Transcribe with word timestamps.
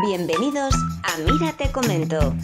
Bienvenidos 0.00 0.74
a 1.02 1.18
Mira 1.18 1.52
te 1.52 1.70
comento. 1.70 2.34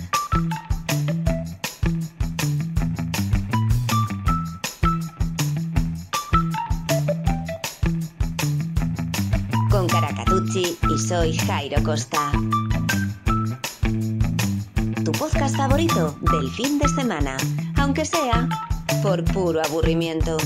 Con 9.70 9.86
Caracatucci 9.86 10.76
y 10.90 10.98
soy 10.98 11.38
Jairo 11.38 11.82
Costa. 11.82 12.32
Tu 15.02 15.12
podcast 15.12 15.56
favorito 15.56 16.18
del 16.30 16.50
fin 16.50 16.78
de 16.78 16.88
semana, 16.88 17.38
aunque 17.78 18.04
sea 18.04 18.46
por 19.02 19.24
puro 19.24 19.62
aburrimiento. 19.64 20.36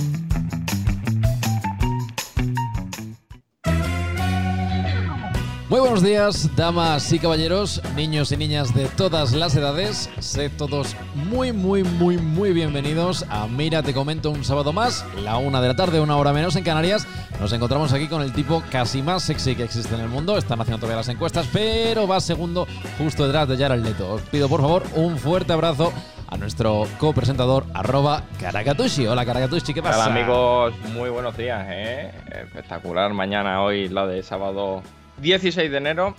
Muy 5.72 5.80
buenos 5.80 6.02
días, 6.02 6.54
damas 6.54 7.10
y 7.14 7.18
caballeros, 7.18 7.80
niños 7.96 8.30
y 8.30 8.36
niñas 8.36 8.74
de 8.74 8.88
todas 8.88 9.32
las 9.32 9.56
edades. 9.56 10.10
Sed 10.18 10.52
todos 10.58 10.94
muy, 11.14 11.50
muy, 11.54 11.82
muy, 11.82 12.18
muy 12.18 12.52
bienvenidos 12.52 13.24
a 13.30 13.46
Mira, 13.46 13.82
te 13.82 13.94
comento 13.94 14.28
un 14.28 14.44
sábado 14.44 14.74
más, 14.74 15.02
la 15.24 15.38
una 15.38 15.62
de 15.62 15.68
la 15.68 15.74
tarde, 15.74 15.98
una 15.98 16.18
hora 16.18 16.34
menos 16.34 16.56
en 16.56 16.64
Canarias. 16.64 17.06
Nos 17.40 17.54
encontramos 17.54 17.90
aquí 17.94 18.06
con 18.06 18.20
el 18.20 18.34
tipo 18.34 18.62
casi 18.70 19.00
más 19.00 19.22
sexy 19.22 19.56
que 19.56 19.62
existe 19.62 19.94
en 19.94 20.02
el 20.02 20.10
mundo. 20.10 20.36
Están 20.36 20.60
haciendo 20.60 20.78
todavía 20.78 20.98
las 20.98 21.08
encuestas, 21.08 21.48
pero 21.50 22.06
va 22.06 22.20
segundo 22.20 22.66
justo 22.98 23.24
detrás 23.24 23.48
de 23.48 23.56
Jared 23.56 23.82
Leto. 23.82 24.12
Os 24.12 24.20
pido 24.24 24.50
por 24.50 24.60
favor 24.60 24.82
un 24.94 25.16
fuerte 25.16 25.54
abrazo 25.54 25.90
a 26.28 26.36
nuestro 26.36 26.86
copresentador 26.98 27.64
arroba 27.72 28.24
Caracatushi. 28.38 29.06
Hola 29.06 29.24
Caracatushi, 29.24 29.72
¿qué 29.72 29.82
pasa? 29.82 30.04
Hola 30.04 30.20
amigos, 30.20 30.74
muy 30.92 31.08
buenos 31.08 31.34
días, 31.34 31.64
¿eh? 31.70 32.12
Espectacular 32.30 33.14
mañana 33.14 33.62
hoy, 33.62 33.88
la 33.88 34.06
de 34.06 34.22
sábado 34.22 34.82
16 35.18 35.70
de 35.70 35.76
enero. 35.76 36.14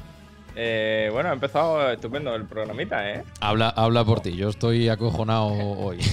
Eh, 0.56 1.10
bueno, 1.12 1.30
ha 1.30 1.34
empezado 1.34 1.92
estupendo 1.92 2.36
el 2.36 2.46
programita, 2.46 3.10
¿eh? 3.10 3.24
Habla, 3.40 3.70
habla 3.70 4.06
por 4.06 4.22
ti, 4.22 4.36
yo 4.36 4.50
estoy 4.50 4.90
acojonado 4.90 5.48
hoy. 5.48 6.00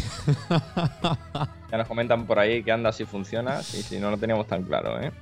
Ya 1.71 1.79
nos 1.79 1.87
comentan 1.87 2.27
por 2.27 2.37
ahí 2.41 2.65
que 2.65 2.73
anda 2.73 2.91
si 2.91 3.05
funciona, 3.05 3.61
y 3.61 3.83
si 3.83 4.01
no 4.01 4.11
lo 4.11 4.17
teníamos 4.17 4.49
tan 4.49 4.65
claro, 4.65 5.01
¿eh? 5.01 5.13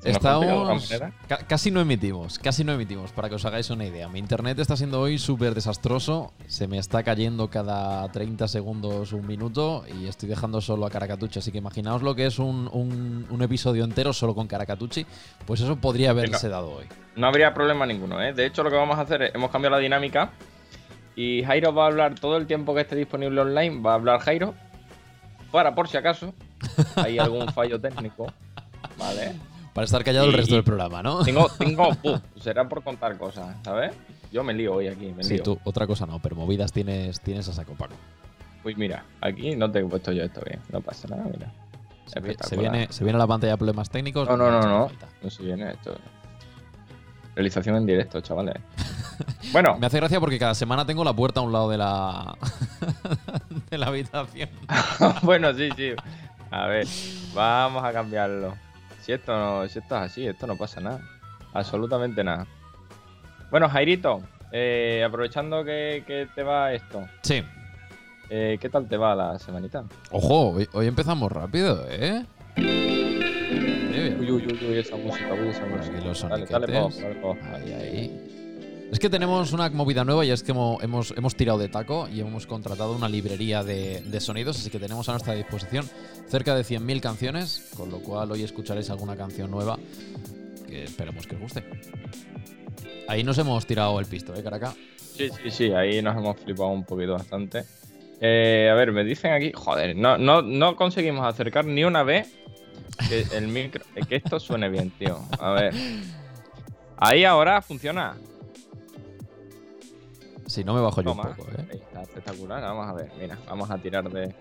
¿Se 0.00 0.08
nos 0.10 0.16
Estamos. 0.16 0.88
ca- 1.26 1.38
casi 1.48 1.72
no 1.72 1.80
emitimos, 1.80 2.38
casi 2.38 2.62
no 2.62 2.72
emitimos, 2.72 3.10
para 3.10 3.28
que 3.28 3.34
os 3.34 3.44
hagáis 3.44 3.68
una 3.70 3.84
idea. 3.84 4.08
Mi 4.08 4.20
internet 4.20 4.56
está 4.60 4.76
siendo 4.76 5.00
hoy 5.00 5.18
súper 5.18 5.56
desastroso. 5.56 6.32
Se 6.46 6.68
me 6.68 6.78
está 6.78 7.02
cayendo 7.02 7.50
cada 7.50 8.06
30 8.12 8.46
segundos 8.46 9.12
un 9.12 9.26
minuto 9.26 9.84
y 10.00 10.06
estoy 10.06 10.28
dejando 10.28 10.60
solo 10.60 10.86
a 10.86 10.90
Caracatucci. 10.90 11.40
Así 11.40 11.50
que 11.50 11.58
imaginaos 11.58 12.02
lo 12.02 12.14
que 12.14 12.26
es 12.26 12.38
un, 12.38 12.68
un- 12.72 13.26
un 13.28 13.42
episodio 13.42 13.82
entero 13.82 14.12
solo 14.12 14.36
con 14.36 14.46
Caracatucci. 14.46 15.04
Pues 15.44 15.60
eso 15.62 15.74
podría 15.76 16.10
haberse 16.10 16.46
Venga. 16.46 16.56
dado 16.58 16.70
hoy. 16.76 16.86
No 17.16 17.26
habría 17.26 17.52
problema 17.52 17.84
ninguno, 17.84 18.22
¿eh? 18.22 18.32
De 18.32 18.46
hecho, 18.46 18.62
lo 18.62 18.70
que 18.70 18.76
vamos 18.76 18.98
a 18.98 19.00
hacer 19.00 19.22
es, 19.22 19.34
hemos 19.34 19.50
cambiado 19.50 19.74
la 19.74 19.82
dinámica 19.82 20.30
y 21.16 21.42
Jairo 21.42 21.74
va 21.74 21.84
a 21.84 21.86
hablar 21.88 22.14
todo 22.14 22.36
el 22.36 22.46
tiempo 22.46 22.72
que 22.72 22.82
esté 22.82 22.94
disponible 22.94 23.40
online, 23.40 23.80
va 23.82 23.90
a 23.90 23.94
hablar 23.94 24.20
Jairo, 24.20 24.54
para 25.50 25.74
por 25.74 25.88
si 25.88 25.96
acaso 25.96 26.32
hay 26.94 27.18
algún 27.18 27.48
fallo 27.52 27.80
técnico, 27.80 28.32
¿vale? 28.96 29.32
Para 29.78 29.84
estar 29.84 30.02
callado 30.02 30.26
el 30.26 30.32
resto 30.32 30.56
del 30.56 30.64
programa, 30.64 31.04
¿no? 31.04 31.22
Tengo, 31.22 31.48
tengo, 31.56 31.96
será 32.40 32.68
por 32.68 32.82
contar 32.82 33.16
cosas, 33.16 33.54
¿sabes? 33.62 33.92
Yo 34.32 34.42
me 34.42 34.52
lío 34.52 34.74
hoy 34.74 34.88
aquí, 34.88 35.12
me 35.16 35.22
Sí, 35.22 35.34
lío. 35.34 35.44
tú, 35.44 35.60
otra 35.62 35.86
cosa 35.86 36.04
no, 36.04 36.18
pero 36.18 36.34
movidas 36.34 36.72
tienes, 36.72 37.20
tienes 37.20 37.48
a 37.48 37.52
saco, 37.52 37.74
Paco. 37.74 37.94
Pues 38.64 38.76
mira, 38.76 39.04
aquí 39.20 39.54
no 39.54 39.70
te 39.70 39.78
he 39.78 39.84
puesto 39.84 40.10
yo 40.10 40.24
esto 40.24 40.40
bien, 40.44 40.58
no 40.72 40.80
pasa 40.80 41.06
nada, 41.06 41.22
mira. 41.32 41.52
Se, 42.06 42.56
viene, 42.56 42.88
se 42.90 43.04
viene 43.04 43.18
a 43.18 43.20
la 43.20 43.28
pantalla 43.28 43.56
problemas 43.56 43.88
técnicos. 43.88 44.28
No, 44.28 44.36
no, 44.36 44.50
no, 44.50 44.62
no. 44.62 44.90
No 45.22 45.30
se 45.30 45.44
viene 45.44 45.70
esto. 45.70 45.96
Realización 47.36 47.76
en 47.76 47.86
directo, 47.86 48.20
chavales. 48.20 48.56
Bueno, 49.52 49.78
Me 49.78 49.86
hace 49.86 49.98
gracia 49.98 50.18
porque 50.18 50.40
cada 50.40 50.56
semana 50.56 50.84
tengo 50.86 51.04
la 51.04 51.12
puerta 51.12 51.38
a 51.38 51.44
un 51.44 51.52
lado 51.52 51.70
de 51.70 51.78
la, 51.78 52.36
de 53.70 53.78
la 53.78 53.86
habitación. 53.86 54.48
bueno, 55.22 55.54
sí, 55.54 55.68
sí. 55.76 55.92
A 56.50 56.66
ver, 56.66 56.86
vamos 57.32 57.84
a 57.84 57.92
cambiarlo. 57.92 58.54
Si 59.08 59.14
esto, 59.14 59.32
no, 59.34 59.66
si 59.66 59.78
esto 59.78 59.96
es 59.96 60.02
así, 60.02 60.26
esto 60.26 60.46
no 60.46 60.54
pasa 60.54 60.82
nada. 60.82 61.00
Absolutamente 61.54 62.22
nada. 62.22 62.46
Bueno, 63.50 63.66
Jairito, 63.66 64.20
eh, 64.52 65.02
aprovechando 65.02 65.64
que, 65.64 66.04
que 66.06 66.28
te 66.34 66.42
va 66.42 66.74
esto, 66.74 67.08
Sí. 67.22 67.42
eh, 68.28 68.58
¿qué 68.60 68.68
tal 68.68 68.86
te 68.86 68.98
va 68.98 69.14
la 69.14 69.38
semanita? 69.38 69.82
Ojo, 70.10 70.50
hoy, 70.50 70.68
hoy 70.74 70.86
empezamos 70.88 71.32
rápido, 71.32 71.86
¿eh? 71.88 72.22
Uy, 72.58 74.30
uy, 74.30 74.46
uy, 74.46 74.66
uy, 74.68 74.76
esa 74.78 74.96
música, 74.96 75.32
uy, 75.32 75.48
esa 75.48 75.64
música. 75.64 76.28
Dale, 76.28 76.44
dale, 76.44 76.66
pause, 76.68 77.00
dale. 77.02 77.18
Ahí, 77.54 77.72
ahí. 77.72 78.27
Es 78.90 78.98
que 78.98 79.10
tenemos 79.10 79.52
una 79.52 79.68
movida 79.68 80.02
nueva 80.04 80.24
y 80.24 80.30
es 80.30 80.42
que 80.42 80.52
hemo- 80.54 80.78
hemos, 80.82 81.36
tirado 81.36 81.58
de 81.58 81.68
taco 81.68 82.08
y 82.08 82.20
hemos 82.20 82.46
contratado 82.46 82.96
una 82.96 83.08
librería 83.08 83.62
de, 83.62 84.02
sonidos, 84.20 84.58
así 84.58 84.70
que 84.70 84.78
tenemos 84.78 85.08
a 85.08 85.12
nuestra 85.12 85.34
disposición 85.34 85.88
cerca 86.28 86.54
de 86.54 86.62
100.000 86.64 87.00
canciones, 87.00 87.70
con 87.76 87.90
lo 87.90 87.98
cual 88.00 88.32
hoy 88.32 88.42
escucharéis 88.42 88.88
alguna 88.88 89.14
canción 89.16 89.50
nueva 89.50 89.78
que 90.66 90.84
esperemos 90.84 91.26
que 91.26 91.34
os 91.36 91.40
guste. 91.42 91.64
Ahí 93.08 93.22
nos 93.24 93.36
hemos 93.38 93.66
tirado 93.66 93.98
el 94.00 94.06
pisto, 94.06 94.34
¿eh, 94.34 94.42
Caraca? 94.42 94.74
Sí, 95.16 95.28
sí, 95.42 95.50
sí, 95.50 95.72
ahí 95.72 96.00
nos 96.00 96.16
hemos 96.16 96.38
flipado 96.40 96.70
un 96.70 96.84
poquito 96.84 97.12
bastante. 97.12 97.64
Eh, 98.20 98.68
a 98.70 98.74
ver, 98.74 98.90
me 98.92 99.04
dicen 99.04 99.32
aquí, 99.32 99.52
joder, 99.54 99.96
no, 99.96 100.16
no, 100.16 100.40
no 100.42 100.76
conseguimos 100.76 101.26
acercar 101.26 101.66
ni 101.66 101.84
una 101.84 102.02
vez 102.04 102.32
el 103.32 103.48
micro, 103.48 103.84
que 104.08 104.16
esto 104.16 104.40
suene 104.40 104.68
bien, 104.70 104.90
tío. 104.98 105.20
A 105.38 105.50
ver. 105.52 105.74
Ahí 106.96 107.24
ahora 107.24 107.60
funciona. 107.62 108.16
Si 110.48 110.64
no 110.64 110.74
me 110.74 110.80
bajo 110.80 111.02
yo 111.02 111.12
un 111.12 111.18
Toma. 111.18 111.34
poco, 111.36 111.48
¿eh? 111.52 111.64
Está 111.74 112.02
espectacular. 112.02 112.62
Vamos 112.62 112.88
a 112.88 112.92
ver, 112.94 113.12
mira, 113.20 113.38
vamos 113.46 113.70
a 113.70 113.78
tirar 113.78 114.08
de. 114.10 114.34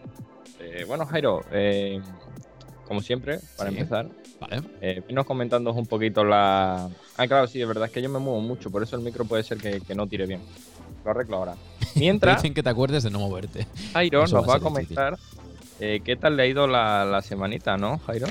de- 0.57 0.85
bueno, 0.85 1.05
Jairo, 1.05 1.43
eh, 1.51 2.01
como 2.87 3.01
siempre, 3.01 3.39
para 3.57 3.69
Sí. 3.69 3.77
empezar, 3.77 4.07
Vale. 4.39 4.61
eh, 4.81 5.03
venos 5.07 5.25
comentando 5.25 5.71
un 5.73 5.85
poquito 5.85 6.23
la. 6.23 6.87
Ah, 7.17 7.27
claro, 7.27 7.45
sí, 7.47 7.59
de 7.59 7.65
verdad 7.65 7.85
es 7.87 7.91
que 7.91 8.01
yo 8.01 8.09
me 8.09 8.19
muevo 8.19 8.39
mucho, 8.39 8.71
por 8.71 8.81
eso 8.83 8.95
el 8.95 9.01
micro 9.01 9.25
puede 9.25 9.43
ser 9.43 9.57
que, 9.57 9.81
que 9.81 9.95
no 9.95 10.07
tire 10.07 10.25
bien. 10.25 10.41
Lo 11.03 11.11
arreglo 11.11 11.37
ahora. 11.37 11.55
Mientras. 11.95 12.41
dicen 12.41 12.53
que 12.53 12.63
te 12.63 12.69
acuerdes 12.69 13.03
de 13.03 13.11
no 13.11 13.19
moverte. 13.19 13.67
Jairo 13.93 14.21
nos 14.21 14.33
va 14.33 14.39
a 14.39 14.45
va 14.47 14.59
comentar 14.59 15.17
eh, 15.79 15.99
qué 16.03 16.15
tal 16.15 16.37
le 16.37 16.43
ha 16.43 16.47
ido 16.47 16.67
la, 16.67 17.03
la 17.05 17.21
semanita, 17.21 17.75
¿no, 17.77 17.99
Jairo? 17.99 18.27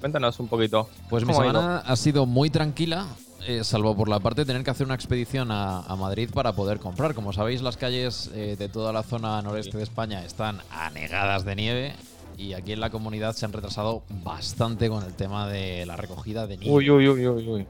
Cuéntanos 0.00 0.40
un 0.40 0.48
poquito. 0.48 0.88
Pues 1.08 1.24
mi 1.24 1.32
¿Cómo 1.32 1.42
ha 1.44 1.46
semana 1.52 1.76
ha 1.78 1.96
sido 1.96 2.26
muy 2.26 2.50
tranquila, 2.50 3.06
eh, 3.46 3.64
salvo 3.64 3.96
por 3.96 4.08
la 4.08 4.20
parte 4.20 4.42
de 4.42 4.46
tener 4.46 4.64
que 4.64 4.70
hacer 4.70 4.86
una 4.86 4.94
expedición 4.94 5.50
a, 5.50 5.80
a 5.80 5.96
Madrid 5.96 6.30
para 6.32 6.52
poder 6.52 6.78
comprar. 6.78 7.14
Como 7.14 7.32
sabéis, 7.32 7.62
las 7.62 7.76
calles 7.76 8.30
eh, 8.34 8.56
de 8.58 8.68
toda 8.68 8.92
la 8.92 9.02
zona 9.02 9.40
noreste 9.42 9.76
de 9.76 9.82
España 9.82 10.24
están 10.24 10.60
anegadas 10.70 11.44
de 11.44 11.56
nieve 11.56 11.94
y 12.36 12.54
aquí 12.54 12.72
en 12.72 12.80
la 12.80 12.90
comunidad 12.90 13.34
se 13.34 13.44
han 13.44 13.52
retrasado 13.52 14.02
bastante 14.08 14.88
con 14.88 15.04
el 15.04 15.12
tema 15.14 15.48
de 15.48 15.84
la 15.86 15.96
recogida 15.96 16.46
de 16.46 16.56
nieve. 16.56 16.74
Uy, 16.74 16.90
uy, 16.90 17.08
uy, 17.08 17.26
uy, 17.26 17.48
uy. 17.48 17.66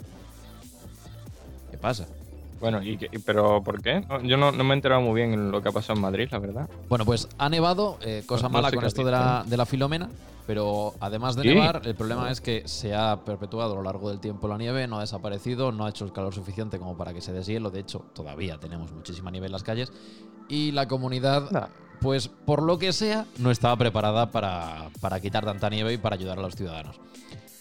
¿Qué 1.71 1.79
pasa? 1.79 2.07
Bueno, 2.61 2.83
¿y 2.83 2.99
qué- 2.99 3.09
¿pero 3.25 3.63
por 3.63 3.81
qué? 3.83 4.03
No, 4.09 4.21
yo 4.23 4.37
no, 4.37 4.53
no 4.53 4.65
me 4.65 4.75
he 4.75 4.77
enterado 4.77 5.01
muy 5.01 5.15
bien 5.15 5.33
en 5.33 5.51
lo 5.51 5.63
que 5.63 5.71
ha 5.71 5.73
pasado 5.73 5.95
en 5.95 6.03
Madrid, 6.03 6.29
la 6.31 6.39
verdad. 6.39 6.69
Bueno, 6.89 7.05
pues 7.07 7.27
ha 7.39 7.49
nevado, 7.49 7.99
eh, 8.03 8.23
cosa 8.27 8.45
No- 8.49 8.51
mala 8.51 8.71
con 8.71 8.85
esto 8.85 9.03
de 9.05 9.11
la, 9.11 9.45
de 9.47 9.57
la 9.57 9.65
filomena, 9.65 10.11
pero 10.47 10.93
además 11.01 11.37
de 11.37 11.43
¿Sí? 11.43 11.49
nevar, 11.49 11.81
el 11.85 11.95
problema 11.95 12.31
es 12.31 12.41
que 12.43 12.63
se 12.67 12.95
ha 12.95 13.25
perpetuado 13.25 13.73
a 13.73 13.77
lo 13.77 13.83
largo 13.83 14.11
del 14.11 14.21
tiempo 14.21 14.47
la 14.47 14.59
nieve, 14.59 14.87
no 14.87 14.99
ha 14.99 15.01
desaparecido, 15.01 15.73
no 15.73 15.87
ha 15.87 15.91
hecho 15.91 16.05
el 16.05 16.13
calor 16.13 16.35
suficiente 16.35 16.79
como 16.79 16.97
para 16.97 17.15
que 17.15 17.23
se 17.23 17.33
deshielo, 17.33 17.71
de 17.71 17.81
hecho 17.81 18.05
todavía 18.13 18.59
tenemos 18.59 18.93
muchísima 18.93 19.31
nieve 19.31 19.47
en 19.47 19.53
las 19.53 19.63
calles 19.63 19.93
y 20.49 20.73
la 20.73 20.87
comunidad, 20.87 21.71
pues 22.01 22.29
por 22.29 22.63
lo 22.63 22.79
que 22.79 22.93
sea, 22.93 23.27
no 23.39 23.51
estaba 23.51 23.77
preparada 23.77 24.31
para, 24.33 24.91
para 25.01 25.21
quitar 25.21 25.45
tanta 25.47 25.71
nieve 25.71 25.95
y 25.95 25.99
para 25.99 26.17
ayudar 26.17 26.39
a 26.39 26.43
los 26.43 26.57
ciudadanos. 26.57 27.01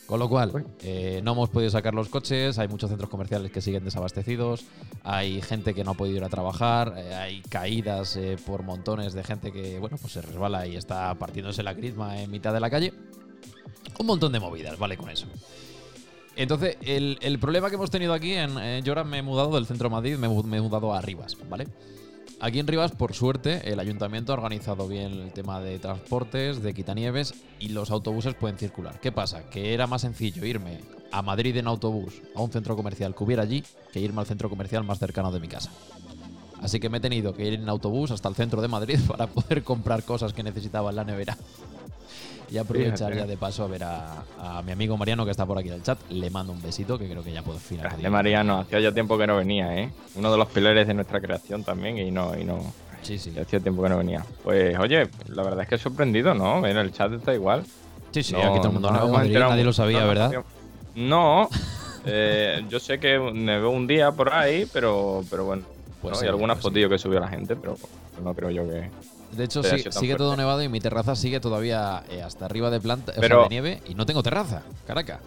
Con 0.09 0.17
lo 0.17 0.27
cual, 0.27 0.65
eh, 0.81 1.21
no 1.23 1.33
hemos 1.33 1.49
podido 1.49 1.69
sacar 1.69 1.93
los 1.93 2.09
coches, 2.09 2.57
hay 2.57 2.67
muchos 2.67 2.89
centros 2.89 3.11
comerciales 3.11 3.51
que 3.51 3.61
siguen 3.61 3.83
desabastecidos, 3.83 4.65
hay 5.03 5.39
gente 5.43 5.75
que 5.75 5.83
no 5.83 5.91
ha 5.91 5.93
podido 5.93 6.17
ir 6.17 6.23
a 6.23 6.29
trabajar, 6.29 6.95
eh, 6.97 7.13
hay 7.13 7.41
caídas 7.43 8.15
eh, 8.15 8.35
por 8.43 8.63
montones 8.63 9.13
de 9.13 9.23
gente 9.23 9.51
que, 9.51 9.77
bueno, 9.77 9.97
pues 10.01 10.13
se 10.13 10.23
resbala 10.23 10.65
y 10.65 10.77
está 10.77 11.13
partiéndose 11.13 11.61
la 11.61 11.75
crisma 11.75 12.19
en 12.19 12.31
mitad 12.31 12.51
de 12.53 12.59
la 12.59 12.71
calle. 12.71 12.91
Un 13.99 14.07
montón 14.07 14.31
de 14.31 14.39
movidas, 14.39 14.79
vale 14.79 14.97
con 14.97 15.11
eso. 15.11 15.27
Entonces, 16.35 16.77
el, 16.81 17.19
el 17.21 17.37
problema 17.37 17.69
que 17.69 17.75
hemos 17.75 17.91
tenido 17.91 18.13
aquí, 18.13 18.33
en, 18.33 18.57
ahora 18.87 19.03
me 19.03 19.19
he 19.19 19.21
mudado 19.21 19.53
del 19.53 19.67
centro 19.67 19.89
de 19.89 19.95
Madrid, 19.95 20.17
me, 20.17 20.27
me 20.27 20.57
he 20.57 20.61
mudado 20.61 20.91
a 20.91 21.01
Rivas, 21.01 21.37
¿vale? 21.47 21.67
Aquí 22.41 22.59
en 22.59 22.67
Rivas, 22.67 22.91
por 22.91 23.13
suerte, 23.13 23.69
el 23.69 23.81
ayuntamiento 23.81 24.31
ha 24.31 24.35
organizado 24.35 24.87
bien 24.87 25.11
el 25.11 25.33
tema 25.33 25.59
de 25.59 25.77
transportes, 25.77 26.63
de 26.63 26.73
quitanieves 26.73 27.33
y 27.59 27.69
los 27.69 27.91
autobuses 27.91 28.33
pueden 28.33 28.57
circular. 28.57 29.01
¿Qué 29.01 29.11
pasa? 29.11 29.49
Que 29.49 29.73
era 29.73 29.87
más 29.87 30.01
sencillo 30.01 30.45
irme 30.45 30.79
a 31.11 31.21
Madrid 31.21 31.57
en 31.57 31.67
autobús 31.67 32.21
a 32.35 32.41
un 32.41 32.49
centro 32.49 32.77
comercial 32.77 33.13
que 33.13 33.23
hubiera 33.25 33.43
allí 33.43 33.63
que 33.91 33.99
irme 33.99 34.21
al 34.21 34.27
centro 34.27 34.49
comercial 34.49 34.85
más 34.85 34.99
cercano 34.99 35.33
de 35.33 35.41
mi 35.41 35.49
casa. 35.49 35.69
Así 36.61 36.79
que 36.79 36.87
me 36.87 36.99
he 36.99 37.01
tenido 37.01 37.33
que 37.33 37.45
ir 37.45 37.55
en 37.55 37.67
autobús 37.67 38.11
hasta 38.11 38.29
el 38.29 38.35
centro 38.35 38.61
de 38.61 38.69
Madrid 38.69 38.99
para 39.07 39.27
poder 39.27 39.63
comprar 39.63 40.03
cosas 40.03 40.31
que 40.31 40.41
necesitaba 40.41 40.91
en 40.91 40.95
la 40.95 41.03
nevera. 41.03 41.37
Y 42.51 42.57
aprovechar 42.57 42.97
Fíjate. 42.97 43.15
ya 43.17 43.25
de 43.27 43.37
paso 43.37 43.63
a 43.63 43.67
ver 43.67 43.83
a, 43.83 44.23
a 44.39 44.61
mi 44.63 44.71
amigo 44.71 44.97
Mariano 44.97 45.23
que 45.25 45.31
está 45.31 45.45
por 45.45 45.57
aquí 45.57 45.67
en 45.67 45.75
el 45.75 45.83
chat. 45.83 45.99
Le 46.09 46.29
mando 46.29 46.51
un 46.51 46.61
besito 46.61 46.97
que 46.97 47.07
creo 47.07 47.23
que 47.23 47.31
ya 47.31 47.43
puedo 47.43 47.59
finalizar. 47.59 47.91
Grande 47.91 48.09
Mariano, 48.09 48.59
hacía 48.59 48.79
ya 48.79 48.91
tiempo 48.91 49.17
que 49.17 49.27
no 49.27 49.37
venía, 49.37 49.77
¿eh? 49.77 49.91
Uno 50.15 50.31
de 50.31 50.37
los 50.37 50.47
pilares 50.47 50.87
de 50.87 50.93
nuestra 50.93 51.21
creación 51.21 51.63
también 51.63 51.97
y 51.97 52.09
no, 52.11 52.37
y 52.37 52.43
no. 52.43 52.73
Sí, 53.01 53.17
sí. 53.17 53.37
Hacía 53.37 53.59
tiempo 53.59 53.83
que 53.83 53.89
no 53.89 53.97
venía. 53.97 54.25
Pues 54.43 54.77
oye, 54.79 55.09
la 55.27 55.43
verdad 55.43 55.61
es 55.61 55.69
que 55.69 55.75
he 55.75 55.79
sorprendido, 55.79 56.33
¿no? 56.33 56.61
Mira, 56.61 56.81
el 56.81 56.91
chat 56.91 57.11
está 57.13 57.33
igual. 57.33 57.65
Sí, 58.11 58.23
sí, 58.23 58.33
No- 58.33 58.43
aquí 58.43 58.57
todo 58.57 58.67
el 58.67 58.73
mundo 58.73 58.91
no 58.91 59.07
Madrid, 59.09 59.37
nadie 59.37 59.63
lo 59.63 59.73
sabía, 59.73 60.03
¿verdad? 60.05 60.43
No, 60.95 61.47
eh, 62.05 62.65
yo 62.67 62.79
sé 62.79 62.99
que 62.99 63.19
nevó 63.33 63.69
un 63.69 63.85
día 63.87 64.11
por 64.11 64.33
ahí, 64.33 64.67
pero, 64.73 65.23
pero 65.29 65.45
bueno. 65.45 65.63
Pues 66.01 66.17
sí, 66.17 66.25
y 66.25 66.29
algunas 66.29 66.55
pues 66.55 66.63
sí. 66.63 66.69
fotillos 66.69 66.89
que 66.89 66.97
subió 66.97 67.19
la 67.19 67.27
gente, 67.27 67.55
pero 67.55 67.77
no 68.23 68.33
creo 68.33 68.49
yo 68.49 68.67
que. 68.67 68.89
De 69.31 69.43
hecho, 69.43 69.61
sí- 69.63 69.83
sigue 69.91 70.15
todo 70.15 70.35
nevado 70.35 70.61
y 70.63 70.69
mi 70.69 70.79
terraza 70.79 71.15
sigue 71.15 71.39
todavía 71.39 72.03
eh, 72.09 72.21
hasta 72.21 72.45
arriba 72.45 72.69
de 72.69 72.79
planta, 72.79 73.13
o 73.17 73.23
sea, 73.23 73.37
de 73.43 73.49
nieve 73.49 73.81
y 73.85 73.93
no 73.95 74.05
tengo 74.05 74.23
terraza, 74.23 74.63
caraca. 74.87 75.19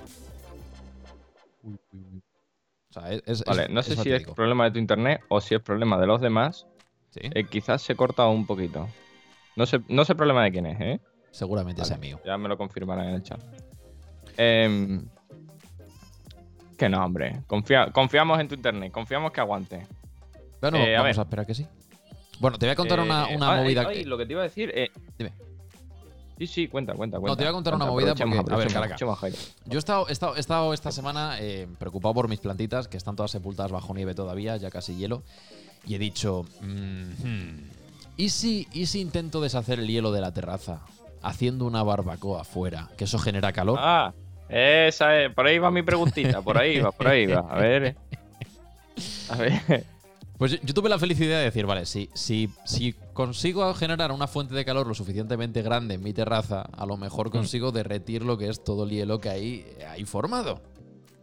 O 1.65 2.93
sea, 2.93 3.11
es, 3.13 3.23
es- 3.27 3.45
Vale, 3.45 3.63
es- 3.65 3.71
no 3.71 3.83
sé 3.83 3.95
es 3.95 4.01
si 4.01 4.11
es 4.13 4.25
problema 4.25 4.65
de 4.65 4.73
tu 4.73 4.79
internet 4.79 5.21
o 5.29 5.41
si 5.41 5.55
es 5.55 5.61
problema 5.63 5.99
de 5.99 6.07
los 6.07 6.21
demás. 6.21 6.67
Sí, 7.11 7.21
Eh, 7.23 7.45
quizás 7.45 7.83
se 7.83 7.95
corta 7.95 8.27
un 8.27 8.47
poquito. 8.47 8.89
No 9.57 9.67
sé, 9.67 9.81
no 9.89 10.05
sé 10.05 10.15
problema 10.15 10.43
de 10.45 10.51
quién 10.53 10.67
es, 10.67 10.81
¿eh? 10.81 11.01
seguramente 11.31 11.85
sea 11.85 11.97
Vale, 11.97 12.09
mío. 12.09 12.21
Ya 12.25 12.37
me 12.37 12.49
lo 12.49 12.59
confirmarán 12.59 13.09
en 13.09 13.15
el 13.15 13.23
chat. 13.23 13.41
Em, 14.37 15.07
que 16.77 16.89
no, 16.89 17.05
hombre. 17.05 17.43
Confía- 17.47 17.91
confiamos 17.93 18.39
en 18.41 18.49
tu 18.49 18.55
internet, 18.55 18.93
confiamos 18.93 19.31
que 19.33 19.41
aguante. 19.41 19.87
Bueno, 20.61 20.79
Eh, 20.79 20.97
a 20.97 21.01
vamos 21.01 21.17
ver. 21.17 21.21
a 21.21 21.23
esperar 21.23 21.47
que 21.47 21.55
sí. 21.55 21.67
Bueno, 22.43 22.59
te 22.59 22.67
voy 22.67 22.73
a 22.73 22.77
contar 22.77 22.99
una, 22.99 23.31
Eh, 23.31 23.37
una 23.37 23.53
ay, 23.55 23.63
movida. 23.63 23.87
ay, 23.89 24.05
lo 24.05 24.19
que 24.19 24.27
te 24.27 24.33
iba 24.33 24.41
a 24.43 24.45
decir. 24.45 24.73
eh, 24.75 24.91
Dime. 25.17 25.33
Sí, 26.39 26.47
sí, 26.49 26.67
cuenta, 26.67 26.93
cuenta, 26.95 27.21
cuenta. 27.21 27.31
No, 27.33 27.37
te 27.37 27.45
voy 27.45 27.51
a 27.51 27.53
contar 27.53 27.75
una 27.77 27.87
movida 27.87 28.15
porque- 28.17 28.53
a 28.53 28.57
ver, 28.57 28.73
caraca. 28.73 28.97
Yo 28.97 29.17
he 29.75 29.79
estado, 29.79 30.09
he 30.09 30.13
estado, 30.13 30.35
he 30.37 30.41
estado 30.41 30.75
esta 30.75 30.91
semana 30.91 31.37
eh, 31.39 31.69
preocupado 31.79 32.15
por 32.15 32.27
mis 32.29 32.41
plantitas, 32.41 32.89
que 32.89 32.97
están 32.97 33.15
todas 33.15 33.31
sepultadas 33.31 33.71
bajo 33.71 33.95
nieve 33.95 34.15
todavía, 34.17 34.57
ya 34.57 34.71
casi 34.73 34.97
hielo. 34.97 35.23
Y 35.87 35.95
he 35.95 35.99
dicho, 36.01 36.45
mm, 36.63 37.59
¿y, 38.17 38.29
si, 38.31 38.67
¿y 38.73 38.87
si 38.87 39.01
intento 39.01 39.41
deshacer 39.41 39.79
el 39.79 39.87
hielo 39.87 40.11
de 40.11 40.21
la 40.21 40.33
terraza 40.35 40.81
haciendo 41.23 41.65
una 41.65 41.85
barbacoa 41.85 42.41
afuera? 42.41 42.89
Que 42.97 43.05
eso 43.05 43.21
genera 43.21 43.53
calor. 43.53 43.79
Ah, 43.81 44.13
esa 44.49 45.17
es. 45.21 45.33
Por 45.33 45.47
ahí 45.47 45.59
va 45.61 45.71
mi 45.71 45.83
preguntita, 45.83 46.43
por 46.43 46.59
ahí 46.59 46.81
va, 46.81 46.91
por 46.91 47.07
ahí 47.07 47.27
va. 47.27 47.47
A 47.49 47.57
ver. 47.61 47.95
A 49.29 49.37
ver. 49.37 49.85
Pues 50.43 50.61
yo 50.61 50.75
tuve 50.75 50.89
la 50.89 50.99
felicidad 50.99 51.39
de 51.39 51.45
decir, 51.45 51.67
vale, 51.67 51.87
si, 51.87 52.11
si, 52.15 52.51
si 52.65 52.95
consigo 53.13 53.73
generar 53.75 54.11
una 54.11 54.27
fuente 54.27 54.57
de 54.57 54.65
calor 54.65 54.89
lo 54.89 54.93
suficientemente 54.93 55.63
grande 55.63 55.95
en 55.95 56.03
mi 56.03 56.13
terraza, 56.13 56.63
a 56.63 56.85
lo 56.85 56.97
mejor 56.97 57.31
consigo 57.31 57.71
derretir 57.71 58.25
lo 58.25 58.37
que 58.37 58.49
es 58.49 58.65
todo 58.65 58.83
el 58.83 58.91
hielo 58.91 59.21
que 59.21 59.29
hay, 59.29 59.65
hay 59.89 60.05
formado. 60.05 60.61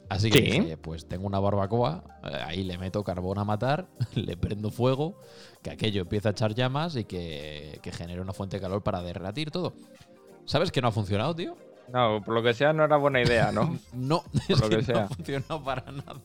Así 0.07 0.30
que 0.30 0.39
dije, 0.39 0.77
pues 0.77 1.06
tengo 1.06 1.27
una 1.27 1.38
barbacoa, 1.38 2.06
eh, 2.24 2.44
ahí 2.45 2.63
le 2.63 2.77
meto 2.77 3.04
carbón 3.04 3.39
a 3.39 3.44
matar, 3.44 3.89
le 4.16 4.38
prendo 4.38 4.71
fuego, 4.71 5.19
que 5.62 5.71
aquello 5.71 6.04
empieza 6.04 6.30
a 6.30 6.31
echar 6.31 6.56
llamas 6.56 6.95
y 6.95 7.04
que, 7.04 7.77
que 7.83 7.92
genere 7.92 8.21
una 8.21 8.31
fuente 8.31 8.56
de 8.56 8.62
calor 8.62 8.83
para 8.83 9.01
derretir 9.01 9.51
todo. 9.51 9.74
¿Sabes 10.45 10.71
que 10.71 10.81
no 10.81 10.88
ha 10.88 10.92
funcionado, 10.94 11.36
tío? 11.36 11.57
No, 11.92 12.21
por 12.24 12.36
lo 12.36 12.42
que 12.42 12.54
sea, 12.54 12.71
no 12.71 12.86
era 12.86 12.95
buena 12.95 13.21
idea, 13.21 13.51
¿no? 13.51 13.77
No, 13.92 14.24
es 14.48 14.62
lo 14.62 14.69
que, 14.69 14.77
que 14.77 14.81
no 14.81 14.83
sea. 14.83 15.04
ha 15.04 15.07
funcionado 15.10 15.62
para 15.62 15.92
nada. 15.92 16.21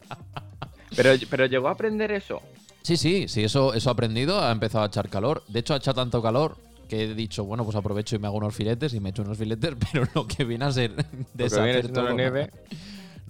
Pero, 0.95 1.11
pero 1.29 1.47
llegó 1.47 1.67
a 1.67 1.73
aprender 1.73 2.13
eso. 2.13 2.41
Sí, 2.85 2.97
sí, 2.99 3.29
sí, 3.29 3.43
eso, 3.43 3.73
eso 3.75 3.89
ha 3.89 3.95
aprendido, 3.95 4.41
ha 4.41 4.53
empezado 4.53 4.85
a 4.85 4.89
echar 4.89 5.09
calor. 5.09 5.43
De 5.49 5.61
hecho, 5.61 5.73
ha 5.75 5.79
echado 5.79 5.95
tanto 6.03 6.23
calor 6.23 6.57
que 6.89 7.05
he 7.05 7.15
dicho, 7.15 7.43
bueno, 7.45 7.65
pues 7.65 7.75
aprovecho 7.77 8.15
y 8.15 8.19
me 8.19 8.27
hago 8.27 8.37
unos 8.37 8.55
filetes 8.55 8.93
y 8.93 9.01
me 9.01 9.09
echo 9.09 9.23
unos 9.23 9.39
filetes, 9.39 9.75
pero 9.93 10.07
lo 10.15 10.27
que 10.27 10.45
viene 10.45 10.67
a 10.67 10.71
ser 10.71 10.93
deshacer 11.33 11.91
todo. 11.91 12.13
nieve. 12.13 12.51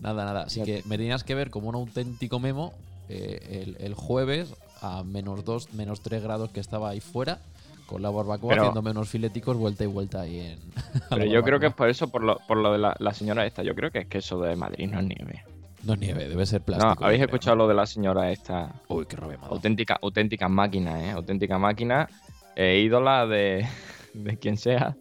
Nada, 0.02 0.24
nada. 0.24 0.42
Así 0.42 0.60
que 0.62 0.82
me 0.86 0.98
tenías 0.98 1.22
que 1.22 1.34
ver 1.36 1.50
como 1.50 1.68
un 1.68 1.76
auténtico 1.76 2.40
memo 2.40 2.74
eh, 3.08 3.64
el, 3.64 3.76
el 3.86 3.94
jueves 3.94 4.52
a 4.82 5.04
menos 5.04 5.44
2, 5.44 5.72
menos 5.74 6.00
3 6.00 6.22
grados 6.22 6.50
que 6.50 6.58
estaba 6.60 6.90
ahí 6.90 7.00
fuera 7.00 7.38
con 7.86 8.02
la 8.02 8.10
barbacoa 8.10 8.48
Pero- 8.50 8.62
haciéndome 8.62 8.90
unos 8.90 9.08
fileticos 9.08 9.56
vuelta 9.56 9.84
y 9.84 9.86
vuelta 9.86 10.22
ahí 10.22 10.40
en. 10.40 10.58
Pero 11.10 11.26
yo 11.26 11.42
creo 11.44 11.60
que 11.60 11.66
es 11.68 11.74
por 11.74 11.88
eso, 11.88 12.08
por 12.08 12.24
lo, 12.24 12.38
por 12.48 12.56
lo 12.56 12.72
de 12.72 12.78
la, 12.78 12.96
la 12.98 13.14
señora 13.14 13.46
esta. 13.46 13.62
Yo 13.62 13.74
creo 13.76 13.92
que 13.92 14.00
es 14.00 14.06
que 14.08 14.18
eso 14.18 14.40
de 14.40 14.56
Madrid 14.56 14.88
no 14.90 14.98
es 14.98 15.06
nieve. 15.06 15.44
No 15.86 15.92
es 15.94 15.98
nieve, 15.98 16.28
debe 16.28 16.46
ser 16.46 16.62
plástico. 16.62 16.94
No, 17.00 17.06
habéis 17.06 17.18
creo, 17.20 17.26
escuchado 17.26 17.56
lo 17.56 17.68
de 17.68 17.74
la 17.74 17.86
señora 17.86 18.30
esta. 18.30 18.72
Uy, 18.88 19.06
qué 19.06 19.16
robé. 19.16 19.38
Auténtica, 19.42 19.98
auténtica 20.00 20.48
máquina, 20.48 21.04
¿eh? 21.04 21.10
Auténtica 21.10 21.58
máquina. 21.58 22.08
eh, 22.56 22.80
ídola 22.84 23.26
de, 23.26 23.66
de 24.14 24.36
quien 24.38 24.56
sea. 24.56 24.96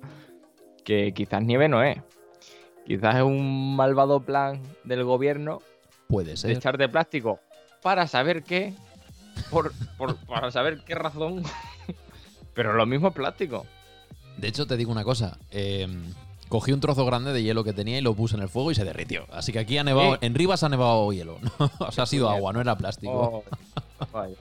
Que 0.83 1.13
quizás 1.13 1.41
nieve 1.41 1.69
no 1.69 1.81
es. 1.83 1.97
Quizás 2.85 3.15
es 3.15 3.21
un 3.21 3.75
malvado 3.77 4.19
plan 4.21 4.61
del 4.83 5.03
gobierno 5.05 5.61
Puede 6.09 6.31
de 6.31 6.37
ser. 6.37 6.51
echar 6.51 6.77
de 6.77 6.89
plástico 6.89 7.39
para 7.81 8.07
saber 8.07 8.43
qué. 8.43 8.73
Por, 9.49 9.71
por- 9.97 10.17
para 10.27 10.51
saber 10.51 10.83
qué 10.85 10.95
razón. 10.95 11.43
Pero 12.53 12.73
lo 12.73 12.85
mismo 12.85 13.07
es 13.07 13.13
plástico. 13.13 13.65
De 14.37 14.47
hecho, 14.49 14.67
te 14.67 14.75
digo 14.75 14.91
una 14.91 15.03
cosa. 15.05 15.37
eh, 15.51 15.87
cogí 16.53 16.71
un 16.71 16.79
trozo 16.79 17.03
grande 17.03 17.33
de 17.33 17.41
hielo 17.41 17.63
que 17.63 17.73
tenía 17.73 17.97
y 17.97 18.01
lo 18.01 18.13
puse 18.13 18.35
en 18.35 18.43
el 18.43 18.47
fuego 18.47 18.69
y 18.69 18.75
se 18.75 18.85
derritió. 18.85 19.25
Así 19.31 19.51
que 19.51 19.57
aquí 19.57 19.75
ha 19.79 19.83
nevado. 19.83 20.13
¿Eh? 20.13 20.19
En 20.21 20.35
Rivas 20.35 20.61
ha 20.61 20.69
nevado 20.69 21.11
hielo. 21.11 21.39
o 21.79 21.91
sea, 21.91 22.03
ha 22.03 22.05
sido 22.05 22.29
agua, 22.29 22.53
no 22.53 22.61
era 22.61 22.77
plástico. 22.77 23.11
Oh, 23.11 23.43
vaya. 24.13 24.35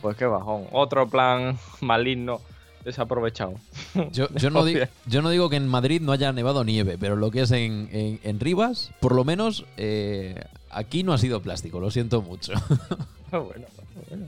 Pues 0.00 0.16
qué 0.16 0.24
bajón. 0.24 0.64
Otro 0.72 1.06
plan 1.06 1.58
maligno 1.82 2.40
desaprovechado. 2.82 3.56
Yo, 4.10 4.28
yo 4.30 4.48
no 4.48 4.66
yo 5.06 5.28
digo 5.28 5.50
que 5.50 5.56
en 5.56 5.68
Madrid 5.68 6.00
no 6.00 6.12
haya 6.12 6.32
nevado 6.32 6.64
nieve, 6.64 6.96
pero 6.98 7.14
lo 7.14 7.30
que 7.30 7.42
es 7.42 7.50
en, 7.50 7.90
en- 7.92 8.20
en 8.22 8.40
Rivas, 8.40 8.92
por 9.00 9.14
lo 9.14 9.22
menos 9.26 9.66
eh, 9.76 10.42
aquí 10.70 11.02
no 11.02 11.12
ha 11.12 11.18
sido 11.18 11.42
plástico. 11.42 11.78
Lo 11.78 11.90
siento 11.90 12.22
mucho. 12.22 12.54
bueno, 13.30 13.44
bueno, 13.44 13.66
bueno. 14.08 14.26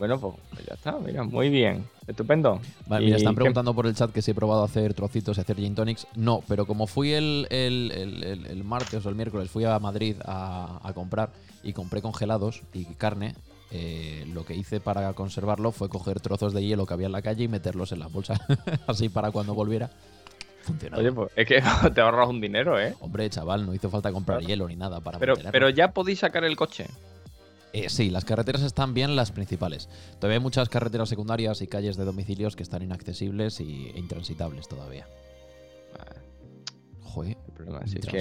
Bueno, 0.00 0.18
pues, 0.18 0.34
pues 0.50 0.66
ya 0.66 0.74
está, 0.74 0.92
mira, 0.98 1.22
muy 1.22 1.48
bien. 1.50 1.84
Estupendo. 2.08 2.60
Vale, 2.86 3.02
¿Y 3.02 3.06
mira, 3.06 3.18
están 3.18 3.34
qué- 3.34 3.36
preguntando 3.36 3.72
por 3.74 3.86
el 3.86 3.94
chat 3.94 4.10
que 4.10 4.22
si 4.22 4.32
he 4.32 4.34
probado 4.34 4.62
a 4.62 4.64
hacer 4.64 4.94
trocitos 4.94 5.38
y 5.38 5.40
hacer 5.42 5.56
gin 5.56 5.74
tonics. 5.76 6.06
No, 6.16 6.42
pero 6.48 6.66
como 6.66 6.86
fui 6.88 7.12
el, 7.12 7.46
el- 7.50 7.92
el- 7.92 8.46
el- 8.46 8.64
martes 8.64 9.04
o 9.06 9.08
el 9.10 9.14
miércoles, 9.14 9.48
fui 9.50 9.64
a 9.64 9.78
Madrid 9.78 10.16
a, 10.24 10.80
a 10.82 10.92
comprar 10.94 11.30
y 11.62 11.72
compré 11.74 12.00
congelados 12.02 12.62
y 12.72 12.86
carne, 12.86 13.34
eh, 13.70 14.24
lo 14.32 14.44
que 14.44 14.54
hice 14.56 14.80
para 14.80 15.12
conservarlo 15.12 15.70
fue 15.70 15.88
coger 15.88 16.18
trozos 16.18 16.52
de 16.54 16.64
hielo 16.64 16.86
que 16.86 16.94
había 16.94 17.06
en 17.06 17.12
la 17.12 17.22
calle 17.22 17.44
y 17.44 17.48
meterlos 17.48 17.92
en 17.92 18.00
la 18.00 18.08
bolsa. 18.08 18.34
Así 18.88 19.08
para 19.10 19.30
cuando 19.30 19.54
volviera. 19.54 19.90
Funcionó. 20.62 20.96
Oye, 20.98 21.12
pues 21.12 21.30
es 21.36 21.46
que 21.46 21.62
te 21.94 22.00
ahorras 22.00 22.28
un 22.28 22.40
dinero, 22.40 22.80
¿eh? 22.80 22.94
Hombre, 23.00 23.28
chaval, 23.30 23.64
no 23.66 23.74
hizo 23.74 23.90
falta 23.90 24.10
comprar 24.12 24.38
Claro. 24.38 24.48
hielo 24.48 24.66
ni 24.68 24.76
nada 24.76 25.00
para 25.00 25.18
Pero, 25.18 25.32
mantenerlo. 25.34 25.52
pero 25.52 25.68
ya 25.70 25.92
podéis 25.92 26.18
sacar 26.20 26.44
el 26.44 26.56
coche. 26.56 26.86
Eh, 27.72 27.88
sí, 27.88 28.10
las 28.10 28.24
carreteras 28.24 28.62
están 28.62 28.94
bien, 28.94 29.14
las 29.14 29.30
principales. 29.30 29.88
Todavía 30.18 30.38
hay 30.38 30.42
muchas 30.42 30.68
carreteras 30.68 31.08
secundarias 31.08 31.62
y 31.62 31.68
calles 31.68 31.96
de 31.96 32.04
domicilios 32.04 32.56
que 32.56 32.62
están 32.64 32.82
inaccesibles 32.82 33.60
e 33.60 33.64
intransitables 33.64 34.66
todavía. 34.68 35.06
Ah, 35.98 36.04
Joder. 37.04 37.36
Si 37.86 37.98
es 37.98 38.06
que, 38.06 38.10
qué 38.10 38.18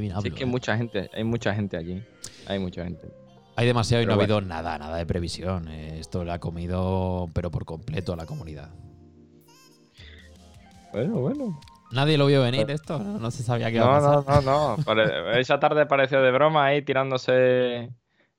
bien 0.00 0.12
si 0.12 0.16
hablo. 0.18 0.28
es 0.28 0.34
que 0.34 0.44
eh. 0.44 0.46
mucha 0.46 0.76
gente, 0.76 1.10
hay 1.12 1.24
mucha 1.24 1.54
gente 1.54 1.76
allí. 1.76 2.02
Hay 2.46 2.58
mucha 2.58 2.84
gente. 2.84 3.08
Hay 3.56 3.66
demasiado 3.66 4.02
y 4.02 4.06
no 4.06 4.12
ha 4.12 4.16
habido 4.16 4.40
nada, 4.42 4.78
nada 4.78 4.96
de 4.96 5.06
previsión. 5.06 5.68
Eh, 5.68 5.98
esto 5.98 6.24
le 6.24 6.32
ha 6.32 6.38
comido, 6.38 7.28
pero 7.32 7.50
por 7.50 7.64
completo, 7.64 8.12
a 8.12 8.16
la 8.16 8.26
comunidad. 8.26 8.70
Bueno, 10.92 11.20
bueno. 11.20 11.60
Nadie 11.92 12.18
lo 12.18 12.26
vio 12.26 12.42
venir 12.42 12.70
esto, 12.70 12.98
no, 12.98 13.18
No 13.18 13.30
se 13.30 13.42
sabía 13.42 13.70
qué 13.70 13.76
iba 13.76 13.86
No, 13.86 13.92
a 13.94 14.24
pasar. 14.24 14.44
no, 14.44 14.76
no, 14.76 14.94
no. 14.94 15.30
Esa 15.38 15.58
tarde 15.60 15.86
pareció 15.86 16.20
de 16.20 16.30
broma 16.32 16.66
ahí 16.66 16.82
tirándose 16.82 17.90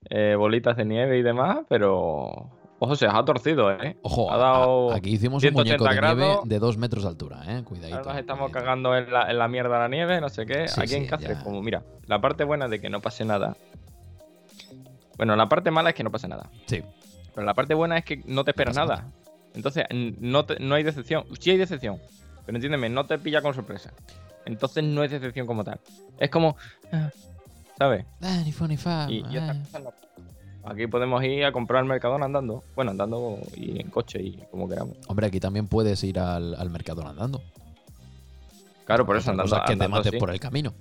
eh, 0.10 0.36
bolitas 0.38 0.76
de 0.78 0.86
nieve 0.86 1.18
y 1.18 1.22
demás, 1.24 1.60
pero. 1.70 2.52
Ojo, 2.80 2.96
se 2.96 3.08
ha 3.08 3.26
torcido, 3.26 3.72
¿eh? 3.72 3.98
Ojo, 4.04 4.30
Ha 4.32 4.36
a- 4.36 4.38
dado 4.38 4.94
aquí 4.94 5.10
hicimos 5.16 5.38
un 5.44 5.50
180 5.50 5.58
muñeco 5.58 5.84
de 5.86 5.90
nieve 6.14 6.26
grados. 6.28 6.48
de 6.48 6.60
dos 6.60 6.78
metros 6.78 7.04
de 7.04 7.10
altura, 7.10 7.42
eh. 7.48 7.64
Cuidadito. 7.64 7.98
Ahora 7.98 8.12
nos 8.14 8.20
estamos 8.22 8.52
cuidadito. 8.52 8.60
cagando 8.66 8.96
en 8.96 9.12
la, 9.12 9.32
en 9.32 9.38
la 9.40 9.48
mierda 9.48 9.80
la 9.80 9.88
nieve, 9.88 10.22
no 10.22 10.30
sé 10.30 10.46
qué. 10.46 10.68
Sí, 10.68 10.80
Aquí 10.82 10.94
en 10.94 11.04
sí, 11.06 11.10
Cáceres, 11.10 11.40
ya. 11.40 11.44
como, 11.44 11.64
mira, 11.64 11.82
la 12.06 12.22
parte 12.22 12.44
buena 12.44 12.68
de 12.68 12.80
que 12.80 12.90
no 12.92 13.02
pase 13.02 13.26
nada. 13.26 13.58
Bueno, 15.18 15.36
la 15.36 15.50
parte 15.50 15.72
mala 15.72 15.90
es 15.90 15.96
que 15.96 16.04
no 16.04 16.12
pase 16.12 16.28
nada. 16.28 16.50
Sí. 16.68 16.84
Pero 17.34 17.46
la 17.46 17.56
parte 17.56 17.74
buena 17.74 17.98
es 17.98 18.06
que 18.06 18.22
no 18.26 18.44
te 18.44 18.52
esperas 18.52 18.76
nada. 18.76 19.12
Entonces, 19.56 19.86
no, 19.92 20.46
te- 20.46 20.60
no 20.60 20.76
hay 20.76 20.84
decepción. 20.84 21.24
Sí 21.40 21.50
hay 21.52 21.58
decepción. 21.58 21.98
Pero 22.46 22.58
entiéndeme, 22.58 22.90
no 22.90 23.08
te 23.08 23.18
pilla 23.18 23.42
con 23.42 23.56
sorpresa. 23.56 23.92
Entonces 24.46 24.84
no 24.84 25.04
es 25.04 25.10
decepción 25.10 25.48
como 25.48 25.64
tal. 25.64 25.80
Es 26.20 26.30
como. 26.30 26.56
¿Sabes? 27.78 28.06
Ah, 28.22 28.42
ni 28.44 28.52
fu 28.52 28.68
ni 28.68 28.78
fa, 28.78 29.08
Y, 29.10 29.24
y 29.30 29.38
estas 29.38 29.58
cosas 29.58 29.84
no. 29.84 29.92
Aquí 30.70 30.88
podemos 30.88 31.24
ir 31.24 31.46
a 31.46 31.52
comprar 31.52 31.82
al 31.82 31.86
Mercadona 31.88 32.26
andando. 32.26 32.64
Bueno, 32.76 32.92
andando 32.92 33.38
y 33.56 33.80
en 33.80 33.90
coche 33.90 34.22
y 34.22 34.38
como 34.52 34.68
queramos. 34.68 34.98
Hombre, 35.08 35.28
aquí 35.28 35.40
también 35.40 35.68
puedes 35.68 36.04
ir 36.04 36.20
al, 36.20 36.56
al 36.56 36.70
mercado 36.70 37.08
andando. 37.08 37.42
Claro, 38.86 39.06
por 39.06 39.16
eso 39.16 39.32
andando. 39.32 39.50
cosa 39.50 39.64
es 39.64 39.72
que 39.72 39.78
te 39.78 39.88
mates 39.88 40.14
por 40.20 40.30
el 40.32 40.40
camino. 40.40 40.74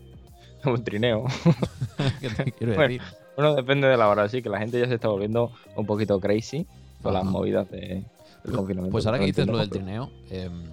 Un 0.64 0.82
trineo. 0.82 1.26
¿Qué 2.20 2.30
te 2.30 2.52
quiero 2.52 2.74
Bueno, 2.74 2.88
decir? 2.94 3.02
Bueno, 3.36 3.54
depende 3.54 3.86
de 3.86 3.96
la 3.96 4.08
hora, 4.08 4.28
sí, 4.28 4.40
que 4.42 4.48
la 4.48 4.58
gente 4.58 4.80
ya 4.80 4.86
se 4.86 4.94
está 4.94 5.08
volviendo 5.08 5.52
un 5.76 5.86
poquito 5.86 6.18
crazy 6.18 6.66
con 7.02 7.12
las 7.14 7.24
movidas 7.24 7.70
de, 7.70 8.02
del 8.44 8.54
confinamiento. 8.54 8.92
Pues 8.92 9.04
ahora 9.06 9.18
que 9.18 9.26
dices 9.26 9.46
lo 9.46 9.58
del 9.58 9.68
trineo, 9.68 10.10
em, 10.30 10.64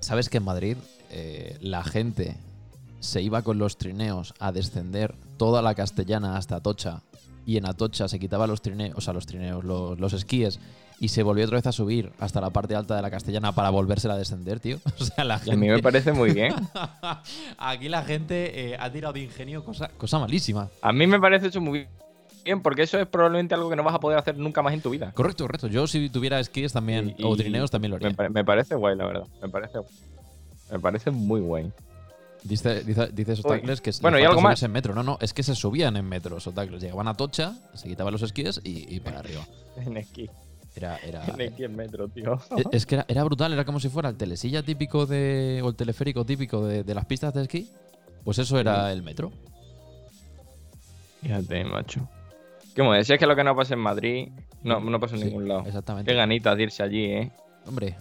¿Sabes 0.00 0.28
que 0.28 0.36
en 0.36 0.44
Madrid 0.44 0.76
eh, 1.10 1.56
la 1.62 1.82
gente 1.82 2.36
se 3.04 3.22
iba 3.22 3.42
con 3.42 3.58
los 3.58 3.76
trineos 3.76 4.34
a 4.40 4.50
descender 4.52 5.14
toda 5.36 5.62
la 5.62 5.74
castellana 5.74 6.36
hasta 6.36 6.56
Atocha 6.56 7.02
y 7.46 7.56
en 7.58 7.66
Atocha 7.66 8.08
se 8.08 8.18
quitaba 8.18 8.46
los 8.46 8.62
trineos, 8.62 8.96
o 8.96 9.00
sea, 9.00 9.12
los 9.12 9.26
trineos, 9.26 9.62
los, 9.64 9.98
los 10.00 10.12
esquíes 10.14 10.58
y 11.00 11.08
se 11.08 11.22
volvió 11.22 11.44
otra 11.44 11.58
vez 11.58 11.66
a 11.66 11.72
subir 11.72 12.12
hasta 12.18 12.40
la 12.40 12.50
parte 12.50 12.74
alta 12.74 12.96
de 12.96 13.02
la 13.02 13.10
castellana 13.10 13.52
para 13.52 13.68
volvérsela 13.70 14.14
a 14.14 14.16
descender, 14.18 14.60
tío? 14.60 14.78
O 15.00 15.04
sea, 15.04 15.24
la 15.24 15.40
Y 15.44 15.50
a 15.50 15.54
mí 15.54 15.66
me 15.66 15.74
gente... 15.74 15.82
parece 15.82 16.12
muy 16.12 16.32
bien. 16.32 16.54
Aquí 17.58 17.88
la 17.88 18.02
gente 18.04 18.72
eh, 18.72 18.76
ha 18.78 18.90
tirado 18.90 19.12
de 19.12 19.20
ingenio 19.20 19.64
cosa, 19.64 19.88
cosa 19.98 20.18
malísima. 20.18 20.68
A 20.80 20.92
mí 20.92 21.06
me 21.06 21.20
parece 21.20 21.48
eso 21.48 21.60
muy 21.60 21.86
bien, 22.44 22.62
porque 22.62 22.82
eso 22.82 22.98
es 22.98 23.06
probablemente 23.06 23.54
algo 23.54 23.68
que 23.68 23.76
no 23.76 23.82
vas 23.82 23.94
a 23.94 24.00
poder 24.00 24.18
hacer 24.18 24.38
nunca 24.38 24.62
más 24.62 24.72
en 24.72 24.80
tu 24.80 24.90
vida. 24.90 25.12
Correcto, 25.12 25.44
correcto. 25.44 25.66
Yo 25.66 25.86
si 25.86 26.08
tuviera 26.08 26.40
esquíes 26.40 26.72
también, 26.72 27.14
Y- 27.18 27.24
o 27.24 27.36
trineos 27.36 27.70
también 27.70 27.90
lo 27.90 27.96
haría. 27.96 28.14
Me, 28.16 28.30
me 28.30 28.44
parece 28.44 28.74
guay, 28.76 28.96
la 28.96 29.04
verdad. 29.06 29.26
Me 29.42 29.48
parece, 29.48 29.78
me 30.70 30.78
parece 30.78 31.10
muy 31.10 31.40
guay. 31.40 31.70
Dice, 32.44 32.84
dice, 32.84 33.10
que 33.82 33.90
Bueno, 34.02 34.18
¿y 34.18 34.22
algo 34.22 34.42
más? 34.42 34.62
en 34.62 34.70
metro. 34.70 34.94
No, 34.94 35.02
no, 35.02 35.16
es 35.20 35.32
que 35.32 35.42
se 35.42 35.54
subían 35.54 35.96
en 35.96 36.04
metro, 36.06 36.38
Sotacles. 36.38 36.82
Llegaban 36.82 37.08
a 37.08 37.14
Tocha, 37.14 37.54
se 37.72 37.88
quitaban 37.88 38.12
los 38.12 38.20
esquíes 38.22 38.60
y, 38.62 38.94
y 38.94 39.00
para 39.00 39.20
arriba. 39.20 39.46
En 39.76 39.96
esquí. 39.96 40.28
Era, 40.76 40.98
era, 40.98 41.24
En 41.26 41.40
esquí 41.40 41.64
en 41.64 41.74
metro, 41.74 42.08
tío. 42.08 42.34
e- 42.56 42.64
es 42.76 42.84
que 42.84 42.96
era, 42.96 43.06
era 43.08 43.24
brutal, 43.24 43.52
era 43.54 43.64
como 43.64 43.80
si 43.80 43.88
fuera 43.88 44.10
el 44.10 44.16
telesilla 44.16 44.62
típico 44.62 45.06
de. 45.06 45.60
o 45.64 45.68
el 45.70 45.74
teleférico 45.74 46.26
típico 46.26 46.66
de, 46.66 46.84
de 46.84 46.94
las 46.94 47.06
pistas 47.06 47.32
de 47.32 47.42
esquí. 47.42 47.70
Pues 48.24 48.38
eso 48.38 48.58
era 48.58 48.92
el 48.92 49.02
metro. 49.02 49.32
Fíjate, 51.22 51.64
macho. 51.64 52.08
¿Qué 52.74 52.82
me 52.82 52.96
decías 52.96 53.18
que 53.18 53.26
lo 53.26 53.36
que 53.36 53.44
no 53.44 53.54
pasa 53.56 53.74
en 53.74 53.80
Madrid 53.80 54.28
no, 54.62 54.80
no 54.80 55.00
pasa 55.00 55.14
en 55.14 55.20
Sí, 55.20 55.26
ningún 55.26 55.48
lado? 55.48 55.62
Exactamente. 55.66 56.10
Qué 56.10 56.16
ganitas 56.16 56.56
de 56.56 56.62
irse 56.64 56.82
allí, 56.82 57.04
¿eh? 57.04 57.32
Hombre. 57.66 57.96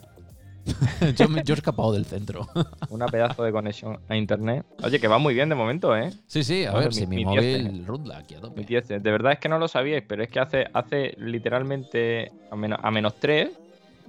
yo, 1.16 1.28
me- 1.28 1.44
yo 1.44 1.54
he 1.54 1.58
escapado 1.58 1.92
del 1.94 2.06
centro. 2.06 2.48
Una 2.90 3.08
pedazo 3.08 3.44
de 3.44 3.52
conexión 3.52 4.00
a 4.08 4.16
internet. 4.16 4.66
Oye, 4.84 5.00
que 5.00 5.08
va 5.08 5.18
muy 5.18 5.34
bien 5.34 5.50
de 5.50 5.56
momento, 5.56 5.96
¿eh? 5.96 6.12
sí, 6.28 6.44
sí, 6.44 6.66
a 6.66 6.74
ver, 6.74 6.94
si 6.94 7.06
mi- 7.08 7.18
mi, 7.18 7.26
móvil 7.26 7.86
runda 7.86 8.18
aquí 8.20 8.36
a 8.36 8.42
tope. 8.42 8.64
De 8.64 9.12
verdad 9.12 9.34
es 9.34 9.40
que 9.40 9.50
no 9.50 9.60
lo 9.60 9.68
sabíais, 9.68 10.04
pero 10.08 10.24
es 10.24 10.30
que 10.30 10.40
hace, 10.40 10.66
hace 10.74 11.14
literalmente 11.18 12.32
a 12.50 12.56
menos, 12.56 12.80
a 12.82 12.92
menos 12.92 13.16
3, 13.20 13.50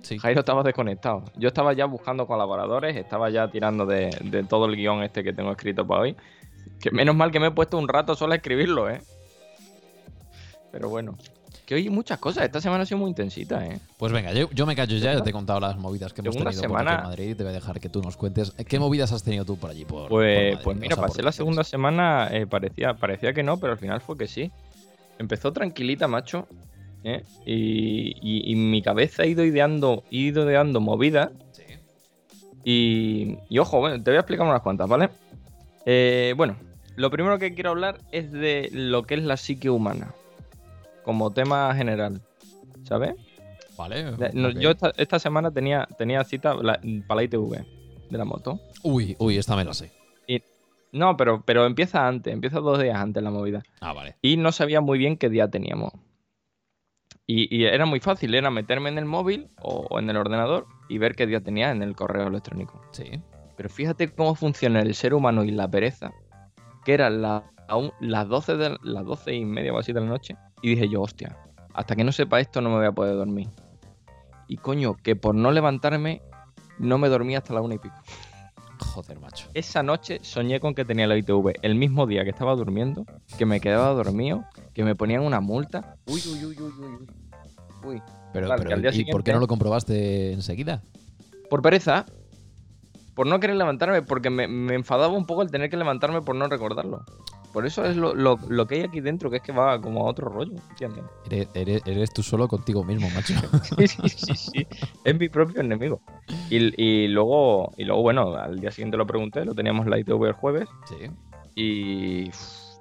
Sí. 0.03 0.19
Jairo 0.19 0.41
estaba 0.41 0.63
desconectado. 0.63 1.25
Yo 1.35 1.49
estaba 1.49 1.73
ya 1.73 1.87
buscando 1.87 2.27
colaboradores, 2.27 2.95
estaba 2.95 3.31
ya 3.31 3.49
tirando 3.49 3.87
de, 3.87 4.11
de 4.23 4.45
todo 4.45 4.67
el 4.67 4.77
guion 4.77 5.03
este 5.03 5.25
que 5.25 5.33
tengo 5.33 5.51
escrito 5.51 5.87
para 5.87 6.03
hoy. 6.03 6.17
Que 6.79 6.91
menos 6.91 7.17
mal 7.17 7.31
que 7.31 7.41
me 7.41 7.47
he 7.47 7.51
puesto 7.51 7.79
un 7.79 7.89
rato 7.89 8.15
solo 8.15 8.35
a 8.35 8.37
escribirlo, 8.37 8.91
¿eh? 8.91 9.01
Pero 10.71 10.91
bueno. 10.91 11.17
Que 11.67 11.75
hoy 11.77 11.89
muchas 11.89 12.19
cosas. 12.19 12.45
Esta 12.45 12.61
semana 12.61 12.83
ha 12.83 12.87
sido 12.87 12.99
muy 12.99 13.09
intensita, 13.09 13.65
¿eh? 13.67 13.79
Pues 13.97 14.13
venga, 14.13 14.33
yo, 14.35 14.51
yo 14.51 14.67
me 14.67 14.77
callo 14.77 14.99
ya, 14.99 15.15
ya 15.15 15.23
te 15.23 15.31
he 15.31 15.33
contado 15.33 15.61
las 15.61 15.79
movidas 15.79 16.13
que 16.13 16.21
hemos 16.21 16.37
tenido 16.37 16.51
por 16.51 16.61
semana- 16.61 16.97
en 16.97 17.03
Madrid. 17.05 17.37
Te 17.37 17.43
voy 17.43 17.53
a 17.53 17.55
dejar 17.55 17.81
que 17.81 17.89
tú 17.89 18.03
nos 18.03 18.17
cuentes. 18.19 18.53
¿Qué 18.69 18.79
movidas 18.79 19.13
has 19.13 19.23
tenido 19.23 19.45
tú 19.47 19.57
por 19.57 19.71
allí? 19.71 19.85
Por, 19.87 20.09
por 20.09 20.09
Pues, 20.09 20.59
pues 20.63 20.77
O 20.77 20.81
mira, 20.81 20.95
sea, 20.95 21.03
por 21.03 21.11
pasé 21.11 21.23
la 21.23 21.33
segunda 21.33 21.65
semana, 21.65 22.29
eh, 22.31 22.47
parecía, 22.47 22.95
parecía 22.95 23.33
que 23.33 23.43
no, 23.43 23.59
pero 23.59 23.73
al 23.73 23.79
final 23.79 24.01
fue 24.03 24.19
que 24.19 24.27
sí. 24.27 24.51
Empezó 25.19 25.53
tranquilita, 25.55 26.07
macho. 26.07 26.47
¿eh? 27.03 27.23
Y, 27.47 28.15
y- 28.21 28.53
y 28.53 28.57
mi 28.57 28.83
cabeza 28.83 29.23
ha 29.23 29.27
ido 29.27 29.43
ideando, 29.45 30.05
ido 30.11 30.49
ideando 30.51 30.81
movidas. 30.81 31.31
Sí. 31.53 31.63
Y, 32.65 33.39
y 33.49 33.59
ojo, 33.59 33.79
bueno, 33.81 34.03
te 34.03 34.11
voy 34.11 34.17
a 34.17 34.21
explicar 34.21 34.47
unas 34.47 34.63
cuantas, 34.63 34.89
¿vale? 34.89 35.11
Eh, 35.87 36.35
bueno, 36.37 36.57
lo 36.97 37.11
primero 37.11 37.39
que 37.39 37.55
quiero 37.55 37.71
hablar 37.71 37.99
es 38.11 38.33
de 38.33 38.69
lo 38.73 39.05
que 39.05 39.15
es 39.15 39.23
la 39.23 39.37
psique 39.37 39.69
humana. 39.71 40.15
Como 41.05 41.33
tema 41.33 41.75
general. 41.75 42.21
¿Sabes? 42.83 43.15
Vale. 43.77 44.13
No. 44.33 44.51
Yo 44.51 44.71
esta, 44.71 44.93
esta 44.97 45.19
semana 45.19 45.51
tenía, 45.51 45.87
tenía 45.99 46.23
cita 46.25 46.55
la- 46.55 46.81
para 47.07 47.17
la 47.21 47.23
ITV 47.25 47.65
de 48.11 48.19
la 48.19 48.25
moto. 48.25 48.61
Uy, 48.83 49.17
uy, 49.19 49.37
esta 49.39 49.57
me 49.57 49.65
la 49.65 49.75
sé. 49.75 49.93
No, 50.93 51.17
pero, 51.17 51.43
pero 51.45 51.67
empieza 51.67 52.07
antes, 52.07 52.33
empieza 52.33 52.61
dos 52.61 52.81
días 52.81 52.97
antes 52.97 53.21
la 53.21 53.33
movida. 53.33 53.65
Ah, 53.81 53.93
vale. 53.93 54.15
Y 54.23 54.37
no 54.37 54.53
sabía 54.53 54.81
muy 54.81 54.97
bien 54.97 55.17
qué 55.17 55.29
día 55.29 55.49
teníamos. 55.49 55.91
Y, 57.27 57.53
y 57.53 57.65
era 57.65 57.85
muy 57.85 57.99
fácil, 57.99 58.33
era 58.33 58.49
meterme 58.51 58.91
en 58.91 58.99
el 58.99 59.05
móvil 59.05 59.49
o, 59.61 59.87
o 59.91 59.99
en 59.99 60.09
el 60.09 60.17
ordenador 60.17 60.67
y 60.89 60.99
ver 60.99 61.17
qué 61.17 61.27
día 61.27 61.41
tenía 61.41 61.73
en 61.73 61.83
el 61.83 61.97
correo 61.97 62.29
electrónico. 62.29 62.81
Sí. 62.93 63.11
Pero 63.57 63.69
fíjate 63.71 64.13
cómo 64.13 64.37
funciona 64.37 64.83
el 64.83 64.95
ser 64.95 65.15
humano 65.15 65.43
y 65.43 65.51
la 65.51 65.69
pereza, 65.69 66.13
que 66.85 66.95
eran 66.95 67.23
la- 67.23 67.51
aún 67.69 67.93
las 68.01 68.29
12, 68.29 68.57
de, 68.57 68.79
las 68.83 69.05
12 69.05 69.35
y 69.35 69.45
media 69.45 69.73
o 69.73 69.79
así 69.79 69.93
de 69.93 70.01
la 70.01 70.07
noche. 70.07 70.37
Y 70.63 70.71
dije 70.71 70.89
yo, 70.89 71.03
hostia, 71.03 71.37
hasta 71.73 71.97
que 71.97 72.05
no 72.05 72.13
sepa 72.13 72.41
esto 72.41 72.61
no 72.61 72.71
me 72.71 72.77
voy 72.77 72.87
a 72.87 72.93
poder 72.93 73.17
dormir. 73.17 73.49
Y 74.49 74.57
coño, 74.57 74.97
que 74.97 75.17
por 75.17 75.35
no 75.35 75.51
levantarme 75.51 76.23
no 76.79 76.99
me 76.99 77.09
dormí 77.09 77.37
hasta 77.37 77.55
la 77.55 77.61
una 77.61 77.75
y 77.75 77.79
pico. 77.79 77.97
Joder, 78.79 79.19
macho. 79.21 79.49
Esa 79.55 79.83
noche 79.83 80.19
soñé 80.23 80.61
con 80.61 80.75
que 80.75 80.85
tenía 80.85 81.07
la 81.07 81.17
ITV 81.17 81.55
el 81.63 81.75
mismo 81.75 82.07
día 82.07 82.25
que 82.25 82.31
estaba 82.31 82.55
durmiendo, 82.55 83.07
que 83.39 83.47
me 83.47 83.61
quedaba 83.61 83.91
dormido, 83.91 84.45
que 84.73 84.85
me 84.85 84.95
ponían 84.95 85.23
una 85.23 85.41
multa. 85.41 85.97
Uy, 86.07 86.21
uy, 86.27 86.45
uy, 86.45 86.57
uy, 86.61 86.73
uy. 86.79 86.87
uy. 86.87 87.09
Uy. 87.85 88.03
Pero, 88.33 88.47
Claro, 88.47 88.63
pero, 88.63 88.69
que 88.69 88.75
al 88.75 88.83
día 88.83 88.91
¿y 88.95 89.11
por 89.11 89.23
qué 89.23 89.33
no 89.33 89.41
lo 89.41 89.47
comprobaste 89.47 90.33
enseguida? 90.33 90.83
Por 91.51 91.63
pereza, 91.63 92.07
por 93.15 93.27
no 93.27 93.39
querer 93.39 93.57
levantarme, 93.57 94.03
porque 94.03 94.31
me, 94.31 94.49
me 94.49 94.75
enfadaba 94.75 95.15
un 95.15 95.27
poco 95.27 95.43
el 95.43 95.51
tener 95.51 95.71
que 95.71 95.77
levantarme 95.77 96.23
por 96.23 96.35
no 96.35 96.49
recordarlo. 96.49 97.05
Por 97.55 97.65
eso 97.65 97.85
es 97.87 97.97
lo, 97.97 98.15
lo- 98.15 98.39
lo 98.49 98.67
que 98.67 98.75
hay 98.75 98.81
aquí 98.83 99.01
dentro, 99.01 99.31
que 99.31 99.37
es 99.39 99.43
que 99.43 99.53
va 99.53 99.81
como 99.81 100.07
a 100.07 100.11
otro 100.11 100.29
rollo, 100.29 100.57
¿entiendes? 100.71 101.05
Eres, 101.31 101.49
eres- 101.55 101.83
eres 101.87 102.13
tú 102.13 102.23
solo 102.23 102.49
contigo 102.49 102.85
mismo, 102.85 103.09
macho. 103.11 103.33
Sí, 103.79 103.87
sí, 103.89 104.09
sí, 104.09 104.35
sí. 104.35 104.67
Es 105.05 105.19
mi 105.19 105.29
propio 105.29 105.61
enemigo. 105.61 106.01
Y, 106.51 106.83
y 106.83 107.09
luego, 107.09 107.73
y 107.79 107.85
luego, 107.85 108.03
bueno, 108.03 108.35
al 108.35 108.59
día 108.61 108.71
siguiente 108.73 108.97
lo 108.97 109.07
pregunté, 109.07 109.45
lo 109.45 109.55
teníamos 109.55 109.87
la 109.87 109.99
ITV 109.99 110.27
el 110.27 110.33
jueves, 110.33 110.69
sí. 110.89 111.07
y 111.55 112.31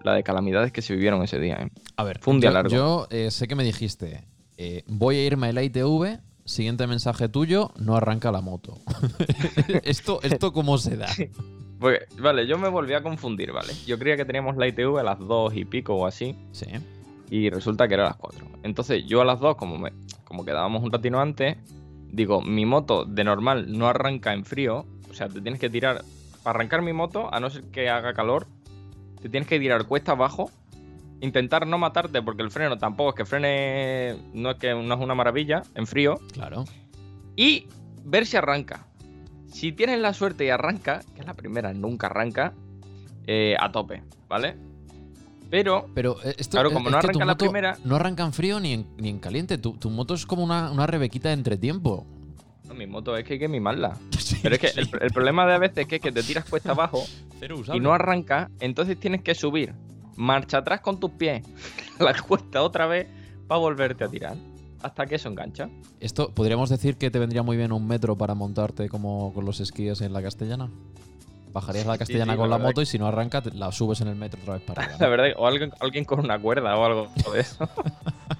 la 0.03 0.15
de 0.15 0.23
calamidades 0.23 0.71
que 0.71 0.81
se 0.81 0.93
vivieron 0.95 1.21
ese 1.23 1.39
día, 1.39 1.55
¿eh? 1.61 1.69
A 1.95 2.03
ver, 2.03 2.19
Fue 2.19 2.33
un 2.33 2.39
día 2.41 2.49
yo, 2.49 2.53
largo. 2.53 2.69
yo, 2.75 3.07
eh, 3.11 3.31
sé 3.31 3.47
que 3.47 3.55
me 3.55 3.63
dijiste, 3.63 4.25
eh, 4.57 4.83
voy 4.87 5.17
a 5.17 5.25
irme 5.25 5.47
a 5.47 5.53
la 5.53 5.63
ITV, 5.63 6.19
siguiente 6.45 6.87
mensaje 6.87 7.29
tuyo, 7.29 7.71
no 7.77 7.95
arranca 7.95 8.31
la 8.31 8.41
moto. 8.41 8.79
¿Esto, 9.83 10.19
¿Esto 10.23 10.51
cómo 10.51 10.77
se 10.77 10.97
da? 10.97 11.07
Vale, 12.19 12.47
yo 12.47 12.57
me 12.57 12.69
volví 12.69 12.93
a 12.93 13.03
confundir, 13.03 13.51
¿vale? 13.51 13.73
Yo 13.85 13.99
creía 13.99 14.15
que 14.17 14.25
teníamos 14.25 14.55
la 14.57 14.67
ITV 14.67 14.97
a 14.99 15.03
las 15.03 15.19
2 15.19 15.55
y 15.55 15.65
pico 15.65 15.95
o 15.95 16.05
así, 16.05 16.35
Sí. 16.51 16.67
y 17.29 17.49
resulta 17.49 17.87
que 17.87 17.95
era 17.95 18.03
a 18.05 18.09
las 18.09 18.15
4. 18.17 18.45
Entonces, 18.63 19.03
yo 19.05 19.21
a 19.21 19.25
las 19.25 19.39
2, 19.39 19.55
como, 19.55 19.77
me, 19.77 19.91
como 20.23 20.45
quedábamos 20.45 20.81
un 20.83 20.91
ratino 20.91 21.19
antes, 21.19 21.57
digo, 22.11 22.41
mi 22.41 22.65
moto 22.65 23.05
de 23.05 23.23
normal 23.23 23.65
no 23.77 23.87
arranca 23.87 24.33
en 24.33 24.45
frío, 24.45 24.85
o 25.09 25.13
sea, 25.13 25.27
te 25.27 25.41
tienes 25.41 25.59
que 25.59 25.69
tirar, 25.69 26.03
para 26.43 26.55
arrancar 26.57 26.81
mi 26.81 26.93
moto, 26.93 27.33
a 27.33 27.39
no 27.39 27.49
ser 27.49 27.63
que 27.71 27.89
haga 27.89 28.13
calor, 28.13 28.47
te 29.21 29.29
tienes 29.29 29.47
que 29.49 29.59
tirar 29.59 29.85
cuesta 29.85 30.13
abajo, 30.13 30.51
intentar 31.21 31.65
no 31.67 31.77
matarte, 31.77 32.21
porque 32.21 32.43
el 32.43 32.51
freno 32.51 32.77
tampoco 32.77 33.09
es 33.11 33.15
que 33.15 33.25
frene, 33.25 34.15
no 34.33 34.51
es 34.51 34.57
que 34.57 34.73
no 34.73 34.93
es 34.93 34.99
una 34.99 35.15
maravilla, 35.15 35.63
en 35.75 35.87
frío, 35.87 36.19
Claro. 36.33 36.65
y 37.35 37.67
ver 38.03 38.25
si 38.25 38.37
arranca. 38.37 38.85
Si 39.53 39.71
tienes 39.71 39.99
la 39.99 40.13
suerte 40.13 40.45
y 40.45 40.49
arranca, 40.49 41.01
que 41.13 41.21
es 41.21 41.27
la 41.27 41.33
primera, 41.35 41.73
nunca 41.73 42.07
arranca, 42.07 42.53
eh, 43.27 43.55
a 43.59 43.71
tope, 43.71 44.03
¿vale? 44.27 44.55
Pero, 45.49 45.85
Pero 45.93 46.17
eh, 46.23 46.33
esto 46.37 46.51
Claro, 46.57 46.69
eh, 46.71 46.73
como 46.73 46.89
es 46.89 46.91
no 46.91 46.97
arranca 46.97 47.25
la 47.25 47.37
primera- 47.37 47.77
No 47.85 47.95
arranca 47.95 48.23
en 48.25 48.33
frío 48.33 48.59
ni 48.59 48.73
en, 48.73 48.87
ni 48.97 49.09
en 49.09 49.19
caliente. 49.19 49.57
Tu, 49.59 49.73
tu 49.77 49.89
moto 49.91 50.15
es 50.15 50.25
como 50.25 50.43
una, 50.43 50.71
una 50.71 50.87
rebequita 50.87 51.29
de 51.29 51.35
entretiempo. 51.35 52.05
no, 52.67 52.73
mi 52.73 52.87
moto 52.87 53.15
es 53.15 53.23
que 53.23 53.33
hay 53.33 53.39
que 53.39 53.47
mimarla. 53.47 53.95
Sí, 54.23 54.39
Pero 54.41 54.55
es 54.55 54.61
que 54.61 54.69
sí. 54.69 54.79
el, 54.79 54.89
el 55.01 55.11
problema 55.11 55.45
de 55.45 55.53
a 55.53 55.57
veces 55.59 55.85
es 55.87 55.99
que, 56.01 56.11
te 56.11 56.23
tiras 56.23 56.45
cuesta 56.45 56.71
abajo 56.71 57.03
y 57.73 57.79
no 57.79 57.93
arranca, 57.93 58.49
entonces 58.59 58.99
tienes 58.99 59.21
que 59.21 59.35
subir 59.35 59.73
marcha 60.15 60.59
atrás 60.59 60.79
con 60.81 60.99
tus 60.99 61.11
pies 61.11 61.45
la 61.99 62.13
cuesta 62.19 62.63
otra 62.63 62.87
vez 62.87 63.07
para 63.47 63.59
volverte 63.59 64.03
a 64.05 64.07
tirar. 64.07 64.35
Hasta 64.83 65.05
que 65.05 65.15
eso 65.15 65.29
engancha. 65.29 65.69
Esto, 66.01 66.29
¿podríamos 66.29 66.69
decir 66.69 66.97
que 66.97 67.09
te 67.09 67.17
vendría 67.17 67.41
muy 67.41 67.55
bien 67.55 67.71
un 67.71 67.87
metro 67.87 68.17
para 68.17 68.35
montarte 68.35 68.89
como 68.89 69.33
con 69.33 69.45
los 69.45 69.61
esquíes 69.61 70.01
en 70.01 70.11
la 70.11 70.21
castellana? 70.21 70.69
Bajarías 71.53 71.85
la 71.85 71.97
castellana 71.97 72.33
sí, 72.33 72.37
con 72.37 72.49
la 72.49 72.57
moto 72.57 72.81
y 72.81 72.85
si 72.85 72.99
no 72.99 73.07
arranca, 73.07 73.41
la 73.53 73.71
subes 73.71 74.01
en 74.01 74.09
el 74.09 74.15
metro 74.15 74.41
otra 74.41 74.55
vez 74.55 74.63
para 74.63 74.83
arriba. 74.83 74.97
La 74.99 75.07
verdad, 75.07 75.27
o 75.37 75.47
alguien, 75.47 75.71
alguien 75.79 76.03
con 76.03 76.19
una 76.19 76.37
cuerda 76.39 76.75
o 76.75 76.83
algo 76.83 77.07
de 77.31 77.39
eso. 77.39 77.69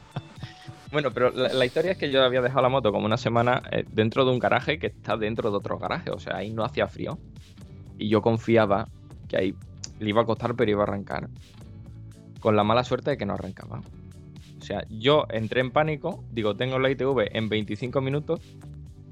bueno, 0.91 1.11
pero 1.11 1.29
la, 1.29 1.53
la 1.53 1.65
historia 1.65 1.91
es 1.91 1.97
que 1.97 2.11
yo 2.11 2.23
había 2.23 2.41
dejado 2.41 2.63
la 2.63 2.69
moto 2.69 2.91
como 2.91 3.05
una 3.05 3.17
semana 3.17 3.61
eh, 3.71 3.85
dentro 3.89 4.25
de 4.25 4.31
un 4.31 4.39
garaje 4.39 4.79
que 4.79 4.87
está 4.87 5.15
dentro 5.15 5.51
de 5.51 5.57
otro 5.57 5.77
garaje. 5.77 6.09
O 6.09 6.19
sea, 6.19 6.37
ahí 6.37 6.51
no 6.51 6.65
hacía 6.65 6.87
frío. 6.87 7.19
Y 7.97 8.09
yo 8.09 8.21
confiaba 8.21 8.89
que 9.29 9.37
ahí 9.37 9.55
le 9.99 10.09
iba 10.09 10.23
a 10.23 10.25
costar, 10.25 10.55
pero 10.55 10.71
iba 10.71 10.81
a 10.81 10.87
arrancar. 10.87 11.29
Con 12.39 12.55
la 12.55 12.63
mala 12.63 12.83
suerte 12.83 13.11
de 13.11 13.17
que 13.17 13.25
no 13.25 13.35
arrancaba. 13.35 13.81
O 14.63 14.65
sea, 14.65 14.85
yo 14.89 15.25
entré 15.29 15.59
en 15.59 15.71
pánico. 15.71 16.23
Digo, 16.31 16.55
tengo 16.55 16.79
la 16.79 16.89
ITV 16.89 17.35
en 17.35 17.49
25 17.49 17.99
minutos. 17.99 18.39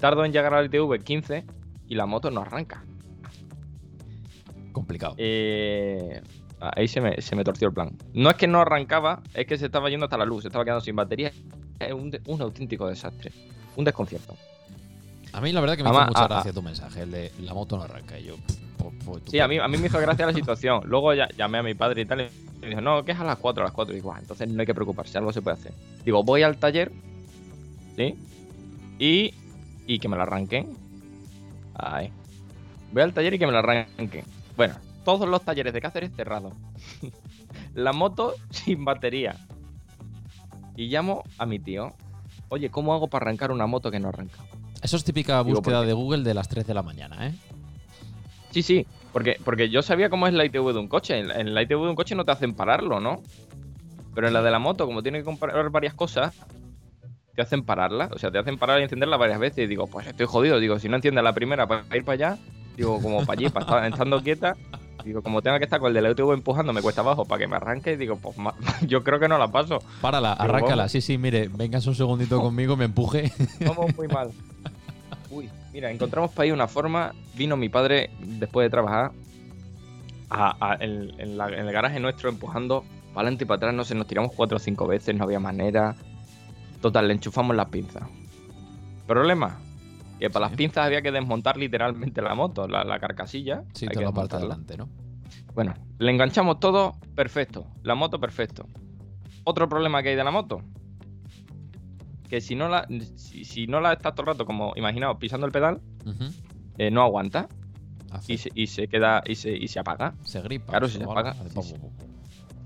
Tardo 0.00 0.24
en 0.24 0.32
llegar 0.32 0.54
a 0.54 0.60
la 0.62 0.64
ITV 0.66 1.04
15 1.04 1.44
y 1.88 1.94
la 1.94 2.06
moto 2.06 2.30
no 2.30 2.40
arranca. 2.40 2.82
Complicado. 4.72 5.14
Eh, 5.18 6.22
ahí 6.58 6.88
se 6.88 7.02
me, 7.02 7.20
se 7.20 7.36
me 7.36 7.44
torció 7.44 7.68
el 7.68 7.74
plan. 7.74 7.90
No 8.14 8.30
es 8.30 8.36
que 8.36 8.46
no 8.46 8.60
arrancaba, 8.62 9.22
es 9.34 9.46
que 9.46 9.58
se 9.58 9.66
estaba 9.66 9.90
yendo 9.90 10.06
hasta 10.06 10.16
la 10.16 10.24
luz, 10.24 10.40
se 10.42 10.48
estaba 10.48 10.64
quedando 10.64 10.80
sin 10.80 10.96
batería. 10.96 11.30
Es 11.78 11.92
un, 11.92 12.18
un 12.26 12.40
auténtico 12.40 12.88
desastre. 12.88 13.30
Un 13.76 13.84
desconcierto. 13.84 14.34
A 15.34 15.40
mí 15.42 15.52
la 15.52 15.60
verdad 15.60 15.76
que 15.76 15.82
me 15.82 15.90
Además, 15.90 16.08
hizo 16.12 16.20
mucha 16.20 16.24
a- 16.24 16.28
gracia 16.28 16.52
tu 16.54 16.62
mensaje, 16.62 17.02
el 17.02 17.10
de 17.10 17.32
la 17.40 17.52
moto 17.52 17.76
no 17.76 17.82
arranca. 17.82 18.18
Y 18.18 18.24
yo, 18.24 18.36
pff, 18.36 19.28
Sí, 19.28 19.38
a 19.38 19.48
mí, 19.48 19.58
a 19.58 19.68
mí 19.68 19.76
me 19.76 19.88
hizo 19.88 20.00
gracia 20.00 20.24
la 20.24 20.32
situación. 20.34 20.80
Luego 20.86 21.12
ya, 21.12 21.28
llamé 21.36 21.58
a 21.58 21.62
mi 21.62 21.74
padre 21.74 22.02
y 22.02 22.06
tal. 22.06 22.22
Y 22.22 22.28
me 22.62 22.68
dijo, 22.70 22.80
no, 22.80 23.04
que 23.04 23.12
es 23.12 23.18
a 23.18 23.24
las 23.24 23.38
4, 23.38 23.62
a 23.62 23.66
las 23.66 23.72
4. 23.74 23.92
Y 23.92 23.96
digo, 23.96 24.12
"Ah, 24.12 24.18
entonces 24.20 24.48
no 24.48 24.60
hay 24.60 24.66
que 24.66 24.74
preocuparse, 24.74 25.18
algo 25.18 25.32
se 25.32 25.42
puede 25.42 25.56
hacer. 25.56 25.72
Digo, 26.04 26.22
voy 26.22 26.42
al 26.42 26.56
taller, 26.58 26.92
¿sí? 27.96 28.14
Y, 28.98 29.34
y 29.86 29.98
que 29.98 30.08
me 30.08 30.16
la 30.16 30.22
arranquen. 30.22 30.68
Ahí. 31.74 32.10
Voy 32.92 33.02
al 33.02 33.12
taller 33.12 33.34
y 33.34 33.38
que 33.38 33.46
me 33.46 33.52
la 33.52 33.60
arranquen. 33.60 34.24
Bueno, 34.56 34.74
todos 35.04 35.28
los 35.28 35.42
talleres 35.42 35.72
de 35.72 35.80
Cáceres 35.80 36.12
cerrados. 36.14 36.52
la 37.74 37.92
moto 37.92 38.34
sin 38.50 38.84
batería. 38.84 39.36
Y 40.76 40.86
llamo 40.88 41.24
a 41.38 41.46
mi 41.46 41.58
tío. 41.58 41.92
Oye, 42.48 42.70
¿cómo 42.70 42.94
hago 42.94 43.08
para 43.08 43.24
arrancar 43.24 43.50
una 43.50 43.66
moto 43.66 43.90
que 43.90 43.98
no 43.98 44.08
arranca? 44.08 44.38
Eso 44.82 44.96
es 44.96 45.04
típica 45.04 45.42
Digo, 45.42 45.56
búsqueda 45.56 45.82
de 45.82 45.92
Google 45.92 46.22
de 46.22 46.34
las 46.34 46.48
3 46.48 46.66
de 46.66 46.74
la 46.74 46.82
mañana, 46.82 47.28
¿eh? 47.28 47.34
Sí, 48.50 48.62
sí, 48.62 48.86
porque, 49.12 49.36
porque 49.44 49.68
yo 49.70 49.82
sabía 49.82 50.08
cómo 50.10 50.26
es 50.26 50.34
la 50.34 50.44
ITV 50.44 50.72
de 50.72 50.78
un 50.78 50.88
coche. 50.88 51.18
En, 51.18 51.28
la- 51.28 51.40
en 51.40 51.54
la 51.54 51.62
ITV 51.62 51.82
de 51.84 51.90
un 51.90 51.96
coche 51.96 52.14
no 52.14 52.24
te 52.24 52.32
hacen 52.32 52.54
pararlo, 52.54 53.00
¿no? 53.00 53.20
Pero 54.14 54.26
en 54.28 54.34
la 54.34 54.42
de 54.42 54.50
la 54.50 54.58
moto, 54.58 54.86
como 54.86 55.02
tiene 55.02 55.18
que 55.18 55.24
comparar 55.24 55.68
varias 55.70 55.94
cosas, 55.94 56.34
te 57.34 57.42
hacen 57.42 57.64
pararla. 57.64 58.08
O 58.12 58.18
sea, 58.18 58.30
te 58.30 58.38
hacen 58.38 58.58
parar 58.58 58.80
y 58.80 58.82
encenderla 58.82 59.16
varias 59.16 59.38
veces. 59.38 59.64
Y 59.64 59.66
digo, 59.66 59.86
pues 59.86 60.06
estoy 60.06 60.26
jodido. 60.26 60.58
Digo, 60.60 60.78
si 60.78 60.88
no 60.88 60.96
entiendes 60.96 61.24
la 61.24 61.32
primera 61.32 61.66
para 61.66 61.84
ir 61.96 62.04
para 62.04 62.14
allá, 62.14 62.38
digo, 62.76 63.00
como 63.00 63.24
para 63.24 63.32
allí, 63.32 63.48
para 63.48 63.64
estar 63.64 63.84
estando 63.86 64.22
quieta. 64.22 64.54
Digo, 65.04 65.20
como 65.22 65.42
tenga 65.42 65.58
que 65.58 65.64
estar 65.64 65.80
con 65.80 65.88
el 65.88 65.94
de 65.94 66.02
la 66.02 66.10
ITV 66.10 66.32
empujando, 66.34 66.72
me 66.72 66.80
cuesta 66.82 67.00
abajo 67.00 67.24
para 67.24 67.40
que 67.40 67.48
me 67.48 67.56
arranque. 67.56 67.96
Digo, 67.96 68.16
pues 68.16 68.36
yo 68.86 69.02
creo 69.02 69.18
que 69.18 69.28
no 69.28 69.38
la 69.38 69.48
paso. 69.48 69.78
Párala, 70.00 70.34
Digo, 70.34 70.42
arráncala. 70.44 70.76
vamos. 70.82 70.92
Sí, 70.92 71.00
sí, 71.00 71.16
mire, 71.18 71.48
vengas 71.48 71.86
un 71.86 71.94
segundito 71.94 72.38
conmigo, 72.42 72.76
me 72.76 72.84
empuje. 72.84 73.32
Vamos 73.66 73.96
muy 73.96 74.08
mal. 74.08 74.30
Uy, 75.30 75.48
mira, 75.72 75.90
encontramos 75.90 76.30
para 76.32 76.44
ahí 76.44 76.50
una 76.52 76.68
forma. 76.68 77.12
Vino 77.34 77.56
mi 77.56 77.68
padre 77.68 78.10
después 78.20 78.64
de 78.66 78.70
trabajar 78.70 79.12
a- 80.30 80.56
a- 80.72 80.76
en, 80.80 81.12
en 81.20 81.36
la- 81.38 81.48
en 81.48 81.66
el 81.66 81.72
garaje 81.72 82.00
nuestro 82.00 82.28
empujando 82.28 82.84
para 83.14 83.22
adelante 83.26 83.44
y 83.44 83.46
para 83.46 83.56
atrás. 83.56 83.74
No 83.74 83.84
sé, 83.84 83.94
nos 83.94 84.06
tiramos 84.06 84.32
cuatro 84.34 84.56
o 84.56 84.60
cinco 84.60 84.86
veces, 84.86 85.14
no 85.14 85.24
había 85.24 85.40
manera. 85.40 85.94
Total, 86.80 87.06
le 87.06 87.14
enchufamos 87.14 87.54
las 87.56 87.68
pinzas. 87.68 88.02
Problema, 89.06 89.58
que 90.18 90.30
para 90.30 90.46
Sí. 90.46 90.50
las 90.50 90.56
pinzas 90.56 90.86
había 90.86 91.02
que 91.02 91.12
desmontar 91.12 91.56
literalmente 91.56 92.22
la 92.22 92.34
moto, 92.34 92.66
la, 92.68 92.84
la 92.84 92.98
carcasilla. 92.98 93.62
Sí, 93.74 93.86
toda 93.86 93.98
que 94.00 94.04
la 94.04 94.12
parte 94.12 94.36
de 94.36 94.42
desmontarla. 94.42 94.54
adelante, 94.54 94.76
¿no? 94.76 94.88
Bueno, 95.54 95.74
le 95.98 96.10
enganchamos 96.10 96.60
todo, 96.60 96.94
perfecto. 97.14 97.66
La 97.82 97.94
moto, 97.94 98.18
perfecto. 98.20 98.66
Otro 99.44 99.68
problema 99.68 100.02
que 100.02 100.10
hay 100.10 100.16
de 100.16 100.24
la 100.24 100.30
moto. 100.30 100.62
Que 102.32 102.40
si 102.40 102.54
no 102.54 102.66
la, 102.70 102.86
si, 103.16 103.44
si 103.44 103.66
no 103.66 103.78
la 103.82 103.92
estás 103.92 104.14
todo 104.14 104.22
el 104.22 104.28
rato, 104.28 104.46
como 104.46 104.72
imaginaos, 104.74 105.18
pisando 105.18 105.44
el 105.44 105.52
pedal, 105.52 105.82
eh, 106.78 106.90
no 106.90 107.02
aguanta 107.02 107.46
Hace- 108.10 108.32
y 108.32 108.38
se, 108.38 108.50
y 108.54 108.66
se 108.68 108.88
queda 108.88 109.22
y 109.26 109.34
se, 109.34 109.52
y 109.54 109.68
se 109.68 109.78
apaga. 109.80 110.14
se 110.24 110.40
gripa. 110.40 110.70
claro, 110.70 110.88
si 110.88 110.96
se 110.96 111.04
apaga, 111.04 111.34
sí, 111.34 111.60
sí. 111.62 111.74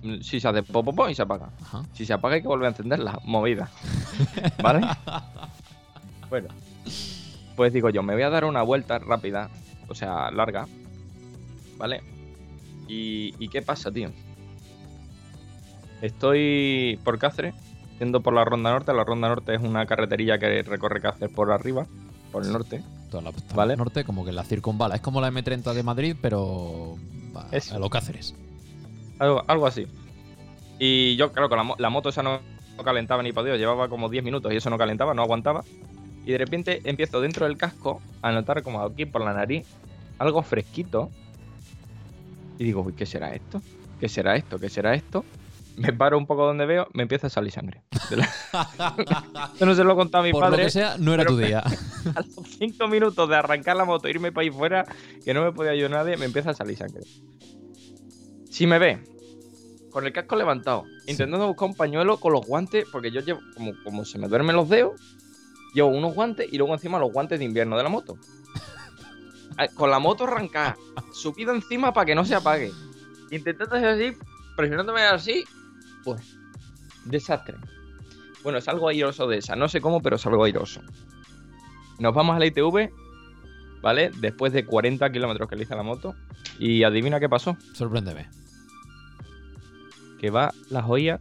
Mm, 0.03 0.21
Si 0.21 0.39
se 0.39 0.47
hace 0.47 0.63
pop, 0.63 0.85
pop, 0.95 1.09
y 1.11 1.17
se 1.17 1.23
apaga. 1.23 1.51
Ajá. 1.61 1.83
Si 1.95 2.07
se 2.07 2.13
apaga 2.13 2.37
hay 2.37 2.43
que 2.43 2.47
volver 2.47 2.67
a 2.67 2.69
encender 2.69 3.01
la 3.01 3.19
movida. 3.25 3.69
¿Vale? 4.63 4.87
bueno. 6.31 6.47
Pues 7.57 7.73
digo 7.73 7.91
yo, 7.91 8.05
me 8.05 8.13
voy 8.15 8.23
a 8.23 8.31
dar 8.31 8.45
una 8.45 8.63
vuelta 8.63 9.01
rápida, 9.01 9.51
o 9.89 9.97
sea, 9.97 10.31
larga. 10.31 10.69
¿Vale? 11.77 12.03
¿Y, 12.87 13.35
y 13.41 13.49
qué 13.49 13.63
pasa, 13.63 13.91
tío? 13.91 14.13
Estoy 16.03 17.01
por 17.03 17.19
Cáceres, 17.19 17.55
yendo 17.99 18.21
por 18.21 18.35
la 18.35 18.45
Ronda 18.45 18.71
Norte. 18.71 18.93
La 18.93 19.05
Ronda 19.05 19.29
Norte 19.29 19.55
es 19.55 19.61
una 19.61 19.87
carreterilla 19.87 20.39
que 20.39 20.63
recorre 20.63 21.01
Cáceres 21.01 21.35
por 21.35 21.51
arriba, 21.53 21.87
por 22.33 22.45
el 22.45 22.53
norte. 22.53 22.83
Toda 23.11 23.23
la 23.23 23.33
Vale. 23.55 23.77
norte, 23.77 24.05
como 24.05 24.25
que 24.25 24.33
la 24.33 24.45
circunvala. 24.45 24.97
Es 24.97 25.01
como 25.01 25.21
la 25.21 25.31
M30 25.31 25.73
de 25.73 25.83
Madrid, 25.83 26.17
pero 26.21 26.97
a, 27.35 27.49
Eso. 27.53 27.77
a 27.77 27.79
lo 27.79 27.89
Cáceres. 27.91 28.35
Algo, 29.19 29.45
algo 29.47 29.67
así. 29.67 29.87
Y 30.79 31.17
yo, 31.17 31.33
claro, 31.33 31.49
con 31.49 31.59
la 31.79 31.91
moto 31.91 32.09
esa 32.09 32.23
no, 32.23 32.41
no 32.77 32.83
calentaba 32.85 33.23
ni 33.23 33.33
para 33.33 33.47
Dios, 33.47 33.59
llevaba 33.59 33.89
como 33.89 34.09
10 34.09 34.25
minutos 34.25 34.53
y 34.53 34.57
eso 34.57 34.69
no 34.71 34.77
calentaba, 34.77 35.15
no 35.15 35.23
aguantaba. 35.23 35.65
Y 36.25 36.33
de 36.33 36.39
repente 36.39 36.81
empiezo 36.85 37.21
dentro 37.21 37.47
del 37.47 37.57
casco 37.57 38.03
a 38.21 38.33
notar 38.33 38.63
como 38.63 38.83
aquí 38.83 39.07
por 39.07 39.23
la 39.25 39.33
nariz 39.33 39.67
algo 40.19 40.43
fresquito. 40.43 41.11
Y 42.59 42.65
digo, 42.65 42.83
uy, 42.83 42.95
¿qué 42.95 43.07
será 43.07 43.35
esto? 43.35 43.63
¿Qué 44.01 44.09
será 44.09 44.37
esto? 44.37 44.59
¿Qué 44.59 44.69
será 44.69 44.95
esto? 44.95 45.25
Me 45.77 45.93
paro 45.93 46.17
un 46.17 46.27
poco 46.27 46.47
donde 46.47 46.65
veo, 46.67 46.89
me 46.95 47.03
empieza 47.03 47.27
a 47.27 47.31
salir 47.31 47.53
sangre. 47.53 47.83
La- 48.11 48.25
Esto 49.53 49.67
no 49.67 49.75
se 49.75 49.85
lo 49.85 49.93
he 49.93 49.97
contado 49.97 50.25
a 50.25 50.27
mi 50.27 50.33
Por 50.33 50.43
lo 50.43 50.51
padre. 50.51 50.65
que 50.65 50.71
sea, 50.71 50.97
no 50.99 51.13
era 51.13 51.25
tu 51.25 51.37
día. 51.37 51.61
A 52.15 52.21
los 52.21 52.49
5 52.59 52.89
minutos 52.89 53.29
de 53.29 53.37
arrancar 53.37 53.77
la 53.77 53.85
moto, 53.85 54.09
irme 54.09 54.33
para 54.33 54.43
ahí 54.45 54.51
fuera, 54.51 54.85
que 55.25 55.35
no 55.35 55.43
me 55.43 55.53
podía 55.53 55.73
ayudar 55.73 55.91
nadie, 55.91 56.17
me 56.17 56.25
empieza 56.25 56.51
a 56.51 56.55
salir 56.55 56.77
sangre. 56.79 57.03
Si 58.51 58.67
me 58.67 58.79
ve, 58.79 59.03
con 59.91 60.07
el 60.07 60.13
casco 60.13 60.37
levantado, 60.37 60.85
Sí. 61.05 61.11
intentando 61.13 61.47
buscar 61.47 61.69
un 61.69 61.75
pañuelo 61.75 62.19
con 62.19 62.33
los 62.33 62.47
guantes, 62.47 62.87
porque 62.91 63.11
yo 63.11 63.21
llevo, 63.21 63.41
como, 63.55 63.73
como 63.85 64.05
se 64.05 64.19
me 64.19 64.29
duermen 64.29 64.57
los 64.57 64.69
dedos, 64.69 65.01
llevo 65.75 65.89
unos 65.89 66.15
guantes 66.15 66.49
y 66.51 66.57
luego 66.59 66.73
encima 66.75 66.99
los 66.99 67.13
guantes 67.13 67.39
de 67.39 67.45
invierno 67.45 67.77
de 67.77 67.83
la 67.83 67.89
moto. 67.91 68.17
Con 69.75 69.91
la 69.91 69.99
moto 69.99 70.25
arrancada, 70.25 70.77
subido 71.13 71.53
encima 71.55 71.93
para 71.93 72.05
que 72.07 72.15
no 72.15 72.25
se 72.25 72.35
apague. 72.35 72.73
Intentando 73.31 73.75
hacer 73.77 73.89
así, 73.89 74.17
presionándome 74.57 75.03
así, 75.03 75.45
pues, 76.07 76.39
desastre. 77.05 77.57
Bueno, 78.45 78.61
salgo 78.61 78.89
airoso 78.89 79.27
de 79.27 79.39
esa, 79.39 79.57
no 79.57 79.69
sé 79.69 79.81
cómo, 79.81 80.01
pero 80.01 80.19
salgo 80.19 80.45
airoso. 80.45 80.81
Nos 81.99 82.15
vamos 82.15 82.37
a 82.37 82.39
la 82.39 82.47
ITV, 82.47 82.91
¿vale? 83.83 84.11
Después 84.21 84.53
de 84.53 84.65
40 84.65 85.11
kilómetros 85.11 85.49
que 85.49 85.57
le 85.57 85.65
hice 85.65 85.75
a 85.75 85.77
la 85.77 85.83
moto. 85.83 86.15
Y 86.59 86.85
adivina 86.85 87.19
qué 87.19 87.29
pasó. 87.29 87.57
Sorpréndeme. 87.75 88.29
Que 90.21 90.31
va 90.31 90.55
la 90.71 90.83
joya 90.83 91.19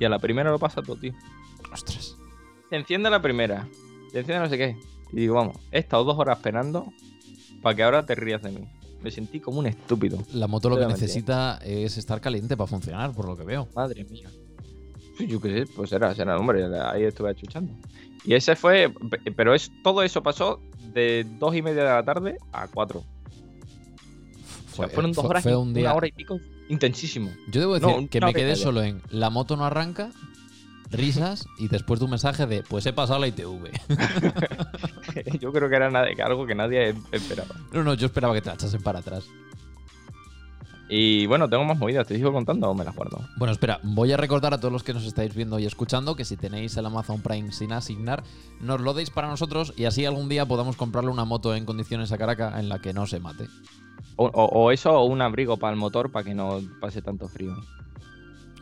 y 0.00 0.04
a 0.04 0.08
la 0.08 0.18
primera 0.18 0.50
lo 0.50 0.58
pasa 0.58 0.82
todo, 0.82 0.96
tío. 0.96 1.12
Ostras. 1.72 2.16
Se 2.68 2.76
enciende 2.76 3.10
la 3.10 3.22
primera, 3.22 3.68
se 4.10 4.20
enciende 4.20 4.44
no 4.44 4.48
sé 4.48 4.58
qué. 4.58 4.76
Y 5.12 5.16
digo, 5.16 5.34
vamos, 5.36 5.56
he 5.70 5.78
estado 5.78 6.04
dos 6.04 6.18
horas 6.18 6.38
esperando 6.38 6.92
para 7.62 7.76
que 7.76 7.82
ahora 7.82 8.06
te 8.06 8.14
rías 8.14 8.42
de 8.42 8.50
mí. 8.50 8.68
Me 9.02 9.10
sentí 9.10 9.40
como 9.40 9.58
un 9.60 9.66
estúpido. 9.66 10.18
La 10.34 10.46
moto 10.46 10.68
lo 10.68 10.78
que 10.78 10.86
necesita 10.86 11.58
es 11.64 11.96
estar 11.96 12.20
caliente 12.20 12.56
para 12.56 12.66
funcionar, 12.66 13.12
por 13.12 13.26
lo 13.26 13.36
que 13.36 13.44
veo. 13.44 13.68
Madre 13.74 14.04
mía. 14.04 14.28
Sí, 15.16 15.26
Yo 15.26 15.40
qué 15.40 15.64
sé, 15.66 15.72
pues 15.74 15.92
era, 15.92 16.14
será, 16.14 16.36
hombre, 16.38 16.64
ahí 16.82 17.04
estuve 17.04 17.30
achuchando. 17.30 17.72
Y 18.24 18.34
ese 18.34 18.56
fue, 18.56 18.92
pe- 19.10 19.32
pero 19.32 19.54
es 19.54 19.70
todo 19.82 20.02
eso 20.02 20.22
pasó 20.22 20.60
de 20.92 21.26
dos 21.38 21.54
y 21.56 21.62
media 21.62 21.82
de 21.84 21.88
la 21.90 22.04
tarde 22.04 22.36
a 22.52 22.68
cuatro. 22.68 23.00
O 23.00 24.76
sea, 24.76 24.86
Fue- 24.86 24.88
fueron 24.88 25.12
dos 25.12 25.24
horas, 25.24 25.42
fue 25.42 25.56
un 25.56 25.72
día- 25.74 25.84
una 25.84 25.94
hora 25.94 26.06
y 26.08 26.12
pico 26.12 26.38
intensísimo. 26.68 27.30
Yo 27.50 27.60
debo 27.60 27.74
decir 27.74 27.88
No, 28.02 28.08
que 28.08 28.20
me 28.20 28.32
quedé 28.34 28.56
solo 28.56 28.82
en 28.82 29.02
la 29.10 29.30
moto 29.30 29.56
no 29.56 29.64
arranca, 29.64 30.10
risas 30.90 31.46
y 31.58 31.68
después 31.68 32.00
de 32.00 32.04
un 32.04 32.10
mensaje 32.10 32.46
de 32.46 32.62
pues 32.62 32.84
he 32.86 32.92
pasado 32.92 33.18
la 33.20 33.28
ITV. 33.28 33.70
Yo 35.40 35.52
creo 35.52 35.68
que 35.68 35.76
era 35.76 35.86
algo 36.24 36.46
que 36.46 36.54
nadie 36.54 36.94
esperaba. 37.12 37.54
no, 37.72 37.82
no, 37.84 37.94
yo 37.94 38.06
esperaba 38.06 38.34
que 38.34 38.40
te 38.42 38.48
la 38.48 38.54
echasen 38.54 38.82
para 38.82 39.00
atrás. 39.00 39.24
Y 40.92 41.26
bueno, 41.26 41.48
tengo 41.48 41.64
más 41.64 41.78
movidas, 41.78 42.04
¿te 42.06 42.16
sigo 42.16 42.32
contando 42.32 42.68
o 42.68 42.74
me 42.74 42.84
las 42.84 42.96
guardo? 42.96 43.20
Bueno, 43.36 43.52
espera, 43.52 43.78
voy 43.84 44.10
a 44.10 44.16
recordar 44.16 44.52
a 44.54 44.58
todos 44.58 44.72
los 44.72 44.82
que 44.82 44.92
nos 44.92 45.04
estáis 45.04 45.32
viendo 45.36 45.60
y 45.60 45.64
escuchando 45.66 46.16
que 46.16 46.24
si 46.24 46.36
tenéis 46.36 46.76
el 46.76 46.86
Amazon 46.86 47.20
Prime 47.20 47.52
sin 47.52 47.72
asignar, 47.72 48.24
nos 48.60 48.80
lo 48.80 48.92
deis 48.92 49.10
para 49.10 49.28
nosotros 49.28 49.72
y 49.76 49.84
así 49.84 50.04
algún 50.04 50.28
día 50.28 50.46
podamos 50.46 50.74
comprarle 50.76 51.10
una 51.12 51.24
moto 51.24 51.54
en 51.54 51.64
condiciones 51.64 52.10
a 52.10 52.18
Caracas 52.18 52.58
en 52.58 52.68
la 52.68 52.80
que 52.80 52.92
no 52.92 53.06
se 53.06 53.20
mate. 53.20 53.46
O, 54.16 54.26
o- 54.26 54.46
o 54.64 54.70
eso 54.72 54.90
o 54.92 55.04
un 55.04 55.22
abrigo 55.22 55.56
para 55.58 55.72
el 55.72 55.78
motor 55.78 56.10
para 56.10 56.24
que 56.24 56.34
no 56.34 56.60
pase 56.80 57.02
tanto 57.02 57.28
frío. 57.28 57.54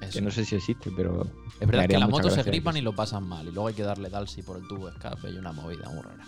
Eso. 0.03 0.13
Que 0.13 0.21
no 0.21 0.31
sé 0.31 0.45
si 0.45 0.55
existe, 0.57 0.91
pero 0.95 1.27
es 1.61 1.67
verdad 1.67 1.87
que 1.89 1.99
la 1.99 2.07
mucha 2.07 2.23
moto 2.25 2.31
se 2.35 2.43
gripan 2.43 2.77
y 2.77 2.81
lo 2.81 2.93
pasan 2.95 3.27
mal 3.27 3.47
y 3.49 3.51
luego 3.53 3.69
hay 3.69 3.75
que 3.75 3.83
darle 3.83 4.09
dalsi 4.11 4.43
por 4.43 4.57
el 4.57 4.67
tubo 4.69 4.87
de 4.87 4.93
escape 4.93 5.31
y 5.31 5.37
una 5.37 5.53
movida 5.53 5.89
muy 5.91 6.03
rara. 6.03 6.25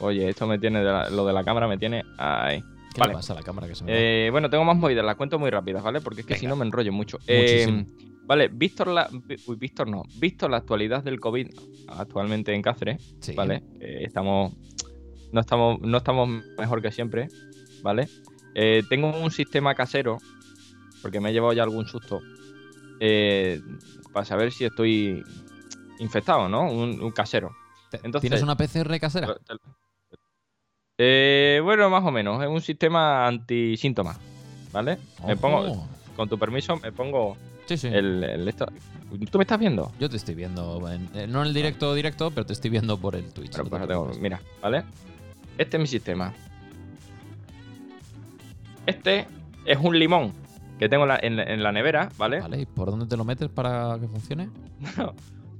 oye, 0.00 0.28
esto 0.28 0.46
me 0.46 0.58
tiene 0.58 0.80
de 0.80 0.84
la- 0.84 1.08
lo 1.10 1.24
de 1.26 1.32
la 1.32 1.44
cámara 1.44 1.66
me 1.68 1.78
tiene 1.78 2.04
ahí. 2.18 2.60
¿Qué 2.92 3.00
Vale. 3.00 3.12
le 3.12 3.16
pasa 3.16 3.32
a 3.32 3.36
la 3.36 3.42
cámara 3.42 3.66
que 3.66 3.74
se 3.74 3.84
me? 3.84 4.26
Eh, 4.26 4.30
bueno, 4.30 4.48
tengo 4.50 4.64
más 4.64 4.76
movidas, 4.76 5.04
las 5.04 5.16
cuento 5.16 5.38
muy 5.38 5.50
rápidas, 5.50 5.82
¿vale? 5.82 6.00
Porque 6.00 6.20
es 6.20 6.26
que 6.26 6.36
si 6.36 6.46
no 6.46 6.54
me 6.56 6.64
enrollo 6.64 6.92
mucho. 6.92 7.18
Eh, 7.26 7.84
vale, 8.24 8.48
visto 8.48 8.84
la, 8.84 9.08
uy, 9.46 9.56
visto 9.56 9.84
no, 9.84 10.02
visto 10.18 10.48
la 10.48 10.58
actualidad 10.58 11.02
del 11.02 11.18
COVID 11.18 11.48
actualmente 11.88 12.54
en 12.54 12.62
Cáceres, 12.62 13.16
Sí. 13.20 13.32
¿vale? 13.34 13.62
Eh, 13.80 14.02
estamos, 14.04 14.52
no 15.32 15.40
estamos, 15.40 15.80
no 15.80 15.96
estamos 15.96 16.28
mejor 16.58 16.82
que 16.82 16.92
siempre, 16.92 17.28
¿vale? 17.82 18.08
Eh, 18.54 18.82
tengo 18.88 19.10
un 19.18 19.30
sistema 19.32 19.74
casero, 19.74 20.18
porque 21.04 21.20
me 21.20 21.28
he 21.28 21.32
llevado 21.34 21.52
ya 21.52 21.62
algún 21.64 21.86
susto, 21.86 22.22
eh, 22.98 23.60
para 24.10 24.24
saber 24.24 24.50
si 24.52 24.64
estoy 24.64 25.22
infectado, 25.98 26.48
¿no? 26.48 26.62
Un, 26.72 26.98
un 26.98 27.10
casero. 27.10 27.54
Entonces- 27.92 28.22
¿Tienes 28.22 28.42
una 28.42 28.56
PCR 28.56 28.98
casera? 28.98 29.36
Eh, 30.96 31.60
bueno, 31.62 31.90
más 31.90 32.02
o 32.04 32.10
menos, 32.10 32.42
es 32.42 32.48
un 32.48 32.62
sistema 32.62 33.26
antisíntomas, 33.26 34.16
¿vale? 34.72 34.96
Me 35.26 35.36
pongo, 35.36 35.86
con 36.16 36.26
tu 36.26 36.38
permiso, 36.38 36.76
me 36.78 36.90
pongo 36.90 37.36
Sí, 37.66 37.76
sí. 37.76 37.88
El, 37.88 38.24
el 38.24 38.48
esto. 38.48 38.66
¿Tú 39.30 39.36
me 39.38 39.44
estás 39.44 39.58
viendo? 39.58 39.92
Yo 40.00 40.08
te 40.08 40.16
estoy 40.16 40.34
viendo, 40.34 40.88
en- 40.90 41.10
eh, 41.14 41.26
no 41.26 41.42
en 41.42 41.48
el 41.48 41.54
directo 41.54 41.92
directo, 41.94 42.30
pero 42.30 42.46
te 42.46 42.54
estoy 42.54 42.70
viendo 42.70 42.96
por 42.98 43.14
el 43.14 43.30
Twitch. 43.32 43.52
Pero 43.52 43.64
no 43.64 43.70
pues 43.70 43.86
tengo. 43.88 44.10
Mira, 44.20 44.40
¿vale? 44.62 44.84
Este 45.58 45.76
es 45.76 45.80
mi 45.82 45.86
sistema. 45.86 46.32
Este 48.86 49.26
es 49.66 49.78
un 49.78 49.98
limón 49.98 50.32
que 50.78 50.88
tengo 50.88 51.04
en 51.04 51.08
la, 51.08 51.18
en 51.22 51.36
la- 51.36 51.42
en 51.44 51.62
la 51.62 51.72
nevera, 51.72 52.08
¿vale? 52.18 52.40
Vale, 52.40 52.60
¿y 52.62 52.66
por 52.66 52.90
dónde 52.90 53.06
te 53.06 53.16
lo 53.16 53.24
metes 53.24 53.48
para 53.48 53.96
que 54.00 54.08
funcione? 54.08 54.48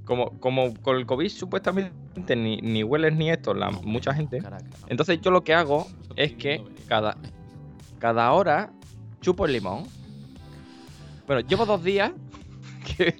Como, 0.05 0.29
como 0.39 0.73
con 0.81 0.97
el 0.97 1.05
COVID 1.05 1.29
supuestamente 1.29 2.35
ni, 2.35 2.57
ni 2.57 2.83
hueles 2.83 3.13
ni 3.15 3.29
esto, 3.31 3.53
la, 3.53 3.71
mucha 3.71 4.13
gente. 4.13 4.37
Caraca, 4.39 4.63
no. 4.63 4.87
Entonces 4.87 5.19
yo 5.21 5.31
lo 5.31 5.43
que 5.43 5.53
hago 5.55 5.87
es 6.15 6.33
que 6.33 6.63
cada, 6.87 7.17
cada 7.97 8.31
hora 8.33 8.71
chupo 9.21 9.45
el 9.47 9.53
limón. 9.53 9.85
Bueno, 11.25 11.41
llevo 11.47 11.65
dos 11.65 11.83
días 11.83 12.11
que 12.97 13.15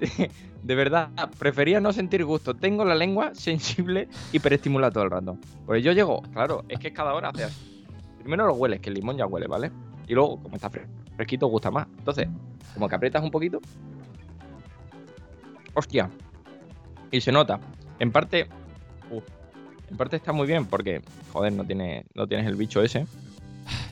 de 0.62 0.74
verdad 0.74 1.10
prefería 1.38 1.78
no 1.80 1.92
sentir 1.92 2.24
gusto. 2.24 2.54
Tengo 2.54 2.84
la 2.86 2.94
lengua 2.94 3.34
sensible 3.34 4.08
y 4.32 4.38
hiperestimulada 4.38 4.92
todo 4.92 5.04
el 5.04 5.10
rato. 5.10 5.36
Pues 5.66 5.84
yo 5.84 5.92
llego, 5.92 6.22
claro, 6.32 6.64
es 6.68 6.78
que 6.78 6.92
cada 6.92 7.12
hora 7.12 7.28
hace 7.30 7.44
así. 7.44 7.84
Primero 8.20 8.46
lo 8.46 8.54
hueles, 8.54 8.80
que 8.80 8.88
el 8.88 8.94
limón 8.94 9.16
ya 9.18 9.26
huele, 9.26 9.46
¿vale? 9.46 9.70
Y 10.06 10.14
luego, 10.14 10.42
como 10.42 10.56
está 10.56 10.70
fre- 10.70 10.86
fresquito, 11.20 11.46
gusta 11.48 11.70
más. 11.70 11.86
Entonces, 11.98 12.28
como 12.72 12.88
que 12.88 12.94
aprietas 12.94 13.22
un 13.22 13.30
poquito. 13.30 13.60
Hostia. 15.74 16.10
Y 17.10 17.20
se 17.20 17.30
nota. 17.30 17.60
En 17.98 18.10
parte. 18.10 18.48
en 19.90 19.96
parte 19.98 20.16
está 20.16 20.32
muy 20.32 20.46
bien 20.46 20.64
porque, 20.64 21.02
joder, 21.32 21.52
no, 21.52 21.64
tiene, 21.64 22.06
no 22.14 22.26
tienes 22.26 22.46
el 22.46 22.56
bicho 22.56 22.82
ese. 22.82 23.06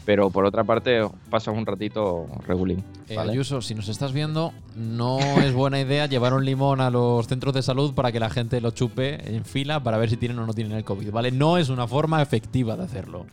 Pero 0.07 0.31
por 0.31 0.47
otra 0.47 0.65
parte, 0.65 1.07
pasas 1.29 1.55
un 1.55 1.67
ratito 1.67 2.27
regulín. 2.47 2.83
Eh, 3.11 3.17
¿vale? 3.17 3.33
Ayuso, 3.33 3.61
si 3.61 3.75
nos 3.75 3.91
estás 3.91 4.15
viendo, 4.15 4.55
no 4.75 5.19
es 5.19 5.53
buena 5.53 5.79
idea 5.79 6.07
llevar 6.07 6.33
un 6.33 6.47
limón 6.47 6.81
a 6.81 6.89
los 6.89 7.27
centros 7.27 7.53
de 7.53 7.61
salud 7.61 7.93
para 7.93 8.11
que 8.11 8.19
la 8.19 8.31
gente 8.31 8.63
lo 8.63 8.71
chupe 8.71 9.37
en 9.37 9.45
fila 9.45 9.83
para 9.83 9.99
ver 9.99 10.09
si 10.09 10.17
tienen 10.17 10.39
o 10.39 10.47
no 10.47 10.55
tienen 10.55 10.73
el 10.79 10.85
COVID, 10.85 11.11
¿vale? 11.11 11.31
No 11.31 11.59
es 11.59 11.69
una 11.69 11.87
forma 11.87 12.23
efectiva 12.23 12.75
de 12.75 12.85
hacerlo. 12.85 13.27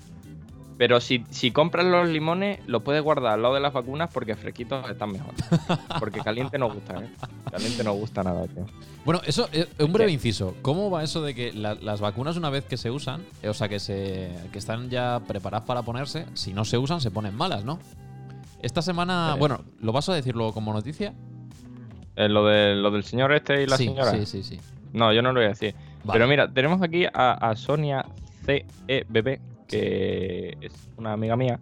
Pero 0.77 0.99
si, 0.99 1.23
si 1.29 1.51
compras 1.51 1.85
los 1.85 2.09
limones, 2.09 2.59
los 2.67 2.83
puedes 2.83 3.01
guardar 3.01 3.33
al 3.33 3.41
lado 3.41 3.53
de 3.53 3.61
las 3.61 3.71
vacunas 3.71 4.09
porque 4.13 4.35
fresquitos 4.35 4.89
están 4.89 5.11
mejor. 5.13 5.33
Porque 5.99 6.19
caliente 6.19 6.57
no 6.57 6.69
gusta, 6.69 6.95
¿eh? 7.01 7.09
Caliente 7.49 7.81
no 7.85 7.93
gusta 7.93 8.23
nada, 8.23 8.45
tío. 8.47 8.65
Bueno, 9.05 9.21
eso, 9.25 9.47
eh, 9.53 9.67
un 9.79 9.93
breve 9.93 10.11
inciso. 10.11 10.53
¿Cómo 10.61 10.89
va 10.91 11.01
eso 11.03 11.21
de 11.21 11.33
que 11.33 11.53
la- 11.53 11.75
las 11.75 12.01
vacunas 12.01 12.35
una 12.35 12.49
vez 12.49 12.65
que 12.65 12.75
se 12.75 12.91
usan, 12.91 13.21
eh, 13.41 13.47
o 13.47 13.53
sea, 13.53 13.69
que, 13.69 13.79
se, 13.79 14.29
que 14.51 14.59
están 14.59 14.89
ya 14.89 15.21
preparadas 15.25 15.65
para 15.65 15.81
ponerse, 15.83 16.25
si 16.33 16.51
no 16.53 16.65
se 16.65 16.77
usan 16.77 16.99
se 16.99 17.09
ponen 17.09 17.35
malas, 17.35 17.63
¿no? 17.63 17.79
Esta 18.61 18.81
semana, 18.81 19.33
Eh. 19.35 19.39
bueno, 19.39 19.61
¿lo 19.79 19.93
vas 19.93 20.09
a 20.09 20.13
decir 20.13 20.35
luego 20.35 20.53
como 20.53 20.73
noticia? 20.73 21.13
Eh, 22.17 22.27
lo, 22.27 22.45
de, 22.45 22.75
lo 22.75 22.91
del 22.91 23.03
señor 23.05 23.31
este 23.31 23.63
y 23.63 23.67
la 23.67 23.77
sí, 23.77 23.85
señora. 23.85 24.11
sí, 24.11 24.25
sí, 24.25 24.43
sí. 24.43 24.59
No, 24.91 25.13
yo 25.13 25.21
no 25.21 25.29
lo 25.31 25.39
voy 25.39 25.45
a 25.45 25.49
decir. 25.49 25.73
Vale. 26.03 26.17
Pero 26.19 26.27
mira, 26.27 26.51
tenemos 26.51 26.81
aquí 26.81 27.05
a, 27.05 27.31
a 27.33 27.55
Sonia 27.55 28.05
CEBB, 28.45 29.39
que 29.67 30.57
es 30.61 30.73
una 30.97 31.13
amiga 31.13 31.35
mía, 31.35 31.59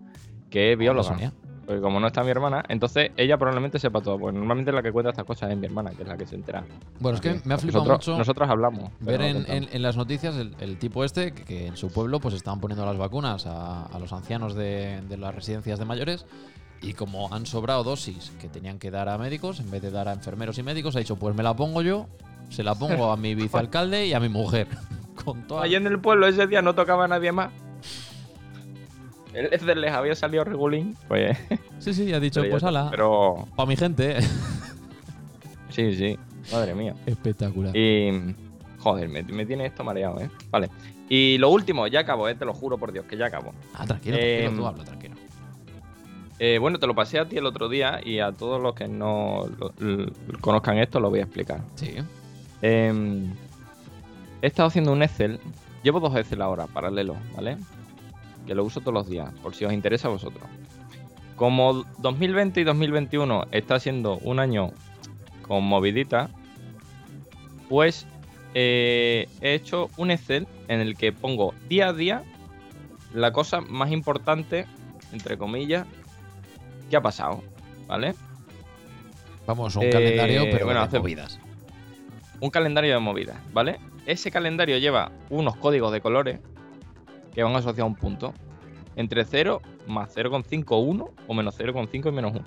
que 0.49 0.73
es 0.73 0.77
bióloga. 0.77 1.31
Porque 1.65 1.79
como 1.79 1.97
no 2.01 2.07
está 2.07 2.25
mi 2.25 2.29
hermana, 2.29 2.61
entonces 2.67 3.11
ella 3.15 3.37
probablemente 3.37 3.79
sepa 3.79 4.01
todo. 4.01 4.19
Porque 4.19 4.37
normalmente 4.37 4.73
la 4.73 4.83
que 4.83 4.91
cuenta 4.91 5.11
estas 5.11 5.23
cosas 5.25 5.49
es 5.49 5.57
mi 5.57 5.65
hermana, 5.67 5.91
que 5.91 6.01
es 6.01 6.07
la 6.09 6.17
que 6.17 6.25
se 6.27 6.35
entera. 6.35 6.65
Bueno, 6.99 7.15
es 7.15 7.21
que 7.21 7.39
me 7.45 7.53
ha 7.53 7.57
flipado 7.57 7.85
nosotros, 7.85 8.07
mucho. 8.09 8.17
Nosotros 8.17 8.49
hablamos. 8.49 8.91
ver 8.99 9.21
no 9.21 9.25
en, 9.27 9.33
contamos. 9.37 9.61
en- 9.69 9.69
en 9.75 9.81
las 9.81 9.95
noticias 9.95 10.35
el, 10.35 10.53
el 10.59 10.77
tipo 10.77 11.05
este 11.05 11.31
que, 11.33 11.45
que 11.45 11.67
en 11.67 11.77
su 11.77 11.87
pueblo 11.89 12.19
pues 12.19 12.35
estaban 12.35 12.59
poniendo 12.59 12.85
las 12.85 12.97
vacunas 12.97 13.45
a, 13.47 13.83
a 13.85 13.97
los 13.99 14.11
ancianos 14.11 14.55
de, 14.55 14.99
de 15.07 15.17
las 15.17 15.33
residencias 15.33 15.79
de 15.79 15.85
mayores 15.85 16.25
y 16.81 16.91
como 16.95 17.33
han 17.33 17.45
sobrado 17.45 17.85
dosis 17.85 18.33
que 18.41 18.49
tenían 18.49 18.77
que 18.77 18.91
dar 18.91 19.07
a 19.07 19.17
médicos 19.17 19.61
en 19.61 19.71
vez 19.71 19.81
de 19.81 19.89
dar 19.89 20.09
a 20.09 20.11
enfermeros 20.13 20.57
y 20.57 20.63
médicos 20.63 20.97
ha 20.97 20.99
dicho 20.99 21.15
pues 21.15 21.33
me 21.33 21.43
la 21.43 21.55
pongo 21.55 21.81
yo 21.81 22.07
se 22.49 22.61
la 22.61 22.75
pongo 22.75 23.09
a 23.09 23.15
mi 23.15 23.35
vicealcalde 23.35 24.05
y 24.07 24.11
a 24.13 24.19
mi 24.19 24.27
mujer 24.27 24.67
con 25.23 25.47
toda 25.47 25.63
Allí 25.63 25.75
en 25.75 25.87
el 25.87 26.01
pueblo 26.01 26.27
ese 26.27 26.45
día 26.45 26.61
no 26.61 26.75
tocaba 26.75 27.05
a 27.05 27.07
nadie 27.07 27.31
más. 27.31 27.51
El 29.33 29.45
Ether 29.53 29.77
les 29.77 29.91
había 29.91 30.15
salido 30.15 30.43
regulín. 30.43 30.95
Pues. 31.07 31.37
sí 31.79 31.93
sí 31.93 32.13
ha 32.13 32.19
dicho 32.19 32.43
ya 32.43 32.49
pues 32.49 32.63
está. 32.63 32.69
ala 32.69 32.89
Pero. 32.91 33.47
para 33.55 33.67
mi 33.67 33.75
gente 33.75 34.17
Sí, 35.69 35.95
sí. 35.95 36.17
Madre 36.51 36.75
mía. 36.75 36.93
espectacular 37.05 37.75
Y. 37.75 38.35
Joder, 38.79 39.07
me, 39.09 39.23
me 39.23 39.45
tiene 39.45 39.65
esto 39.65 39.83
mareado, 39.83 40.19
¿eh? 40.19 40.29
Vale. 40.51 40.69
Y 41.09 41.37
lo 41.37 41.49
último, 41.49 41.87
ya 41.87 42.01
acabo, 42.01 42.27
¿eh? 42.27 42.35
Te 42.35 42.43
lo 42.45 42.53
juro 42.53 42.77
por 42.77 42.91
Dios, 42.91 43.05
que 43.05 43.15
ya 43.17 43.27
acabo. 43.27 43.53
ah 43.73 43.85
tranquilo, 43.85 44.17
Eh, 44.19 44.39
tranquilo 44.41 44.61
tú 44.61 44.67
habla 44.67 44.83
tranquilo 44.83 45.15
Eh, 46.39 46.57
bueno, 46.59 46.79
te 46.79 46.87
lo 46.87 46.93
pasé 46.95 47.17
a 47.19 47.27
ti 47.27 47.37
el 47.37 47.45
otro 47.45 47.69
día 47.69 48.01
y 48.03 48.19
a 48.19 48.31
todos 48.33 48.61
los 48.61 48.73
que 48.75 48.87
no 48.87 49.45
lo- 49.57 49.73
conozcan 50.41 50.77
esto 50.79 50.99
lo 50.99 51.09
voy 51.09 51.19
a 51.19 51.23
explicar. 51.23 51.61
sí 51.75 51.95
Eh, 52.61 53.23
he 54.41 54.47
estado 54.47 54.67
haciendo 54.67 54.91
un 54.91 55.01
Excel. 55.03 55.39
Llevo 55.83 55.99
dos 55.99 56.15
Excel 56.15 56.41
ahora, 56.41 56.67
paralelo, 56.67 57.15
¿vale? 57.35 57.57
Que 58.47 58.55
lo 58.55 58.63
uso 58.63 58.79
todos 58.81 58.93
los 58.93 59.09
días, 59.09 59.31
por 59.41 59.55
si 59.55 59.65
os 59.65 59.73
interesa 59.73 60.07
a 60.07 60.11
vosotros. 60.11 60.43
Como 61.35 61.83
2020 61.99 62.61
y 62.61 62.63
2021 62.63 63.45
está 63.51 63.79
siendo 63.79 64.17
un 64.19 64.39
año 64.39 64.71
con 65.47 65.63
movidita, 65.63 66.29
pues 67.69 68.05
eh, 68.53 69.27
he 69.41 69.53
hecho 69.55 69.89
un 69.97 70.11
Excel 70.11 70.47
en 70.67 70.79
el 70.79 70.95
que 70.95 71.11
pongo 71.11 71.53
día 71.69 71.89
a 71.89 71.93
día 71.93 72.23
la 73.13 73.31
cosa 73.31 73.61
más 73.61 73.91
importante, 73.91 74.65
entre 75.11 75.37
comillas, 75.37 75.85
que 76.89 76.95
ha 76.97 77.01
pasado, 77.01 77.43
¿vale? 77.87 78.13
vamos 79.45 79.75
un 79.75 79.83
Eh, 79.83 79.89
calendario 79.89 80.43
pero 80.51 80.65
bueno, 80.65 80.79
de 80.81 80.85
hace- 80.85 80.99
movidas 80.99 81.37
un 82.39 82.49
calendario 82.49 82.93
de 82.93 82.99
movidas, 82.99 83.37
¿vale? 83.53 83.77
Ese 84.05 84.31
calendario 84.31 84.77
lleva 84.77 85.11
unos 85.29 85.55
códigos 85.57 85.91
de 85.93 85.99
colores 86.01 86.39
que 87.33 87.43
van 87.43 87.53
asociados 87.55 87.79
a 87.81 87.85
un 87.85 87.95
punto. 87.95 88.33
Entre 88.95 89.25
0 89.25 89.61
más 89.87 90.15
0,5, 90.15 90.83
1 90.85 91.09
o 91.27 91.33
menos 91.33 91.57
0,5 91.59 92.09
y 92.09 92.11
menos 92.11 92.31
1. 92.33 92.43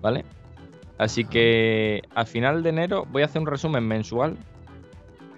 ¿Vale? 0.00 0.24
Así 0.98 1.24
que 1.24 2.02
al 2.14 2.26
final 2.26 2.62
de 2.62 2.70
enero 2.70 3.06
voy 3.10 3.22
a 3.22 3.26
hacer 3.26 3.40
un 3.42 3.46
resumen 3.46 3.86
mensual 3.86 4.36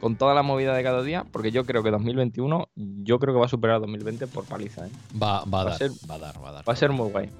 con 0.00 0.14
toda 0.14 0.32
la 0.32 0.44
movida 0.44 0.74
de 0.76 0.84
cada 0.84 1.02
día, 1.02 1.24
porque 1.32 1.50
yo 1.50 1.64
creo 1.64 1.82
que 1.82 1.90
2021, 1.90 2.68
yo 2.76 3.18
creo 3.18 3.34
que 3.34 3.40
va 3.40 3.46
a 3.46 3.48
superar 3.48 3.76
a 3.76 3.78
2020 3.80 4.28
por 4.28 4.44
paliza, 4.44 4.86
¿eh? 4.86 4.90
va, 5.20 5.42
va 5.44 5.62
a 5.62 5.64
va 5.64 5.70
dar 5.70 5.78
ser- 5.78 5.90
va 6.08 6.14
a 6.14 6.18
dar 6.18 6.44
va 6.44 6.48
a 6.50 6.52
dar 6.52 6.68
Va 6.68 6.72
a 6.72 6.76
ser 6.76 6.92
muy 6.92 7.10
guay. 7.10 7.30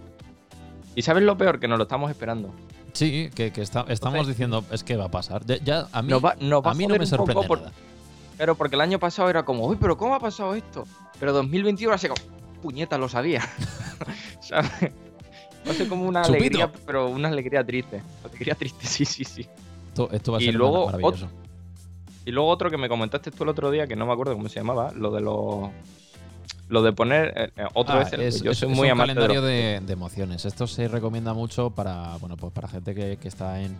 ¿Y 0.96 1.03
sabes 1.03 1.22
lo 1.22 1.37
peor? 1.38 1.61
Que 1.61 1.68
nos 1.68 1.79
lo 1.79 1.85
estamos 1.85 2.11
esperando. 2.11 2.53
sí 2.94 3.31
que, 3.33 3.53
que 3.53 3.62
está- 3.62 3.85
estamos 3.88 4.16
Entonces- 4.16 4.27
diciendo 4.35 4.64
es 4.72 4.83
que 4.83 4.96
va 4.96 5.05
a 5.05 5.11
pasar 5.12 5.44
ya, 5.46 5.87
a 5.92 6.03
mí 6.03 6.09
Nos 6.09 6.24
va, 6.24 6.35
nos 6.40 6.64
va 6.64 6.72
a 6.72 6.74
mí 6.74 6.88
no 6.88 6.96
me 6.98 7.07
sorprende 7.07 7.46
por- 7.46 7.61
nada 7.61 7.72
Pero 8.37 8.57
porque 8.57 8.74
el 8.74 8.81
año 8.81 8.98
pasado 8.98 9.31
era 9.31 9.44
como, 9.44 9.64
uy, 9.66 9.77
pero 9.81 9.96
¿cómo 9.96 10.16
ha 10.16 10.18
pasado 10.18 10.55
esto? 10.55 10.85
Pero 11.20 11.33
2021 11.33 11.94
así 11.94 12.09
como, 12.09 12.20
puñeta, 12.62 12.98
lo 12.98 13.09
sabía. 13.09 13.42
¿Sabes? 14.40 14.70
Va 15.66 15.72
a 15.72 15.74
ser 15.74 15.88
como 15.88 16.04
una 16.04 16.22
Chupito. 16.22 16.42
alegría, 16.44 16.72
pero 16.87 17.09
una 17.09 17.28
alegría 17.28 17.64
triste. 17.64 18.02
Alegría 18.24 18.54
triste, 18.54 18.87
sí, 18.87 19.04
sí, 19.04 19.24
sí. 19.24 19.46
esto, 19.88 20.09
esto 20.12 20.33
va 20.33 20.38
a 20.38 20.42
Y 20.42 20.46
ser 20.46 20.54
luego 20.54 20.87
mar- 20.87 20.94
maravilloso 21.00 21.28
Y 22.24 22.31
luego 22.31 22.48
otro 22.48 22.70
que 22.70 22.76
me 22.78 22.88
comentaste 22.88 23.31
tú 23.31 23.42
el 23.42 23.50
otro 23.50 23.70
día, 23.70 23.87
que 23.87 23.96
no 23.96 24.07
me 24.07 24.12
acuerdo 24.12 24.35
cómo 24.35 24.48
se 24.48 24.61
llamaba, 24.61 24.92
lo 24.94 25.11
de 25.11 25.20
los. 25.20 25.70
Lo 26.68 26.83
de 26.83 26.92
poner 26.92 27.33
eh, 27.35 27.50
eh, 27.57 27.66
otro 27.72 27.94
Ah, 27.98 28.02
Excel, 28.02 28.20
es, 28.20 28.42
yo 28.42 28.54
soy 28.54 28.70
es 28.70 28.76
muy 28.76 28.88
un 28.88 28.92
amante 28.92 29.14
de 29.14 29.20
los- 29.20 29.26
calendario 29.28 29.42
de, 29.42 29.81
de 29.87 29.92
emociones. 29.94 30.44
Esto 30.44 30.66
se 30.66 30.87
recomienda 30.87 31.33
mucho 31.33 31.70
para, 31.70 32.16
bueno, 32.18 32.37
pues 32.37 32.52
para 32.52 32.68
gente 32.68 32.94
que, 32.94 33.16
que 33.16 33.28
está 33.28 33.61
en 33.62 33.74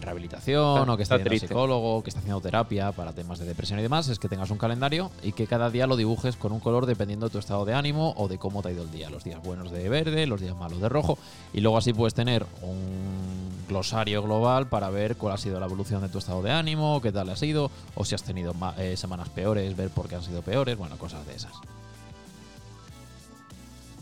rehabilitación 0.00 0.78
Está- 0.80 0.92
o 0.92 0.96
que 0.96 1.02
está, 1.02 1.16
está 1.16 1.30
yendo 1.30 1.46
psicólogo, 1.46 2.02
que 2.02 2.10
está 2.10 2.20
haciendo 2.20 2.40
terapia 2.40 2.92
para 2.92 3.12
temas 3.12 3.38
de 3.38 3.46
depresión 3.46 3.78
y 3.78 3.82
demás, 3.82 4.08
es 4.08 4.18
que 4.18 4.28
tengas 4.28 4.50
un 4.50 4.58
calendario 4.58 5.10
y 5.22 5.32
que 5.32 5.46
cada 5.46 5.70
día 5.70 5.86
lo 5.86 5.96
dibujes 5.96 6.36
con 6.36 6.52
un 6.52 6.60
color 6.60 6.86
dependiendo 6.86 7.26
de 7.26 7.32
tu 7.32 7.38
estado 7.38 7.64
de 7.64 7.74
ánimo 7.74 8.14
o 8.16 8.28
de 8.28 8.38
cómo 8.38 8.62
te 8.62 8.68
ha 8.68 8.72
ido 8.72 8.82
el 8.82 8.90
día. 8.90 9.10
Los 9.10 9.24
días 9.24 9.42
buenos 9.42 9.70
de 9.70 9.88
verde, 9.88 10.26
los 10.26 10.40
días 10.40 10.56
malos 10.56 10.80
de 10.80 10.88
rojo. 10.88 11.18
Y 11.52 11.60
luego 11.60 11.78
así 11.78 11.92
puedes 11.92 12.14
tener 12.14 12.46
un 12.62 13.50
glosario 13.68 14.22
global 14.22 14.68
para 14.68 14.90
ver 14.90 15.16
cuál 15.16 15.34
ha 15.34 15.38
sido 15.38 15.58
la 15.58 15.66
evolución 15.66 16.00
de 16.02 16.08
tu 16.08 16.18
estado 16.18 16.42
de 16.42 16.52
ánimo, 16.52 17.00
qué 17.00 17.12
tal 17.12 17.28
ha 17.30 17.36
sido, 17.36 17.70
o 17.94 18.04
si 18.04 18.14
has 18.14 18.22
tenido 18.22 18.54
eh, 18.78 18.96
semanas 18.96 19.28
peores, 19.28 19.76
ver 19.76 19.90
por 19.90 20.08
qué 20.08 20.14
han 20.16 20.22
sido 20.22 20.42
peores, 20.42 20.76
bueno, 20.76 20.96
cosas 20.98 21.26
de 21.26 21.34
esas. 21.34 21.52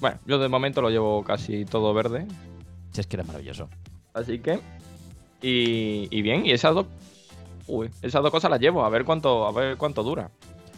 Bueno, 0.00 0.18
yo 0.26 0.38
de 0.38 0.48
momento 0.48 0.82
lo 0.82 0.90
llevo 0.90 1.24
casi 1.24 1.64
todo 1.64 1.94
verde. 1.94 2.26
Si 2.92 3.00
es 3.00 3.06
que 3.06 3.16
era 3.16 3.24
maravilloso. 3.24 3.68
Así 4.12 4.38
que. 4.38 4.60
Y, 5.44 6.08
y 6.10 6.22
bien, 6.22 6.46
y 6.46 6.52
esas 6.52 6.74
dos. 6.74 6.86
Uy, 7.66 7.90
esas 8.00 8.22
dos 8.22 8.30
cosas 8.30 8.50
las 8.50 8.60
llevo, 8.60 8.82
a 8.82 8.88
ver 8.88 9.04
cuánto, 9.04 9.46
a 9.46 9.52
ver 9.52 9.76
cuánto 9.76 10.02
dura. 10.02 10.30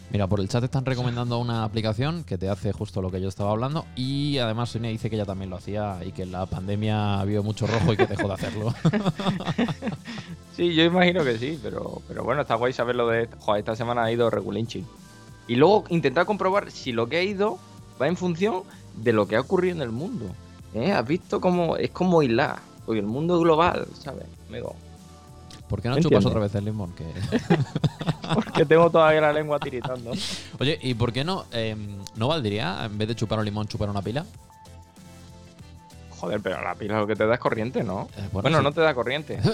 Mira, 0.09 0.27
por 0.27 0.41
el 0.41 0.49
chat 0.49 0.63
están 0.63 0.85
recomendando 0.85 1.37
una 1.37 1.63
aplicación 1.63 2.23
que 2.25 2.37
te 2.37 2.49
hace 2.49 2.73
justo 2.73 3.01
lo 3.01 3.09
que 3.09 3.21
yo 3.21 3.27
estaba 3.27 3.51
hablando 3.51 3.85
y 3.95 4.37
además 4.37 4.69
Sonia 4.69 4.89
dice 4.89 5.09
que 5.09 5.17
ella 5.17 5.25
también 5.25 5.49
lo 5.49 5.57
hacía 5.57 5.99
y 6.05 6.13
que 6.13 6.23
en 6.23 6.31
la 6.31 6.45
pandemia 6.45 7.23
vio 7.25 7.43
mucho 7.43 7.67
rojo 7.67 7.91
y 7.91 7.97
que 7.97 8.07
dejó 8.07 8.27
de 8.27 8.33
hacerlo. 8.33 8.73
Sí, 10.55 10.73
yo 10.73 10.83
imagino 10.85 11.23
que 11.23 11.37
sí, 11.37 11.59
pero, 11.61 12.01
pero 12.07 12.23
bueno, 12.23 12.41
está 12.41 12.55
guay 12.55 12.73
saberlo 12.73 13.07
de. 13.07 13.29
Joder, 13.41 13.59
esta 13.59 13.75
semana 13.75 14.05
ha 14.05 14.11
ido 14.11 14.27
regulinchi. 14.31 14.83
Y 15.47 15.55
luego 15.55 15.83
intentar 15.89 16.25
comprobar 16.25 16.71
si 16.71 16.91
lo 16.91 17.07
que 17.07 17.17
ha 17.17 17.21
ido 17.21 17.59
va 18.01 18.07
en 18.07 18.17
función 18.17 18.63
de 18.95 19.13
lo 19.13 19.27
que 19.27 19.35
ha 19.35 19.41
ocurrido 19.41 19.75
en 19.75 19.83
el 19.83 19.91
mundo. 19.91 20.25
¿Eh? 20.73 20.91
¿Has 20.91 21.07
visto 21.07 21.39
cómo 21.39 21.77
es 21.77 21.91
como 21.91 22.23
hilar? 22.23 22.57
Uy, 22.87 22.97
el 22.97 23.05
mundo 23.05 23.39
global, 23.39 23.85
¿sabes? 24.01 24.25
Amigo. 24.49 24.75
¿Por 25.69 25.81
qué 25.81 25.89
no 25.89 25.95
¿Me 25.95 26.01
chupas 26.01 26.25
otra 26.25 26.39
vez 26.39 26.55
el 26.55 26.63
limón? 26.65 26.93
Que... 26.93 27.03
Porque 28.33 28.65
tengo 28.65 28.89
todavía 28.89 29.19
la 29.21 29.33
lengua 29.33 29.59
tiritando. 29.59 30.11
Oye, 30.59 30.79
¿y 30.81 30.93
por 30.93 31.11
qué 31.11 31.23
no? 31.25 31.45
eh, 31.51 31.75
¿No 32.15 32.29
valdría, 32.29 32.85
en 32.85 32.97
vez 32.97 33.09
de 33.09 33.15
chupar 33.15 33.39
un 33.39 33.45
limón, 33.45 33.67
chupar 33.67 33.89
una 33.89 34.01
pila? 34.01 34.25
Joder, 36.19 36.39
pero 36.41 36.61
la 36.63 36.73
pila 36.75 36.99
lo 36.99 37.07
que 37.07 37.15
te 37.15 37.25
da 37.27 37.33
es 37.35 37.39
corriente, 37.39 37.83
¿no? 37.83 38.07
Eh, 38.17 38.29
Bueno, 38.31 38.57
sí, 38.57 38.63
no 38.63 38.71
te 38.71 38.81
da 38.81 38.93
corriente. 38.93 39.39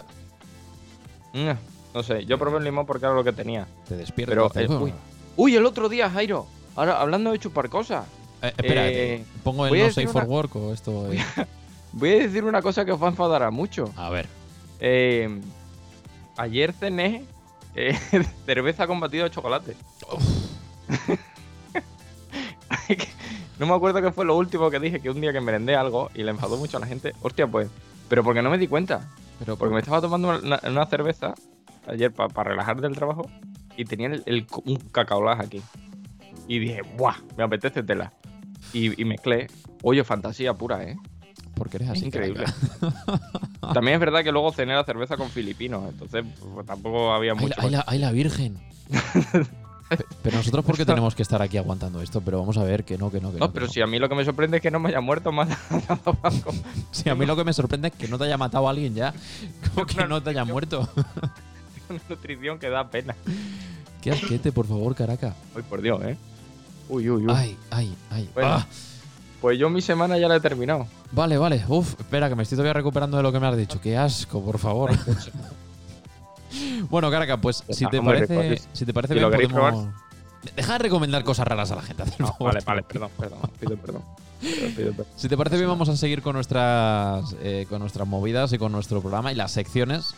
Mm, 1.35 1.49
No 1.95 2.03
sé, 2.03 2.25
yo 2.27 2.37
probé 2.37 2.59
el 2.59 2.63
limón 2.63 2.85
porque 2.85 3.07
era 3.07 3.15
lo 3.15 3.23
que 3.23 3.33
tenía. 3.33 3.65
te 3.87 3.95
despierta. 3.97 4.29
Pero, 4.31 4.45
hace- 4.45 4.65
eh, 4.65 4.67
uy. 4.69 4.93
Uy, 5.35 5.55
el 5.55 5.65
otro 5.65 5.89
día, 5.89 6.07
Jairo. 6.11 6.45
Ahora, 6.75 7.01
hablando 7.01 7.31
de 7.31 7.39
chupar 7.39 7.69
cosas. 7.69 8.05
Eh, 8.43 8.53
espera, 8.55 8.87
eh, 8.87 9.25
¿pongo 9.43 9.65
el 9.65 9.75
no 9.79 9.85
safe 9.89 10.05
for 10.05 10.17
una- 10.17 10.25
work 10.31 10.55
o 10.57 10.71
esto? 10.71 10.91
Voy 11.93 12.11
a 12.11 12.15
decir 12.19 12.43
una 12.43 12.61
cosa 12.61 12.85
que 12.85 12.91
os 12.91 13.01
va 13.01 13.07
a 13.07 13.09
enfadar 13.09 13.41
a 13.41 13.49
mucho. 13.49 13.91
A 13.97 14.11
ver. 14.11 14.27
Eh, 14.79 15.41
ayer 16.37 16.73
cené 16.73 17.25
eh, 17.75 17.97
cerveza 18.45 18.87
con 18.87 18.99
batido 18.99 19.25
de 19.25 19.31
chocolate. 19.31 19.75
no 23.59 23.65
me 23.67 23.73
acuerdo 23.73 24.01
qué 24.01 24.11
fue 24.11 24.25
lo 24.25 24.35
último 24.37 24.69
que 24.69 24.79
dije, 24.79 24.99
que 24.99 25.09
un 25.09 25.21
día 25.21 25.33
que 25.33 25.41
merendé 25.41 25.75
algo 25.75 26.09
y 26.13 26.23
le 26.23 26.31
enfadó 26.31 26.57
mucho 26.57 26.77
a 26.77 26.79
la 26.79 26.87
gente. 26.87 27.13
Hostia, 27.21 27.47
pues. 27.47 27.69
Pero 28.09 28.23
porque 28.23 28.41
no 28.41 28.49
me 28.49 28.57
di 28.57 28.67
cuenta. 28.67 29.07
Pero 29.39 29.57
Porque 29.57 29.73
me 29.73 29.79
estaba 29.79 30.01
tomando 30.01 30.39
una, 30.39 30.59
una 30.67 30.85
cerveza 30.85 31.33
ayer 31.87 32.11
para 32.11 32.43
relajar 32.51 32.79
del 32.81 32.95
trabajo 32.95 33.29
y 33.75 33.85
tenía 33.85 34.07
el, 34.07 34.23
el- 34.25 34.47
un 34.65 34.77
cacaolás 34.91 35.39
aquí. 35.39 35.61
Y 36.47 36.59
dije, 36.59 36.81
¡buah! 36.97 37.15
Me 37.37 37.43
apetece 37.43 37.83
tela. 37.83 38.13
Y, 38.73 38.99
y 39.01 39.05
mezclé. 39.05 39.47
Oye, 39.81 40.03
fantasía 40.03 40.53
pura, 40.53 40.83
¿eh? 40.83 40.97
Porque 41.55 41.77
eres 41.77 41.89
así. 41.89 42.05
Increíble. 42.05 42.45
También 43.73 43.95
es 43.95 43.99
verdad 43.99 44.23
que 44.23 44.31
luego 44.31 44.51
cené 44.51 44.73
la 44.73 44.83
cerveza 44.83 45.17
con 45.17 45.29
filipinos, 45.29 45.83
entonces 45.89 46.23
pues, 46.53 46.65
tampoco 46.65 47.13
había 47.13 47.33
Ay, 47.33 47.39
mucho. 47.39 47.55
la, 47.57 47.63
ay, 47.63 47.69
la- 47.71 47.83
ay, 47.87 47.99
la 47.99 48.11
virgen. 48.11 48.57
Pe- 49.89 50.05
pero 50.23 50.37
nosotros, 50.37 50.65
¿por 50.65 50.75
qué 50.77 50.85
tenemos 50.85 51.13
que 51.13 51.21
estar 51.21 51.41
aquí 51.41 51.57
aguantando 51.57 52.01
esto? 52.01 52.19
Pero 52.21 52.39
vamos 52.39 52.57
a 52.57 52.63
ver 52.63 52.83
que 52.83 52.97
no, 52.97 53.11
que 53.11 53.19
no, 53.21 53.31
que 53.31 53.37
no. 53.39 53.45
no, 53.47 53.53
pero 53.53 53.67
no. 53.67 53.71
si 53.71 53.81
a 53.81 53.85
mí 53.85 53.99
lo 53.99 54.09
que 54.09 54.15
me 54.15 54.25
sorprende 54.25 54.57
es 54.57 54.63
que 54.63 54.71
no 54.71 54.79
me 54.79 54.89
haya 54.89 55.01
muerto 55.01 55.31
más. 55.31 55.49
Sí, 56.91 57.09
a 57.09 57.15
mí 57.15 57.25
lo 57.25 57.35
que 57.35 57.43
me 57.43 57.53
sorprende 57.53 57.89
es 57.89 57.93
que 57.93 58.07
no 58.07 58.17
te 58.17 58.23
haya 58.25 58.37
matado 58.37 58.67
alguien 58.67 58.95
ya. 58.95 59.13
Como 59.73 59.85
que 59.85 60.05
no 60.07 60.23
te 60.23 60.31
haya 60.31 60.45
muerto. 60.45 60.89
una 61.89 61.99
nutrición 62.09 62.57
que 62.59 62.69
da 62.69 62.89
pena. 62.89 63.15
Qué 64.01 64.11
asquete, 64.11 64.51
por 64.51 64.65
favor, 64.67 64.95
caraca. 64.95 65.35
Uy, 65.55 65.61
por 65.63 65.81
Dios, 65.81 66.01
¿eh? 66.03 66.17
Uy, 66.89 67.09
uy, 67.09 67.25
uy. 67.27 67.33
Ay, 67.35 67.57
ay, 67.69 67.95
ay. 68.09 68.29
Bueno. 68.33 68.49
Ah, 68.51 68.67
Pues 69.43 69.59
yo 69.59 69.69
mi 69.69 69.81
semana 69.81 70.17
ya 70.17 70.29
la 70.29 70.37
he 70.37 70.39
terminado. 70.39 70.87
vale, 71.11 71.37
vale. 71.37 71.65
Uf, 71.67 71.99
espera, 71.99 72.29
que 72.29 72.35
me 72.35 72.43
estoy 72.43 72.55
todavía 72.55 72.71
recuperando 72.71 73.17
de 73.17 73.23
lo 73.23 73.29
que 73.33 73.41
me 73.41 73.47
has 73.47 73.57
dicho. 73.57 73.81
Qué 73.81 73.97
asco, 73.97 74.41
por 74.41 74.57
favor. 74.57 74.91
bueno, 76.89 77.11
caraca, 77.11 77.35
pues 77.35 77.61
si 77.67 77.85
te 77.87 77.97
rico, 77.97 78.05
parece, 78.05 78.61
si 78.71 78.85
te 78.85 78.93
parece 78.93 79.15
Si 79.15 79.19
podemos... 79.19 79.89
Deja 80.55 80.71
de 80.71 80.79
recomendar 80.79 81.25
cosas 81.25 81.45
raras 81.45 81.69
a 81.71 81.75
la 81.75 81.81
gente. 81.81 82.05
No, 82.19 82.27
favor. 82.27 82.53
vale, 82.53 82.59
vale, 82.65 82.83
perdón, 82.83 83.09
perdón. 83.19 83.39
Pido 83.59 83.75
perdón. 83.75 84.01
Pido, 84.39 84.69
pido 84.77 84.91
perdón. 84.91 85.07
Si 85.17 85.27
te 85.27 85.35
parece 85.35 85.57
bien, 85.57 85.67
vamos 85.67 85.89
a 85.89 85.97
seguir 85.97 86.21
con 86.21 86.35
nuestras, 86.35 87.35
eh, 87.41 87.65
con 87.67 87.79
nuestras 87.79 88.07
movidas 88.07 88.53
y 88.53 88.57
con 88.57 88.71
nuestro 88.71 89.01
programa 89.01 89.33
y 89.33 89.35
las 89.35 89.51
secciones. 89.51 90.15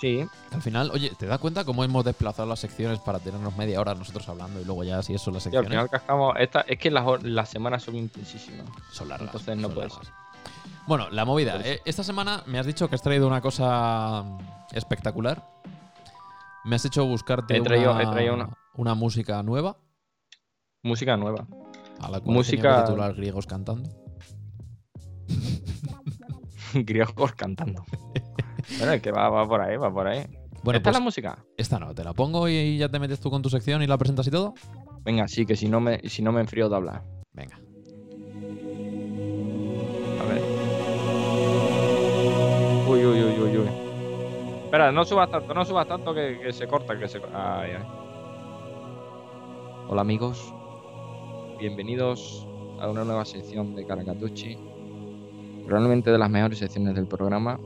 Sí, 0.00 0.26
Al 0.52 0.62
final, 0.62 0.90
oye, 0.94 1.12
¿te 1.18 1.26
das 1.26 1.38
cuenta 1.38 1.64
cómo 1.64 1.84
hemos 1.84 2.04
desplazado 2.04 2.48
las 2.48 2.58
secciones 2.60 2.98
para 3.00 3.18
tenernos 3.18 3.54
media 3.56 3.80
hora 3.80 3.94
nosotros 3.94 4.26
hablando 4.30 4.58
y 4.60 4.64
luego 4.64 4.82
ya 4.82 5.02
si 5.02 5.12
eso 5.14 5.30
las 5.30 5.44
y 5.44 5.48
al 5.48 5.52
secciones 5.52 5.68
final 5.70 5.90
cascamos. 5.90 6.34
Esta, 6.38 6.62
es 6.62 6.78
que 6.78 6.90
las, 6.90 7.22
las 7.22 7.48
semanas 7.50 7.82
son 7.82 7.96
intensísimas. 7.96 8.64
son 8.92 9.08
largas? 9.10 9.28
entonces 9.28 9.56
no 9.56 9.62
son 9.68 9.74
puede 9.74 9.88
largas. 9.88 10.12
Bueno, 10.86 11.10
la 11.10 11.24
movida. 11.26 11.60
Eh, 11.62 11.80
esta 11.84 12.02
semana 12.02 12.42
me 12.46 12.58
has 12.58 12.64
dicho 12.66 12.88
que 12.88 12.94
has 12.94 13.02
traído 13.02 13.26
una 13.26 13.42
cosa 13.42 14.24
espectacular. 14.72 15.46
Me 16.64 16.76
has 16.76 16.84
hecho 16.86 17.04
buscarte 17.04 17.56
He 17.56 17.60
traído- 17.60 17.92
una, 17.92 18.02
he 18.02 18.06
traído 18.06 18.34
una. 18.34 18.48
una 18.76 18.94
música 18.94 19.42
nueva 19.42 19.76
Música 20.82 21.16
nueva. 21.18 21.46
a 22.00 22.10
la 22.10 22.20
cual 22.20 22.36
Música- 22.36 22.84
titular 22.86 23.14
griegos 23.14 23.46
cantando. 23.46 23.90
Griegos 26.72 27.32
cantando. 27.34 27.84
bueno, 28.78 28.92
es 28.92 29.02
que 29.02 29.10
va, 29.12 29.28
va 29.28 29.46
por 29.48 29.60
ahí, 29.60 29.76
va 29.76 29.92
por 29.92 30.06
ahí. 30.06 30.24
Bueno, 30.62 30.76
¿Esta 30.76 30.90
pues 30.90 30.94
es 30.96 31.00
la 31.00 31.04
música? 31.04 31.44
esta 31.56 31.78
no, 31.78 31.94
te 31.94 32.04
la 32.04 32.12
pongo 32.12 32.48
y 32.48 32.76
ya 32.76 32.88
te 32.88 32.98
metes 32.98 33.18
tú 33.20 33.30
con 33.30 33.40
tu 33.40 33.48
sección 33.48 33.82
y 33.82 33.86
la 33.86 33.96
presentas 33.96 34.26
y 34.26 34.30
todo. 34.30 34.54
Venga, 35.02 35.26
sí, 35.28 35.46
que 35.46 35.56
si 35.56 35.68
no 35.68 35.80
me, 35.80 36.00
si 36.08 36.22
no 36.22 36.32
me 36.32 36.40
enfrío 36.42 36.68
de 36.68 36.76
hablar. 36.76 37.02
Venga. 37.32 37.56
A 40.20 40.24
ver. 40.28 40.42
Uy, 42.88 43.06
uy, 43.06 43.22
uy, 43.22 43.40
uy, 43.40 43.58
uy. 43.58 43.68
Espera, 44.64 44.92
no 44.92 45.04
subas 45.04 45.30
tanto, 45.30 45.54
no 45.54 45.64
subas 45.64 45.88
tanto 45.88 46.12
que, 46.14 46.38
que 46.42 46.52
se 46.52 46.68
corta, 46.68 46.98
que 46.98 47.08
se 47.08 47.18
Ay, 47.32 47.70
ay. 47.78 47.84
Hola 49.88 50.02
amigos. 50.02 50.52
Bienvenidos 51.58 52.46
a 52.80 52.88
una 52.88 53.04
nueva 53.04 53.24
sección 53.24 53.74
de 53.74 53.86
Caracatucci. 53.86 54.56
Probablemente 55.66 56.10
de 56.10 56.18
las 56.18 56.30
mejores 56.30 56.58
secciones 56.58 56.94
del 56.94 57.06
programa. 57.06 57.58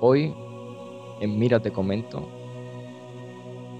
Hoy, 0.00 0.34
en 1.20 1.38
Mira 1.38 1.60
te 1.60 1.70
comento. 1.72 2.28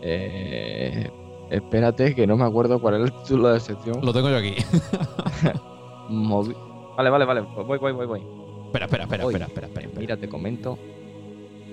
Eh, 0.02 1.10
espérate, 1.50 2.14
que 2.14 2.26
no 2.26 2.36
me 2.36 2.44
acuerdo 2.44 2.80
cuál 2.80 2.94
era 2.96 3.04
el 3.04 3.12
título 3.12 3.48
de 3.48 3.54
la 3.54 3.60
sección. 3.60 3.98
Lo 4.04 4.12
tengo 4.12 4.30
yo 4.30 4.36
aquí. 4.36 4.54
Vale, 6.08 7.10
vale, 7.10 7.24
vale. 7.26 7.40
Voy, 7.42 7.78
voy, 7.78 7.92
voy, 7.92 8.06
voy. 8.06 8.22
espera, 8.66 8.86
espera, 8.86 9.04
espera, 9.04 9.24
Voy. 9.24 9.34
espera, 9.34 9.46
espera, 9.46 9.66
espera, 9.66 9.86
espera. 9.86 10.00
Mira, 10.00 10.16
te 10.16 10.28
comento. 10.28 10.78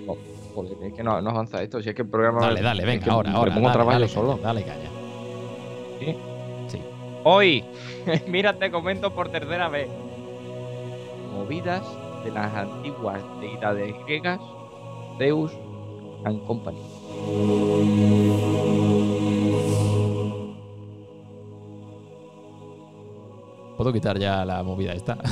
Oh, 0.07 0.17
joder, 0.53 0.73
es 0.83 0.93
que 0.93 1.03
no, 1.03 1.21
no 1.21 1.29
avanza 1.29 1.61
esto. 1.63 1.81
Si 1.81 1.89
es 1.89 1.95
que 1.95 2.01
el 2.01 2.09
programa. 2.09 2.41
Dale, 2.41 2.61
dale, 2.61 2.81
es 2.81 2.87
venga, 2.87 3.03
que 3.05 3.09
ahora, 3.09 3.29
me 3.29 3.37
ahora. 3.37 3.53
pongo 3.53 3.67
dale, 3.67 3.73
trabajo 3.77 3.99
dale, 3.99 4.07
solo. 4.09 4.39
Dale 4.41 4.63
caña. 4.63 4.89
¿Sí? 5.99 6.15
Sí. 6.67 6.79
Hoy, 7.23 7.63
mira, 8.27 8.57
te 8.57 8.69
comento 8.69 9.13
por 9.13 9.29
tercera 9.29 9.69
vez. 9.69 9.87
Movidas 11.33 11.83
de 12.23 12.31
las 12.31 12.53
antiguas 12.53 13.21
deidades 13.39 13.95
griegas, 14.05 14.39
Zeus 15.17 15.51
and 16.25 16.43
Company. 16.45 16.79
¿Puedo 23.77 23.91
quitar 23.91 24.17
ya 24.19 24.45
la 24.45 24.63
movida 24.63 24.93
esta? 24.93 25.17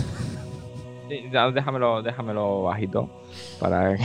Sí, 1.12 1.26
déjamelo, 1.30 2.02
déjamelo 2.02 2.62
bajito. 2.64 3.10
Para 3.60 3.98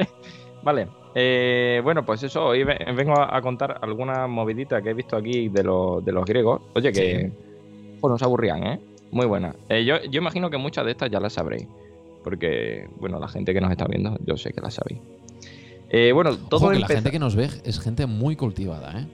Vale. 0.62 0.86
eh, 1.14 1.80
bueno, 1.82 2.04
pues 2.04 2.22
eso, 2.24 2.44
hoy 2.48 2.62
ve- 2.62 2.76
vengo 2.94 3.18
a, 3.18 3.40
contar 3.40 3.78
algunas 3.80 4.28
moviditas 4.28 4.82
que 4.82 4.90
he 4.90 4.92
visto 4.92 5.16
aquí 5.16 5.48
de, 5.48 5.62
los 5.62 6.04
de 6.04 6.12
los 6.12 6.26
griegos. 6.26 6.60
Oye, 6.74 6.92
que 6.92 7.32
pues, 7.98 8.10
no 8.10 8.18
se 8.18 8.24
aburrían, 8.26 8.66
¿eh? 8.66 8.80
Muy 9.12 9.24
buenas. 9.24 9.56
Eh, 9.70 9.82
yo, 9.86 9.98
yo 10.10 10.20
imagino 10.20 10.50
que 10.50 10.58
muchas 10.58 10.84
de 10.84 10.90
estas 10.90 11.10
ya 11.10 11.20
las 11.20 11.32
sabréis. 11.32 11.66
Porque, 12.22 12.88
bueno, 12.98 13.18
la 13.18 13.28
gente 13.28 13.52
que 13.52 13.60
nos 13.60 13.70
está 13.70 13.86
viendo, 13.86 14.16
yo 14.24 14.36
sé 14.36 14.52
que 14.52 14.60
las 14.60 14.74
sabéis. 14.74 15.00
Eh, 15.90 16.12
bueno, 16.12 16.36
todo 16.36 16.66
Ojo, 16.66 16.70
que 16.70 16.78
la 16.78 16.88
gente 16.88 17.10
que 17.10 17.18
nos 17.18 17.36
ve 17.36 17.48
es 17.64 17.80
gente 17.80 18.06
muy 18.06 18.36
cultivada, 18.36 19.00
¿eh? 19.00 19.06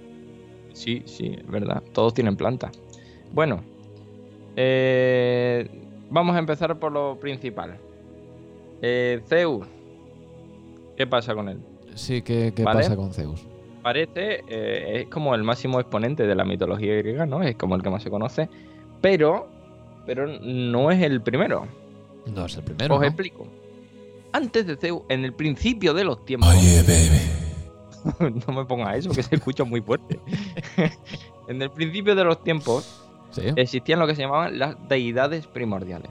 Sí, 0.72 1.02
sí, 1.06 1.34
es 1.36 1.50
verdad. 1.50 1.82
Todos 1.92 2.14
tienen 2.14 2.36
planta. 2.36 2.70
Bueno, 3.32 3.62
eh, 4.56 5.68
vamos 6.10 6.36
a 6.36 6.38
empezar 6.38 6.78
por 6.78 6.92
lo 6.92 7.18
principal. 7.18 7.78
Eh, 8.80 9.20
Zeus. 9.26 9.66
¿Qué 10.96 11.06
pasa 11.06 11.34
con 11.34 11.48
él? 11.48 11.58
Sí, 11.94 12.22
¿qué, 12.22 12.52
qué 12.54 12.62
Vale. 12.62 12.80
pasa 12.80 12.96
con 12.96 13.12
Zeus? 13.12 13.44
Parece, 13.82 14.42
eh, 14.48 15.00
es 15.00 15.06
como 15.08 15.34
el 15.34 15.42
máximo 15.42 15.80
exponente 15.80 16.26
de 16.26 16.34
la 16.34 16.44
mitología 16.44 16.96
griega, 16.96 17.26
¿no? 17.26 17.42
Es 17.42 17.56
como 17.56 17.74
el 17.76 17.82
que 17.82 17.90
más 17.90 18.02
se 18.02 18.10
conoce. 18.10 18.48
Pero, 19.00 19.48
pero 20.06 20.26
no 20.26 20.90
es 20.90 21.02
el 21.02 21.22
primero. 21.22 21.66
No 22.34 22.46
es 22.46 22.56
el 22.56 22.62
primero. 22.64 22.94
Os 22.94 23.00
¿no? 23.00 23.06
explico. 23.06 23.46
Antes 24.32 24.66
de 24.66 24.76
Zeus, 24.76 25.02
en 25.08 25.24
el 25.24 25.32
principio 25.32 25.94
de 25.94 26.04
los 26.04 26.24
tiempos. 26.24 26.48
no 28.46 28.52
me 28.52 28.64
ponga 28.64 28.94
eso, 28.96 29.10
que 29.10 29.22
se 29.22 29.34
escucha 29.36 29.64
muy 29.64 29.80
fuerte. 29.80 30.20
en 31.48 31.62
el 31.62 31.70
principio 31.70 32.14
de 32.14 32.24
los 32.24 32.42
tiempos 32.42 33.04
Sí, 33.30 33.42
existían 33.56 33.98
lo 33.98 34.06
que 34.06 34.14
se 34.14 34.22
llamaban 34.22 34.58
las 34.58 34.76
deidades 34.88 35.46
primordiales, 35.46 36.10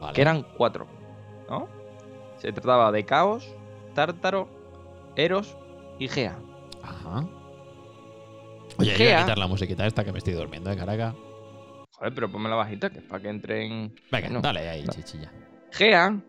vale. 0.00 0.12
que 0.14 0.20
eran 0.22 0.46
cuatro, 0.56 0.86
¿no? 1.50 1.66
Se 2.38 2.52
trataba 2.52 2.92
de 2.92 3.04
Caos, 3.04 3.48
Tártaro, 3.94 4.48
Eros 5.16 5.56
y 5.98 6.06
Gea. 6.06 6.38
Ajá. 6.82 7.26
Oye, 8.78 8.90
yo 8.92 8.96
voy 8.98 9.06
a 9.08 9.16
Gea- 9.18 9.20
quitar 9.22 9.38
la 9.38 9.46
musiquita 9.48 9.84
esta 9.86 10.04
que 10.04 10.12
me 10.12 10.18
estoy 10.18 10.34
durmiendo, 10.34 10.70
¿eh, 10.70 10.76
caraca? 10.76 11.14
Joder, 12.04 12.14
pero 12.14 12.30
ponme 12.30 12.50
la 12.50 12.56
bajita, 12.56 12.90
que 12.90 12.98
es 12.98 13.04
para 13.04 13.22
que 13.22 13.28
entren... 13.30 13.94
Venga, 14.12 14.40
dale 14.40 14.68
ahí, 14.68 14.84
no. 14.84 14.92
chichilla. 14.92 15.32
Gea 15.72 16.20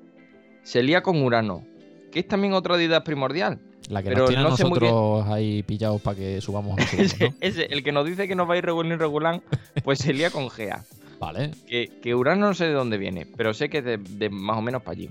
se 0.63 0.81
lía 0.81 1.03
con 1.03 1.21
Urano, 1.21 1.65
que 2.13 2.19
es 2.19 2.27
también 2.29 2.53
otra 2.53 2.77
deidad 2.77 3.03
primordial. 3.03 3.59
La 3.89 4.01
que 4.01 4.07
Pero 4.09 4.21
nos 4.21 4.29
tiene 4.29 4.43
no 4.43 4.49
nosotros 4.51 5.27
ahí 5.27 5.63
pillados 5.63 6.01
para 6.01 6.15
que 6.17 6.39
subamos 6.39 6.77
nosotros, 6.77 7.01
Ese, 7.13 7.29
¿no? 7.29 7.35
ese, 7.41 7.63
el 7.65 7.83
que 7.83 7.91
nos 7.91 8.05
dice 8.05 8.25
que 8.27 8.35
no 8.35 8.47
va 8.47 8.55
a 8.55 8.57
ir 8.57 8.65
regular 8.65 8.97
regular, 8.97 9.41
pues 9.83 9.99
se 9.99 10.13
lía 10.13 10.29
con 10.31 10.49
Gea. 10.49 10.83
Vale. 11.19 11.51
que, 11.67 11.89
que 12.01 12.15
Urano 12.15 12.47
no 12.47 12.53
sé 12.53 12.65
de 12.67 12.73
dónde 12.73 12.97
viene, 12.97 13.25
pero 13.25 13.53
sé 13.53 13.69
que 13.69 13.79
es 13.79 13.83
de, 13.85 13.97
de 13.97 14.29
más 14.29 14.57
o 14.57 14.61
menos 14.61 14.81
para 14.81 14.93
allí. 14.93 15.09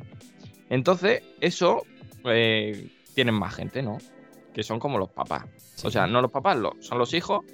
Entonces, 0.70 1.22
eso 1.40 1.82
eh, 2.24 2.88
tienen 3.14 3.34
más 3.34 3.54
gente, 3.54 3.82
¿no? 3.82 3.98
Que 4.54 4.62
son 4.62 4.78
como 4.78 4.98
los 4.98 5.10
papás. 5.10 5.44
Sí. 5.76 5.86
O 5.86 5.90
sea, 5.90 6.06
no 6.06 6.20
los 6.22 6.30
papás, 6.30 6.56
lo- 6.56 6.76
son 6.80 6.98
los 6.98 7.12
hijos. 7.14 7.44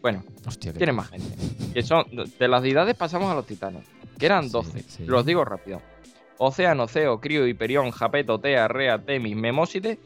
Bueno, 0.00 0.22
Hostia, 0.46 0.72
tienen 0.72 0.94
más 0.94 1.08
gente. 1.08 1.28
Que 1.74 1.82
son, 1.82 2.04
de 2.38 2.48
las 2.48 2.62
deidades 2.62 2.94
pasamos 2.94 3.30
a 3.30 3.34
los 3.34 3.46
titanes, 3.46 3.84
que 4.18 4.26
eran 4.26 4.44
Sí, 4.44 4.50
12. 4.50 4.84
sí. 4.88 5.04
Los 5.06 5.26
digo 5.26 5.44
rápido. 5.44 5.82
Océano, 6.38 6.86
Ceo, 6.86 7.20
Crío, 7.20 7.46
Hiperión, 7.46 7.90
Japeto, 7.90 8.38
Tea, 8.38 8.68
Rea, 8.68 8.98
Temis, 8.98 9.36
Memóside, 9.36 9.98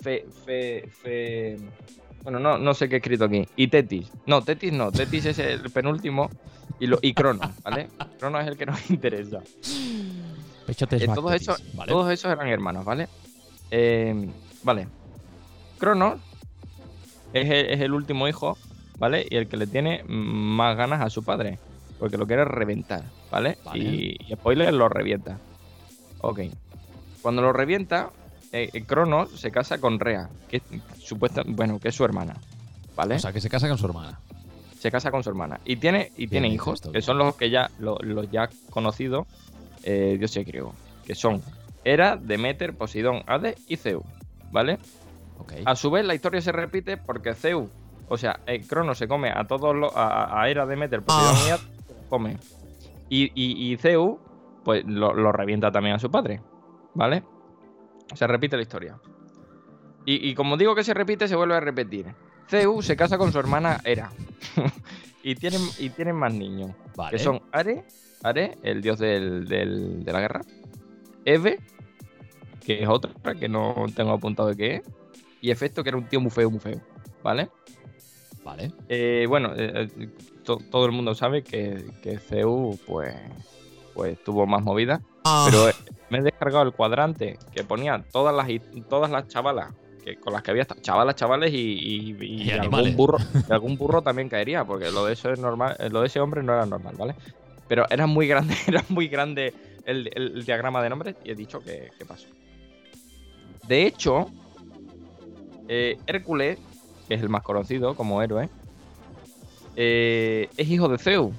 Fe, 0.00 0.24
Fe, 0.46 0.88
Fe... 0.88 1.56
Bueno, 2.22 2.38
no, 2.38 2.58
no 2.58 2.74
sé 2.74 2.88
qué 2.88 2.96
he 2.96 2.98
escrito 2.98 3.24
aquí. 3.24 3.46
Y 3.56 3.68
Tetis. 3.68 4.12
No, 4.26 4.42
Tetis 4.42 4.72
no. 4.72 4.92
Tetis 4.92 5.24
es 5.26 5.38
el 5.38 5.70
penúltimo. 5.70 6.30
Y, 6.78 6.86
lo, 6.86 6.98
y 7.02 7.12
Cronos, 7.12 7.50
¿vale? 7.64 7.88
Cronos 8.18 8.42
es 8.42 8.48
el 8.48 8.56
que 8.56 8.66
nos 8.66 8.90
interesa. 8.90 9.42
Eh, 10.68 11.06
todos, 11.14 11.34
esos, 11.34 11.62
¿vale? 11.74 11.90
todos 11.90 12.10
esos 12.12 12.30
eran 12.30 12.46
hermanos, 12.46 12.84
¿vale? 12.84 13.08
Eh, 13.70 14.28
vale. 14.62 14.86
Es 17.32 17.48
el, 17.50 17.66
es 17.70 17.80
el 17.80 17.92
último 17.92 18.28
hijo, 18.28 18.56
¿vale? 19.00 19.26
Y 19.28 19.34
el 19.36 19.48
que 19.48 19.56
le 19.56 19.66
tiene 19.66 20.04
más 20.06 20.76
ganas 20.76 21.00
a 21.00 21.10
su 21.10 21.24
padre. 21.24 21.58
Porque 21.98 22.16
lo 22.16 22.26
quiere 22.26 22.44
reventar, 22.44 23.02
¿vale? 23.32 23.58
Vale. 23.64 23.78
Y, 23.84 24.16
y 24.28 24.34
spoiler, 24.34 24.72
lo 24.72 24.88
revienta. 24.88 25.38
Ok. 26.20 26.40
Cuando 27.20 27.42
lo 27.42 27.52
revienta, 27.52 28.10
eh, 28.52 28.70
eh, 28.72 28.84
Cronos 28.84 29.30
se 29.38 29.50
casa 29.50 29.78
con 29.78 29.98
Rea, 30.00 30.30
que 30.48 30.58
es 30.58 30.62
supuesta, 30.98 31.42
bueno, 31.46 31.78
que 31.78 31.88
es 31.88 31.94
su 31.94 32.04
hermana, 32.04 32.36
¿vale? 32.96 33.16
O 33.16 33.18
sea, 33.18 33.32
que 33.32 33.40
se 33.40 33.50
casa 33.50 33.68
con 33.68 33.76
su 33.76 33.86
hermana. 33.86 34.18
se 34.78 34.90
casa 34.90 35.10
con 35.10 35.22
su 35.22 35.28
hermana 35.28 35.60
y 35.66 35.76
tiene 35.76 36.10
y 36.16 36.26
tiene 36.28 36.48
hijos 36.48 36.80
que 36.80 37.02
son 37.02 37.18
los 37.18 37.36
que 37.36 37.50
ya 37.50 37.70
lo- 37.78 37.98
los 37.98 38.30
ya 38.30 38.48
conocidos 38.70 39.26
eh, 39.82 40.16
dioses 40.18 40.46
griegos 40.46 40.74
que 41.06 41.14
son 41.14 41.42
Hera, 41.84 42.16
Demeter, 42.16 42.72
Poseidón, 42.74 43.22
Hades 43.26 43.56
y 43.68 43.76
Zeus, 43.76 44.04
¿vale? 44.50 44.78
Ok. 45.38 45.52
A 45.66 45.76
su 45.76 45.90
vez 45.90 46.06
la 46.06 46.14
historia 46.14 46.40
se 46.40 46.50
repite 46.52 46.96
porque 46.96 47.34
Zeus, 47.34 47.68
o 48.10 48.18
sea, 48.18 48.40
eh, 48.46 48.60
Cronos 48.66 48.98
se 48.98 49.08
come 49.08 49.30
a 49.34 49.46
todos 49.46 49.74
los 49.74 49.96
a, 49.96 50.38
a 50.42 50.50
Hera, 50.50 50.66
Demeter, 50.66 51.02
Poseidón 51.02 51.34
Ah. 51.36 51.46
y 51.46 51.50
Hades, 51.50 51.60
se 51.86 51.94
los 51.94 52.04
come 52.10 52.36
y, 53.08 53.24
y, 53.34 53.72
y 53.72 53.76
Zeus 53.78 54.18
pues 54.64 54.84
lo, 54.84 55.14
lo 55.14 55.32
revienta 55.32 55.72
también 55.72 55.96
a 55.96 55.98
su 55.98 56.10
padre, 56.10 56.42
¿vale? 56.94 57.22
Se 58.14 58.26
repite 58.26 58.56
la 58.56 58.62
historia. 58.62 58.98
Y, 60.04 60.28
y 60.28 60.34
como 60.34 60.56
digo 60.56 60.74
que 60.74 60.84
se 60.84 60.92
repite, 60.94 61.28
se 61.28 61.36
vuelve 61.36 61.54
a 61.54 61.60
repetir. 61.60 62.06
Zeus 62.48 62.84
se 62.84 62.96
casa 62.96 63.16
con 63.16 63.32
su 63.32 63.38
hermana 63.38 63.78
Hera. 63.84 64.10
y, 65.22 65.34
tienen, 65.36 65.60
y 65.78 65.90
tienen 65.90 66.16
más 66.16 66.34
niños. 66.34 66.72
vale. 66.96 67.16
Que 67.16 67.22
son 67.22 67.40
Are, 67.52 67.84
Are, 68.22 68.58
el 68.62 68.82
dios 68.82 68.98
del- 68.98 69.46
del- 69.46 70.04
de 70.04 70.12
la 70.12 70.20
guerra. 70.20 70.40
Eve, 71.24 71.60
que 72.64 72.82
es 72.82 72.88
otra 72.88 73.34
que 73.34 73.48
no 73.48 73.86
tengo 73.94 74.12
apuntado 74.12 74.48
de 74.50 74.56
qué 74.56 74.74
es. 74.76 74.82
Y 75.40 75.50
Efecto, 75.50 75.82
que 75.82 75.88
era 75.90 75.98
un 75.98 76.04
tío 76.06 76.20
muy 76.20 76.30
feo, 76.30 76.50
muy 76.50 76.60
feo. 76.60 76.80
¿Vale? 77.22 77.50
Vale. 78.44 78.72
Eh, 78.88 79.26
bueno, 79.28 79.52
eh, 79.56 79.88
eh, 79.98 80.08
to- 80.44 80.60
todo 80.70 80.86
el 80.86 80.92
mundo 80.92 81.14
sabe 81.14 81.42
que, 81.42 81.84
que 82.02 82.18
Zeus, 82.18 82.78
pues, 82.86 83.14
pues 83.94 84.18
tuvo 84.24 84.46
más 84.46 84.62
movida. 84.62 85.00
Ah. 85.24 85.46
Pero 85.50 85.70
me 86.08 86.18
he 86.18 86.22
descargado 86.22 86.64
el 86.64 86.72
cuadrante 86.72 87.38
que 87.52 87.64
ponía 87.64 88.02
todas 88.12 88.34
las, 88.34 88.48
todas 88.88 89.10
las 89.10 89.28
chavalas 89.28 89.72
que, 90.02 90.16
con 90.16 90.32
las 90.32 90.42
que 90.42 90.50
había 90.52 90.62
estado. 90.62 90.80
Chavalas, 90.80 91.14
chavales 91.16 91.52
y, 91.52 91.56
y- 91.56 92.16
y 92.18 92.42
Y 92.48 92.50
algún 92.52 92.96
burro. 92.96 93.18
y 93.48 93.52
algún 93.52 93.76
burro 93.76 94.00
también 94.02 94.28
caería, 94.30 94.64
porque 94.64 94.90
lo 94.90 95.04
de 95.04 95.12
eso 95.12 95.30
es 95.30 95.38
normal, 95.38 95.76
lo 95.90 96.00
de 96.00 96.06
ese 96.06 96.20
hombre 96.20 96.42
no 96.42 96.54
era 96.54 96.64
normal, 96.64 96.94
¿vale? 96.96 97.14
Pero 97.68 97.84
era 97.90 98.06
muy 98.06 98.26
grande, 98.26 98.54
era 98.66 98.82
muy 98.88 99.08
grande 99.08 99.52
el, 99.84 100.08
el- 100.14 100.36
el 100.38 100.44
diagrama 100.46 100.82
de 100.82 100.88
nombres 100.88 101.16
y 101.24 101.30
he 101.30 101.34
dicho 101.34 101.60
que, 101.60 101.90
que 101.98 102.06
pasó. 102.06 102.26
De 103.68 103.86
hecho, 103.86 104.30
eh, 105.68 105.98
Hércules, 106.06 106.58
que 107.10 107.16
es 107.16 107.22
el 107.22 107.28
más 107.28 107.42
conocido 107.42 107.96
como 107.96 108.22
héroe, 108.22 108.48
eh, 109.74 110.48
es 110.56 110.68
hijo 110.68 110.88
de 110.88 110.96
Zeus. 110.96 111.34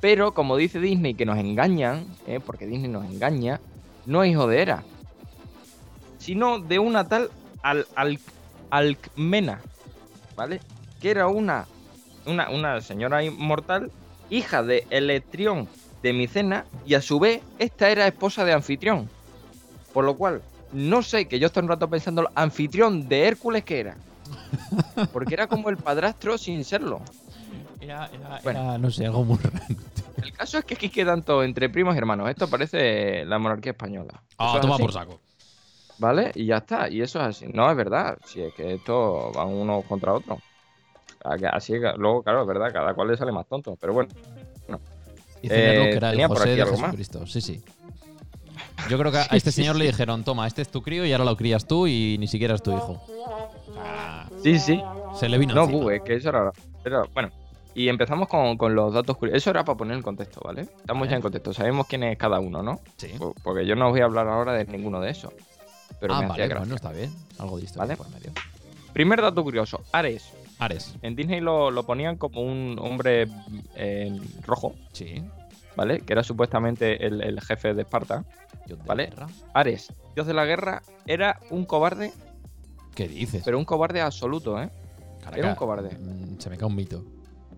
Pero 0.00 0.32
como 0.32 0.56
dice 0.56 0.80
Disney 0.80 1.12
que 1.12 1.26
nos 1.26 1.36
engañan, 1.38 2.06
eh, 2.26 2.40
porque 2.44 2.66
Disney 2.66 2.88
nos 2.90 3.04
engaña, 3.04 3.60
no 4.06 4.24
es 4.24 4.30
hijo 4.32 4.46
de 4.46 4.62
Hera, 4.62 4.82
sino 6.16 6.60
de 6.60 6.78
una 6.78 7.06
tal 7.06 7.28
Al 7.62 7.86
Al- 7.94 8.18
Alcmena, 8.70 9.60
¿vale? 10.34 10.60
Que 11.02 11.10
era 11.10 11.28
una, 11.28 11.66
una, 12.24 12.48
una 12.48 12.80
señora 12.80 13.22
inmortal, 13.22 13.90
hija 14.30 14.62
de 14.62 14.86
Electrión 14.88 15.68
de 16.02 16.14
Micena, 16.14 16.64
y 16.86 16.94
a 16.94 17.02
su 17.02 17.20
vez 17.20 17.42
esta 17.58 17.90
era 17.90 18.06
esposa 18.06 18.46
de 18.46 18.54
Anfitrión. 18.54 19.10
Por 19.92 20.06
lo 20.06 20.16
cual, 20.16 20.40
no 20.72 21.02
sé, 21.02 21.26
que 21.28 21.38
yo 21.38 21.48
estoy 21.48 21.64
un 21.64 21.68
rato 21.68 21.88
pensando, 21.88 22.30
anfitrión 22.34 23.08
de 23.10 23.26
Hércules 23.28 23.62
que 23.62 23.80
era. 23.80 23.96
Porque 25.12 25.34
era 25.34 25.46
como 25.46 25.68
el 25.70 25.76
padrastro 25.76 26.38
sin 26.38 26.64
serlo. 26.64 27.00
Era, 27.80 28.06
era- 28.12 28.40
Bueno. 28.42 28.60
era, 28.60 28.78
no 28.78 28.90
sé, 28.90 29.06
algo 29.06 29.24
muy 29.24 29.36
raro. 29.38 29.58
El 30.22 30.32
caso 30.32 30.58
es 30.58 30.64
que 30.64 30.74
aquí 30.74 30.88
quedan 30.88 31.22
todos 31.22 31.44
entre 31.44 31.68
primos 31.68 31.94
y 31.94 31.98
hermanos. 31.98 32.30
Esto 32.30 32.48
parece 32.48 33.24
la 33.26 33.38
monarquía 33.38 33.72
española. 33.72 34.22
Ah, 34.38 34.58
toma 34.60 34.78
por 34.78 34.92
saco. 34.92 35.20
¿Vale? 35.98 36.32
Y 36.34 36.46
ya 36.46 36.58
está. 36.58 36.88
Y 36.88 37.02
eso 37.02 37.20
es 37.20 37.26
así. 37.26 37.46
No, 37.52 37.70
es 37.70 37.76
verdad. 37.76 38.16
Si 38.24 38.40
es 38.40 38.52
que 38.54 38.74
esto 38.74 39.30
van 39.32 39.48
uno 39.48 39.82
contra 39.82 40.12
otro. 40.14 40.38
Así 41.52 41.72
que 41.74 41.92
luego, 41.96 42.22
claro, 42.22 42.42
es 42.42 42.46
verdad, 42.48 42.72
cada 42.72 42.94
cual 42.94 43.08
le 43.08 43.16
sale 43.16 43.32
más 43.32 43.46
tonto. 43.46 43.76
Pero 43.80 43.92
bueno, 43.92 44.08
Eh, 45.42 45.90
el 45.92 46.00
tenía 46.00 46.26
por 46.28 46.38
José 46.38 46.56
de. 46.56 46.64
Jesucristo. 46.66 47.26
Sí, 47.26 47.40
sí. 47.40 47.62
Yo 48.90 48.98
creo 48.98 49.10
que 49.12 49.18
a 49.18 49.24
este 49.32 49.52
señor 49.52 49.76
le 49.76 49.86
dijeron, 49.86 50.24
toma, 50.24 50.46
este 50.46 50.62
es 50.62 50.68
tu 50.70 50.82
crío 50.82 51.04
y 51.06 51.12
ahora 51.12 51.24
lo 51.24 51.36
crías 51.36 51.66
tú 51.66 51.86
y 51.86 52.16
ni 52.18 52.26
siquiera 52.26 52.54
es 52.54 52.62
tu 52.62 52.72
hijo. 52.76 53.00
Ah, 53.78 54.28
sí, 54.42 54.58
sí. 54.58 54.82
se 55.18 55.28
le 55.28 55.38
vino 55.38 55.54
No, 55.54 55.64
encima. 55.64 55.82
bu, 55.82 55.90
es 55.90 56.02
que 56.02 56.14
eso 56.16 56.28
era, 56.30 56.52
era- 56.84 57.04
Bueno, 57.14 57.30
y 57.74 57.88
empezamos 57.88 58.28
con, 58.28 58.56
con 58.56 58.74
los 58.74 58.92
datos 58.92 59.16
curiosos. 59.16 59.38
Eso 59.42 59.50
era 59.50 59.64
para 59.64 59.76
poner 59.78 59.96
en 59.96 60.02
contexto, 60.02 60.40
¿vale? 60.44 60.62
Estamos 60.62 61.00
Vale. 61.02 61.10
ya 61.10 61.16
en 61.16 61.22
contexto. 61.22 61.52
Sabemos 61.54 61.86
quién 61.86 62.02
es 62.04 62.18
cada 62.18 62.40
uno, 62.40 62.62
¿no? 62.62 62.80
Sí. 62.96 63.08
Po- 63.18 63.34
Porque 63.42 63.64
yo 63.66 63.74
no 63.76 63.86
os 63.86 63.92
voy 63.92 64.00
a 64.00 64.04
hablar 64.04 64.28
ahora 64.28 64.52
de 64.54 64.64
ninguno 64.66 65.00
de 65.00 65.10
esos. 65.10 65.32
Pero 66.00 66.14
ah, 66.14 66.20
me 66.22 66.28
vale, 66.28 66.48
bueno, 66.54 66.74
está 66.74 66.90
bien. 66.92 67.12
Algo 67.38 67.58
de 67.58 67.66
Vale. 67.76 67.96
por 67.96 68.10
medio. 68.10 68.32
Primer 68.92 69.22
dato 69.22 69.42
curioso: 69.42 69.80
Ares. 69.92 70.30
Ares. 70.58 70.94
En 71.02 71.16
Disney 71.16 71.40
lo, 71.40 71.70
lo 71.70 71.84
ponían 71.84 72.16
como 72.16 72.40
un 72.42 72.76
hombre 72.80 73.26
eh, 73.76 74.16
rojo, 74.46 74.74
Sí. 74.92 75.22
¿vale? 75.76 76.00
Que 76.00 76.12
era 76.12 76.22
supuestamente 76.22 77.04
el, 77.06 77.22
el 77.22 77.40
jefe 77.40 77.74
de 77.74 77.82
Esparta. 77.82 78.24
Dios 78.66 78.78
de 78.78 78.84
Vale. 78.86 79.06
guerra. 79.06 79.26
Ares, 79.52 79.92
dios 80.14 80.26
de 80.26 80.34
la 80.34 80.44
guerra, 80.44 80.82
era 81.06 81.38
un 81.50 81.64
cobarde, 81.64 82.12
¿Qué 82.94 83.08
dices? 83.08 83.42
pero 83.44 83.58
un 83.58 83.64
cobarde 83.64 84.00
absoluto, 84.00 84.60
¿eh? 84.62 84.70
Caraca, 85.20 85.38
era 85.38 85.48
un 85.50 85.54
cobarde. 85.56 85.96
mm, 85.98 86.38
Se 86.38 86.50
me 86.50 86.56
cae 86.56 86.66
un 86.68 86.74
mito. 86.76 87.04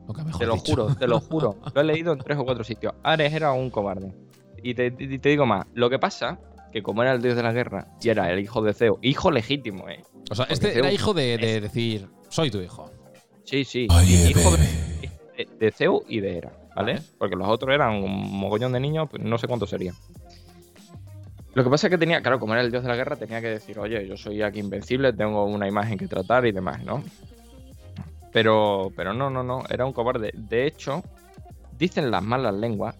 Nunca 0.07 0.23
mejor 0.25 0.38
Te 0.40 0.47
lo 0.47 0.55
dicho. 0.55 0.73
juro, 0.73 0.95
te 0.95 1.07
lo 1.07 1.21
juro. 1.21 1.57
Lo 1.75 1.81
he 1.81 1.85
leído 1.85 2.12
en 2.12 2.19
tres 2.21 2.38
o 2.38 2.45
cuatro 2.45 2.62
sitios. 2.64 2.95
Ares 3.03 3.33
era 3.33 3.53
un 3.53 3.71
cobarde. 3.71 4.12
Y 4.62 4.75
te, 4.75 4.90
digo 4.90 5.47
más, 5.47 5.66
lo 5.75 5.90
que 5.90 5.99
pasa, 5.99 6.38
que 6.73 6.83
como 6.83 7.03
era 7.03 7.12
el 7.12 7.23
dios 7.23 7.37
de 7.37 7.42
la 7.42 7.53
guerra 7.53 7.88
y 8.01 8.09
era 8.09 8.31
el 8.33 8.38
hijo 8.40 8.62
de 8.62 8.73
Zeus, 8.73 8.99
hijo 9.03 9.31
legítimo, 9.31 9.88
¿eh? 9.88 10.03
O 10.31 10.35
sea, 10.35 10.45
Porque 10.45 10.55
este 10.55 10.66
Zeus 10.73 10.79
era 10.87 10.92
hijo 10.92 11.12
de, 11.14 11.38
de 11.38 11.61
decir, 11.61 12.09
soy 12.29 12.51
tu 12.51 12.61
hijo. 12.61 12.90
Sí, 13.45 13.64
sí. 13.64 13.87
Oye, 13.90 14.31
hijo 14.31 14.51
de, 14.53 14.57
bebé. 14.57 15.12
de- 15.37 15.49
de 15.59 15.71
Zeus 15.73 16.03
y 16.09 16.21
de 16.21 16.38
Hera, 16.38 16.53
¿vale? 16.75 16.95
Vale. 16.95 17.07
Porque 17.19 17.37
los 17.37 17.49
otros 17.49 17.73
eran 17.75 18.03
un 18.03 18.31
mogollón 18.38 18.73
de 18.73 18.81
niños, 18.81 19.09
pues 19.11 19.23
no 19.23 19.38
sé 19.38 19.47
cuántos 19.47 19.71
serían. 19.71 19.95
Lo 21.57 21.64
que 21.64 21.71
pasa 21.71 21.87
es 21.87 21.90
que 21.90 21.97
tenía, 21.97 22.21
claro, 22.21 22.38
como 22.38 22.53
era 22.53 22.61
el 22.62 22.71
dios 22.71 22.83
de 22.83 22.90
la 22.90 22.97
guerra, 22.97 23.16
tenía 23.16 23.40
que 23.40 23.47
decir, 23.49 23.79
oye, 23.79 24.07
yo 24.07 24.14
soy 24.19 24.42
aquí 24.42 24.59
invencible, 24.61 25.14
tengo 25.14 25.42
una 25.47 25.66
imagen 25.66 25.97
que 25.97 26.07
tratar 26.07 26.45
y 26.45 26.53
demás, 26.53 26.85
¿no? 26.85 27.03
Pero, 28.31 28.92
pero 28.95 29.14
no, 29.14 29.31
no, 29.31 29.42
no, 29.42 29.62
era 29.71 29.87
un 29.87 29.95
cobarde. 29.95 30.33
De 30.35 30.66
hecho, 30.66 31.03
dicen 31.79 32.11
las 32.11 32.23
malas 32.23 32.53
lenguas 32.55 32.95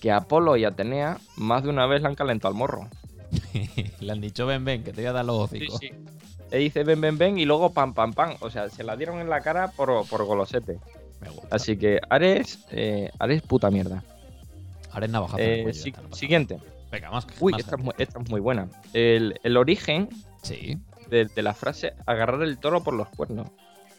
que 0.00 0.12
Apolo 0.12 0.56
y 0.56 0.64
Atenea 0.64 1.18
más 1.36 1.64
de 1.64 1.70
una 1.70 1.86
vez 1.86 2.00
le 2.00 2.06
han 2.06 2.14
calentado 2.14 2.52
al 2.54 2.58
morro. 2.58 2.86
Le 4.00 4.12
han 4.12 4.20
dicho, 4.20 4.46
ven, 4.46 4.64
ven, 4.64 4.84
que 4.84 4.92
te 4.92 5.00
voy 5.00 5.06
a 5.06 5.12
dar 5.12 5.24
los 5.24 5.36
hocicos. 5.50 5.80
Le 6.52 6.58
dice 6.58 6.84
ven, 6.84 7.00
ven, 7.00 7.18
ven 7.18 7.38
y 7.40 7.44
luego 7.44 7.72
pam, 7.72 7.92
pam, 7.92 8.12
pam. 8.12 8.36
O 8.38 8.50
sea, 8.50 8.68
se 8.70 8.84
la 8.84 8.94
dieron 8.96 9.18
en 9.18 9.28
la 9.28 9.40
cara 9.40 9.72
por, 9.72 10.06
por 10.08 10.24
golosete. 10.24 10.78
Me 11.20 11.28
gusta. 11.30 11.48
Así 11.56 11.76
que 11.76 11.98
Ares, 12.08 12.64
eh, 12.70 13.10
Ares 13.18 13.42
puta 13.42 13.68
mierda. 13.68 14.04
Haré 14.92 15.08
navajazo 15.08 15.38
Eh, 15.42 15.72
si- 15.72 15.92
siguiente. 16.12 16.58
Venga, 16.90 17.10
más. 17.10 17.26
Uy, 17.40 17.52
más 17.52 17.60
esta 17.60 17.76
es, 17.76 17.82
muy, 17.82 17.94
esta 17.98 18.18
es 18.20 18.30
muy 18.30 18.40
buena. 18.40 18.68
El, 18.92 19.38
el 19.42 19.56
origen 19.56 20.08
Sí. 20.42 20.78
de, 21.10 21.24
de 21.26 21.42
la 21.42 21.52
frase 21.54 21.94
agarrar 22.06 22.42
el 22.42 22.58
toro 22.58 22.82
por 22.82 22.94
los 22.94 23.08
cuernos, 23.08 23.48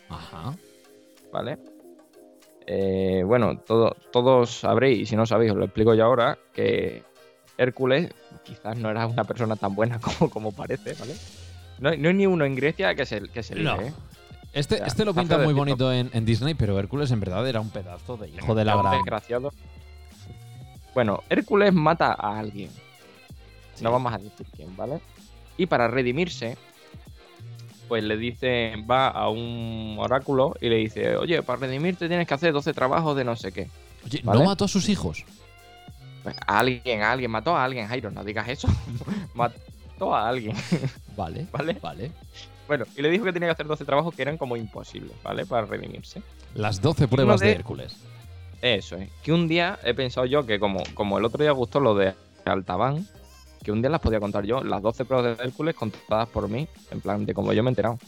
Ajá. 0.10 0.54
¿vale? 1.34 1.58
Eh, 2.66 3.24
bueno, 3.26 3.60
todo- 3.60 3.96
todos 4.12 4.60
sabréis, 4.60 5.00
y 5.02 5.06
si 5.06 5.16
no 5.16 5.26
sabéis, 5.26 5.52
os 5.52 5.58
lo 5.58 5.66
explico 5.66 5.94
yo 5.94 6.04
ahora, 6.06 6.38
que 6.54 7.04
Hércules 7.58 8.14
quizás 8.44 8.78
no 8.78 8.90
era 8.90 9.08
una 9.08 9.24
persona 9.24 9.56
tan 9.56 9.74
buena 9.76 10.00
como, 10.02 10.30
como 10.30 10.52
parece, 10.52 10.94
¿vale? 11.00 11.16
No, 11.80 11.90
hay- 11.90 11.98
no 11.98 12.10
hay 12.10 12.16
ni 12.16 12.28
uno 12.28 12.44
en 12.46 12.56
Grecia 12.56 12.96
que 12.96 13.06
se, 13.06 13.22
que 13.30 13.44
se 13.44 13.56
No. 13.56 13.80
¿eh? 13.82 13.94
Este, 14.54 14.76
O 14.76 14.78
sea, 14.80 14.88
este 14.88 15.06
lo 15.06 15.14
pinta 15.14 15.38
muy 15.38 15.54
bonito 15.54 15.92
en, 15.94 16.10
en 16.14 16.26
Disney, 16.26 16.56
pero 16.56 16.80
Hércules 16.80 17.12
en 17.12 17.20
verdad 17.20 17.48
era 17.48 17.60
un 17.62 17.70
pedazo 17.70 18.18
de 18.18 18.30
hijo 18.30 18.56
de 18.56 18.66
la 18.66 18.76
gran. 18.76 18.94
desgraciado. 18.94 19.52
Bueno, 20.98 21.22
Hércules 21.30 21.72
mata 21.76 22.16
a 22.18 22.40
alguien. 22.40 22.72
Sí. 23.76 23.84
No 23.84 23.92
vamos 23.92 24.12
a 24.12 24.18
decir 24.18 24.48
quién, 24.56 24.76
¿vale? 24.76 25.00
Y 25.56 25.68
para 25.68 25.88
redimirse, 25.88 26.58
pues 27.88 28.04
le 28.04 28.18
dice, 28.18 28.74
va 28.90 29.10
a 29.10 29.30
un 29.30 29.96
oráculo 30.00 30.56
y 30.60 30.70
le 30.70 30.78
dice, 30.78 31.16
oye, 31.16 31.44
para 31.44 31.60
redimirte 31.60 32.08
tienes 32.08 32.28
que 32.28 32.34
hacer 32.34 32.52
12 32.52 32.74
trabajos 32.74 33.16
de 33.16 33.24
no 33.24 33.36
sé 33.36 33.52
qué. 33.52 33.70
Oye, 34.08 34.22
¿Vale? 34.24 34.40
¿no 34.40 34.46
mató 34.46 34.66
a 34.66 34.68
sus 34.68 34.90
hijos? 34.90 35.24
Pues 36.24 36.36
a 36.48 36.58
alguien, 36.58 37.04
a 37.04 37.12
alguien, 37.12 37.30
mató 37.30 37.56
a 37.56 37.64
alguien, 37.64 37.86
Jairo, 37.88 38.10
no 38.10 38.24
digas 38.24 38.50
eso. 38.50 38.68
mató 39.36 40.16
a 40.16 40.28
alguien, 40.28 40.56
Vale, 41.16 41.46
¿vale? 41.52 41.78
vale. 41.80 42.12
Bueno, 42.68 42.86
y 42.96 43.04
le 43.04 43.12
dijo 43.12 43.24
que 43.24 43.34
tenía 43.34 43.50
que 43.50 43.54
hacer 43.54 43.68
12 43.68 43.86
trabajos 43.86 44.16
que 44.16 44.24
eran 44.24 44.40
como 44.40 44.58
imposibles, 44.58 45.14
¿vale? 45.24 45.46
Para 45.46 45.68
redimirse. 45.68 46.24
Las 46.56 46.82
12 46.82 47.08
pruebas 47.08 47.40
de- 47.40 47.46
de 47.50 47.52
Hércules. 47.54 47.96
Eso 48.62 48.96
es. 48.96 49.10
Que 49.24 49.32
un 49.32 49.48
día 49.48 49.80
he 49.84 49.94
pensado 49.94 50.26
yo 50.26 50.46
que 50.46 50.60
como, 50.60 50.82
como 50.94 51.18
el 51.18 51.26
otro 51.26 51.44
día 51.44 51.52
gustó 51.52 51.80
lo 51.80 51.96
de 51.96 52.14
Altabán, 52.46 53.08
que 53.64 53.72
un 53.72 53.82
día 53.82 53.90
las 53.90 54.02
podía 54.02 54.20
contar 54.20 54.46
yo, 54.46 54.64
las 54.64 54.82
12 54.82 55.06
pruebas 55.06 55.38
de 55.38 55.44
Hércules 55.44 55.76
contadas 55.76 56.30
por 56.30 56.48
mí, 56.50 56.68
en 56.92 57.02
plan 57.02 57.26
de 57.26 57.34
como 57.34 57.54
yo 57.54 57.64
me 57.64 57.70
he 57.70 57.72
enterado. 57.72 58.00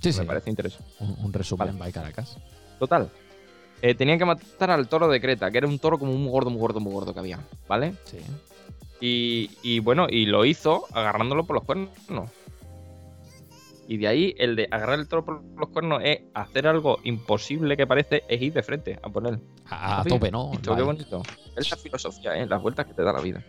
Sí, 0.00 0.12
sí. 0.12 0.20
Me 0.20 0.26
parece 0.26 0.50
interesante. 0.50 0.88
Un, 1.00 1.16
un 1.24 1.32
resumen 1.32 1.68
Vale. 1.68 1.78
by 1.78 1.92
Caracas. 1.92 2.36
Total. 2.78 3.10
Eh, 3.82 3.94
tenían 3.94 4.18
que 4.18 4.24
matar 4.24 4.70
al 4.70 4.88
toro 4.88 5.08
de 5.08 5.20
Creta, 5.20 5.50
que 5.50 5.58
era 5.58 5.66
un 5.66 5.78
toro 5.78 5.98
como 5.98 6.12
muy 6.12 6.30
gordo, 6.30 6.50
muy 6.50 6.60
gordo, 6.60 6.80
muy 6.80 6.92
gordo 6.92 7.12
que 7.14 7.20
había, 7.20 7.38
¿vale? 7.66 7.94
Sí. 8.04 8.18
Y, 9.00 9.50
y 9.62 9.78
bueno, 9.80 10.06
y 10.10 10.26
lo 10.26 10.44
hizo 10.44 10.84
agarrándolo 10.92 11.44
por 11.44 11.56
los 11.56 11.64
cuernos. 11.64 11.90
Y 13.90 13.96
de 13.96 14.06
ahí 14.06 14.34
el 14.38 14.54
de 14.54 14.68
agarrar 14.70 15.00
el 15.00 15.08
toro 15.08 15.24
por 15.24 15.42
los 15.58 15.68
cuernos 15.70 16.00
es 16.04 16.20
hacer 16.32 16.68
algo 16.68 17.00
imposible 17.02 17.76
que 17.76 17.88
parece, 17.88 18.22
es 18.28 18.40
ir 18.40 18.52
de 18.52 18.62
frente 18.62 19.00
a 19.02 19.08
poner. 19.08 19.40
A, 19.68 20.02
a 20.02 20.04
tope, 20.04 20.30
¿no? 20.30 20.52
Esto, 20.52 20.76
qué 20.76 20.82
bonito. 20.82 21.22
Es 21.56 21.68
la 21.72 21.76
filosofía, 21.76 22.36
¿eh? 22.36 22.46
Las 22.46 22.62
vueltas 22.62 22.86
que 22.86 22.94
te 22.94 23.02
da 23.02 23.12
la 23.12 23.20
vida. 23.20 23.44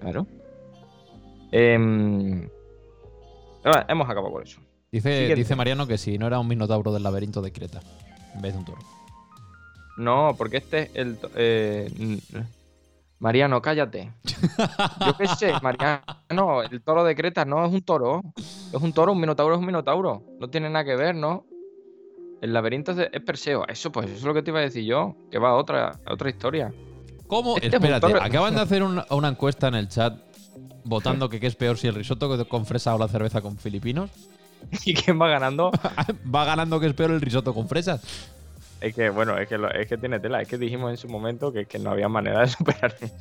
Claro. 0.00 0.26
Ah, 3.64 3.86
hemos 3.88 4.10
acabado 4.10 4.34
con 4.34 4.42
eso. 4.42 4.60
Dice, 4.92 5.34
dice 5.34 5.56
Mariano 5.56 5.86
que 5.86 5.96
si 5.96 6.18
no 6.18 6.26
era 6.26 6.38
un 6.38 6.46
minotauro 6.48 6.92
del 6.92 7.02
laberinto 7.02 7.40
de 7.40 7.50
Creta, 7.50 7.80
en 8.34 8.42
vez 8.42 8.52
de 8.52 8.58
un 8.58 8.66
toro. 8.66 8.82
No, 9.96 10.34
porque 10.36 10.58
este 10.58 10.82
es 10.82 10.90
el. 10.94 11.18
eh, 11.36 12.18
Mariano, 13.20 13.60
cállate. 13.60 14.12
Yo 15.06 15.16
qué 15.16 15.28
sé, 15.28 15.52
Mariano, 15.62 16.62
el 16.62 16.82
toro 16.82 17.04
de 17.04 17.14
Creta 17.14 17.44
no 17.44 17.64
es 17.66 17.72
un 17.72 17.82
toro. 17.82 18.22
Es 18.36 18.80
un 18.80 18.92
toro, 18.94 19.12
un 19.12 19.20
minotauro 19.20 19.54
es 19.54 19.60
un 19.60 19.66
minotauro. 19.66 20.22
No 20.40 20.48
tiene 20.48 20.70
nada 20.70 20.86
que 20.86 20.96
ver, 20.96 21.14
¿no? 21.14 21.44
El 22.40 22.54
laberinto 22.54 22.92
es, 22.92 23.20
Perseo. 23.20 23.68
Eso, 23.68 23.92
pues, 23.92 24.06
eso 24.06 24.16
es 24.16 24.24
lo 24.24 24.32
que 24.32 24.42
te 24.42 24.50
iba 24.50 24.60
a 24.60 24.62
decir 24.62 24.84
yo. 24.84 25.16
Que 25.30 25.38
va 25.38 25.50
a 25.50 25.54
otra, 25.54 26.00
a 26.06 26.14
otra 26.14 26.30
historia. 26.30 26.72
¿Cómo? 27.26 27.56
Este 27.56 27.76
Espérate, 27.76 28.14
acaban 28.18 28.54
de 28.54 28.62
hacer 28.62 28.82
una, 28.82 29.04
una 29.10 29.28
encuesta 29.28 29.68
en 29.68 29.74
el 29.74 29.88
chat 29.88 30.18
votando 30.84 31.28
que 31.28 31.38
qué 31.38 31.46
es 31.46 31.56
peor 31.56 31.76
si 31.76 31.88
el 31.88 31.94
risotto 31.94 32.48
con 32.48 32.64
fresa 32.64 32.94
o 32.94 32.98
la 32.98 33.06
cerveza 33.08 33.42
con 33.42 33.58
filipinos. 33.58 34.10
¿Y 34.86 34.94
quién 34.94 35.20
va 35.20 35.28
ganando? 35.28 35.70
Va 36.34 36.44
ganando 36.46 36.80
que 36.80 36.86
es 36.86 36.94
peor 36.94 37.10
el 37.10 37.20
risotto 37.20 37.52
con 37.52 37.68
fresas. 37.68 38.02
Es 38.80 38.94
que, 38.94 39.10
bueno, 39.10 39.36
es 39.38 39.48
que, 39.48 39.58
lo- 39.58 39.70
es 39.70 39.86
que 39.88 39.98
tiene 39.98 40.20
tela. 40.20 40.40
Es 40.42 40.48
que 40.48 40.58
dijimos 40.58 40.90
en 40.90 40.96
su 40.96 41.08
momento 41.08 41.52
que, 41.52 41.66
que 41.66 41.78
no 41.78 41.90
había 41.90 42.08
manera 42.08 42.40
de 42.40 42.48
superar 42.48 42.94
eso. 43.00 43.14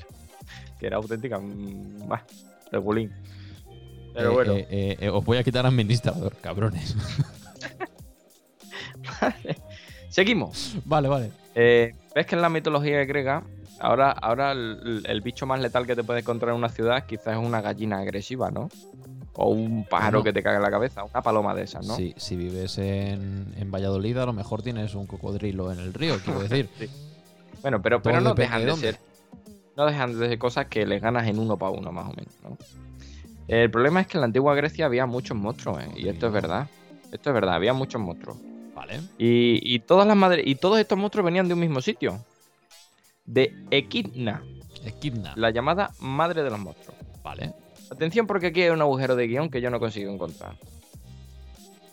Que 0.80 0.88
era 0.88 0.98
auténtica. 0.98 1.38
mm, 1.40 2.08
bah, 2.08 2.24
regulín. 2.72 3.12
Pero 4.14 4.32
Eh, 4.32 4.34
bueno. 4.34 4.54
eh, 4.54 4.98
eh, 5.02 5.10
os 5.10 5.24
voy 5.26 5.38
a 5.38 5.44
quitar 5.44 5.66
administrador, 5.66 6.36
cabrones. 6.42 6.96
Seguimos. 10.10 10.78
vale, 10.86 11.08
vale. 11.08 11.32
Eh, 11.56 11.94
¿Ves 12.16 12.26
que 12.26 12.36
en 12.36 12.42
la 12.42 12.50
mitología 12.50 13.04
griega, 13.06 13.44
ahora, 13.80 14.12
ahora 14.12 14.52
el, 14.54 15.04
el 15.06 15.22
bicho 15.22 15.46
más 15.46 15.60
letal 15.60 15.86
que 15.86 15.96
te 15.96 16.04
puedes 16.04 16.24
encontrar 16.24 16.52
en 16.52 16.58
una 16.58 16.70
ciudad 16.70 17.06
quizás 17.06 17.38
es 17.38 17.46
una 17.46 17.62
gallina 17.62 18.00
agresiva, 18.00 18.50
¿no? 18.50 18.70
O 19.42 19.52
un 19.52 19.86
pájaro 19.86 20.22
que 20.22 20.34
te 20.34 20.44
caga 20.44 20.58
en 20.58 20.64
la 20.64 20.70
cabeza, 20.70 21.06
una 21.06 21.22
paloma 21.22 21.56
de 21.56 21.64
esas, 21.64 21.88
¿no? 21.88 21.96
Sí, 21.96 22.14
si 22.18 22.36
vives 22.36 22.78
en, 22.78 23.54
en 23.58 23.72
Valladolid, 23.72 24.18
a 24.18 24.26
lo 24.26 24.34
mejor 24.34 24.62
tienes 24.62 24.96
un 24.96 25.08
cocodrilo 25.08 25.72
en 25.72 25.80
el 25.80 25.94
río, 25.94 26.18
quiero 26.24 26.42
decir. 26.42 26.70
Bueno, 27.62 27.82
pero, 27.82 28.02
pero 28.02 28.22
no 28.22 28.34
dejan 28.34 28.66
de 28.66 28.74
ser. 28.78 29.00
No 29.76 29.86
dejan 29.86 30.18
de 30.18 30.30
ser 30.30 30.40
cosas 30.40 30.68
que 30.68 30.86
les 30.86 31.02
ganas 31.02 31.28
en 31.28 31.40
uno 31.40 31.58
para 31.58 31.72
uno, 31.72 31.92
más 31.92 32.06
o 32.06 32.14
menos, 32.14 32.34
¿no? 32.42 32.58
El 33.50 33.70
problema 33.70 34.00
es 34.00 34.08
que 34.08 34.18
en 34.18 34.22
la 34.22 34.26
antigua 34.28 34.56
Grecia 34.56 34.86
había 34.86 35.06
muchos 35.06 35.36
monstruos, 35.36 35.84
¿eh? 35.84 35.90
Y 35.98 36.08
esto 36.08 36.28
es 36.28 36.32
verdad. 36.34 36.68
Esto 37.12 37.30
es 37.32 37.34
verdad, 37.34 37.56
había 37.56 37.74
muchos 37.74 38.00
monstruos. 38.00 38.38
Vale. 38.76 39.02
Y, 39.18 39.60
y 39.64 39.80
todas 39.80 40.08
las 40.08 40.16
madres. 40.16 40.46
Y 40.48 40.56
todos 40.56 40.80
estos 40.80 40.98
monstruos 40.98 41.26
venían 41.26 41.48
de 41.50 41.54
un 41.54 41.60
mismo 41.60 41.82
sitio. 41.82 42.24
De 43.26 43.54
Equidna, 43.72 44.42
Equidna. 44.86 45.34
la 45.36 45.50
llamada 45.50 45.92
madre 46.00 46.44
de 46.44 46.50
los 46.50 46.60
monstruos. 46.60 46.96
Vale. 47.24 47.54
Atención 47.92 48.28
porque 48.28 48.48
aquí 48.48 48.62
hay 48.62 48.70
un 48.70 48.82
agujero 48.82 49.16
de 49.16 49.28
guion 49.28 49.50
que 49.50 49.62
yo 49.62 49.70
no 49.70 49.80
consigo 49.80 50.12
encontrar. 50.12 50.56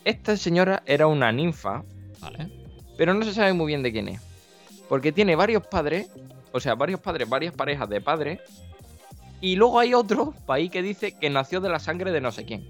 Esta 0.05 0.37
señora 0.37 0.83
era 0.87 1.07
una 1.07 1.33
ninfa, 1.33 1.83
Vale. 2.21 2.49
pero 2.97 3.15
no 3.15 3.25
se 3.25 3.35
sabe 3.35 3.53
muy 3.53 3.67
bien 3.67 3.83
de 3.83 3.93
quién 3.93 4.09
es. 4.09 4.21
Porque 4.89 5.11
tiene 5.11 5.35
varios 5.35 5.67
padres, 5.67 6.09
o 6.53 6.61
sea, 6.61 6.75
varios 6.75 7.01
padres, 7.01 7.29
varias 7.29 7.55
parejas 7.55 7.89
de 7.89 8.01
padres. 8.01 8.41
Y 9.41 9.57
luego 9.57 9.81
hay 9.81 9.95
otro 9.95 10.33
país 10.47 10.71
que 10.71 10.83
dice 10.83 11.13
que 11.13 11.29
nació 11.29 11.61
de 11.61 11.69
la 11.69 11.79
sangre 11.79 12.13
de 12.13 12.21
no 12.21 12.31
sé 12.31 12.45
quién. 12.45 12.65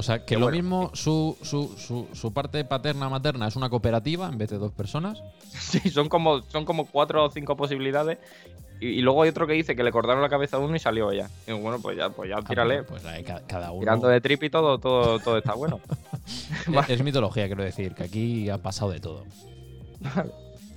O 0.00 0.02
sea, 0.02 0.24
que 0.24 0.34
lo 0.36 0.46
bueno. 0.46 0.56
mismo, 0.56 0.90
su, 0.94 1.36
su, 1.42 1.68
su, 1.76 2.08
su 2.14 2.32
parte 2.32 2.64
paterna-materna 2.64 3.46
es 3.48 3.54
una 3.56 3.68
cooperativa 3.68 4.28
en 4.28 4.38
vez 4.38 4.48
de 4.50 4.58
dos 4.58 4.72
personas. 4.72 5.22
Sí, 5.50 5.90
son 5.90 6.08
como, 6.08 6.40
son 6.42 6.64
como 6.64 6.86
cuatro 6.86 7.24
o 7.24 7.30
cinco 7.30 7.54
posibilidades. 7.56 8.18
Y, 8.80 8.86
y 8.88 9.02
luego 9.02 9.22
hay 9.22 9.28
otro 9.28 9.46
que 9.46 9.52
dice 9.52 9.76
que 9.76 9.82
le 9.84 9.92
cortaron 9.92 10.22
la 10.22 10.28
cabeza 10.30 10.56
a 10.56 10.60
uno 10.60 10.74
y 10.74 10.78
salió 10.78 11.10
ella. 11.12 11.28
Y 11.46 11.52
bueno, 11.52 11.78
pues 11.82 11.96
ya, 11.98 12.08
pues 12.10 12.30
ya 12.30 12.36
Ah, 12.38 12.42
tírale. 12.42 12.82
pues 12.82 13.04
ahí 13.04 13.22
ca- 13.22 13.42
cada 13.46 13.70
uno. 13.72 13.80
Tirando 13.80 14.08
de 14.08 14.20
trip 14.22 14.42
y 14.44 14.48
todo, 14.50 14.78
todo, 14.78 15.18
todo 15.20 15.36
está 15.38 15.54
bueno. 15.54 15.80
Es, 16.84 16.90
es 16.90 17.02
mitología, 17.04 17.46
quiero 17.46 17.62
decir, 17.62 17.94
que 17.94 18.04
aquí 18.04 18.48
ha 18.48 18.58
pasado 18.58 18.90
de 18.90 19.00
todo. 19.00 19.24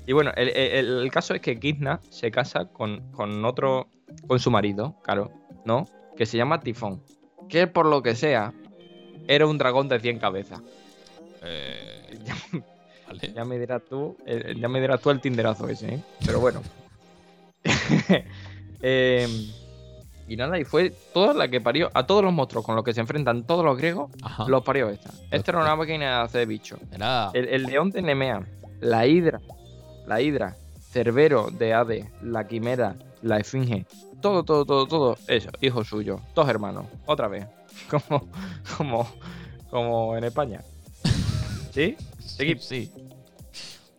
Y 0.06 0.12
bueno, 0.14 0.32
el, 0.36 0.50
el- 0.50 1.00
el 1.04 1.12
caso 1.12 1.34
es 1.34 1.42
que 1.42 1.60
Kizna 1.60 2.00
se 2.10 2.30
casa 2.32 2.66
con, 2.66 3.12
con 3.12 3.46
otro, 3.46 3.88
con 4.28 4.40
su 4.40 4.52
marido, 4.52 4.96
claro, 5.04 5.32
¿no? 5.66 5.88
Que 6.18 6.26
se 6.26 6.38
llama 6.38 6.60
Tifón. 6.60 7.02
Que 7.48 7.68
por 7.68 7.86
lo 7.86 8.02
que 8.04 8.16
sea, 8.16 8.54
era 9.28 9.46
un 9.48 9.58
dragón 9.58 9.90
de 9.90 10.00
100 10.00 10.20
cabezas. 10.20 10.62
Ya, 12.24 12.36
Vale. 13.08 13.34
ya 13.36 13.46
me 13.46 13.60
dirás 13.60 13.82
tú, 13.90 14.18
eh, 14.26 14.56
ya 14.58 14.68
me 14.70 14.80
dirás 14.80 15.02
tú 15.02 15.10
el 15.10 15.20
tinderazo 15.20 15.68
ese, 15.68 15.96
¿eh? 15.96 16.04
Pero 16.26 16.40
bueno. 16.40 16.62
Em, 18.86 19.32
y 20.28 20.36
nada, 20.36 20.60
y 20.60 20.66
fue 20.66 20.90
toda 21.14 21.34
la 21.34 21.48
que 21.48 21.62
parió 21.62 21.90
a 21.94 22.06
todos 22.06 22.22
los 22.22 22.34
monstruos 22.34 22.66
con 22.66 22.76
los 22.76 22.84
que 22.84 22.94
se 22.94 23.00
enfrentan 23.00 23.44
todos 23.46 23.64
los 23.64 23.78
griegos, 23.78 24.12
Ajá. 24.22 24.44
los 24.50 24.62
parió 24.62 24.90
esta. 24.90 25.10
Esta 25.32 25.52
era 25.52 25.62
una 25.62 25.74
máquina 25.78 26.18
de 26.18 26.24
hacer 26.26 26.46
bicho. 26.48 26.78
Era. 26.92 27.32
El, 27.34 27.48
el 27.48 27.64
león 27.64 27.92
de 27.92 28.02
Nemea, 28.02 28.46
la 28.82 29.08
hidra, 29.08 29.40
la 30.06 30.20
hidra, 30.20 30.58
Cerbero 30.92 31.50
de 31.50 31.74
Hades, 31.74 32.06
la 32.22 32.46
quimera, 32.46 32.96
la 33.22 33.38
esfinge, 33.38 33.86
todo, 34.22 34.44
todo, 34.44 34.66
todo, 34.66 34.86
todo, 34.86 35.18
eso, 35.28 35.50
hijo 35.62 35.86
suyo, 35.86 36.20
dos 36.36 36.50
hermanos, 36.50 36.86
otra 37.06 37.30
vez, 37.30 37.48
como, 37.90 38.30
como, 38.78 39.08
como 39.70 40.18
en 40.18 40.24
España. 40.26 40.62
¿Sí? 41.72 41.96
Sí, 42.20 42.56
sí. 42.60 42.92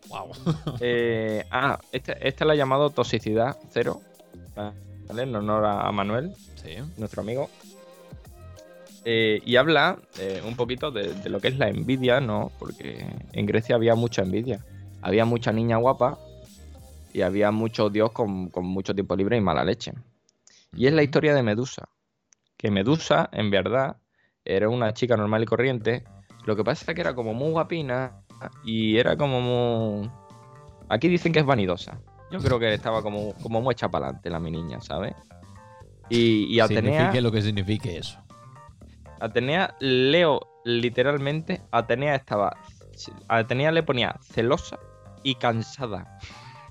Wow. 0.09 0.31
Eh, 0.79 1.43
ah, 1.51 1.79
este, 1.91 2.27
este 2.27 2.45
la 2.45 2.53
ha 2.53 2.55
llamado 2.55 2.89
toxicidad 2.89 3.57
cero, 3.71 4.01
¿vale? 5.07 5.23
En 5.23 5.35
honor 5.35 5.65
a, 5.65 5.91
Manuel, 5.91 6.33
Sí. 6.55 6.75
nuestro 6.97 7.21
amigo. 7.21 7.49
Eh, 9.03 9.41
y 9.45 9.55
habla 9.57 9.99
eh, 10.19 10.41
un 10.45 10.55
poquito 10.55 10.89
de, 10.91 11.13
de 11.13 11.29
lo 11.29 11.39
que 11.39 11.49
es 11.49 11.57
la 11.57 11.69
envidia, 11.69 12.19
¿no? 12.21 12.51
Porque 12.57 13.05
en 13.33 13.45
Grecia 13.45 13.75
había 13.75 13.93
mucha 13.95 14.23
envidia. 14.23 14.63
Había 15.01 15.25
mucha 15.25 15.51
niña 15.51 15.77
guapa 15.77 16.17
y 17.13 17.21
había 17.21 17.51
mucho 17.51 17.89
dios 17.89 18.11
con, 18.11 18.49
con 18.49 18.65
mucho 18.65 18.95
tiempo 18.95 19.15
libre 19.15 19.37
y 19.37 19.41
mala 19.41 19.63
leche. 19.63 19.93
Y 20.75 20.87
es 20.87 20.93
la 20.93 21.03
historia 21.03 21.35
de 21.35 21.43
Medusa. 21.43 21.87
Que 22.57 22.71
Medusa, 22.71 23.29
en 23.31 23.49
verdad, 23.51 23.97
era 24.43 24.69
una 24.69 24.93
chica 24.93 25.17
normal 25.17 25.43
y 25.43 25.45
corriente. 25.45 26.03
Lo 26.45 26.55
que 26.55 26.63
pasa 26.63 26.91
es 26.91 26.95
que 26.95 27.01
era 27.01 27.15
como 27.15 27.33
muy 27.33 27.51
guapina 27.51 28.21
y 28.63 28.97
era 28.97 29.17
como 29.17 29.41
muy... 29.41 30.09
Aquí 30.89 31.07
dicen 31.07 31.33
que 31.33 31.39
es 31.39 31.45
vanidosa. 31.45 31.99
Yo 32.31 32.39
creo 32.39 32.59
que 32.59 32.73
estaba 32.73 33.01
como, 33.01 33.33
como 33.35 33.61
muy 33.61 33.73
hecha 33.73 33.89
para 33.89 34.07
adelante 34.07 34.29
la 34.29 34.39
mi 34.39 34.51
niña, 34.51 34.79
¿sabes? 34.81 35.15
Y, 36.09 36.45
y 36.45 36.59
Atenea... 36.59 36.99
Signifique 36.99 37.21
lo 37.21 37.31
que 37.31 37.41
signifique 37.41 37.97
eso. 37.97 38.19
Atenea, 39.19 39.75
leo 39.79 40.39
literalmente, 40.65 41.61
Atenea 41.71 42.15
estaba. 42.15 42.57
Atenea 43.27 43.71
le 43.71 43.83
ponía 43.83 44.15
celosa 44.21 44.77
y 45.23 45.35
cansada. 45.35 46.19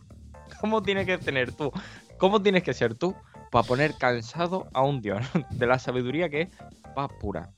¿Cómo 0.61 0.82
tienes 0.82 1.07
que 1.07 1.18
tener 1.18 1.53
tú? 1.53 1.72
¿Cómo 2.18 2.43
tienes 2.43 2.62
que 2.62 2.74
ser 2.74 2.95
tú 2.95 3.14
para 3.55 3.69
poner 3.69 3.95
cansado 3.95 4.67
a 4.73 4.83
un 4.83 5.01
dios? 5.01 5.21
De 5.51 5.67
la 5.69 5.79
sabiduría 5.79 6.29
que 6.29 6.41
es 6.43 6.49
paz 6.93 7.09
pura. 7.21 7.51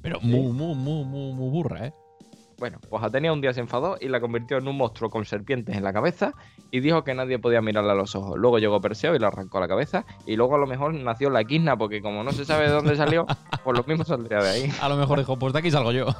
Pero 0.00 0.20
muy, 0.22 0.40
muy, 0.52 0.74
muy, 0.74 1.04
muy, 1.04 1.32
muy 1.34 1.50
burra, 1.50 1.86
¿eh? 1.88 1.92
Bueno, 2.58 2.78
pues 2.88 3.02
Atenea 3.04 3.32
un 3.32 3.42
día 3.42 3.52
se 3.52 3.60
enfadó 3.60 3.98
y 4.00 4.08
la 4.08 4.20
convirtió 4.20 4.56
en 4.56 4.66
un 4.66 4.76
monstruo 4.76 5.10
con 5.10 5.26
serpientes 5.26 5.76
en 5.76 5.84
la 5.84 5.92
cabeza 5.92 6.32
y 6.70 6.80
dijo 6.80 7.04
que 7.04 7.14
nadie 7.14 7.38
podía 7.38 7.60
mirarle 7.60 7.92
a 7.92 7.94
los 7.94 8.16
ojos. 8.16 8.36
Luego 8.38 8.58
llegó 8.58 8.80
Perseo 8.80 9.14
y 9.14 9.18
le 9.18 9.26
arrancó 9.26 9.60
la 9.60 9.68
cabeza 9.68 10.06
y 10.26 10.34
luego 10.34 10.54
a 10.54 10.58
lo 10.58 10.66
mejor 10.66 10.94
nació 10.94 11.28
la 11.30 11.42
Equidna 11.42 11.76
porque 11.76 12.00
como 12.00 12.24
no 12.24 12.32
se 12.32 12.46
sabe 12.46 12.64
de 12.64 12.72
dónde 12.72 12.96
salió, 12.96 13.26
pues 13.64 13.76
lo 13.76 13.84
mismo 13.84 14.04
saldría 14.04 14.38
de 14.38 14.48
ahí. 14.48 14.72
A 14.80 14.88
lo 14.88 14.96
mejor 14.96 15.18
dijo, 15.18 15.38
pues 15.38 15.52
de 15.52 15.58
aquí 15.58 15.70
salgo 15.70 15.92
yo. 15.92 16.06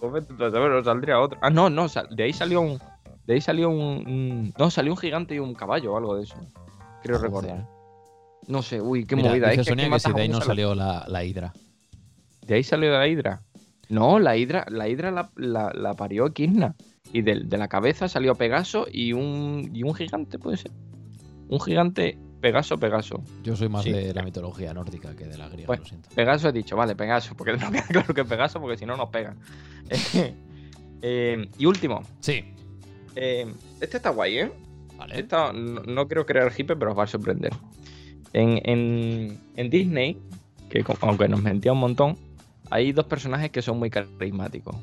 Pues 0.00 0.26
saber, 0.38 0.82
saldría 0.84 1.20
otro. 1.20 1.38
Ah, 1.42 1.50
no, 1.50 1.68
no, 1.68 1.86
de 2.10 2.22
ahí 2.22 2.32
salió 2.32 2.60
un... 2.62 2.78
De 3.26 3.34
ahí 3.34 3.40
salió 3.40 3.68
un- 3.68 4.54
No, 4.58 4.70
salió 4.70 4.92
un 4.92 4.98
gigante 4.98 5.34
y 5.34 5.38
un 5.40 5.54
caballo 5.54 5.92
o 5.92 5.98
algo 5.98 6.16
de 6.16 6.22
eso. 6.22 6.36
Creo 7.02 7.18
recordar. 7.18 7.66
No 8.46 8.62
sé, 8.62 8.80
uy, 8.80 9.04
qué 9.04 9.16
Mira, 9.16 9.28
movida. 9.30 9.48
dice 9.50 9.60
es 9.62 9.66
que 9.68 9.74
que 9.76 9.98
si 10.00 10.12
de 10.12 10.20
ahí 10.22 10.28
no 10.28 10.40
salió 10.40 10.74
la, 10.74 11.04
la 11.08 11.24
hidra. 11.24 11.52
¿De 12.46 12.54
ahí 12.54 12.64
salió 12.64 12.90
de 12.90 12.98
la 12.98 13.06
hidra? 13.06 13.42
No, 13.88 14.18
la 14.18 14.36
hidra, 14.36 14.64
la 14.68 14.88
hidra 14.88 15.10
la, 15.10 15.30
la- 15.36 15.72
la 15.74 15.94
parió 15.94 16.26
Equidna. 16.26 16.74
Y 17.12 17.22
del- 17.22 17.48
de, 17.48 17.58
la 17.58 17.68
cabeza 17.68 18.08
salió 18.08 18.34
Pegaso 18.34 18.86
y 18.90 19.12
un, 19.12 19.70
y 19.74 19.82
un 19.82 19.94
gigante, 19.94 20.38
puede 20.38 20.56
ser. 20.56 20.70
Un 21.48 21.60
gigante 21.60 22.18
Pegaso, 22.40 22.78
Pegaso. 22.78 23.22
Yo 23.42 23.54
soy 23.56 23.68
más 23.68 23.82
Sí. 23.84 23.92
de 23.92 24.14
la 24.14 24.22
mitología 24.22 24.72
nórdica 24.72 25.14
que 25.16 25.26
de 25.26 25.36
la 25.36 25.48
griega, 25.48 25.66
Bueno. 25.66 25.82
lo 25.82 25.88
siento. 25.88 26.08
Pegaso 26.14 26.48
he 26.48 26.52
dicho, 26.52 26.76
vale, 26.76 26.94
Pegaso, 26.96 27.34
porque 27.36 27.52
no 27.56 27.70
queda 27.70 27.82
claro 27.88 28.14
que 28.14 28.20
es 28.22 28.26
Pegaso, 28.26 28.60
porque 28.60 28.76
si 28.78 28.86
no 28.86 28.96
nos 28.96 29.10
pegan. 29.10 29.38
Eh, 31.02 31.48
y 31.58 31.64
último, 31.66 32.02
Sí. 32.20 32.44
eh, 33.16 33.50
este 33.80 33.96
está 33.96 34.10
guay, 34.10 34.38
¿eh? 34.38 34.52
Vale. 35.00 35.18
Esta 35.18 35.52
no, 35.52 35.80
no 35.82 36.06
quiero 36.06 36.24
crear 36.26 36.52
hipe, 36.56 36.76
pero 36.76 36.92
os 36.92 36.98
va 36.98 37.04
a 37.04 37.06
sorprender. 37.08 37.52
En, 38.32 38.60
en- 38.64 39.40
en 39.56 39.70
Disney, 39.70 40.16
que 40.68 40.84
aunque 41.00 41.26
nos 41.26 41.42
mentía 41.42 41.72
un 41.72 41.80
montón, 41.80 42.16
hay 42.70 42.92
dos 42.92 43.06
personajes 43.06 43.50
que 43.50 43.62
son 43.62 43.78
muy 43.78 43.90
carismáticos. 43.90 44.76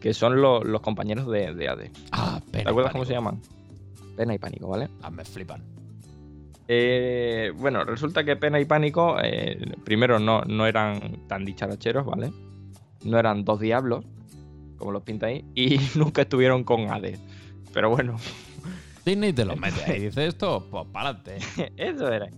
Que 0.00 0.12
son 0.14 0.40
lo- 0.40 0.62
los 0.62 0.80
compañeros 0.82 1.26
de, 1.30 1.54
de 1.54 1.68
Hades. 1.68 1.90
Ah, 2.12 2.40
pena. 2.52 2.64
¿Te 2.64 2.68
y 2.68 2.70
acuerdas 2.70 2.92
cómo 2.92 3.04
se 3.06 3.14
llaman? 3.14 3.40
Pena 4.16 4.34
y 4.34 4.38
pánico, 4.38 4.68
¿vale? 4.68 4.88
Ah, 5.02 5.10
me 5.10 5.24
flipan. 5.24 5.62
Eh, 6.68 7.52
bueno, 7.56 7.84
resulta 7.84 8.24
que 8.24 8.36
Pena 8.36 8.58
y 8.60 8.64
Pánico, 8.64 9.16
eh, 9.22 9.58
primero 9.84 10.18
no, 10.18 10.42
no 10.42 10.66
eran 10.66 11.26
tan 11.26 11.44
dicharacheros, 11.44 12.06
¿vale? 12.06 12.32
No 13.04 13.18
eran 13.18 13.44
dos 13.44 13.60
diablos, 13.60 14.04
como 14.78 14.92
los 14.92 15.02
pinta 15.02 15.26
ahí, 15.26 15.44
y 15.54 15.78
nunca 15.98 16.22
estuvieron 16.22 16.64
con 16.64 16.90
Hades. 16.90 17.18
Pero 17.72 17.90
bueno, 17.90 18.16
Disney 19.04 19.32
te 19.32 19.44
lo 19.44 19.56
mete 19.56 19.84
ahí. 19.84 20.00
Dice 20.00 20.26
esto, 20.26 20.66
pues 20.70 20.84
pa'lante. 20.92 21.36
Eso 21.76 22.08
era. 22.08 22.28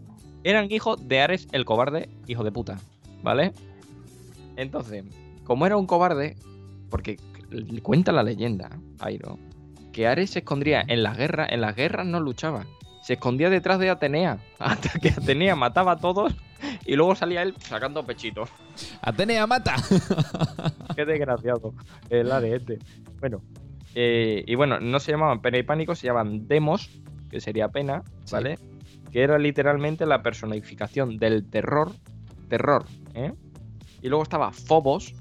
Eran 0.45 0.71
hijos 0.71 1.09
de 1.09 1.21
Ares 1.21 1.49
el 1.53 1.65
cobarde, 1.65 2.09
hijo 2.27 2.45
de 2.45 2.53
puta. 2.53 2.79
¿Vale? 3.23 3.53
Entonces, 4.57 5.05
como 5.45 5.67
era 5.67 5.77
un 5.77 5.87
cobarde, 5.87 6.37
porque 6.91 7.19
cuenta 7.83 8.13
la 8.13 8.23
leyenda, 8.23 8.71
Airo, 9.01 9.39
que 9.93 10.07
Ares 10.07 10.31
se 10.31 10.41
escondía 10.41 10.85
en 10.87 11.03
las 11.03 11.17
guerras, 11.17 11.49
en 11.51 11.61
las 11.61 11.75
guerras 11.75 12.07
no 12.07 12.21
luchaba. 12.21 12.67
Se 13.03 13.15
escondía 13.15 13.51
detrás 13.51 13.79
de 13.79 13.91
Atenea, 13.91 14.39
hasta 14.59 14.99
que 14.99 15.11
Atenea 15.11 15.55
mataba 15.57 15.93
a 15.93 15.97
todos 15.99 16.35
y 16.85 16.97
luego 16.97 17.15
salía 17.15 17.43
él 17.43 17.55
sacando 17.59 18.05
pechito. 18.05 18.49
Atenea, 19.03 19.47
mata. 19.47 19.77
Qué 20.97 21.05
desgraciado. 21.05 21.75
El 22.11 22.33
Ares 22.33 22.61
este. 22.61 22.79
Bueno. 23.21 23.43
Eh, 23.99 24.45
y 24.47 24.55
bueno, 24.57 24.79
no 24.79 25.01
se 25.01 25.11
llamaban 25.13 25.41
pena 25.41 25.57
y 25.59 25.63
pánico, 25.63 25.95
se 25.95 26.07
llamaban 26.07 26.47
demos, 26.47 26.91
que 27.31 27.41
sería 27.41 27.69
pena, 27.69 28.03
Sí. 28.25 28.33
¿vale? 28.35 28.59
Que 29.11 29.23
era 29.23 29.39
literalmente 29.39 30.05
la 30.05 30.23
personificación 30.23 31.17
del 31.17 31.49
terror. 31.49 31.93
Terror, 32.49 32.85
¿eh? 33.15 33.33
Y 34.03 34.09
luego 34.09 34.23
estaba 34.23 34.53
Phobos, 34.53 35.15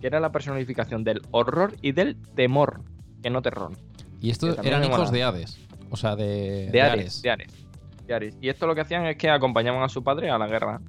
que 0.00 0.06
era 0.06 0.20
la 0.20 0.30
personificación 0.30 1.02
del 1.02 1.22
horror 1.30 1.74
y 1.80 1.92
del 1.92 2.16
temor, 2.36 2.82
que 3.22 3.30
no 3.30 3.40
terror. 3.42 3.72
Y 4.20 4.30
estos 4.30 4.58
eran 4.62 4.84
hijos 4.84 5.10
de 5.10 5.22
Hades. 5.22 5.58
O 5.90 5.96
sea, 5.96 6.14
de, 6.16 6.68
De 6.70 6.82
Ares, 6.82 7.22
de 7.22 7.30
Ares. 7.30 7.66
de 8.06 8.14
Ares. 8.14 8.36
Y 8.42 8.48
esto 8.50 8.66
lo 8.66 8.74
que 8.74 8.82
hacían 8.82 9.06
es 9.06 9.16
que 9.16 9.30
acompañaban 9.30 9.82
a 9.82 9.88
su 9.88 10.04
padre 10.04 10.28
a 10.30 10.36
la 10.38 10.46
guerra. 10.46 10.80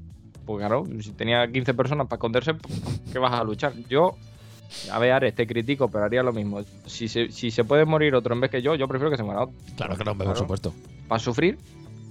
Pues 0.46 0.60
claro, 0.60 0.84
si 1.00 1.12
tenía 1.14 1.50
15 1.50 1.74
personas 1.74 2.08
para 2.08 2.18
esconderse, 2.18 2.54
pues, 2.54 3.02
¿qué 3.12 3.18
vas 3.18 3.34
a 3.34 3.44
luchar? 3.44 3.74
Yo, 3.90 4.16
a 4.92 5.00
ver, 5.00 5.12
Ares, 5.12 5.36
te 5.36 5.46
critico, 5.48 5.90
pero 5.90 6.06
haría 6.06 6.24
lo 6.24 6.34
mismo. 6.34 6.62
Si 6.86 7.08
se, 7.08 7.32
si 7.32 7.52
se 7.52 7.64
puede 7.64 7.86
morir 7.86 8.14
otro 8.16 8.34
en 8.36 8.42
vez 8.42 8.52
que 8.52 8.62
yo, 8.62 8.76
yo 8.76 8.88
prefiero 8.88 9.10
que 9.12 9.18
se 9.18 9.24
muera 9.24 9.44
otro. 9.44 9.56
Claro 9.78 9.96
que 9.98 10.04
no, 10.04 10.14
por 10.16 10.26
Claro. 10.26 10.40
supuesto. 10.40 10.74
Para 11.08 11.20
sufrir, 11.20 11.58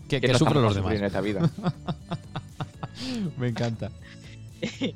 Que, 0.09 0.21
que 0.21 0.29
no 0.29 0.39
sufren 0.39 0.63
los 0.63 0.75
demás. 0.75 0.93
sufrir 0.93 1.01
en 1.01 1.07
esta 1.07 1.21
vida. 1.21 1.51
Me 3.39 3.49
encanta. 3.49 3.91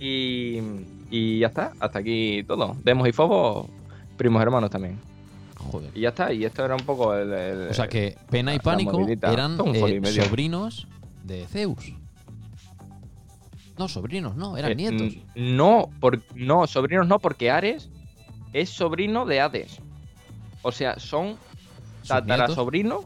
Y, 0.00 0.60
y 1.10 1.40
ya 1.40 1.48
está, 1.48 1.72
hasta 1.80 1.98
aquí 1.98 2.44
todo. 2.46 2.76
Demos 2.84 3.08
y 3.08 3.12
Fobos, 3.12 3.66
primos 4.16 4.40
hermanos 4.42 4.70
también. 4.70 4.96
Joder. 5.56 5.90
Y 5.94 6.02
ya 6.02 6.10
está, 6.10 6.32
y 6.32 6.44
esto 6.44 6.64
era 6.64 6.76
un 6.76 6.84
poco 6.84 7.14
el. 7.16 7.32
el- 7.32 7.68
O 7.70 7.74
sea 7.74 7.88
que 7.88 8.16
Pena 8.30 8.54
y 8.54 8.60
Pánico 8.60 9.04
eran 9.08 9.58
eh, 9.74 10.02
sobrinos 10.22 10.86
de 11.24 11.46
Zeus. 11.48 11.92
No, 13.78 13.88
sobrinos, 13.88 14.34
no, 14.36 14.56
eran 14.56 14.72
eh, 14.72 14.74
nietos. 14.74 15.14
n- 15.34 15.56
No, 15.56 15.88
por, 16.00 16.20
no, 16.34 16.66
sobrinos 16.66 17.06
no, 17.06 17.18
porque 17.18 17.50
Ares 17.50 17.88
es 18.52 18.70
sobrino 18.70 19.24
de 19.24 19.40
Hades. 19.40 19.78
O 20.62 20.72
sea, 20.72 20.98
son 20.98 21.36
¿Sus 22.00 22.08
tatara 22.08 22.38
nietos? 22.46 22.54
sobrino 22.56 23.04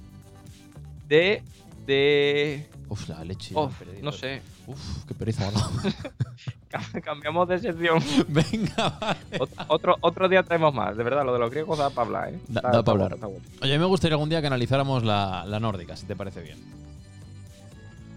de. 1.09 1.43
de. 1.87 2.67
Uf, 2.89 3.09
la 3.09 3.25
leche. 3.25 3.53
oh, 3.57 3.69
perdido. 3.71 4.03
no 4.03 4.13
sé. 4.13 4.41
Uf, 4.67 5.05
qué 5.07 5.15
pereza 5.15 5.51
Cambiamos 7.05 7.49
de 7.49 7.59
sección. 7.59 7.99
Venga, 8.29 8.97
vale. 9.01 9.39
Ot- 9.39 9.65
otro, 9.69 9.97
otro 10.01 10.29
día 10.29 10.43
traemos 10.43 10.73
más. 10.73 10.97
De 10.97 11.03
verdad, 11.05 11.25
lo 11.25 11.33
de 11.33 11.39
los 11.39 11.51
griegos 11.51 11.79
da 11.79 11.91
para 11.91 12.07
hablar, 12.07 12.29
¿eh? 12.35 12.39
Da- 12.49 12.61
Está- 12.61 12.61
da 12.61 12.69
está 12.79 12.83
pa' 12.85 12.93
bueno, 12.93 13.05
hablar. 13.17 13.19
Oye, 13.63 13.73
a 13.75 13.77
mí 13.77 13.81
me 13.81 13.87
gustaría 13.87 14.15
algún 14.15 14.29
día 14.29 14.41
que 14.41 14.47
analizáramos 14.47 15.03
la, 15.05 15.45
la 15.47 15.61
nórdica, 15.61 15.97
si 15.97 16.07
te 16.07 16.17
parece 16.17 16.41
bien. 16.43 16.59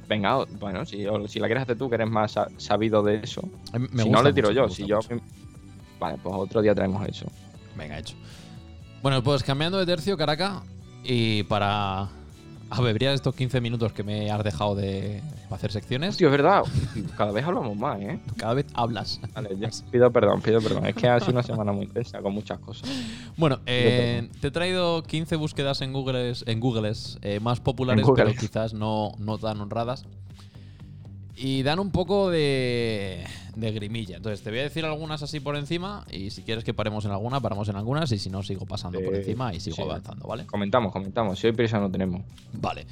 Venga, 0.08 0.46
bueno, 0.60 0.86
si, 0.86 1.06
o 1.08 1.28
si 1.28 1.40
la 1.40 1.48
quieres 1.48 1.64
hacer 1.64 1.78
tú, 1.78 1.90
que 1.90 1.96
eres 1.96 2.10
más 2.10 2.34
sa- 2.34 2.48
sabido 2.58 3.02
de 3.02 3.22
eso. 3.24 3.42
Me 3.92 4.04
si 4.04 4.10
no, 4.10 4.22
le 4.22 4.34
tiro 4.34 4.50
mucho, 4.50 4.68
yo. 4.68 4.70
Si 4.70 4.86
yo. 4.86 4.98
mucho. 4.98 5.20
Vale, 6.00 6.18
pues 6.22 6.36
otro 6.38 6.62
día 6.62 6.76
traemos 6.76 7.08
eso. 7.08 7.26
Venga, 7.76 7.98
hecho. 7.98 8.16
Bueno, 9.02 9.24
pues 9.24 9.44
cambiando 9.44 9.78
de 9.80 9.86
tercio, 9.86 10.16
Caraca, 10.18 10.62
y 11.04 11.44
para 11.44 12.10
abreviar 12.70 13.14
estos 13.14 13.36
15 13.36 13.62
minutos 13.62 13.94
que 13.94 14.04
me 14.04 14.32
has 14.32 14.44
dejado 14.44 14.76
de 14.76 15.22
para 15.46 15.58
hacer 15.58 15.72
secciones, 15.72 16.10
Hostia, 16.12 16.26
es 16.26 16.32
verdad. 16.32 16.64
Cada 17.18 17.32
vez 17.32 17.46
hablamos 17.46 17.78
más, 17.78 18.00
¿eh? 18.02 18.20
cada 18.38 18.56
vez 18.56 18.66
hablas. 18.74 19.20
Vale, 19.34 19.56
ya. 19.60 19.70
Pido 19.92 20.12
perdón, 20.12 20.42
pido 20.42 20.60
perdón. 20.62 20.86
Es 20.88 20.96
que 20.96 21.08
ha 21.08 21.20
sido 21.20 21.34
una 21.34 21.44
semana 21.44 21.72
muy 21.72 21.86
intensa 21.86 22.20
con 22.20 22.34
muchas 22.34 22.60
cosas. 22.60 22.90
Bueno, 23.38 23.60
eh, 23.66 24.30
te 24.42 24.48
he 24.48 24.52
traído 24.52 25.04
15 25.04 25.36
búsquedas 25.36 25.82
en 25.82 25.94
Google, 25.94 26.34
en 26.46 26.60
Googles 26.60 27.20
eh, 27.22 27.40
más 27.40 27.60
populares, 27.60 28.08
En 28.08 28.16
pero 28.16 28.32
quizás 28.34 28.74
no, 28.74 29.12
no 29.20 29.38
tan 29.38 29.62
honradas. 29.62 30.06
Y 31.36 31.64
dan 31.64 31.80
un 31.80 31.92
poco 31.92 32.30
de, 32.30 33.26
de 33.56 33.72
grimilla. 33.72 34.18
Entonces, 34.18 34.42
te 34.42 34.50
voy 34.50 34.60
a 34.60 34.64
decir 34.64 34.86
algunas 34.86 35.22
así 35.22 35.40
por 35.40 35.56
encima. 35.56 36.06
Y 36.12 36.30
si 36.30 36.44
quieres 36.44 36.64
que 36.64 36.74
paremos 36.74 37.06
en 37.06 37.12
alguna, 37.12 37.40
paramos 37.40 37.68
en 37.70 37.76
algunas. 37.76 38.12
Y 38.12 38.20
si 38.20 38.30
no, 38.30 38.44
sigo 38.44 38.66
pasando 38.66 39.00
por 39.02 39.16
encima 39.16 39.54
y 39.54 39.60
sigo 39.60 39.76
sí. 39.76 39.82
avanzando, 39.82 40.28
¿vale? 40.28 40.46
Comentamos, 40.46 40.92
comentamos. 40.92 41.40
Si 41.40 41.48
hoy 41.48 41.54
prisa 41.54 41.80
no 41.80 41.92
tenemos. 41.92 42.22
Vale. 42.54 42.86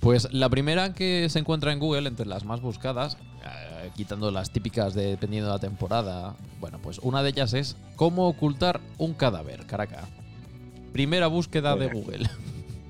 Pues 0.00 0.32
la 0.32 0.48
primera 0.48 0.94
que 0.94 1.28
se 1.28 1.38
encuentra 1.38 1.72
en 1.72 1.78
Google, 1.78 2.08
entre 2.08 2.24
las 2.24 2.44
más 2.44 2.62
buscadas, 2.62 3.18
eh, 3.44 3.90
quitando 3.94 4.30
las 4.30 4.50
típicas 4.50 4.94
de, 4.94 5.08
dependiendo 5.08 5.48
de 5.48 5.54
la 5.54 5.60
temporada, 5.60 6.36
bueno, 6.58 6.78
pues 6.82 7.00
una 7.00 7.22
de 7.22 7.28
ellas 7.28 7.52
es 7.52 7.76
¿Cómo 7.96 8.28
ocultar 8.28 8.80
un 8.96 9.12
cadáver? 9.12 9.66
Caraca. 9.66 10.08
Primera 10.94 11.26
búsqueda 11.26 11.76
de. 11.76 11.88
Google. 11.88 12.30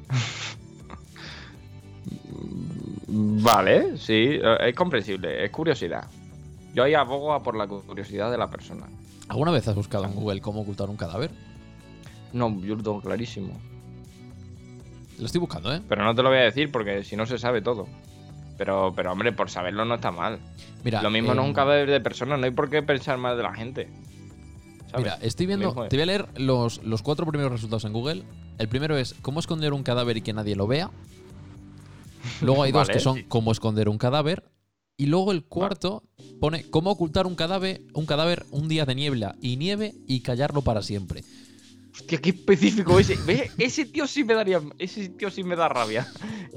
Vale, 3.12 3.98
sí, 3.98 4.38
eh, 4.40 4.56
es 4.68 4.74
comprensible, 4.74 5.44
es 5.44 5.50
curiosidad. 5.50 6.04
Yo 6.72 6.84
ahí 6.84 6.94
abogo 6.94 7.32
a 7.32 7.42
por 7.42 7.56
la 7.56 7.66
curiosidad 7.66 8.30
de 8.30 8.38
la 8.38 8.48
persona. 8.48 8.86
¿Alguna 9.28 9.50
vez 9.50 9.66
has 9.66 9.74
buscado 9.74 10.04
en 10.04 10.14
Google 10.14 10.40
cómo 10.40 10.60
ocultar 10.60 10.88
un 10.88 10.96
cadáver? 10.96 11.30
No, 12.32 12.60
yo 12.60 12.76
lo 12.76 12.82
tengo 12.82 13.00
clarísimo. 13.00 13.60
Lo 15.18 15.26
estoy 15.26 15.40
buscando, 15.40 15.74
¿eh? 15.74 15.82
Pero 15.88 16.04
no 16.04 16.14
te 16.14 16.22
lo 16.22 16.28
voy 16.28 16.38
a 16.38 16.42
decir 16.42 16.70
porque 16.70 17.02
si 17.02 17.16
no 17.16 17.26
se 17.26 17.36
sabe 17.38 17.60
todo. 17.60 17.88
Pero, 18.56 18.92
pero 18.94 19.12
hombre, 19.12 19.32
por 19.32 19.50
saberlo 19.50 19.84
no 19.84 19.96
está 19.96 20.12
mal. 20.12 20.38
Mira, 20.84 21.02
lo 21.02 21.10
mismo 21.10 21.34
no 21.34 21.42
es 21.42 21.44
em, 21.44 21.50
un 21.50 21.54
cadáver 21.54 21.90
de 21.90 22.00
persona, 22.00 22.36
no 22.36 22.44
hay 22.44 22.52
por 22.52 22.70
qué 22.70 22.82
pensar 22.82 23.18
mal 23.18 23.36
de 23.36 23.42
la 23.42 23.54
gente. 23.54 23.88
¿Sabes? 24.90 25.04
Mira, 25.04 25.18
estoy 25.20 25.46
viendo. 25.46 25.72
Te 25.88 25.96
voy 25.96 26.02
a 26.02 26.06
leer 26.06 26.28
los, 26.36 26.82
los 26.84 27.02
cuatro 27.02 27.26
primeros 27.26 27.50
resultados 27.50 27.84
en 27.84 27.92
Google. 27.92 28.22
El 28.58 28.68
primero 28.68 28.96
es 28.96 29.14
cómo 29.22 29.40
esconder 29.40 29.72
un 29.72 29.82
cadáver 29.82 30.16
y 30.16 30.22
que 30.22 30.32
nadie 30.32 30.54
lo 30.54 30.66
vea. 30.66 30.90
Luego 32.40 32.62
hay 32.62 32.72
dos 32.72 32.82
Vale, 32.88 32.92
que 32.94 33.00
son 33.00 33.16
sí. 33.18 33.24
cómo 33.28 33.52
esconder 33.52 33.88
un 33.88 33.98
cadáver. 33.98 34.44
Y 34.96 35.06
luego 35.06 35.32
el 35.32 35.44
cuarto 35.44 36.02
pone 36.40 36.68
cómo 36.68 36.90
ocultar 36.90 37.26
un 37.26 37.34
cadáver, 37.34 37.80
un 37.94 38.04
cadáver 38.04 38.44
un 38.50 38.68
día 38.68 38.84
de 38.84 38.94
niebla 38.94 39.34
y 39.40 39.56
nieve 39.56 39.94
y 40.06 40.20
callarlo 40.20 40.60
para 40.60 40.82
siempre. 40.82 41.24
Hostia, 41.94 42.20
qué 42.20 42.30
específico 42.30 43.00
ese. 43.00 43.16
¿Ves? 43.26 43.50
Ese 43.56 43.86
tío 43.86 44.06
sí 44.06 44.24
me 44.24 44.34
daría. 44.34 44.60
Ese 44.78 45.08
tío 45.08 45.30
sí 45.30 45.42
me 45.42 45.56
da 45.56 45.68
rabia. 45.70 46.06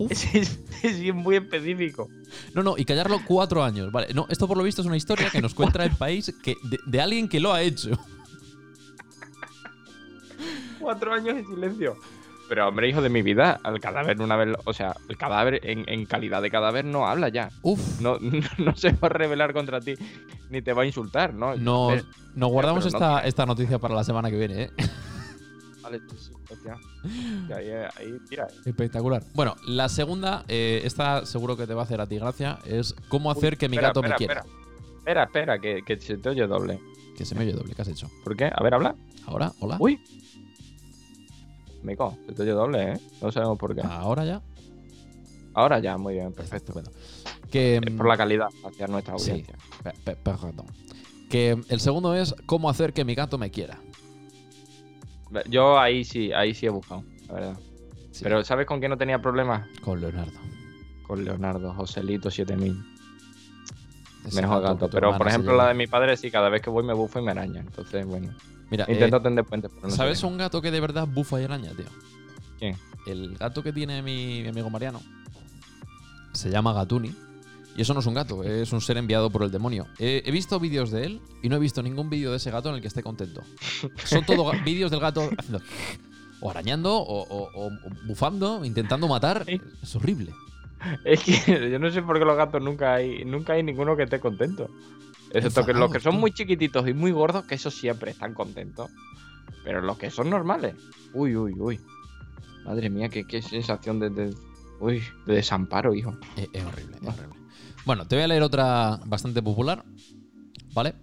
Ese, 0.09 0.39
es- 0.39 0.59
ese 0.83 0.93
sí 0.97 1.09
es 1.09 1.15
muy 1.15 1.37
específico. 1.37 2.09
No, 2.53 2.63
no, 2.63 2.75
y 2.77 2.83
callarlo 2.83 3.19
cuatro 3.25 3.63
años. 3.63 3.91
Vale, 3.93 4.13
no, 4.13 4.25
esto 4.29 4.45
por 4.47 4.57
lo 4.57 4.63
visto 4.63 4.81
es 4.81 4.87
una 4.87 4.97
historia 4.97 5.29
que 5.29 5.41
nos 5.41 5.53
cuenta 5.53 5.83
el 5.85 5.95
país 5.95 6.33
que, 6.43 6.55
de, 6.63 6.79
de 6.85 7.01
alguien 7.01 7.29
que 7.29 7.39
lo 7.39 7.53
ha 7.53 7.61
hecho. 7.61 7.91
Cuatro 10.79 11.13
años 11.13 11.37
en 11.37 11.45
silencio. 11.47 11.95
Pero, 12.53 12.67
hombre, 12.67 12.87
hijo 12.87 13.01
de 13.01 13.09
mi 13.09 13.23
vida, 13.23 13.59
al 13.63 13.79
cadáver 13.79 14.21
una 14.21 14.35
vez. 14.35 14.55
O 14.65 14.73
sea, 14.73 14.95
el 15.09 15.17
cadáver 15.17 15.59
en, 15.63 15.85
en 15.87 16.05
calidad 16.05 16.39
de 16.39 16.51
cadáver 16.51 16.85
no 16.85 17.07
habla 17.07 17.29
ya. 17.29 17.49
Uf. 17.63 17.99
No, 17.99 18.19
no, 18.59 18.75
se 18.75 18.91
va 18.91 19.07
a 19.07 19.09
rebelar 19.09 19.53
contra 19.53 19.81
ti, 19.81 19.95
ni 20.51 20.61
te 20.61 20.71
va 20.71 20.83
a 20.83 20.85
insultar, 20.85 21.33
¿no? 21.33 21.55
Nos, 21.55 21.93
Entonces, 21.93 22.05
nos 22.35 22.51
guardamos 22.51 22.83
pero 22.85 22.99
no 22.99 23.05
esta, 23.07 23.27
esta 23.27 23.45
noticia 23.47 23.79
para 23.79 23.95
la 23.95 24.03
semana 24.03 24.29
que 24.29 24.37
viene, 24.37 24.61
¿eh? 24.65 24.71
Vale, 25.81 25.99
hostia. 26.51 26.77
Ahí, 27.57 27.71
ahí, 27.71 28.17
tira. 28.29 28.45
eh. 28.45 28.69
Espectacular. 28.69 29.23
Bueno, 29.33 29.55
la 29.65 29.89
segunda, 29.89 30.45
eh, 30.47 30.81
esta 30.83 31.25
seguro 31.25 31.57
que 31.57 31.65
te 31.65 31.73
va 31.73 31.81
a 31.81 31.85
hacer 31.85 32.01
a 32.01 32.05
ti 32.05 32.17
gracia, 32.19 32.59
es 32.67 32.93
cómo 33.09 33.31
hacer 33.31 33.57
que 33.57 33.67
mi 33.67 33.77
Espera, 33.77 33.87
gato 33.87 34.01
espera, 34.01 34.13
me 34.13 34.17
quiera. 34.19 34.33
Espera, 34.99 35.23
espera, 35.23 35.55
espera, 35.55 35.59
que, 35.59 35.81
que 35.83 35.99
se 35.99 36.17
te 36.19 36.29
oye 36.29 36.45
doble. 36.45 36.79
Que 37.17 37.25
se 37.25 37.33
me 37.33 37.41
oye 37.41 37.53
doble, 37.53 37.73
¿qué 37.73 37.81
has 37.81 37.87
hecho? 37.87 38.11
¿Por 38.23 38.35
qué? 38.37 38.51
A 38.53 38.61
ver, 38.61 38.75
habla. 38.75 38.95
¿Ahora? 39.25 39.51
¿Hola? 39.59 39.77
Uy. 39.79 39.99
Mico, 41.83 42.17
se 42.25 42.33
te 42.33 42.41
oye 42.43 42.51
doble, 42.51 42.93
¿eh? 42.93 42.99
No 43.21 43.31
sabemos 43.31 43.57
por 43.57 43.75
qué. 43.75 43.81
¿Ahora 43.81 44.25
ya? 44.25 44.41
Ahora 45.53 45.79
ya, 45.79 45.97
muy 45.97 46.15
bien, 46.15 46.33
perfecto. 46.33 46.79
Estupendo. 46.79 46.91
Que, 47.51 47.77
Es 47.77 47.91
por 47.93 48.07
la 48.07 48.17
calidad 48.17 48.47
hacia 48.65 48.87
nuestra 48.87 49.17
Sí. 49.19 49.31
audiencia. 49.31 49.55
Pe- 49.83 49.93
pe- 50.03 50.15
Perfecto. 50.15 50.65
Que 51.29 51.57
el 51.67 51.79
segundo 51.79 52.15
es 52.15 52.33
cómo 52.45 52.69
hacer 52.69 52.93
que 52.93 53.05
mi 53.05 53.15
gato 53.15 53.37
me 53.37 53.51
quiera. 53.51 53.77
Yo 55.49 55.79
ahí 55.79 56.03
sí, 56.03 56.31
ahí 56.31 56.53
sí 56.53 56.65
he 56.67 56.69
buscado, 56.69 57.03
la 57.27 57.33
verdad. 57.33 57.59
Sí, 58.11 58.23
Pero 58.23 58.43
¿sabes 58.43 58.67
con 58.67 58.79
quién 58.79 58.91
no 58.91 58.97
tenía 58.97 59.19
problemas? 59.19 59.67
con 59.83 59.99
Leonardo. 59.99 60.39
Con 61.07 61.25
Leonardo, 61.25 61.73
Joselito 61.73 62.29
7000. 62.29 62.77
Ese 64.25 64.35
Menos 64.37 64.51
al 64.55 64.61
gato 64.61 64.89
Pero 64.89 65.17
por 65.17 65.27
ejemplo 65.27 65.55
la 65.57 65.67
de 65.67 65.73
mi 65.73 65.87
padre 65.87 66.15
sí, 66.15 66.31
cada 66.31 66.49
vez 66.49 66.61
que 66.61 66.69
voy 66.69 66.83
me 66.83 66.93
bufo 66.93 67.19
y 67.19 67.23
me 67.23 67.31
araña. 67.31 67.59
Entonces, 67.61 68.05
bueno. 68.05 68.33
Mira, 68.73 68.85
eh, 68.87 68.93
Intento 68.93 69.21
tender 69.21 69.45
puentes, 69.45 69.71
no 69.81 69.89
¿sabes 69.91 70.23
un 70.23 70.37
gato 70.37 70.61
que 70.61 70.71
de 70.71 70.79
verdad 70.79 71.07
bufa 71.07 71.39
y 71.39 71.43
araña, 71.45 71.71
tío? 71.71 71.85
¿Quién? 72.59 72.75
El 73.05 73.37
gato 73.37 73.61
que 73.63 73.71
tiene 73.71 74.01
mi, 74.01 74.41
mi 74.41 74.47
amigo 74.49 74.69
Mariano 74.69 74.99
se 76.33 76.49
llama 76.49 76.73
Gatuni. 76.73 77.13
Y 77.75 77.81
eso 77.81 77.93
no 77.95 78.01
es 78.01 78.05
un 78.05 78.13
gato, 78.13 78.43
es 78.43 78.71
un 78.71 78.81
ser 78.81 78.97
enviado 78.97 79.31
por 79.31 79.41
el 79.43 79.49
demonio. 79.51 79.87
He, 79.97 80.21
he 80.25 80.31
visto 80.31 80.59
vídeos 80.59 80.91
de 80.91 81.05
él 81.05 81.21
y 81.41 81.49
no 81.49 81.55
he 81.55 81.59
visto 81.59 81.81
ningún 81.81 82.07
vídeo 82.09 82.29
de 82.31 82.37
ese 82.37 82.51
gato 82.51 82.69
en 82.69 82.75
el 82.75 82.81
que 82.81 82.87
esté 82.87 83.01
contento. 83.01 83.41
Son 84.05 84.23
todos 84.25 84.53
vídeos 84.63 84.91
del 84.91 84.99
gato 84.99 85.29
haciendo 85.37 85.59
o 86.39 86.49
arañando 86.51 86.95
o, 86.95 87.23
o- 87.23 87.49
o 87.67 87.71
bufando, 88.05 88.63
intentando 88.65 89.07
matar. 89.07 89.43
Es 89.81 89.95
horrible. 89.95 90.31
Es 91.05 91.21
que 91.23 91.69
yo 91.71 91.79
no 91.79 91.89
sé 91.91 92.01
por 92.03 92.19
qué 92.19 92.25
los 92.25 92.35
gatos 92.37 92.61
nunca 92.61 92.93
hay, 92.95 93.23
nunca 93.25 93.53
hay 93.53 93.63
ninguno 93.63 93.95
que 93.97 94.03
esté 94.03 94.19
contento. 94.19 94.69
Excepto 95.33 95.65
que 95.65 95.73
los 95.73 95.91
que 95.91 95.99
son 95.99 96.19
muy 96.19 96.31
chiquititos 96.31 96.87
y 96.87 96.93
muy 96.93 97.11
gordos, 97.11 97.45
que 97.45 97.55
esos 97.55 97.73
siempre 97.73 98.11
están 98.11 98.33
contentos. 98.33 98.89
Pero 99.63 99.81
los 99.81 99.97
que 99.97 100.09
son 100.11 100.29
normales. 100.29 100.75
Uy, 101.13 101.35
uy, 101.35 101.53
uy. 101.57 101.79
Madre 102.65 102.89
mía, 102.89 103.09
qué, 103.09 103.25
qué 103.25 103.41
sensación 103.41 103.99
de, 103.99 104.09
de- 104.09 104.35
uy, 104.79 105.01
de 105.25 105.35
desamparo, 105.35 105.93
hijo. 105.93 106.17
Es, 106.37 106.47
es 106.53 106.63
horrible, 106.65 106.97
es 107.01 107.07
horrible. 107.07 107.39
Bueno, 107.85 108.07
te 108.07 108.15
voy 108.15 108.23
a 108.23 108.27
leer 108.27 108.43
otra 108.43 108.99
bastante 109.05 109.41
popular. 109.41 109.83
¿Vale? 110.73 110.95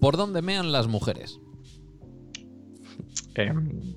¿Por 0.00 0.16
dónde 0.16 0.42
mean 0.42 0.70
las 0.72 0.86
mujeres? 0.86 1.40
Em. 3.34 3.94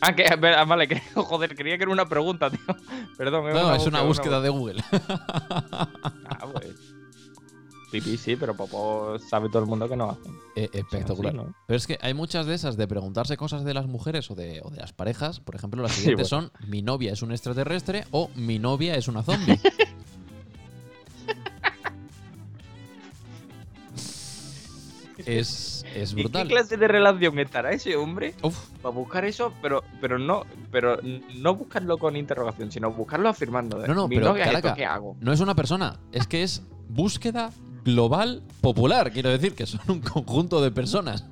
Ah, 0.00 0.14
que, 0.14 0.24
vale, 0.66 0.88
que, 0.88 1.00
joder, 1.14 1.54
creía 1.56 1.76
que 1.76 1.84
era 1.84 1.92
una 1.92 2.06
pregunta, 2.06 2.50
tío. 2.50 2.60
Perdón, 3.18 3.52
No, 3.52 3.74
es 3.74 3.86
una 3.86 4.02
búsqueda 4.02 4.40
de 4.40 4.48
Google. 4.50 4.82
Ah, 4.92 6.46
pues. 6.52 6.93
Pipí 7.94 8.16
sí, 8.16 8.34
pero 8.34 8.56
popó 8.56 9.16
sabe 9.20 9.48
todo 9.48 9.62
el 9.62 9.68
mundo 9.68 9.88
que 9.88 9.94
no 9.94 10.10
hace. 10.10 10.28
Eh, 10.56 10.68
espectacular. 10.72 11.30
Sí, 11.32 11.38
¿no? 11.38 11.54
Pero 11.68 11.76
es 11.76 11.86
que 11.86 11.96
hay 12.02 12.12
muchas 12.12 12.44
de 12.44 12.54
esas 12.54 12.76
de 12.76 12.88
preguntarse 12.88 13.36
cosas 13.36 13.62
de 13.64 13.72
las 13.72 13.86
mujeres 13.86 14.28
o 14.32 14.34
de, 14.34 14.60
o 14.64 14.70
de 14.70 14.78
las 14.78 14.92
parejas. 14.92 15.38
Por 15.38 15.54
ejemplo, 15.54 15.80
las 15.80 15.92
Sí, 15.92 16.00
siguientes 16.00 16.26
son 16.26 16.50
mi 16.66 16.82
novia 16.82 17.12
es 17.12 17.22
un 17.22 17.30
extraterrestre 17.30 18.04
o 18.10 18.30
mi 18.34 18.58
novia 18.58 18.96
es 18.96 19.06
una 19.06 19.22
zombie. 19.22 19.60
es, 25.18 25.84
es 25.94 26.12
¿Y 26.12 26.16
qué 26.16 26.22
brutal. 26.22 26.48
clase 26.48 26.76
de 26.76 26.88
relación 26.88 27.38
estará 27.38 27.70
ese 27.70 27.96
hombre 27.96 28.34
Uf, 28.42 28.58
para 28.82 28.94
buscar 28.94 29.24
eso? 29.24 29.52
Pero, 29.62 29.82
pero 30.00 30.18
no, 30.18 30.44
pero 30.70 30.98
no 31.36 31.54
buscarlo 31.54 31.98
con 31.98 32.16
interrogación, 32.16 32.70
sino 32.72 32.90
buscarlo 32.92 33.28
afirmando. 33.28 33.78
No, 33.86 33.94
no, 33.94 34.08
Mi 34.08 34.16
pero, 34.16 34.28
novia 34.28 34.44
es 34.44 34.48
esto, 34.50 34.62
caraca, 34.62 34.76
¿qué 34.76 34.84
hago? 34.84 35.16
no 35.20 35.32
es 35.32 35.40
una 35.40 35.54
persona, 35.54 36.00
es 36.12 36.26
que 36.26 36.42
es 36.42 36.62
búsqueda 36.88 37.50
global 37.84 38.42
popular. 38.60 39.12
Quiero 39.12 39.30
decir 39.30 39.54
que 39.54 39.66
son 39.66 39.80
un 39.88 40.00
conjunto 40.00 40.62
de 40.62 40.70
personas. 40.70 41.24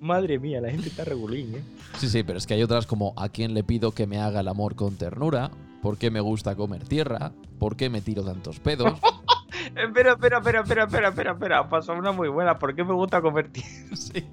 Madre 0.00 0.38
mía, 0.38 0.60
la 0.60 0.70
gente 0.70 0.88
está 0.88 1.04
regulín, 1.04 1.54
¿eh? 1.56 1.62
Sí, 1.98 2.08
sí, 2.08 2.22
pero 2.22 2.38
es 2.38 2.46
que 2.46 2.54
hay 2.54 2.62
otras 2.62 2.86
como 2.86 3.14
a 3.16 3.28
quién 3.28 3.54
le 3.54 3.64
pido 3.64 3.92
que 3.92 4.06
me 4.06 4.18
haga 4.18 4.40
el 4.40 4.48
amor 4.48 4.74
con 4.76 4.96
ternura, 4.96 5.50
por 5.82 5.96
qué 5.96 6.10
me 6.10 6.20
gusta 6.20 6.54
comer 6.54 6.84
tierra, 6.86 7.32
por 7.58 7.76
qué 7.76 7.88
me 7.88 8.00
tiro 8.02 8.22
tantos 8.22 8.60
pedos. 8.60 8.92
Espera, 9.74 10.12
espera, 10.12 10.38
espera, 10.38 10.60
espera, 10.60 10.84
espera, 10.84 11.08
espera, 11.08 11.32
espera. 11.32 11.68
Pasó 11.68 11.92
una 11.94 12.12
muy 12.12 12.28
buena. 12.28 12.56
¿Por 12.56 12.74
qué 12.76 12.84
me 12.84 12.92
gusta 12.92 13.20
comer 13.20 13.48
tierra? 13.48 13.70
Sí. 13.96 14.24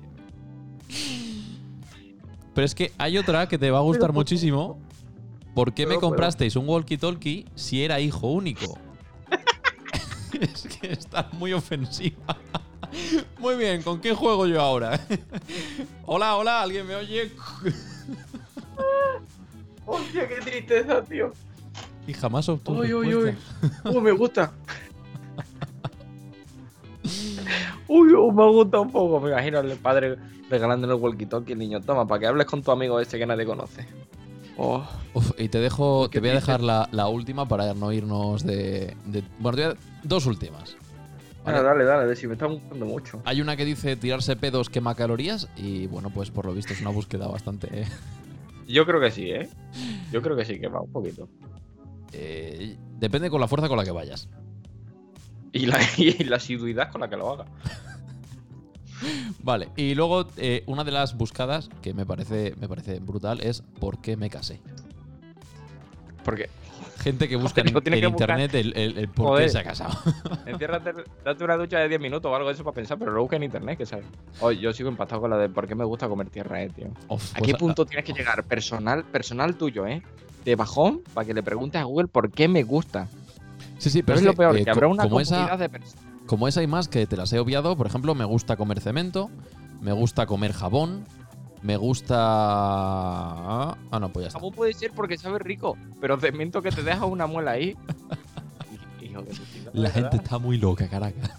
Pero 2.54 2.66
es 2.66 2.76
que 2.76 2.92
hay 3.00 3.18
otra 3.18 3.48
que 3.48 3.58
te 3.58 3.72
va 3.72 3.80
a 3.80 3.82
gustar 3.82 4.10
Pero- 4.10 4.14
muchísimo. 4.14 4.78
¿Por 5.56 5.74
qué 5.74 5.88
me 5.88 5.96
comprasteis 5.96 6.56
un 6.56 6.68
walkie-talkie 6.68 7.46
si 7.56 7.84
era 7.84 8.00
hijo 8.00 8.28
único? 8.28 8.78
es 10.42 10.68
que 10.80 10.92
está 10.92 11.30
muy 11.34 11.54
ofensiva. 11.54 12.38
Muy 13.40 13.56
bien, 13.56 13.82
¿con 13.82 14.00
qué 14.00 14.14
juego 14.14 14.46
yo 14.46 14.62
ahora? 14.62 15.00
hola, 16.06 16.36
hola, 16.36 16.62
¿alguien 16.62 16.86
me 16.86 16.96
oye? 16.96 17.32
Hostia, 19.86 20.28
qué 20.28 20.36
tristeza, 20.36 21.02
tío. 21.02 21.34
Y 22.06 22.14
jamás 22.14 22.48
obtuvo 22.50 22.82
Uy, 22.82 22.94
uy, 22.94 23.16
uy. 23.16 23.36
Uy, 23.86 24.02
me 24.02 24.12
gusta. 24.12 24.52
Uy, 27.88 28.14
uy, 28.14 28.32
me 28.34 28.48
gusta 28.52 28.80
un 28.80 28.92
poco. 28.92 29.20
Me 29.20 29.32
imagino 29.32 29.60
al 29.60 29.72
padre 29.78 30.18
regalándole 30.50 30.94
el 30.94 31.00
walkie-talkie 31.00 31.54
al 31.54 31.60
niño. 31.60 31.82
Toma, 31.82 32.06
para 32.08 32.20
que 32.20 32.28
hables 32.28 32.46
con 32.46 32.62
tu 32.62 32.72
amigo 32.72 33.00
ese 33.00 33.18
que 33.18 33.26
nadie 33.26 33.46
conoce. 33.46 33.88
Oh, 34.58 34.86
Uf, 35.16 35.32
y 35.40 35.50
te 35.50 35.60
dejo, 35.60 36.10
te 36.10 36.20
voy 36.20 36.30
a 36.30 36.34
dejar 36.36 36.62
la, 36.62 36.88
la 36.92 37.08
última 37.08 37.48
para 37.48 37.74
no 37.74 37.92
irnos 37.92 38.44
de, 38.44 38.96
de- 39.06 39.24
Bueno, 39.40 39.56
te 39.58 39.66
voy 39.66 39.74
a- 39.74 39.93
dos 40.04 40.26
últimas. 40.26 40.76
¿vale? 41.44 41.58
Bueno, 41.58 41.64
dale, 41.64 41.84
dale, 41.84 42.16
si 42.16 42.28
me 42.28 42.34
está 42.34 42.46
gustando 42.46 42.86
mucho. 42.86 43.22
Hay 43.26 43.42
una 43.42 43.56
que 43.56 43.66
dice 43.66 43.96
tirarse 43.96 44.36
pedos 44.36 44.70
quema 44.70 44.96
calorías 44.96 45.50
y 45.58 45.88
bueno, 45.88 46.10
pues 46.10 46.32
por 46.32 46.46
lo 46.46 46.54
visto 46.54 46.74
es 46.74 46.82
una 46.82 46.90
búsqueda 46.92 47.28
bastante... 47.28 47.86
Yo 48.68 48.86
creo 48.86 49.02
que 49.02 49.12
sí, 49.12 49.30
¿eh? 49.30 49.50
Yo 50.12 50.22
creo 50.22 50.38
que 50.38 50.46
sí, 50.46 50.58
que 50.60 50.70
va 50.70 50.80
un 50.82 50.92
poquito. 50.92 51.28
eh, 52.14 52.78
depende 52.98 53.30
con 53.30 53.42
la 53.42 53.48
fuerza 53.48 53.68
con 53.68 53.78
la 53.78 53.84
que 53.84 53.92
vayas. 53.92 54.30
Y 55.52 55.66
la, 55.66 55.80
y 55.98 56.24
la 56.24 56.38
asiduidad 56.38 56.90
con 56.92 57.02
la 57.02 57.10
que 57.10 57.18
lo 57.18 57.30
haga. 57.32 57.46
Vale, 59.44 59.68
y 59.76 59.96
luego 59.96 60.28
eh, 60.38 60.64
una 60.66 60.86
de 60.86 60.92
las 60.92 61.18
buscadas 61.18 61.70
que 61.82 61.94
me 61.94 62.06
parece, 62.06 62.56
me 62.58 62.70
parece 62.70 63.00
brutal 63.00 63.42
es 63.42 63.62
¿por 63.62 64.00
qué 64.00 64.16
me 64.16 64.30
casé? 64.30 64.62
Porque, 66.24 66.50
Gente 67.04 67.28
que 67.28 67.36
busca 67.36 67.62
Joder, 67.62 67.76
en, 67.78 67.84
tienes 67.84 67.98
en 67.98 68.02
que 68.02 68.08
buscar. 68.08 68.30
internet 68.40 68.56
el, 68.56 68.78
el- 68.78 68.98
el 68.98 69.10
por 69.10 69.38
qué 69.40 69.50
se 69.50 69.60
ha 69.60 69.64
casado. 69.64 69.94
enciérrate, 70.46 70.94
date 71.24 71.44
una 71.44 71.58
ducha 71.58 71.80
de 71.80 71.90
10 71.90 72.00
minutos 72.02 72.32
o 72.32 72.36
algo 72.36 72.48
de 72.48 72.54
eso 72.56 72.64
para 72.64 72.76
pensar, 72.76 72.98
pero 72.98 73.12
lo 73.12 73.22
busca 73.22 73.36
en 73.36 73.44
internet, 73.44 73.78
que 73.78 73.86
sabes. 73.86 74.06
Oye, 74.40 74.60
yo 74.60 74.72
sigo 74.74 74.90
impactado 74.90 75.22
con 75.22 75.30
la 75.30 75.38
de 75.38 75.50
por 75.50 75.68
qué 75.68 75.76
me 75.76 75.84
gusta 75.84 76.08
comer 76.08 76.30
tierra, 76.30 76.62
eh, 76.64 76.70
tío. 76.70 76.88
¿A 76.88 77.08
pues, 77.08 77.34
qué 77.44 77.54
punto 77.56 77.86
tienes 77.86 78.06
que 78.06 78.14
llegar? 78.14 78.44
Personal, 78.46 79.04
personal 79.04 79.56
tuyo, 79.56 79.86
¿eh? 79.86 80.02
De 80.46 80.56
bajón, 80.56 81.02
para 81.14 81.26
que 81.28 81.34
le 81.34 81.44
preguntes 81.44 81.82
a 81.82 81.84
Google 81.86 82.08
por 82.08 82.32
qué 82.32 82.48
me 82.48 82.64
gusta. 82.64 83.08
Sí, 83.78 83.90
sí, 83.90 84.02
Pero 84.02 84.06
pero 84.06 84.20
es 84.20 84.24
lo 84.26 84.34
peor, 84.34 84.58
eh, 84.58 84.64
que 84.64 84.70
habrá 84.70 84.88
una 84.88 85.04
como 85.04 85.16
comunidad 85.18 85.46
esa, 85.46 85.58
de 85.58 85.70
personas. 85.70 86.06
como 86.26 86.48
esa 86.48 86.60
hay 86.62 86.68
más 86.68 86.88
que 86.88 87.06
te 87.06 87.18
las 87.18 87.32
he 87.34 87.40
obviado. 87.40 87.76
Por 87.76 87.88
ejemplo, 87.88 88.16
me 88.16 88.24
gusta 88.26 88.56
comer 88.56 88.80
cemento, 88.80 89.30
me 89.82 89.92
gusta 89.92 90.26
comer 90.26 90.54
jabón, 90.54 91.06
me 91.64 91.78
gusta... 91.78 92.16
Ah, 92.20 94.00
no, 94.00 94.10
pues 94.10 94.24
ya 94.26 94.28
está. 94.28 94.40
¿Cómo 94.40 94.52
puede 94.52 94.74
ser? 94.74 94.92
Porque 94.92 95.18
sabe 95.18 95.40
rico. 95.40 95.78
Pero 96.02 96.20
cemento 96.20 96.62
que 96.62 96.72
te 96.72 96.84
deja 96.84 97.06
una 97.06 97.26
muela 97.26 97.52
ahí. 97.52 97.76
Hijo 99.02 99.22
de 99.22 99.32
puta, 99.32 99.72
La 99.74 99.82
¿verdad? 99.90 99.94
gente 99.94 100.18
está 100.18 100.38
muy 100.40 100.58
loca, 100.58 100.88
caraca. 100.90 101.38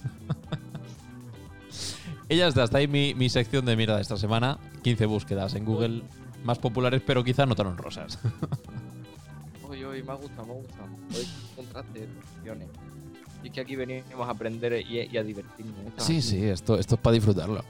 y 2.28 2.36
ya 2.36 2.48
está, 2.48 2.62
hasta 2.62 2.78
ahí 2.78 2.88
mi, 2.88 3.14
mi 3.14 3.28
sección 3.28 3.64
de 3.66 3.76
mierda 3.76 3.96
de 3.96 4.02
esta 4.02 4.16
semana. 4.16 4.58
15 4.82 5.06
búsquedas 5.06 5.54
en 5.54 5.64
Google 5.64 6.02
más 6.42 6.58
populares, 6.58 7.02
pero 7.06 7.22
quizá 7.24 7.46
no 7.46 7.54
tan 7.54 7.66
honrosas. 7.68 8.18
Oye, 9.68 9.84
oye, 9.86 10.02
me 10.04 10.12
ha 10.12 10.14
gustado, 10.14 10.46
me 10.46 10.52
ha 10.52 10.56
gustado. 10.56 10.88
Hoy 11.16 11.26
contraste 11.56 11.98
de 12.00 12.08
opciones. 12.38 12.68
Y 13.42 13.48
es 13.48 13.52
que 13.52 13.60
aquí 13.60 13.74
venimos 13.74 14.28
a 14.28 14.30
aprender 14.30 14.84
y, 14.88 15.00
y 15.10 15.16
a 15.16 15.22
divertirnos. 15.24 15.76
¿eh? 15.78 15.92
sí, 15.96 16.22
sí, 16.22 16.44
esto, 16.44 16.78
esto 16.78 16.94
es 16.94 17.00
para 17.00 17.14
disfrutarlo. 17.14 17.64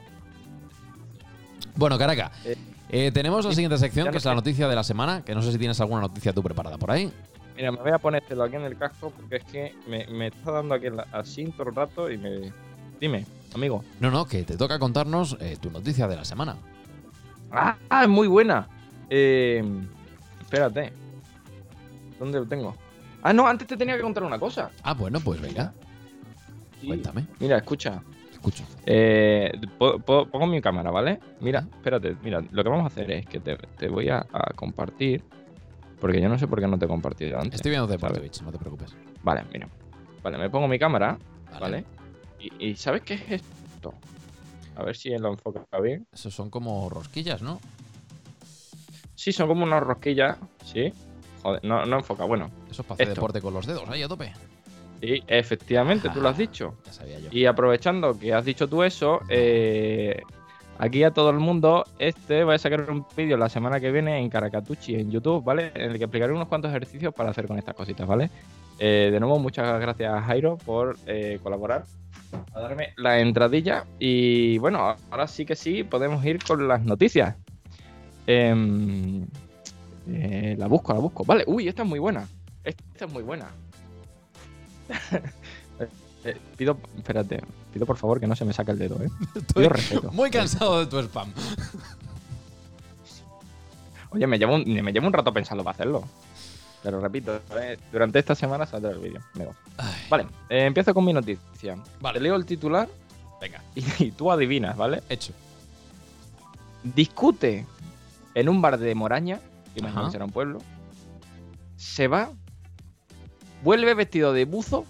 Bueno, 1.75 1.97
Caraca, 1.97 2.31
Eh, 2.45 2.55
eh, 2.89 3.11
tenemos 3.11 3.45
la 3.45 3.51
siguiente 3.51 3.77
sección, 3.77 4.09
que 4.11 4.17
es 4.17 4.25
la 4.25 4.35
noticia 4.35 4.67
de 4.67 4.75
la 4.75 4.83
semana, 4.83 5.23
que 5.23 5.33
no 5.35 5.41
sé 5.41 5.51
si 5.51 5.57
tienes 5.57 5.79
alguna 5.81 6.01
noticia 6.01 6.33
tú 6.33 6.41
preparada 6.43 6.77
por 6.77 6.91
ahí. 6.91 7.11
Mira, 7.55 7.71
me 7.71 7.77
voy 7.79 7.91
a 7.91 7.97
ponértelo 7.97 8.43
aquí 8.43 8.55
en 8.55 8.63
el 8.63 8.77
casco 8.77 9.11
porque 9.15 9.37
es 9.37 9.43
que 9.45 9.75
me, 9.87 10.05
me 10.07 10.27
está 10.27 10.51
dando 10.51 10.75
aquí 10.75 10.87
así 11.11 11.45
todo 11.57 11.69
el 11.69 11.75
rato 11.75 12.11
y 12.11 12.17
me. 12.17 12.51
Dime, 12.99 13.25
amigo. 13.53 13.83
No, 13.99 14.11
no, 14.11 14.25
que 14.25 14.43
te 14.43 14.57
toca 14.57 14.77
contarnos 14.79 15.37
eh, 15.39 15.57
tu 15.59 15.71
noticia 15.71 16.07
de 16.07 16.15
la 16.17 16.25
semana. 16.25 16.57
¡Ah! 17.51 17.77
ah, 17.89 18.03
es 18.03 18.09
muy 18.09 18.27
buena! 18.27 18.67
Eh, 19.09 19.63
espérate. 20.41 20.91
¿Dónde 22.19 22.39
lo 22.39 22.45
tengo? 22.45 22.75
Ah, 23.23 23.33
no, 23.33 23.47
antes 23.47 23.67
te 23.67 23.75
tenía 23.77 23.95
que 23.95 24.01
contar 24.01 24.23
una 24.23 24.39
cosa. 24.39 24.69
Ah, 24.83 24.93
bueno, 24.93 25.19
pues 25.19 25.41
venga, 25.41 25.73
Sí. 26.81 26.87
cuéntame, 26.87 27.25
Mira, 27.39 27.57
escucha. 27.57 28.01
Escucho. 28.47 28.63
Eh, 28.85 29.51
po- 29.77 29.99
po- 29.99 30.25
pongo 30.27 30.47
mi 30.47 30.61
cámara, 30.61 30.91
¿vale? 30.91 31.19
Mira, 31.39 31.59
espérate, 31.75 32.15
mira, 32.23 32.41
lo 32.51 32.63
que 32.63 32.69
vamos 32.69 32.83
a 32.85 32.87
hacer 32.87 33.09
es 33.11 33.25
que 33.27 33.39
te, 33.39 33.57
te 33.77 33.89
voy 33.89 34.09
a, 34.09 34.19
a 34.31 34.53
compartir. 34.55 35.23
Porque 35.99 36.21
yo 36.21 36.27
no 36.29 36.37
sé 36.37 36.47
por 36.47 36.59
qué 36.59 36.67
no 36.67 36.77
te 36.77 36.85
he 36.85 36.87
compartido 36.87 37.37
antes. 37.39 37.55
Estoy 37.55 37.71
viendo 37.71 37.87
de 37.87 37.97
por. 37.97 38.11
Twitch, 38.17 38.41
no 38.41 38.51
te 38.51 38.57
preocupes. 38.59 38.93
Vale, 39.23 39.43
mira. 39.51 39.67
Vale, 40.21 40.37
me 40.37 40.49
pongo 40.49 40.67
mi 40.67 40.77
cámara, 40.77 41.17
¿vale? 41.59 41.85
Y, 42.39 42.67
y 42.71 42.75
¿sabes 42.75 43.01
qué 43.01 43.13
es 43.15 43.31
esto? 43.31 43.93
A 44.75 44.83
ver 44.83 44.95
si 44.95 45.09
lo 45.17 45.29
enfoca 45.29 45.79
bien. 45.79 46.05
Esos 46.13 46.33
son 46.33 46.49
como 46.49 46.89
rosquillas, 46.89 47.41
¿no? 47.41 47.59
Sí, 49.15 49.31
son 49.31 49.47
como 49.47 49.63
unas 49.63 49.81
rosquillas, 49.81 50.37
¿sí? 50.63 50.93
Joder, 51.41 51.63
no, 51.63 51.85
no 51.85 51.97
enfoca, 51.97 52.25
bueno. 52.25 52.51
Eso 52.69 52.81
es 52.81 52.87
para 52.87 52.95
hacer 52.95 53.07
Esto. 53.07 53.21
deporte 53.21 53.41
con 53.41 53.53
los 53.53 53.65
dedos, 53.65 53.87
ahí 53.89 54.03
a 54.03 54.07
tope. 54.07 54.33
Sí, 55.05 55.23
efectivamente, 55.27 56.09
tú 56.09 56.21
lo 56.21 56.29
has 56.29 56.37
dicho. 56.37 56.75
Ya 56.85 56.93
sabía 56.93 57.19
yo. 57.19 57.29
Y 57.31 57.45
aprovechando 57.45 58.17
que 58.17 58.33
has 58.33 58.43
dicho 58.43 58.67
tú 58.67 58.83
eso, 58.83 59.21
eh, 59.29 60.21
aquí 60.77 61.03
a 61.03 61.11
todo 61.11 61.29
el 61.29 61.37
mundo, 61.37 61.85
este 61.99 62.43
voy 62.43 62.55
a 62.55 62.57
sacar 62.57 62.89
un 62.89 63.05
vídeo 63.15 63.37
la 63.37 63.49
semana 63.49 63.79
que 63.79 63.91
viene 63.91 64.19
en 64.19 64.29
Caracatuchi, 64.29 64.95
en 64.95 65.11
YouTube, 65.11 65.43
¿vale? 65.43 65.71
En 65.75 65.91
el 65.91 65.97
que 65.97 66.05
explicaré 66.05 66.33
unos 66.33 66.47
cuantos 66.47 66.71
ejercicios 66.71 67.13
para 67.13 67.29
hacer 67.29 67.47
con 67.47 67.57
estas 67.57 67.75
cositas, 67.75 68.07
¿vale? 68.07 68.29
Eh, 68.79 69.09
de 69.11 69.19
nuevo, 69.19 69.39
muchas 69.39 69.79
gracias 69.79 70.23
Jairo 70.25 70.57
por 70.57 70.97
eh, 71.05 71.39
colaborar, 71.41 71.85
a 72.53 72.59
darme 72.59 72.93
la 72.97 73.19
entradilla. 73.19 73.85
Y 73.99 74.57
bueno, 74.57 74.95
ahora 75.11 75.27
sí 75.27 75.45
que 75.45 75.55
sí, 75.55 75.83
podemos 75.83 76.23
ir 76.25 76.43
con 76.43 76.67
las 76.67 76.83
noticias. 76.83 77.35
Em, 78.27 79.25
eh, 80.07 80.55
la 80.57 80.67
busco, 80.67 80.93
la 80.93 80.99
busco. 80.99 81.23
Vale, 81.23 81.43
uy, 81.47 81.67
esta 81.67 81.83
es 81.83 81.89
muy 81.89 81.99
buena. 81.99 82.27
Esta 82.63 83.05
es 83.05 83.11
muy 83.11 83.23
buena. 83.23 83.47
Eh, 86.27 86.35
pido, 86.57 86.75
espérate, 86.97 87.43
pido 87.71 87.85
por 87.85 87.97
favor 87.97 88.19
que 88.19 88.25
no 88.25 88.35
se 88.35 88.45
me 88.45 88.51
saque 88.51 88.71
el 88.71 88.79
dedo, 88.79 88.99
¿eh? 88.99 89.11
Pido 89.53 89.69
respeto. 89.69 90.11
muy 90.11 90.31
cansado 90.31 90.79
de 90.79 90.87
tu 90.87 90.97
spam. 90.97 91.31
Oye, 94.09 94.25
me 94.25 94.39
llevo 94.39 94.55
un, 94.55 94.63
me 94.63 94.91
llevo 94.91 95.05
un 95.05 95.13
rato 95.13 95.31
pensando 95.31 95.63
para 95.63 95.75
hacerlo. 95.75 96.03
Pero 96.81 96.99
repito, 96.99 97.39
eh, 97.59 97.77
durante 97.91 98.17
esta 98.17 98.33
semana 98.33 98.65
saldrá 98.65 98.91
el 98.91 98.97
vídeo. 98.97 99.21
Vale, 100.09 100.25
eh, 100.49 100.65
empiezo 100.65 100.95
con 100.95 101.05
mi 101.05 101.13
noticia. 101.13 101.77
Vale. 102.01 102.17
Te 102.17 102.23
leo 102.23 102.35
el 102.35 102.45
titular 102.45 102.89
venga, 103.39 103.61
y, 103.75 104.05
y 104.05 104.11
tú 104.11 104.31
adivinas, 104.31 104.75
¿vale? 104.75 105.03
hecho. 105.09 105.33
Discute 106.83 107.65
en 108.33 108.49
un 108.49 108.61
bar 108.61 108.77
de 108.77 108.95
Moraña, 108.95 109.39
que 109.73 109.81
imagino 109.81 110.05
que 110.05 110.11
será 110.11 110.25
un 110.25 110.31
pueblo. 110.31 110.59
Se 111.75 112.07
va, 112.07 112.31
vuelve 113.65 113.95
vestido 113.95 114.31
de 114.31 114.45
buzo 114.45 114.85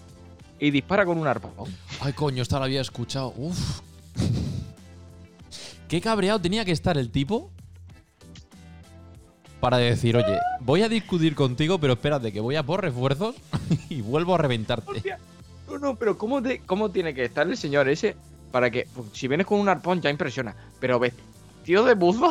y 0.60 0.70
dispara 0.70 1.04
con 1.06 1.16
un 1.18 1.26
arpón. 1.26 1.52
Ay, 2.00 2.12
coño, 2.12 2.42
esta 2.42 2.58
la 2.58 2.66
había 2.66 2.82
escuchado. 2.82 3.32
Uf. 3.36 3.80
Qué 5.88 6.00
cabreado 6.02 6.40
tenía 6.40 6.64
que 6.64 6.72
estar 6.72 6.98
el 6.98 7.10
tipo 7.10 7.50
para 9.60 9.78
decir, 9.78 10.16
oye, 10.16 10.38
voy 10.60 10.82
a 10.82 10.88
discutir 10.88 11.34
contigo, 11.34 11.78
pero 11.78 11.94
espérate, 11.94 12.30
que 12.32 12.40
voy 12.40 12.56
a 12.56 12.62
por 12.62 12.82
refuerzos 12.82 13.34
y 13.88 14.02
vuelvo 14.02 14.34
a 14.34 14.38
reventarte. 14.38 14.90
Hostia. 14.90 15.18
No, 15.68 15.78
no, 15.78 15.96
pero 15.96 16.16
¿cómo, 16.18 16.42
te- 16.42 16.60
¿cómo 16.60 16.90
tiene 16.90 17.14
que 17.14 17.24
estar 17.24 17.46
el 17.48 17.56
señor 17.56 17.88
ese 17.88 18.14
para 18.52 18.70
que, 18.70 18.86
pues, 18.94 19.08
si 19.14 19.26
vienes 19.26 19.46
con 19.46 19.58
un 19.58 19.68
arpón 19.68 20.00
ya 20.02 20.10
impresiona, 20.10 20.54
pero 20.78 20.98
vestido 20.98 21.84
de 21.84 21.94
buzo? 21.94 22.28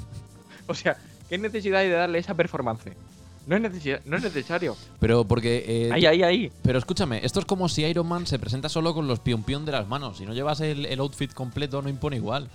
o 0.68 0.74
sea, 0.74 0.96
¿qué 1.28 1.36
necesidad 1.38 1.80
hay 1.80 1.88
de 1.88 1.94
darle 1.96 2.18
esa 2.20 2.34
performance? 2.34 2.84
No 3.46 3.56
es, 3.56 3.62
necesidad, 3.62 4.00
no 4.04 4.16
es 4.16 4.22
necesario. 4.22 4.76
Pero 5.00 5.24
porque. 5.24 5.64
eh, 5.66 5.90
Ahí, 5.92 6.06
ahí, 6.06 6.22
ahí. 6.22 6.52
Pero 6.62 6.78
escúchame, 6.78 7.24
esto 7.24 7.40
es 7.40 7.44
como 7.46 7.68
si 7.68 7.82
Iron 7.84 8.06
Man 8.06 8.26
se 8.26 8.38
presenta 8.38 8.68
solo 8.68 8.94
con 8.94 9.08
los 9.08 9.18
pion 9.18 9.42
pion 9.42 9.64
de 9.64 9.72
las 9.72 9.88
manos. 9.88 10.18
Si 10.18 10.24
no 10.26 10.32
llevas 10.32 10.60
el, 10.60 10.86
el 10.86 11.00
outfit 11.00 11.32
completo, 11.34 11.82
no 11.82 11.88
impone 11.88 12.16
igual. 12.16 12.48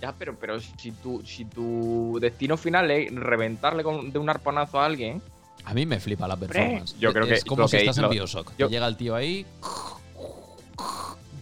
Ya, 0.00 0.12
pero, 0.16 0.36
pero 0.38 0.60
si, 0.60 0.92
tu, 0.92 1.22
si 1.26 1.44
tu 1.44 2.18
destino 2.20 2.56
final 2.56 2.88
es 2.92 3.12
reventarle 3.12 3.82
con- 3.82 4.12
de 4.12 4.18
un 4.20 4.30
arponazo 4.30 4.78
a 4.80 4.86
alguien, 4.86 5.20
A 5.64 5.74
mí 5.74 5.84
me 5.86 5.98
flipa 5.98 6.28
la 6.28 6.36
performance. 6.36 6.96
yo 7.00 7.12
creo 7.12 7.24
es 7.26 7.42
que 7.42 7.48
como 7.48 7.62
lo 7.62 7.68
si 7.68 7.78
estás 7.78 7.98
lo- 7.98 8.04
en 8.04 8.10
Bioshock. 8.10 8.52
yo- 8.56 8.68
llega 8.68 8.86
el 8.86 8.96
tío 8.96 9.16
ahí. 9.16 9.44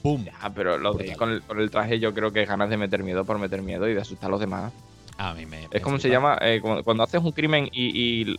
¡Pum! 0.03 0.25
ya, 0.25 0.51
pero 0.55 0.79
lo 0.79 0.95
de, 0.95 1.15
con, 1.17 1.31
el, 1.33 1.43
con 1.43 1.61
el 1.61 1.71
traje 1.71 1.99
yo 1.99 2.15
creo 2.15 2.33
que 2.33 2.43
es 2.43 2.49
ganas 2.49 2.71
de 2.71 2.77
meter 2.77 3.03
miedo 3.03 3.25
por 3.25 3.39
meter 3.39 3.61
miedo 3.63 3.89
y 3.89 3.95
de 3.95 4.01
asustar 4.01 4.29
a 4.29 4.31
los 4.31 4.41
demás. 4.41 4.73
A 5.19 5.33
mí 5.35 5.47
me. 5.47 5.69
Es 5.71 5.83
como 5.83 5.99
se 5.99 6.09
llama, 6.11 6.39
eh, 6.41 6.61
cuando 6.85 7.03
haces 7.03 7.23
un 7.23 7.33
crimen 7.33 7.69
y, 7.73 8.23
y 8.31 8.37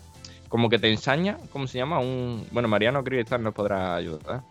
como 0.48 0.70
que 0.70 0.78
te 0.80 0.90
ensaña, 0.92 1.38
¿cómo 1.52 1.68
se 1.68 1.78
llama? 1.78 2.00
Un 2.00 2.46
Bueno, 2.52 2.68
Mariano 2.68 3.04
Cristal 3.04 3.42
nos 3.44 3.54
podrá 3.54 3.96
ayudar. 3.96 4.42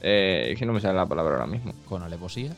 Eh, 0.00 0.50
es 0.52 0.58
que 0.58 0.66
no 0.66 0.72
me 0.72 0.80
sale 0.80 0.94
la 0.94 1.06
palabra 1.06 1.34
ahora 1.34 1.46
mismo. 1.46 1.72
Con 1.88 2.02
alevosía. 2.02 2.50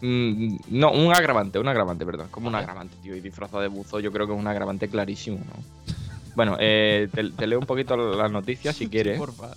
Mm, 0.00 0.56
no, 0.68 0.92
un 0.92 1.12
agravante, 1.12 1.58
un 1.58 1.68
agravante, 1.68 2.06
perdón. 2.06 2.28
Como 2.30 2.48
un 2.48 2.54
agravante, 2.54 2.94
tío. 3.02 3.16
Y 3.16 3.20
disfrazado 3.20 3.60
de 3.62 3.68
buzo, 3.68 4.00
yo 4.00 4.12
creo 4.12 4.26
que 4.26 4.32
es 4.32 4.38
un 4.38 4.46
agravante 4.46 4.88
clarísimo, 4.88 5.38
¿no? 5.38 5.94
Bueno, 6.36 6.56
eh, 6.60 7.08
te, 7.12 7.30
te 7.30 7.46
leo 7.46 7.58
un 7.58 7.66
poquito 7.66 7.96
las 7.96 8.30
noticias 8.30 8.76
si 8.76 8.86
quieres. 8.90 9.18
Porfa, 9.18 9.50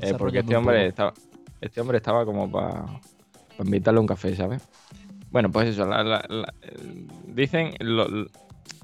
eh, 0.00 0.14
porque 0.18 0.40
este 0.40 0.54
hombre 0.56 0.86
estaba, 0.88 1.14
este 1.60 1.80
hombre 1.80 1.96
estaba 1.96 2.24
como 2.26 2.50
para 2.50 2.84
invitarle 3.58 3.98
un 4.00 4.06
café, 4.06 4.36
¿sabes? 4.36 4.60
Bueno, 5.30 5.50
pues 5.50 5.68
eso, 5.68 5.86
la- 5.86 6.02
la- 6.04 6.24
la- 6.28 6.54
dicen, 7.34 7.74
lo, 7.80 8.06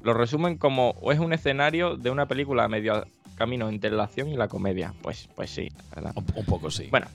lo 0.02 0.14
resumen 0.14 0.56
como 0.58 0.94
es 1.12 1.18
un 1.18 1.32
escenario 1.32 1.96
de 1.96 2.10
una 2.10 2.26
película 2.26 2.64
a 2.64 2.68
medio 2.68 3.04
camino 3.36 3.68
entre 3.68 3.90
la 3.90 4.04
acción 4.04 4.28
y 4.28 4.36
la 4.36 4.48
comedia. 4.48 4.94
Pues, 5.02 5.28
pues 5.34 5.50
sí, 5.50 5.68
¿verdad? 5.94 6.12
Un, 6.16 6.24
un 6.36 6.44
poco 6.44 6.70
sí. 6.70 6.88
Bueno, 6.90 7.06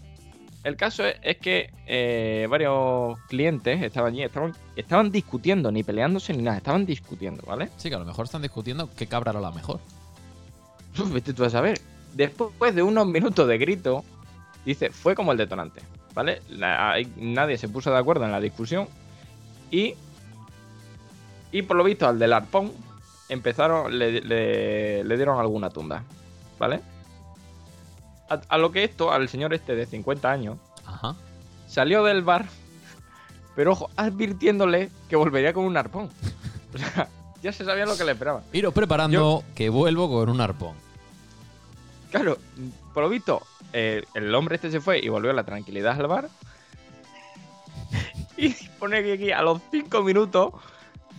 el 0.63 0.75
caso 0.75 1.05
es, 1.05 1.15
es 1.23 1.37
que 1.37 1.71
eh, 1.87 2.45
varios 2.49 3.17
clientes 3.29 3.81
estaban 3.81 4.13
allí, 4.13 4.23
estaban, 4.23 4.53
estaban 4.75 5.11
discutiendo, 5.11 5.71
ni 5.71 5.83
peleándose 5.83 6.33
ni 6.33 6.43
nada, 6.43 6.57
estaban 6.57 6.85
discutiendo, 6.85 7.43
¿vale? 7.47 7.69
Sí, 7.77 7.89
que 7.89 7.95
a 7.95 7.99
lo 7.99 8.05
mejor 8.05 8.25
están 8.25 8.41
discutiendo 8.41 8.89
qué 8.97 9.07
cabra 9.07 9.31
era 9.31 9.39
la 9.39 9.51
mejor. 9.51 9.79
Uf, 10.99 11.11
vete 11.13 11.33
tú 11.33 11.45
a 11.45 11.49
saber. 11.49 11.79
Después 12.13 12.75
de 12.75 12.83
unos 12.83 13.07
minutos 13.07 13.47
de 13.47 13.57
grito, 13.57 14.03
dice, 14.65 14.89
fue 14.89 15.15
como 15.15 15.31
el 15.31 15.37
detonante, 15.37 15.81
¿vale? 16.13 16.41
La- 16.49 16.91
hay- 16.91 17.07
nadie 17.15 17.57
se 17.57 17.69
puso 17.69 17.91
de 17.91 17.97
acuerdo 17.97 18.25
en 18.25 18.31
la 18.31 18.41
discusión 18.41 18.87
y, 19.71 19.93
y 21.51 21.61
por 21.63 21.77
lo 21.77 21.83
visto 21.83 22.07
al 22.07 22.19
del 22.19 22.33
arpón 22.33 22.71
empezaron, 23.29 23.97
le, 23.97 24.21
le- 24.21 25.03
le 25.03 25.15
dieron 25.17 25.39
alguna 25.39 25.69
tunda, 25.69 26.03
¿vale? 26.57 26.81
A, 28.29 28.39
a 28.49 28.57
lo 28.57 28.71
que 28.71 28.83
esto, 28.83 29.11
al 29.11 29.29
señor 29.29 29.53
este 29.53 29.75
de 29.75 29.85
50 29.85 30.31
años, 30.31 30.57
Ajá. 30.85 31.15
salió 31.67 32.03
del 32.03 32.23
bar, 32.23 32.45
pero 33.55 33.71
ojo, 33.73 33.89
advirtiéndole 33.95 34.89
que 35.09 35.15
volvería 35.15 35.53
con 35.53 35.65
un 35.65 35.77
arpón. 35.77 36.09
O 36.71 36.77
sea, 36.77 37.07
ya 37.41 37.51
se 37.51 37.65
sabía 37.65 37.87
lo 37.87 37.97
que 37.97 38.03
le 38.03 38.11
esperaba. 38.11 38.43
Iros 38.53 38.75
preparando 38.75 39.43
que 39.55 39.69
vuelvo 39.69 40.07
con 40.07 40.29
un 40.29 40.39
arpón. 40.39 40.75
Claro, 42.11 42.37
por 42.93 43.01
lo 43.03 43.09
visto, 43.09 43.41
eh, 43.73 44.03
el 44.13 44.35
hombre 44.35 44.57
este 44.57 44.69
se 44.69 44.79
fue 44.79 44.99
y 44.99 45.09
volvió 45.09 45.31
a 45.31 45.33
la 45.33 45.43
tranquilidad 45.43 45.99
al 45.99 46.05
bar. 46.05 46.29
Y 48.37 48.53
pone 48.79 49.03
que 49.03 49.13
aquí 49.13 49.31
a 49.31 49.41
los 49.41 49.61
cinco 49.71 50.01
minutos 50.03 50.53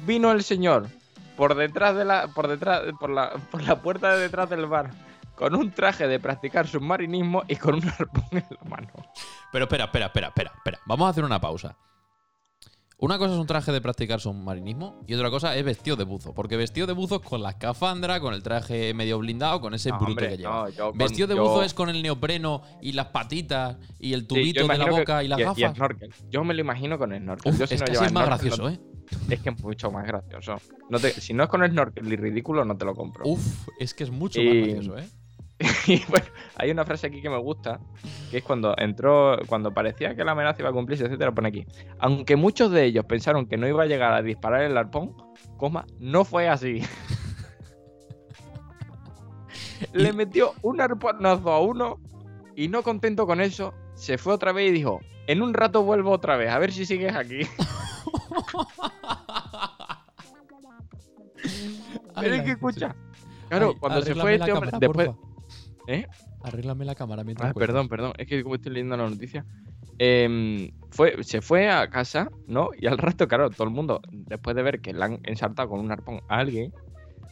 vino 0.06 0.30
el 0.32 0.42
señor 0.42 0.88
por 1.36 1.54
detrás 1.54 1.96
de 1.96 2.04
la. 2.04 2.28
por 2.28 2.48
detrás. 2.48 2.82
por 2.98 3.10
la, 3.10 3.30
por 3.50 3.62
la 3.62 3.80
puerta 3.80 4.14
de 4.14 4.20
detrás 4.22 4.48
del 4.50 4.66
bar. 4.66 4.90
Con 5.34 5.54
un 5.54 5.70
traje 5.70 6.06
de 6.06 6.20
practicar 6.20 6.66
submarinismo 6.68 7.44
y 7.48 7.56
con 7.56 7.76
un 7.76 7.88
arpón 7.88 8.24
en 8.32 8.44
la 8.50 8.68
mano. 8.68 8.88
Pero 9.50 9.64
espera, 9.64 9.84
espera, 9.84 10.06
espera, 10.06 10.28
espera, 10.28 10.52
espera. 10.54 10.78
Vamos 10.84 11.06
a 11.06 11.10
hacer 11.10 11.24
una 11.24 11.40
pausa. 11.40 11.76
Una 12.98 13.16
cosa 13.16 13.32
es 13.32 13.40
un 13.40 13.46
traje 13.46 13.72
de 13.72 13.80
practicar 13.80 14.20
submarinismo 14.20 15.00
y 15.06 15.14
otra 15.14 15.30
cosa 15.30 15.56
es 15.56 15.64
vestido 15.64 15.96
de 15.96 16.04
buzo. 16.04 16.34
Porque 16.34 16.58
vestido 16.58 16.86
de 16.86 16.92
buzo 16.92 17.16
es 17.16 17.22
con 17.22 17.42
la 17.42 17.48
escafandra, 17.50 18.20
con 18.20 18.34
el 18.34 18.42
traje 18.42 18.92
medio 18.92 19.18
blindado, 19.18 19.62
con 19.62 19.72
ese 19.72 19.88
No, 19.88 19.96
bruto 19.96 20.10
hombre, 20.10 20.28
que 20.28 20.36
lleva. 20.36 20.50
no, 20.52 20.68
yo 20.68 20.88
con- 20.90 20.98
vestido 20.98 21.26
de 21.26 21.36
yo- 21.36 21.42
buzo 21.42 21.62
es 21.62 21.72
con 21.72 21.88
el 21.88 22.02
neopreno 22.02 22.60
y 22.82 22.92
las 22.92 23.06
patitas 23.06 23.78
y 23.98 24.12
el 24.12 24.20
Sí, 24.20 24.26
tubito 24.26 24.60
yo 24.60 24.68
de 24.68 24.76
la 24.76 24.84
que- 24.84 24.90
boca 24.90 25.24
y 25.24 25.28
las 25.28 25.38
y 25.40 25.42
gafas. 25.44 25.74
snorkel. 25.76 26.12
Yo 26.28 26.44
me 26.44 26.52
lo 26.52 26.60
imagino 26.60 26.98
con 26.98 27.16
snorkel. 27.16 27.50
Uf, 27.54 27.58
Yo 27.58 27.66
si 27.66 27.74
es 27.76 27.80
no 27.80 27.86
casi 27.86 28.04
es 28.04 28.12
más 28.12 28.26
snorkel, 28.26 28.48
gracioso, 28.50 28.68
¿eh? 28.68 28.78
Es 29.28 29.40
que 29.40 29.50
es 29.50 29.62
mucho 29.62 29.90
más 29.90 30.06
gracioso. 30.06 30.56
No 30.88 30.98
te- 30.98 31.12
si 31.12 31.32
no 31.34 31.42
es 31.44 31.48
con 31.48 31.64
snorkel 31.68 32.12
y 32.12 32.16
ridículo, 32.16 32.64
no 32.64 32.76
te 32.76 32.84
lo 32.84 32.94
compro. 32.94 33.24
Uf, 33.26 33.68
es 33.78 33.94
que 33.94 34.04
es 34.04 34.10
mucho 34.10 34.40
Y- 34.40 34.44
más 34.46 34.56
gracioso, 34.56 34.98
¿eh? 34.98 35.08
y 35.88 36.02
bueno, 36.08 36.24
hay 36.56 36.70
una 36.70 36.84
frase 36.86 37.06
aquí 37.08 37.20
que 37.20 37.28
me 37.28 37.36
gusta, 37.38 37.80
que 38.30 38.38
es 38.38 38.42
cuando 38.42 38.74
entró, 38.78 39.36
cuando 39.46 39.74
parecía 39.74 40.16
que 40.16 40.24
la 40.24 40.32
amenaza 40.32 40.60
iba 40.62 40.70
a 40.70 40.72
cumplirse, 40.72 41.04
etcétera, 41.04 41.32
pone 41.32 41.48
aquí. 41.48 41.66
Aunque 41.98 42.34
muchos 42.36 42.70
de 42.70 42.84
ellos 42.86 43.04
pensaron 43.04 43.46
que 43.46 43.58
no 43.58 43.68
iba 43.68 43.82
a 43.82 43.86
llegar 43.86 44.14
a 44.14 44.22
disparar 44.22 44.62
el 44.62 44.76
arpón, 44.78 45.14
coma, 45.58 45.84
no 45.98 46.24
fue 46.24 46.48
así. 46.48 46.80
Le 49.92 50.12
metió 50.12 50.52
un 50.62 50.80
arponazo 50.80 51.50
a 51.52 51.60
uno 51.60 51.98
y 52.56 52.68
no 52.68 52.82
contento 52.82 53.26
con 53.26 53.40
eso, 53.40 53.74
se 53.94 54.18
fue 54.18 54.32
otra 54.34 54.52
vez 54.52 54.68
y 54.70 54.72
dijo, 54.72 55.00
en 55.26 55.42
un 55.42 55.52
rato 55.54 55.82
vuelvo 55.82 56.10
otra 56.10 56.36
vez, 56.36 56.50
a 56.50 56.58
ver 56.58 56.72
si 56.72 56.86
sigues 56.86 57.14
aquí. 57.14 57.40
Pero 62.20 62.34
es 62.34 62.42
que 62.42 62.50
escucha. 62.52 62.94
Claro, 63.48 63.70
Ay, 63.74 63.80
cuando 63.80 64.02
se 64.02 64.14
fue 64.14 64.34
este 64.34 64.52
hombre, 64.52 64.70
cámara, 64.70 64.78
después... 64.86 65.08
porfa. 65.08 65.28
¿Eh? 65.88 66.06
Arréglame 66.42 66.84
la 66.84 66.94
cámara 66.94 67.24
mientras 67.24 67.50
Ah, 67.50 67.54
perdón, 67.54 67.88
perdón. 67.88 68.12
Es 68.18 68.26
que 68.26 68.42
como 68.42 68.54
estoy 68.54 68.72
leyendo 68.72 68.96
la 68.96 69.08
noticia. 69.08 69.44
em, 69.98 70.70
fue, 70.90 71.22
se 71.24 71.40
fue 71.40 71.70
a 71.70 71.88
casa, 71.90 72.30
¿no? 72.46 72.70
Y 72.78 72.86
al 72.86 72.98
rato, 72.98 73.26
claro, 73.28 73.50
todo 73.50 73.64
el 73.64 73.70
mundo, 73.74 74.00
después 74.10 74.54
de 74.56 74.62
ver 74.62 74.80
que 74.80 74.92
le 74.92 75.04
han 75.04 75.20
ensartado 75.24 75.68
con 75.70 75.80
un 75.80 75.90
arpón 75.90 76.20
a 76.28 76.38
alguien, 76.38 76.72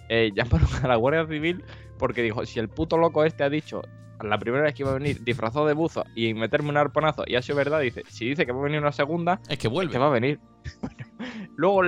eh, 0.09 0.31
llamaron 0.35 0.69
a 0.83 0.89
la 0.89 0.97
Guardia 0.97 1.27
Civil 1.27 1.63
porque 1.99 2.23
dijo, 2.23 2.45
si 2.47 2.59
el 2.59 2.69
puto 2.69 2.97
loco 2.99 3.25
este 3.25 3.45
ha 3.45 3.51
dicho 3.51 3.83
la 4.23 4.39
primera 4.39 4.65
vez 4.65 4.75
que 4.75 4.83
iba 4.83 4.91
a 4.91 4.95
venir 4.95 5.23
disfrazado 5.23 5.67
de 5.67 5.75
buzo 5.75 6.05
y 6.17 6.35
meterme 6.35 6.71
un 6.71 6.77
arponazo 6.77 7.23
y 7.27 7.37
ha 7.37 7.43
sido 7.43 7.57
verdad, 7.57 7.81
dice, 7.81 8.03
si 8.09 8.29
dice 8.29 8.45
que 8.47 8.53
va 8.53 8.61
a 8.61 8.65
venir 8.65 8.81
una 8.81 8.93
segunda, 8.93 9.41
Es 9.49 9.59
que 9.59 9.69
vuelve. 9.69 9.93
que 9.93 9.99
va 9.99 10.07
a 10.09 10.11
venir. 10.11 10.41
Luego, 11.57 11.83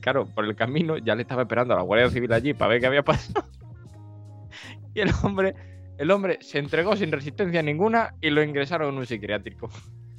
claro, 0.00 0.26
por 0.26 0.44
el 0.44 0.56
camino 0.56 0.98
ya 0.98 1.14
le 1.14 1.22
estaba 1.22 1.42
esperando 1.42 1.74
a 1.74 1.76
la 1.76 1.82
Guardia 1.82 2.10
Civil 2.10 2.32
allí 2.32 2.54
para 2.54 2.70
ver 2.70 2.80
qué 2.80 2.86
había 2.86 3.02
pasado. 3.04 3.46
Y 4.94 5.00
el 5.00 5.10
hombre, 5.22 5.54
el 5.96 6.10
hombre 6.10 6.38
se 6.42 6.58
entregó 6.58 6.94
sin 6.96 7.10
resistencia 7.10 7.62
ninguna 7.62 8.14
y 8.20 8.28
lo 8.28 8.42
ingresaron 8.42 8.90
en 8.92 8.98
un 8.98 9.06
psiquiátrico. 9.06 9.70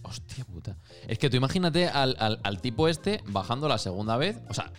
Hostia 0.02 0.44
puta. 0.46 0.78
Es 1.08 1.20
que 1.20 1.30
tú 1.30 1.38
imagínate 1.38 1.88
al, 1.88 2.16
al- 2.20 2.62
tipo 2.62 2.88
este 2.88 3.22
bajando 3.28 3.68
la 3.68 3.78
segunda 3.78 4.18
vez. 4.18 4.42
O 4.50 4.54
sea, 4.56 4.72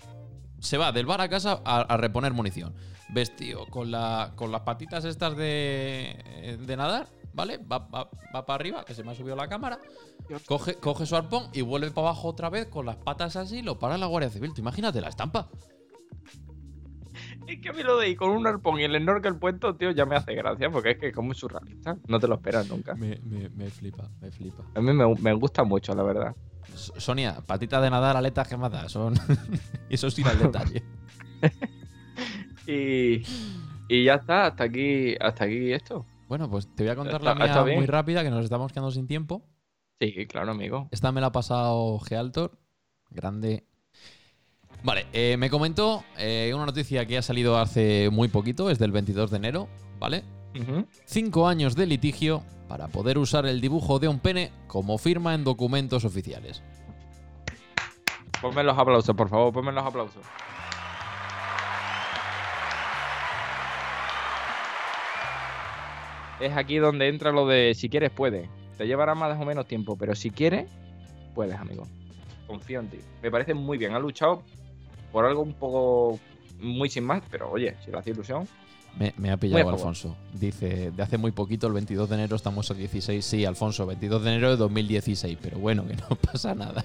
se 0.59 0.79
va 0.79 0.91
del 0.91 1.07
bar 1.07 1.21
a 1.21 1.29
casa 1.29 1.61
a, 1.65 1.83
a 1.83 1.97
reponer 1.97 2.33
munición. 2.33 2.75
Vestido 3.11 3.67
con, 3.67 3.93
la, 3.93 4.33
con 4.35 4.51
las 4.51 4.63
patitas 4.63 5.05
estas 5.05 5.37
de, 5.37 6.59
de 6.61 6.77
nadar, 6.77 7.07
¿vale? 7.35 7.59
Va, 7.59 7.79
va, 7.79 8.09
va 8.35 8.47
para 8.47 8.55
arriba, 8.55 8.85
que 8.85 8.95
se 8.95 9.03
me 9.05 9.13
ha 9.13 9.15
subido 9.15 9.37
la 9.37 9.49
cámara. 9.49 9.79
Coge, 10.47 10.77
coge 10.77 11.05
su 11.07 11.17
arpón 11.17 11.49
y 11.53 11.61
vuelve 11.63 11.91
para 11.91 12.09
abajo 12.09 12.29
otra 12.29 12.49
vez 12.49 12.67
con 12.67 12.87
las 12.87 12.97
patas 12.97 13.37
así. 13.37 13.63
Lo 13.63 13.79
para 13.79 13.99
la 13.99 14.07
Guardia 14.07 14.31
Civil. 14.31 14.53
Tú 14.55 14.61
imagínate 14.61 15.01
la 15.01 15.09
estampa. 15.09 15.49
Es 17.47 17.61
que 17.61 17.69
a 17.69 17.73
mí 17.73 17.83
lo 17.83 17.99
de 17.99 18.09
ir 18.09 18.17
con 18.17 18.31
un 18.31 18.47
arpón 18.47 18.81
y 18.81 18.85
el 18.85 18.97
snorkel 19.01 19.37
puesto, 19.37 19.75
tío, 19.77 19.91
ya 19.91 20.07
me 20.07 20.17
hace 20.17 20.35
gracia 20.35 20.71
porque 20.71 20.93
es 20.93 20.99
que 20.99 21.09
es 21.09 21.15
como 21.15 21.35
surrealista. 21.35 21.97
No 22.09 22.19
te 22.19 22.27
lo 22.27 22.37
esperas 22.37 22.69
nunca. 22.69 22.95
Me, 22.95 23.19
me- 23.23 23.51
me 23.51 23.71
flipa, 23.71 24.09
me 24.21 24.31
flipa. 24.31 24.65
A 24.75 24.81
mí 24.81 24.93
me, 24.93 25.15
me 25.17 25.33
gusta 25.35 25.63
mucho, 25.65 25.95
la 25.95 26.03
verdad. 26.03 26.35
Sonia, 26.75 27.37
patitas 27.47 27.83
de 27.83 27.91
nadar, 27.91 28.17
aletas 28.17 28.49
da. 28.49 28.89
Son. 28.89 29.15
Eso 29.91 30.11
sí 30.11 30.23
al 30.25 30.39
detalle. 30.39 30.83
Y, 32.67 33.23
y 33.89 34.05
ya 34.05 34.15
está, 34.15 34.47
hasta 34.47 34.65
aquí, 34.65 35.15
hasta 35.21 35.45
aquí 35.45 35.73
esto. 35.73 36.07
Bueno, 36.29 36.49
pues 36.51 36.67
te 36.75 36.83
voy 36.85 36.91
a 36.93 36.97
contar 36.97 37.23
la 37.23 37.35
mía 37.35 37.65
muy 37.77 37.87
rápida, 37.87 38.23
que 38.23 38.31
nos 38.31 38.45
estamos 38.45 38.73
quedando 38.73 38.91
sin 38.91 39.07
tiempo. 39.07 39.43
Sí, 40.01 40.27
claro, 40.27 40.53
amigo. 40.53 40.89
Esta 40.91 41.13
me 41.13 41.21
la 41.21 41.29
ha 41.29 41.33
pasado 41.33 41.99
Gealtor. 42.01 42.59
Grande. 43.11 43.65
Vale, 44.83 45.07
eh, 45.13 45.37
me 45.39 45.49
comentó 45.49 46.05
eh, 46.19 46.53
una 46.55 46.67
noticia 46.67 47.07
que 47.07 47.17
ha 47.17 47.23
salido 47.23 47.59
hace 47.59 48.11
muy 48.11 48.29
poquito, 48.29 48.69
es 48.71 48.79
del 48.79 48.93
22 48.93 49.31
de 49.31 49.37
enero, 49.37 49.69
¿vale? 49.99 50.25
Cinco 51.05 51.49
años 51.49 51.75
de 51.75 51.87
litigio 51.87 52.45
para 52.69 52.89
poder 52.89 53.19
usar 53.19 53.47
el 53.47 53.61
dibujo 53.61 53.99
de 53.99 54.09
un 54.09 54.21
pene 54.21 54.53
como 54.67 54.99
firma 54.99 55.35
en 55.35 55.43
documentos 55.43 56.05
oficiales. 56.05 56.63
Ponme 58.41 58.63
los 58.63 58.77
aplausos, 58.79 59.17
por 59.17 59.29
favor, 59.29 59.53
ponme 59.53 59.73
los 59.73 59.85
aplausos. 59.85 60.23
Es 66.41 66.57
aquí 66.57 66.77
donde 66.77 67.09
entra 67.09 67.33
lo 67.33 67.47
de 67.47 67.75
si 67.75 67.89
quieres, 67.89 68.11
puedes. 68.11 68.49
Te 68.77 68.87
llevará 68.87 69.15
más 69.15 69.41
o 69.41 69.45
menos 69.45 69.67
tiempo, 69.67 69.97
pero 69.97 70.15
si 70.15 70.31
quieres, 70.31 70.69
puedes, 71.35 71.57
amigo. 71.57 71.87
Confío 72.47 72.81
en 72.81 72.89
ti. 72.89 72.99
Me 73.23 73.31
parece 73.31 73.55
muy 73.55 73.79
bien. 73.79 73.95
Ha 73.95 73.99
luchado 73.99 74.43
por 75.13 75.25
algo 75.25 75.43
un 75.43 75.55
poco 75.55 76.19
muy 76.61 76.91
sin 76.91 77.05
más, 77.05 77.23
pero 77.31 77.51
oye, 77.51 77.77
si 77.85 77.91
le 77.91 77.99
hace 77.99 78.11
ilusión. 78.11 78.49
Me, 78.99 79.13
me 79.17 79.31
ha 79.31 79.37
pillado. 79.37 79.71
Alfonso. 79.71 80.17
Dice, 80.33 80.91
de 80.91 81.03
hace 81.03 81.19
muy 81.19 81.33
poquito, 81.33 81.67
el 81.67 81.73
22 81.73 82.09
de 82.09 82.15
enero, 82.17 82.37
estamos 82.37 82.71
a 82.71 82.75
16. 82.75 83.25
Sí, 83.25 83.45
Alfonso, 83.45 83.87
22 83.87 84.23
de 84.23 84.31
enero 84.31 84.51
de 84.51 84.57
2016. 84.57 85.39
Pero 85.41 85.59
bueno, 85.59 85.87
que 85.87 85.95
no 85.95 86.09
pasa 86.33 86.55
nada. 86.55 86.85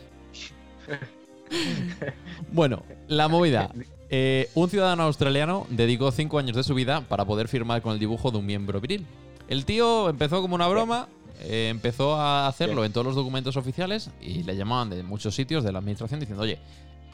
bueno, 2.52 2.84
la 3.08 3.28
movida. 3.28 3.72
Eh, 4.12 4.50
un 4.56 4.68
ciudadano 4.72 5.04
australiano 5.04 5.68
dedicó 5.70 6.12
cinco 6.12 6.40
años 6.40 6.56
de 6.56 6.64
su 6.64 6.74
vida 6.74 7.02
para 7.02 7.26
poder 7.26 7.48
firmar 7.48 7.84
con 7.84 7.94
el 7.94 8.00
dibujo 8.00 8.32
de 8.32 8.40
un 8.40 8.46
miembro 8.48 8.82
viril. 8.82 9.06
El 9.50 9.66
tío 9.66 10.10
empezó 10.10 10.44
como 10.44 10.54
una 10.54 10.68
broma, 10.68 11.08
eh, 11.40 11.70
empezó 11.70 12.16
a 12.16 12.48
hacerlo 12.48 12.86
en 12.86 12.94
todos 12.94 13.08
los 13.08 13.16
documentos 13.16 13.58
oficiales 13.58 14.12
y 14.22 14.44
le 14.44 14.56
llamaban 14.56 14.92
de 14.92 15.02
muchos 15.02 15.34
sitios 15.34 15.64
de 15.64 15.72
la 15.72 15.80
administración 15.80 16.20
diciendo, 16.20 16.44
oye, 16.44 16.60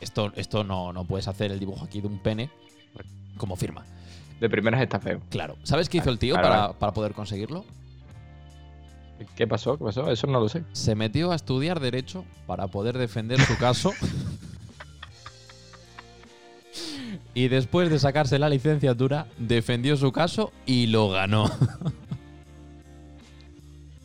esto, 0.01 0.33
esto 0.35 0.65
no, 0.65 0.91
no 0.91 1.05
puedes 1.05 1.29
hacer 1.29 1.53
el 1.53 1.59
dibujo 1.59 1.85
aquí 1.85 2.01
de 2.01 2.07
un 2.07 2.19
pene 2.19 2.49
como 3.37 3.55
firma. 3.55 3.85
De 4.41 4.49
primeras 4.49 4.81
está 4.81 4.99
feo. 4.99 5.21
Claro. 5.29 5.55
¿Sabes 5.63 5.87
qué 5.87 5.99
hizo 5.99 6.09
el 6.09 6.19
tío 6.19 6.33
Claro, 6.33 6.49
para, 6.49 6.73
para 6.73 6.93
poder 6.93 7.13
conseguirlo? 7.13 7.63
¿Qué 9.37 9.47
pasó? 9.47 9.77
¿Qué 9.77 9.85
pasó? 9.85 10.11
Eso 10.11 10.27
no 10.27 10.41
lo 10.41 10.49
sé. 10.49 10.65
Se 10.73 10.93
metió 10.93 11.31
a 11.31 11.35
estudiar 11.35 11.79
Derecho 11.79 12.25
para 12.47 12.67
poder 12.67 12.97
defender 12.97 13.39
su 13.39 13.57
caso. 13.57 13.93
y 17.33 17.47
después 17.47 17.89
de 17.89 17.97
sacarse 17.97 18.39
la 18.39 18.49
licenciatura, 18.49 19.27
defendió 19.37 19.95
su 19.95 20.11
caso 20.11 20.51
y 20.65 20.87
lo 20.87 21.09
ganó. 21.09 21.49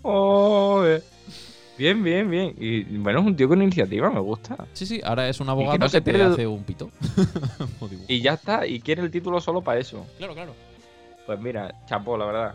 Oh, 0.03 0.83
eh. 0.85 1.03
Bien, 1.79 2.03
bien, 2.03 2.29
bien. 2.31 2.55
Y 2.59 2.83
bueno, 2.99 3.21
es 3.21 3.27
un 3.27 3.37
tío 3.37 3.49
con 3.49 3.63
iniciativa, 3.63 4.11
me 4.11 4.21
gusta. 4.21 4.67
Sí, 4.75 4.85
sí, 4.85 5.01
ahora 5.03 5.29
es 5.29 5.41
un 5.41 5.49
abogado 5.49 5.79
no 5.79 5.87
que, 5.87 5.91
se 5.91 6.01
te 6.01 6.13
pierde- 6.13 6.33
hace 6.33 6.47
un 6.47 6.63
pito. 6.63 6.91
Y 8.09 8.21
ya 8.21 8.35
está, 8.35 8.67
y 8.67 8.81
quiere 8.81 9.03
el 9.03 9.11
título 9.11 9.41
solo 9.41 9.63
para 9.63 9.81
eso. 9.81 10.07
Claro, 10.19 10.35
claro. 10.35 10.55
Pues 11.27 11.41
mira, 11.41 11.73
chapó, 11.87 12.19
la 12.19 12.27
verdad. 12.27 12.55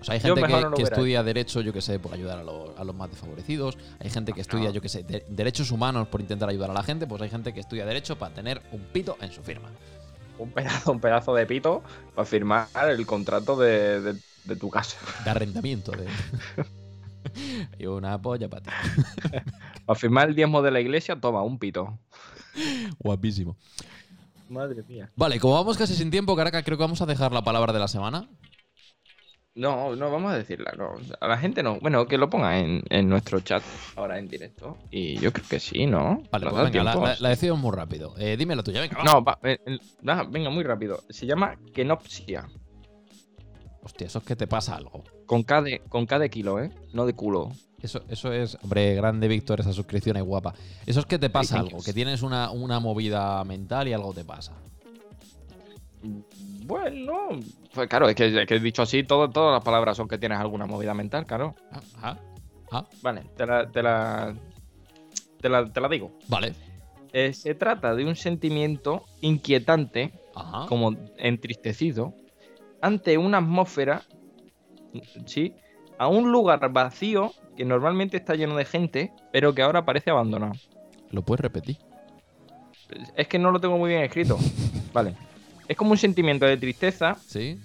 O 0.00 0.04
sea, 0.04 0.14
hay 0.14 0.20
gente 0.20 0.42
que, 0.42 0.48
no 0.48 0.70
lo 0.70 0.76
estudia 0.76 1.22
Derecho, 1.22 1.60
yo 1.60 1.72
que 1.72 1.80
sé, 1.80 2.00
por 2.00 2.12
ayudar 2.12 2.38
a, 2.38 2.42
los- 2.42 2.76
a 2.76 2.82
los 2.82 2.94
más 2.96 3.10
desfavorecidos. 3.10 3.78
Hay 4.00 4.10
gente 4.10 4.32
que 4.32 4.40
estudia, 4.40 4.68
no. 4.70 4.74
yo 4.74 4.80
que 4.80 4.88
sé, 4.88 5.04
de- 5.04 5.24
Derechos 5.28 5.70
Humanos 5.70 6.08
por 6.08 6.20
intentar 6.20 6.48
ayudar 6.48 6.70
a 6.70 6.74
la 6.74 6.82
gente. 6.82 7.06
Pues 7.06 7.22
hay 7.22 7.30
gente 7.30 7.52
que 7.54 7.60
estudia 7.60 7.86
Derecho 7.86 8.16
para 8.18 8.34
tener 8.34 8.60
un 8.72 8.80
pito 8.80 9.16
en 9.20 9.30
su 9.30 9.42
firma. 9.42 9.70
Un 10.38 10.50
pedazo, 10.50 10.90
un 10.90 11.00
pedazo 11.00 11.34
de 11.34 11.46
pito 11.46 11.82
para 12.16 12.26
firmar 12.26 12.66
el 12.88 13.06
contrato 13.06 13.54
de, 13.56 14.00
de- 14.00 14.16
de 14.44 14.56
tu 14.56 14.70
casa. 14.70 14.96
De 15.24 15.30
arrendamiento. 15.30 15.92
De... 15.92 16.06
y 17.78 17.86
una 17.86 18.20
polla 18.20 18.48
para 18.48 18.62
ti. 18.62 18.70
Para 19.86 19.98
firmar 19.98 20.28
el 20.28 20.34
diezmo 20.34 20.62
de 20.62 20.70
la 20.70 20.80
iglesia, 20.80 21.16
toma, 21.20 21.42
un 21.42 21.58
pito. 21.58 21.98
Guapísimo. 22.98 23.56
Madre 24.48 24.82
mía. 24.88 25.10
Vale, 25.16 25.40
como 25.40 25.54
vamos 25.54 25.76
casi 25.76 25.94
sin 25.94 26.10
tiempo, 26.10 26.36
Caraca, 26.36 26.62
creo 26.62 26.76
que 26.76 26.82
vamos 26.84 27.00
a 27.02 27.06
dejar 27.06 27.32
la 27.32 27.42
palabra 27.42 27.72
de 27.72 27.78
la 27.80 27.88
semana. 27.88 28.28
No, 29.54 29.94
no, 29.96 30.10
vamos 30.10 30.32
a 30.32 30.36
decirla, 30.36 30.72
no. 30.78 30.94
A 31.20 31.28
la 31.28 31.36
gente 31.36 31.62
no. 31.62 31.78
Bueno, 31.80 32.06
que 32.06 32.16
lo 32.16 32.30
ponga 32.30 32.58
en, 32.58 32.82
en 32.88 33.08
nuestro 33.08 33.40
chat 33.40 33.62
ahora 33.96 34.18
en 34.18 34.28
directo. 34.28 34.78
Y 34.90 35.16
yo 35.18 35.30
creo 35.32 35.46
que 35.48 35.60
sí, 35.60 35.84
¿no? 35.86 36.22
Vale, 36.30 36.46
¿Nos 36.46 36.54
pues 36.54 36.64
venga, 36.72 36.84
la, 36.84 36.94
la- 36.94 37.16
la 37.18 37.28
decimos 37.28 37.58
muy 37.58 37.72
rápido. 37.74 38.14
Eh, 38.18 38.36
dime 38.38 38.56
la 38.56 38.62
tuya, 38.62 38.80
venga. 38.80 38.96
va. 38.98 39.04
No, 39.04 39.22
va, 39.22 39.38
eh, 39.42 39.58
eh, 39.66 39.78
venga, 40.30 40.48
muy 40.48 40.64
rápido. 40.64 41.02
Se 41.10 41.26
llama 41.26 41.56
Kenopsia. 41.74 42.48
Hostia, 43.84 44.06
eso 44.06 44.18
es 44.20 44.24
que 44.24 44.36
te 44.36 44.46
pasa 44.46 44.76
algo. 44.76 45.02
Con 45.26 45.42
K 45.42 45.62
de, 45.62 45.80
con 45.88 46.06
K 46.06 46.18
de 46.18 46.30
kilo, 46.30 46.60
¿eh? 46.62 46.70
No 46.92 47.04
de 47.06 47.14
culo. 47.14 47.50
Eso, 47.82 48.02
eso 48.08 48.32
es, 48.32 48.56
hombre, 48.62 48.94
grande 48.94 49.26
Víctor, 49.26 49.58
esa 49.60 49.72
suscripción 49.72 50.16
es 50.16 50.22
guapa. 50.22 50.54
Eso 50.86 51.00
es 51.00 51.06
que 51.06 51.18
te 51.18 51.30
pasa 51.30 51.58
algo, 51.58 51.82
que 51.82 51.92
tienes 51.92 52.22
una, 52.22 52.50
una 52.52 52.78
movida 52.78 53.42
mental 53.44 53.88
y 53.88 53.92
algo 53.92 54.14
te 54.14 54.24
pasa. 54.24 54.52
Bueno, 56.64 57.28
pues 57.74 57.88
claro, 57.88 58.08
es 58.08 58.14
que, 58.14 58.42
es 58.42 58.46
que 58.46 58.58
dicho 58.60 58.82
así, 58.82 59.02
todo- 59.02 59.30
todas 59.30 59.52
las 59.54 59.64
palabras 59.64 59.96
son 59.96 60.08
que 60.08 60.18
tienes 60.18 60.38
alguna 60.38 60.66
movida 60.66 60.94
mental, 60.94 61.26
claro. 61.26 61.54
Ah, 61.72 61.80
ah, 62.02 62.16
ah, 62.70 62.86
Vale, 63.02 63.22
te 63.36 63.46
la, 63.46 63.68
te 63.70 63.82
la, 63.82 64.34
te 65.40 65.48
la, 65.48 65.72
te 65.72 65.80
la 65.80 65.88
digo. 65.88 66.12
vale. 66.28 66.54
Eh, 67.12 67.32
se 67.34 67.54
trata 67.54 67.94
de 67.94 68.04
un 68.06 68.16
sentimiento 68.16 69.04
inquietante, 69.20 70.12
Ajá. 70.34 70.66
como 70.66 70.96
entristecido, 71.18 72.14
ante 72.82 73.16
una 73.16 73.38
atmósfera, 73.38 74.02
¿sí? 75.26 75.54
A 75.98 76.08
un 76.08 76.30
lugar 76.30 76.70
vacío 76.72 77.32
que 77.56 77.64
normalmente 77.64 78.16
está 78.18 78.34
lleno 78.34 78.56
de 78.56 78.64
gente, 78.64 79.12
pero 79.32 79.54
que 79.54 79.62
ahora 79.62 79.84
parece 79.84 80.10
abandonado. 80.10 80.52
¿Lo 81.10 81.22
puedes 81.22 81.40
repetir? 81.40 81.78
Es 83.16 83.28
que 83.28 83.38
no 83.38 83.50
lo 83.50 83.60
tengo 83.60 83.78
muy 83.78 83.90
bien 83.90 84.02
escrito. 84.02 84.38
Vale. 84.92 85.14
Es 85.68 85.76
como 85.76 85.92
un 85.92 85.98
sentimiento 85.98 86.44
de 86.44 86.56
tristeza 86.56 87.16
Sí. 87.26 87.58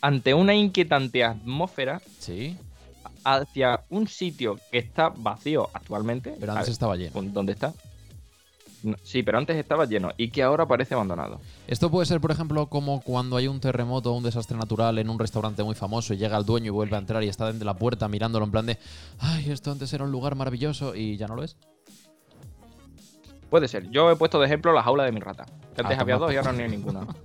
ante 0.00 0.34
una 0.34 0.54
inquietante 0.54 1.24
atmósfera 1.24 2.00
Sí, 2.18 2.56
hacia 3.24 3.80
un 3.88 4.06
sitio 4.06 4.58
que 4.70 4.78
está 4.78 5.08
vacío 5.08 5.70
actualmente. 5.72 6.34
pero 6.38 6.52
antes 6.52 6.68
estaba 6.68 6.96
lleno. 6.96 7.22
¿Dónde 7.22 7.52
está? 7.52 7.72
Sí, 9.02 9.22
pero 9.22 9.38
antes 9.38 9.56
estaba 9.56 9.86
lleno 9.86 10.10
y 10.16 10.30
que 10.30 10.42
ahora 10.42 10.66
parece 10.66 10.94
abandonado. 10.94 11.40
Esto 11.66 11.90
puede 11.90 12.06
ser, 12.06 12.20
por 12.20 12.30
ejemplo, 12.30 12.66
como 12.68 13.00
cuando 13.00 13.36
hay 13.36 13.48
un 13.48 13.60
terremoto 13.60 14.12
o 14.12 14.16
un 14.16 14.22
desastre 14.24 14.56
natural 14.56 14.98
en 14.98 15.08
un 15.10 15.18
restaurante 15.18 15.62
muy 15.62 15.74
famoso 15.74 16.12
y 16.14 16.16
llega 16.18 16.36
el 16.36 16.44
dueño 16.44 16.66
y 16.66 16.70
vuelve 16.70 16.96
a 16.96 16.98
entrar 16.98 17.22
y 17.22 17.28
está 17.28 17.50
desde 17.52 17.64
la 17.64 17.74
puerta 17.74 18.08
mirándolo 18.08 18.44
en 18.44 18.50
plan 18.50 18.66
de, 18.66 18.78
ay, 19.18 19.50
esto 19.50 19.70
antes 19.72 19.92
era 19.92 20.04
un 20.04 20.10
lugar 20.12 20.34
maravilloso 20.34 20.94
y 20.94 21.16
ya 21.16 21.26
no 21.26 21.36
lo 21.36 21.44
es. 21.44 21.56
Puede 23.50 23.68
ser. 23.68 23.88
Yo 23.90 24.10
he 24.10 24.16
puesto 24.16 24.38
de 24.40 24.46
ejemplo 24.46 24.72
la 24.72 24.82
jaula 24.82 25.04
de 25.04 25.12
mi 25.12 25.20
rata. 25.20 25.44
Que 25.74 25.80
antes 25.82 25.96
Ah, 25.98 26.00
había 26.02 26.16
dos 26.18 26.32
y 26.32 26.36
ahora 26.36 26.52
no 26.52 26.62
hay 26.62 26.68
ninguna. 26.68 27.06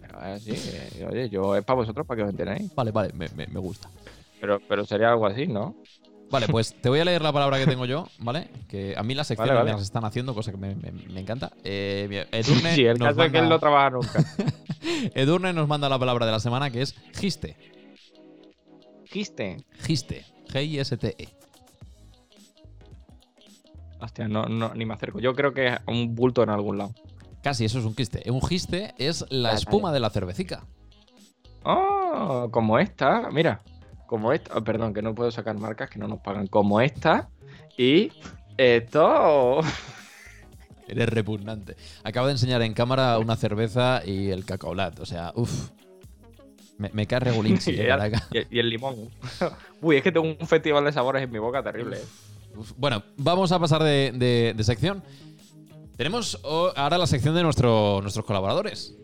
Pero, 0.00 0.24
eh, 0.26 0.40
sí, 0.40 0.52
eh, 0.54 1.06
oye, 1.10 1.28
yo 1.28 1.54
es 1.56 1.64
para 1.64 1.76
vosotros 1.76 2.06
para 2.06 2.16
que 2.18 2.22
os 2.24 2.30
enteréis. 2.30 2.74
Vale, 2.74 2.90
vale, 2.92 3.12
me, 3.12 3.28
me- 3.36 3.46
me 3.46 3.60
gusta. 3.60 3.88
Pero, 4.40 4.58
pero 4.66 4.86
sería 4.86 5.10
algo 5.10 5.26
así, 5.26 5.46
¿no? 5.46 5.74
Vale, 6.30 6.46
pues 6.48 6.74
te 6.80 6.88
voy 6.88 7.00
a 7.00 7.04
leer 7.04 7.22
la 7.22 7.32
palabra 7.32 7.58
que 7.58 7.66
tengo 7.66 7.86
yo, 7.86 8.06
¿vale? 8.20 8.48
Que 8.68 8.94
a 8.96 9.02
mí 9.02 9.14
las 9.14 9.26
secciones 9.26 9.50
Vale, 9.50 9.58
vale. 9.60 9.70
me 9.72 9.76
las 9.78 9.82
están 9.82 10.04
haciendo, 10.04 10.32
cosa 10.34 10.52
que 10.52 10.56
me, 10.56 10.74
me- 10.76 10.92
me 10.92 11.20
encanta. 11.20 11.50
Eh, 11.64 12.26
Edurne, 12.30 12.72
Sí, 12.74 12.84
el 12.84 12.98
nos 12.98 13.08
caso 13.08 13.24
es 13.24 13.32
que 13.32 13.38
él 13.38 13.48
no 13.48 13.58
trabaja 13.58 13.90
nunca. 13.90 14.24
Edurne 15.14 15.52
nos 15.52 15.66
manda 15.66 15.88
la 15.88 15.98
palabra 15.98 16.26
de 16.26 16.32
la 16.32 16.40
semana 16.40 16.70
que 16.70 16.82
es 16.82 16.94
giste. 17.18 17.56
Giste. 19.06 19.64
Giste. 19.82 20.24
G-I-S-T-E. 20.52 21.28
Hostia, 24.00 24.28
no, 24.28 24.44
no, 24.46 24.72
ni 24.74 24.86
me 24.86 24.94
acerco. 24.94 25.18
Yo 25.20 25.34
creo 25.34 25.52
que 25.52 25.66
es 25.68 25.74
un 25.86 26.14
bulto 26.14 26.42
en 26.42 26.50
algún 26.50 26.78
lado. 26.78 26.94
Casi, 27.42 27.64
eso 27.64 27.78
es 27.78 27.84
un 27.84 27.94
giste. 27.96 28.30
Un 28.30 28.40
giste 28.42 28.94
es 28.98 29.24
la 29.30 29.50
Vale, 29.50 29.58
espuma 29.60 29.92
de 29.92 30.00
la 30.00 30.10
cervecica. 30.10 30.64
Oh, 31.64 32.48
como 32.50 32.78
esta, 32.78 33.30
mira. 33.30 33.62
Como 34.10 34.32
esta. 34.32 34.58
oh, 34.58 34.64
perdón, 34.64 34.92
que 34.92 35.02
no 35.02 35.14
puedo 35.14 35.30
sacar 35.30 35.56
marcas 35.56 35.88
que 35.88 36.00
no 36.00 36.08
nos 36.08 36.18
pagan. 36.18 36.48
Como 36.48 36.80
esta. 36.80 37.28
Y 37.78 38.10
esto. 38.56 39.60
Eres 40.88 41.08
repugnante. 41.08 41.76
Acabo 42.02 42.26
de 42.26 42.32
enseñar 42.32 42.60
en 42.62 42.74
cámara 42.74 43.16
una 43.20 43.36
cerveza 43.36 44.02
y 44.04 44.30
el 44.30 44.44
cacaolat. 44.44 44.98
O 44.98 45.06
sea, 45.06 45.32
uff. 45.36 45.68
Me, 46.76 46.90
me 46.92 47.06
cae 47.06 47.20
regulín 47.20 47.56
y, 47.66 47.70
el, 47.70 48.46
y- 48.50 48.62
limón. 48.64 48.96
Uy, 49.80 49.98
es 49.98 50.02
que 50.02 50.10
tengo 50.10 50.26
un 50.26 50.46
festival 50.48 50.84
de 50.84 50.90
sabores 50.92 51.22
en 51.22 51.30
mi 51.30 51.38
boca 51.38 51.62
terrible. 51.62 51.98
eh. 51.98 52.04
Uf. 52.56 52.72
Bueno, 52.76 53.04
vamos 53.16 53.52
a 53.52 53.60
pasar 53.60 53.84
de, 53.84 54.10
de- 54.12 54.54
de 54.56 54.64
sección. 54.64 55.04
Tenemos 55.96 56.40
ahora 56.42 56.98
la 56.98 57.06
sección 57.06 57.36
de 57.36 57.44
nuestro- 57.44 58.00
nuestros 58.02 58.24
colaboradores. 58.26 58.96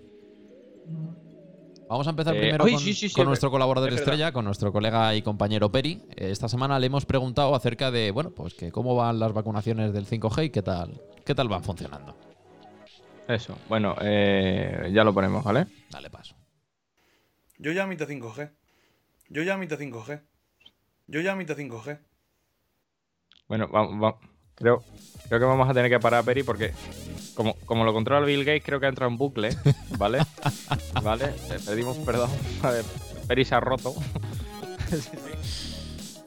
Vamos 1.89 2.07
a 2.07 2.11
empezar 2.11 2.35
Eh, 2.35 2.41
primero 2.41 2.65
con, 2.65 2.79
sí, 2.79 2.95
sí, 2.95 3.09
sí, 3.09 3.15
con 3.15 3.23
es 3.23 3.29
nuestro 3.29 3.51
colaborador 3.51 3.93
es 3.93 4.01
estrella, 4.01 4.33
con 4.33 4.45
nuestro 4.45 4.73
colega 4.73 5.15
y 5.15 5.23
compañero 5.23 5.71
Peri. 5.71 6.03
Eh, 6.17 6.31
Esta 6.31 6.49
semana 6.49 6.79
le 6.79 6.87
hemos 6.87 7.07
preguntado 7.07 7.55
acerca 7.55 7.91
de, 7.91 8.11
bueno, 8.11 8.31
pues 8.31 8.55
que 8.55 8.73
cómo 8.73 8.97
van 8.97 9.19
las 9.21 9.33
vacunaciones 9.33 9.93
del 9.93 10.07
5G 10.07 10.47
y 10.47 10.51
qué 10.51 10.63
tal, 10.63 11.01
qué 11.25 11.35
tal 11.35 11.49
van 11.49 11.63
funcionando. 11.63 12.17
Eso. 13.29 13.57
Bueno, 13.69 13.97
eh, 14.01 14.91
ya 14.93 15.05
lo 15.05 15.15
ponemos, 15.15 15.45
¿vale? 15.45 15.67
Dale 15.91 16.11
paso. 16.11 16.35
Yo 17.59 17.73
ya 17.73 17.87
mitad 17.87 18.09
5G. 18.09 18.51
Yo 19.29 19.43
ya 19.43 19.57
mitad 19.57 19.79
5G. 19.79 20.23
Yo 21.07 21.21
ya 21.21 21.35
mitad 21.37 21.57
5G. 21.57 21.99
Bueno, 23.49 23.69
vamos, 23.69 24.17
Creo, 24.57 24.83
creo 25.29 25.39
que 25.39 25.45
vamos 25.45 25.69
a 25.69 25.75
tener 25.75 25.91
que 25.91 26.01
parar 26.01 26.21
a 26.21 26.23
Peri 26.23 26.43
porque 26.43 26.73
como, 27.37 27.55
como 27.67 27.85
lo 27.85 27.93
controla 27.93 28.27
Bill 28.27 28.45
Gates, 28.45 28.63
creo 28.65 28.81
que 28.81 28.87
ha 28.87 28.89
entrado 28.89 29.11
en 29.13 29.19
bucle, 29.19 29.51
¿vale? 29.99 30.19
¿Vale? 31.03 31.35
Le 31.49 31.61
pedimos 31.61 31.97
perdón. 31.99 32.31
A 32.63 32.71
ver, 32.71 32.85
Peri 33.29 33.45
se 33.45 33.55
ha 33.55 33.61
roto. 33.61 33.95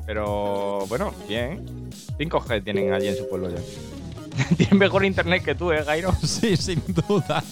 Pero 0.05 0.85
bueno, 0.87 1.13
bien. 1.27 1.89
5G 2.17 2.63
tienen 2.63 2.93
allí 2.93 3.07
en 3.07 3.17
su 3.17 3.27
pueblo 3.29 3.49
ya. 3.49 3.61
Tienen 4.57 4.77
mejor 4.77 5.03
internet 5.05 5.43
que 5.43 5.55
tú, 5.55 5.71
¿eh, 5.71 5.83
Gairo? 5.83 6.13
Sí, 6.23 6.55
sin 6.57 6.81
duda. 6.87 7.43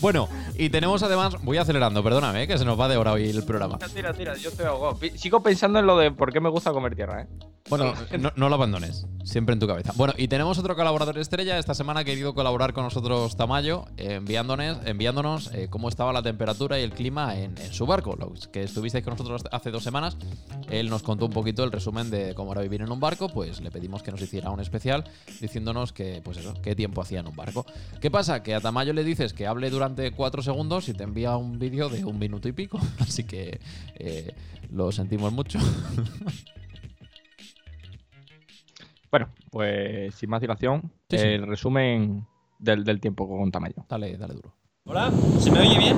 bueno, 0.00 0.28
y 0.56 0.70
tenemos 0.70 1.02
además. 1.02 1.36
Voy 1.42 1.58
acelerando, 1.58 2.02
perdóname, 2.02 2.42
eh, 2.44 2.46
que 2.46 2.58
se 2.58 2.64
nos 2.64 2.78
va 2.78 2.88
de 2.88 2.96
hora 2.96 3.12
hoy 3.12 3.28
el 3.30 3.44
programa. 3.44 3.78
Tira, 3.78 3.88
tira, 3.90 4.14
tira, 4.14 4.36
yo 4.36 4.50
estoy 4.50 4.66
ahogado. 4.66 4.98
Pi- 4.98 5.16
Sigo 5.18 5.42
pensando 5.42 5.78
en 5.78 5.86
lo 5.86 5.96
de 5.98 6.10
por 6.10 6.32
qué 6.32 6.40
me 6.40 6.48
gusta 6.48 6.72
comer 6.72 6.94
tierra, 6.94 7.22
¿eh? 7.22 7.26
Bueno, 7.68 7.94
no, 8.18 8.32
no 8.36 8.48
lo 8.48 8.54
abandones, 8.56 9.06
siempre 9.24 9.52
en 9.54 9.60
tu 9.60 9.66
cabeza. 9.66 9.92
Bueno, 9.96 10.14
y 10.18 10.28
tenemos 10.28 10.58
otro 10.58 10.76
colaborador 10.76 11.18
estrella. 11.18 11.58
Esta 11.58 11.74
semana 11.74 12.00
ha 12.00 12.04
querido 12.04 12.34
colaborar 12.34 12.72
con 12.72 12.84
nosotros 12.84 13.36
Tamayo, 13.36 13.86
eh, 13.96 14.14
enviándonos, 14.14 14.78
enviándonos 14.84 15.52
eh, 15.54 15.68
cómo 15.70 15.88
estaba 15.88 16.12
la 16.12 16.22
temperatura 16.22 16.78
y 16.78 16.82
el 16.82 16.92
clima 16.92 17.38
en, 17.38 17.56
en 17.58 17.72
su 17.72 17.86
barco. 17.86 18.16
Los 18.16 18.48
que 18.48 18.64
estuvisteis 18.64 19.04
con 19.04 19.12
nosotros 19.12 19.42
hace 19.50 19.70
dos 19.70 19.82
semanas, 19.82 20.16
él 20.70 20.90
nos 20.90 21.02
contó 21.02 21.26
un 21.26 21.32
poquito 21.32 21.64
el 21.64 21.72
resumen 21.72 22.10
de 22.10 22.34
cómo 22.34 22.52
era 22.52 22.62
vivir 22.62 22.82
en 22.82 22.90
un 22.90 23.00
barco. 23.00 23.28
Pues 23.28 23.60
le 23.60 23.70
pedimos 23.70 24.02
que 24.02 24.10
nos 24.10 24.20
hiciera 24.20 24.50
un 24.50 24.60
especial 24.60 25.04
diciéndonos 25.40 25.92
que, 25.92 26.20
pues 26.22 26.38
eso, 26.38 26.54
qué 26.62 26.74
tiempo 26.74 27.00
hacía 27.00 27.20
en 27.20 27.28
un 27.28 27.36
barco. 27.36 27.64
¿Qué 28.00 28.10
pasa? 28.10 28.42
Que 28.42 28.54
a 28.54 28.60
Tamayo 28.60 28.92
le 28.92 29.04
dices 29.04 29.32
que 29.32 29.46
hable 29.46 29.70
durante 29.70 30.10
cuatro 30.12 30.42
segundos 30.42 30.88
y 30.88 30.94
te 30.94 31.04
envía 31.04 31.36
un 31.36 31.58
vídeo 31.58 31.88
de 31.88 32.04
un 32.04 32.18
minuto 32.18 32.48
y 32.48 32.52
pico. 32.52 32.80
Así 32.98 33.24
que 33.24 33.60
eh, 33.94 34.34
lo 34.70 34.92
sentimos 34.92 35.32
mucho. 35.32 35.58
Bueno, 39.12 39.28
pues 39.50 40.14
sin 40.14 40.30
más 40.30 40.40
dilación, 40.40 40.90
Sí, 41.10 41.18
sí. 41.18 41.24
el 41.26 41.46
resumen 41.46 42.26
del, 42.58 42.82
del 42.82 42.98
tiempo 42.98 43.28
con 43.28 43.52
Tamayo. 43.52 43.84
dale, 43.86 44.16
dale 44.16 44.32
duro. 44.32 44.54
Hola, 44.86 45.12
¿se 45.38 45.50
me 45.50 45.60
oye 45.60 45.76
bien? 45.78 45.96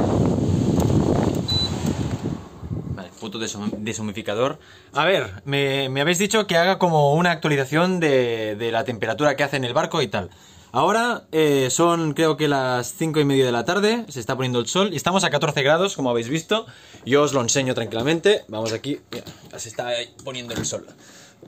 Vale, 2.97 3.11
puto 3.21 3.39
deshumificador. 3.39 4.59
A 4.93 5.05
ver, 5.05 5.43
me, 5.45 5.89
me 5.91 6.01
habéis 6.01 6.19
dicho 6.19 6.49
que 6.49 6.57
haga 6.57 6.79
como 6.81 7.15
una 7.15 7.31
actualización 7.31 8.01
de, 8.01 8.57
de 8.57 8.73
la 8.73 8.83
temperatura 8.83 9.37
que 9.37 9.45
hace 9.45 9.57
en 9.59 9.65
el 9.65 9.75
barco 9.75 10.03
y 10.03 10.09
tal. 10.09 10.31
Ahora 10.73 11.23
eh, 11.31 11.69
son 11.71 12.15
creo 12.15 12.37
que 12.37 12.49
las 12.49 12.93
5 12.95 13.21
y 13.21 13.25
media 13.25 13.47
de 13.47 13.53
la 13.53 13.65
tarde, 13.65 14.07
se 14.09 14.19
está 14.19 14.35
poniendo 14.35 14.59
el 14.59 14.67
sol 14.67 14.91
y 14.93 14.97
estamos 14.97 15.23
a 15.23 15.31
14 15.31 15.63
grados, 15.63 15.95
como 15.95 16.11
habéis 16.11 16.29
visto. 16.29 16.67
Yo 17.07 17.23
os 17.23 17.33
lo 17.33 17.41
enseño 17.43 17.75
tranquilamente. 17.75 18.43
Vamos 18.49 18.73
aquí, 18.73 18.99
mira, 19.13 19.25
se 19.59 19.69
está 19.69 19.91
poniendo 20.25 20.53
el 20.55 20.67
sol. 20.67 20.85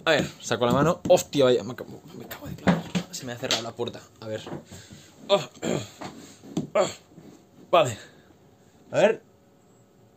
A 0.07 0.13
ver, 0.13 0.25
saco 0.41 0.65
la 0.67 0.73
mano. 0.73 1.01
Hostia, 1.09 1.47
me 1.65 1.73
acabo, 1.73 2.01
de 2.17 2.55
clavar. 2.55 2.83
Se 3.11 3.27
me 3.27 3.33
ha 3.33 3.37
cerrado 3.37 3.63
la 3.63 3.73
puerta. 3.73 4.01
A 4.21 4.27
ver. 4.29 4.41
Oh, 5.29 5.41
oh. 6.75 6.87
Vale. 7.71 7.99
A 8.93 8.99
ver. 8.99 9.23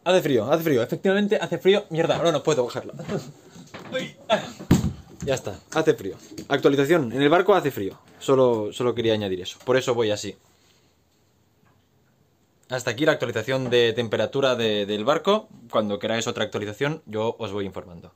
Hace 0.04 0.22
frío, 0.22 0.52
hace 0.52 0.64
frío. 0.64 0.84
Efectivamente, 0.84 1.38
hace 1.42 1.58
frío. 1.58 1.86
Mierda, 1.90 2.18
ahora 2.18 2.32
no 2.32 2.44
puedo 2.44 2.64
ah. 4.30 4.40
Ya 5.26 5.34
está, 5.34 5.60
hace 5.74 5.94
frío. 5.96 6.16
Actualización, 6.48 7.12
en 7.12 7.22
el 7.22 7.30
barco 7.30 7.56
hace 7.56 7.72
frío. 7.72 8.00
Solo, 8.20 8.72
solo 8.72 8.94
quería 8.94 9.14
añadir 9.14 9.42
eso. 9.42 9.58
Por 9.66 9.76
eso 9.76 9.96
voy 9.96 10.12
así. 10.12 10.38
Hasta 12.70 12.92
aquí 12.92 13.06
la 13.06 13.14
actualización 13.14 13.70
de 13.72 13.94
temperatura 13.94 14.56
de- 14.56 14.86
del 14.86 15.04
barco. 15.04 15.50
Cuando 15.72 15.98
queráis 15.98 16.28
otra 16.28 16.44
actualización, 16.44 17.02
yo 17.08 17.36
os 17.40 17.52
voy 17.52 17.66
informando. 17.66 18.14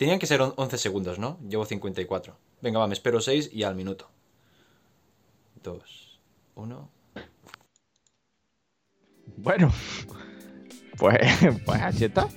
Tenían 0.00 0.18
que 0.18 0.26
ser 0.26 0.40
on- 0.40 0.54
11 0.56 0.78
segundos, 0.78 1.18
¿no? 1.18 1.38
Llevo 1.46 1.66
54. 1.66 2.34
Venga, 2.62 2.78
va, 2.78 2.86
me 2.86 2.94
espero 2.94 3.20
6 3.20 3.50
y 3.52 3.64
al 3.64 3.74
minuto. 3.74 4.08
2, 5.62 6.20
1. 6.54 6.90
Bueno, 9.36 9.70
pues, 10.96 11.18
pues 11.66 11.82
así 11.82 12.06
está. 12.06 12.28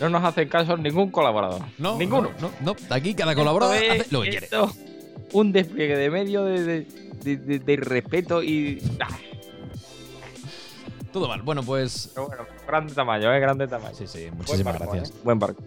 No 0.00 0.10
nos 0.10 0.22
hacen 0.22 0.48
caso 0.48 0.76
ningún 0.76 1.10
colaborador. 1.10 1.62
No, 1.78 1.98
Ninguno. 1.98 2.30
No, 2.40 2.52
no, 2.60 2.74
no. 2.74 2.94
Aquí 2.94 3.14
cada 3.14 3.34
colaborador 3.34 3.74
Esto 3.74 3.94
es- 3.94 4.00
hace 4.02 4.12
lo 4.12 4.22
que 4.22 4.30
quiere. 4.30 4.44
esto, 4.46 4.70
Un 5.32 5.50
despliegue 5.50 5.96
de 5.96 6.08
medio 6.08 6.44
de, 6.44 6.62
de, 6.62 6.84
de- 7.24 7.36
de- 7.36 7.58
de 7.58 7.72
irrespeto 7.72 8.44
y. 8.44 8.80
Ah, 9.00 9.08
Todo 11.12 11.26
mal. 11.26 11.42
Bueno, 11.42 11.64
pues. 11.64 12.12
pero 12.14 12.28
bueno, 12.28 12.46
grande 12.64 12.94
tamaño, 12.94 13.34
¿eh? 13.34 13.40
Grande 13.40 13.66
tamaño. 13.66 13.94
Sí, 13.96 14.06
sí, 14.06 14.20
Buen 14.26 14.36
muchísimas 14.38 14.78
barco, 14.78 14.92
gracias. 14.92 15.16
¿eh? 15.16 15.20
Buen 15.24 15.38
barco. 15.40 15.62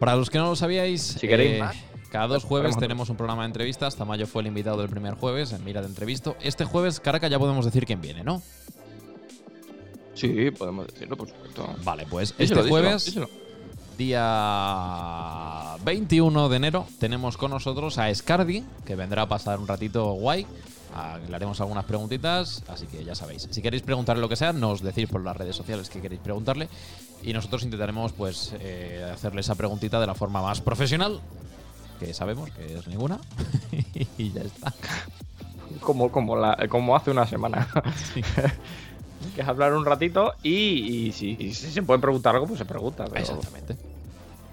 Para 0.00 0.16
los 0.16 0.30
que 0.30 0.38
no 0.38 0.46
lo 0.48 0.56
sabíais, 0.56 1.02
Si 1.02 1.26
eh, 1.28 1.62
cada 2.10 2.26
dos 2.26 2.42
jueves 2.44 2.76
tenemos 2.78 3.10
un 3.10 3.16
programa 3.16 3.42
de 3.42 3.46
entrevistas. 3.48 3.94
Tamayo 3.96 4.26
fue 4.26 4.40
el 4.42 4.48
invitado 4.48 4.78
del 4.78 4.88
primer 4.88 5.14
jueves 5.14 5.52
en 5.52 5.62
Mira 5.62 5.82
de 5.82 5.86
Entrevisto. 5.88 6.36
Este 6.40 6.64
jueves, 6.64 6.98
Caracas, 7.00 7.30
ya 7.30 7.38
podemos 7.38 7.64
decir 7.66 7.84
quién 7.86 8.00
viene, 8.00 8.24
¿no? 8.24 8.42
Sí, 10.14 10.50
podemos 10.50 10.86
decirlo, 10.88 11.16
por 11.16 11.28
supuesto. 11.28 11.68
Vale, 11.84 12.06
pues 12.10 12.30
este 12.38 12.54
díselo, 12.54 12.68
jueves, 12.68 13.04
díselo. 13.04 13.28
día 13.96 15.76
21 15.84 16.48
de 16.48 16.56
enero, 16.56 16.86
tenemos 16.98 17.36
con 17.36 17.50
nosotros 17.52 17.98
a 17.98 18.12
Scardi, 18.14 18.64
que 18.84 18.96
vendrá 18.96 19.22
a 19.22 19.28
pasar 19.28 19.58
un 19.58 19.68
ratito 19.68 20.12
guay. 20.14 20.46
Ah, 20.94 21.18
Le 21.28 21.36
haremos 21.36 21.60
algunas 21.60 21.84
preguntitas, 21.84 22.64
así 22.66 22.86
que 22.86 23.04
ya 23.04 23.14
sabéis. 23.14 23.46
Si 23.50 23.62
queréis 23.62 23.82
preguntarle 23.82 24.20
lo 24.20 24.28
que 24.28 24.36
sea, 24.36 24.52
nos 24.52 24.82
decís 24.82 25.08
por 25.08 25.22
las 25.22 25.36
redes 25.36 25.54
sociales 25.54 25.88
que 25.88 26.00
queréis 26.00 26.20
preguntarle. 26.20 26.68
Y 27.22 27.32
nosotros 27.32 27.62
intentaremos, 27.62 28.12
pues, 28.12 28.54
eh, 28.60 29.08
hacerle 29.12 29.42
esa 29.42 29.54
preguntita 29.54 30.00
de 30.00 30.06
la 30.06 30.14
forma 30.14 30.40
más 30.42 30.60
profesional, 30.60 31.20
que 31.98 32.14
sabemos 32.14 32.50
que 32.50 32.78
es 32.78 32.86
ninguna. 32.86 33.20
y 34.18 34.32
ya 34.32 34.42
está. 34.42 34.72
Como, 35.80 36.10
como, 36.10 36.36
la, 36.36 36.56
como 36.68 36.96
hace 36.96 37.10
una 37.10 37.26
semana. 37.26 37.68
Sí. 38.12 38.22
que 39.34 39.42
es 39.42 39.48
hablar 39.48 39.74
un 39.74 39.84
ratito 39.84 40.32
y, 40.42 41.06
y 41.08 41.12
si, 41.12 41.36
y 41.38 41.52
si 41.54 41.70
se 41.70 41.82
pueden 41.82 42.00
preguntar 42.00 42.34
algo, 42.34 42.46
pues 42.46 42.58
se 42.58 42.64
pregunta. 42.64 43.04
pero 43.04 43.20
Exactamente. 43.20 43.76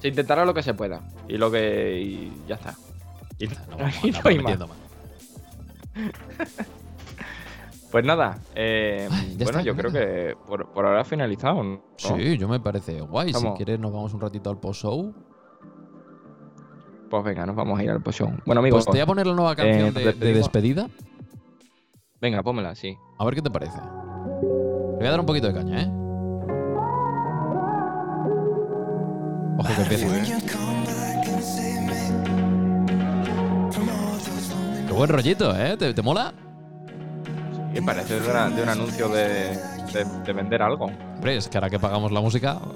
Se 0.02 0.10
intentará 0.10 0.46
lo 0.46 0.54
que 0.54 0.62
se 0.62 0.74
pueda. 0.74 1.02
Y 1.28 1.38
lo 1.38 1.50
que. 1.50 2.00
Y 2.00 2.32
ya 2.48 2.56
está. 2.56 2.76
Y, 3.40 3.48
No 3.48 3.54
a 3.54 3.78
no 3.78 3.86
andar 3.86 4.28
hay 4.28 4.40
más. 4.40 4.58
Pues 7.92 8.04
nada, 8.06 8.38
eh, 8.54 9.08
Ay, 9.10 9.38
ya 9.38 9.46
bueno, 9.46 9.60
está, 9.60 9.62
yo 9.62 9.76
creo 9.76 9.92
que 9.92 10.36
por, 10.46 10.72
por 10.74 10.86
ahora 10.86 11.02
ha 11.02 11.06
finalizado, 11.06 11.64
¿no? 11.64 11.82
Sí, 11.96 12.38
yo 12.38 12.48
me 12.50 12.60
parece 12.60 13.00
guay. 13.00 13.34
Si 13.34 13.48
quieres, 13.52 13.80
nos 13.80 13.94
vamos 13.94 14.14
un 14.14 14.20
ratito 14.20 14.50
al 14.50 14.60
post-show. 14.60 15.14
Pues 17.10 17.24
venga, 17.24 17.46
nos 17.46 17.56
vamos 17.56 17.80
a 17.80 17.84
ir 17.84 17.90
al 17.90 18.02
poción. 18.02 18.42
Bueno, 18.46 18.60
amigos, 18.60 18.84
Pues 18.84 18.92
te 18.92 18.98
voy 18.98 19.04
a 19.04 19.06
poner 19.06 19.26
la 19.28 19.34
nueva 19.34 19.56
canción 19.56 19.88
eh, 19.88 19.92
de, 19.92 20.06
nos 20.06 20.20
de 20.20 20.34
despedida. 20.34 20.90
venga, 22.20 22.44
pónmela, 22.44 22.76
sí. 22.76 22.98
A 23.18 23.24
ver 23.24 23.36
qué 23.36 23.42
te 23.42 23.50
parece. 23.50 23.78
Le 23.80 24.98
voy 24.98 25.08
a 25.08 25.12
dar 25.12 25.20
un 25.22 25.26
poquito 25.26 25.48
de 25.48 25.54
caña, 25.54 25.84
¿eh? 25.84 25.88
Ojo 29.60 29.70
que 29.76 29.82
empieza. 29.84 30.08
Qué 34.88 34.94
buen 34.94 35.10
rollito, 35.10 35.56
¿eh? 35.56 35.78
¿Te, 35.78 35.94
te 35.94 36.02
mola? 36.02 36.34
Sí, 37.78 37.82
parece 37.86 38.20
de, 38.20 38.30
una- 38.32 38.50
de 38.50 38.64
un 38.64 38.70
anuncio 38.70 39.08
de, 39.10 39.50
de- 39.94 40.06
de 40.26 40.34
vender 40.34 40.62
algo. 40.64 40.86
Hombre, 40.86 41.38
es 41.38 41.48
que 41.48 41.58
ahora 41.58 41.70
que 41.70 41.80
pagamos 41.80 42.12
la 42.12 42.22
música. 42.22 42.60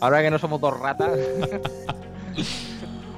ahora 0.00 0.22
que 0.22 0.30
no 0.30 0.38
somos 0.38 0.60
dos 0.60 0.78
ratas. 0.78 1.10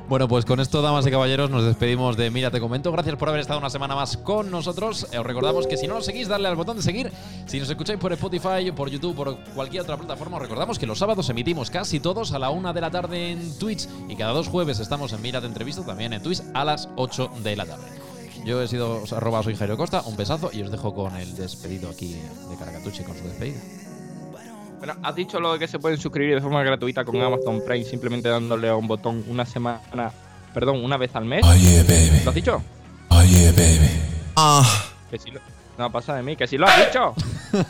Bueno, 0.09 0.29
pues 0.29 0.45
con 0.45 0.61
esto, 0.61 0.83
damas 0.83 1.05
y 1.09 1.11
caballeros, 1.11 1.51
nos 1.51 1.65
despedimos 1.65 2.17
de 2.17 2.31
Mira 2.31 2.53
Te 2.53 2.61
Comento. 2.61 2.93
Gracias 2.93 3.17
por 3.17 3.29
haber 3.29 3.41
estado 3.41 3.59
una 3.59 3.71
semana 3.71 3.97
más 3.97 4.17
con 4.17 4.53
nosotros. 4.53 5.09
Eh, 5.11 5.19
Os 5.19 5.27
recordamos 5.27 5.67
que 5.67 5.77
si 5.77 5.89
no 5.89 5.95
nos 5.95 6.05
seguís, 6.07 6.29
darle 6.29 6.47
al 6.47 6.55
botón 6.55 6.77
de 6.77 6.83
seguir. 6.85 7.11
Si 7.47 7.59
nos 7.59 7.69
escucháis 7.69 7.99
por 7.99 8.13
Spotify, 8.13 8.71
por 8.71 8.89
YouTube, 8.89 9.17
por 9.17 9.37
cualquier 9.57 9.83
otra 9.83 9.97
plataforma, 9.97 10.37
os 10.37 10.43
recordamos 10.45 10.79
que 10.79 10.87
los 10.87 11.01
sábados 11.01 11.29
emitimos 11.29 11.73
casi 11.73 11.99
todos 11.99 12.31
a 12.31 12.39
la 12.39 12.51
una 12.51 12.73
de 12.73 12.83
la 12.83 12.91
tarde 12.93 13.33
en 13.33 13.59
Twitch 13.59 13.89
y 14.09 14.15
cada 14.15 14.31
dos 14.33 14.47
jueves 14.47 14.79
estamos 14.79 15.13
en 15.13 15.23
Mira 15.23 15.41
Te 15.41 15.49
Entrevista 15.49 15.85
también 15.85 16.13
en 16.13 16.23
Twitch 16.23 16.41
a 16.55 16.65
las 16.65 16.89
8 16.95 17.29
de 17.43 17.57
la 17.57 17.67
tarde. 17.67 18.06
Yo 18.47 18.63
he 18.63 18.69
sido 18.69 19.03
os 19.03 19.13
arroba 19.13 19.43
soy 19.43 19.57
Jairo 19.57 19.77
Costa, 19.77 20.03
un 20.07 20.17
besazo 20.17 20.51
y 20.53 20.63
os 20.63 20.71
dejo 20.71 20.95
con 20.95 21.15
el 21.17 21.35
despedido 21.37 21.91
aquí 21.91 22.13
de 22.49 22.57
Caracatuche 22.57 23.03
con 23.05 23.17
su 23.19 23.25
despedida. 23.25 23.59
Bueno, 24.79 24.95
has 25.03 25.15
dicho 25.17 25.41
lo 25.41 25.53
de 25.55 25.59
que 25.59 25.67
se 25.67 25.79
pueden 25.81 25.99
suscribir 25.99 26.37
de 26.37 26.41
forma 26.41 26.63
gratuita 26.63 27.05
con 27.05 27.21
Amazon 27.21 27.61
Prime 27.67 27.85
simplemente 27.85 28.29
dándole 28.29 28.69
a 28.69 28.77
un 28.77 28.87
botón 28.87 29.25
una 29.27 29.45
semana, 29.45 30.13
perdón, 30.55 30.85
una 30.85 30.97
vez 30.97 31.15
al 31.17 31.25
mes. 31.25 31.45
Yeah, 31.45 31.83
baby. 31.83 32.21
¿Lo 32.25 32.29
has 32.31 32.35
dicho? 32.35 32.63
Yeah, 33.11 33.51
baby. 33.53 33.91
Ah. 34.37 34.85
Que 35.11 35.19
sí 35.19 35.31
lo... 35.31 35.41
No 35.79 35.91
pasa 35.91 36.15
de 36.15 36.23
mí, 36.23 36.37
que 36.37 36.47
sí 36.47 36.57
lo 36.57 36.67
has 36.67 36.87
dicho. 36.87 37.15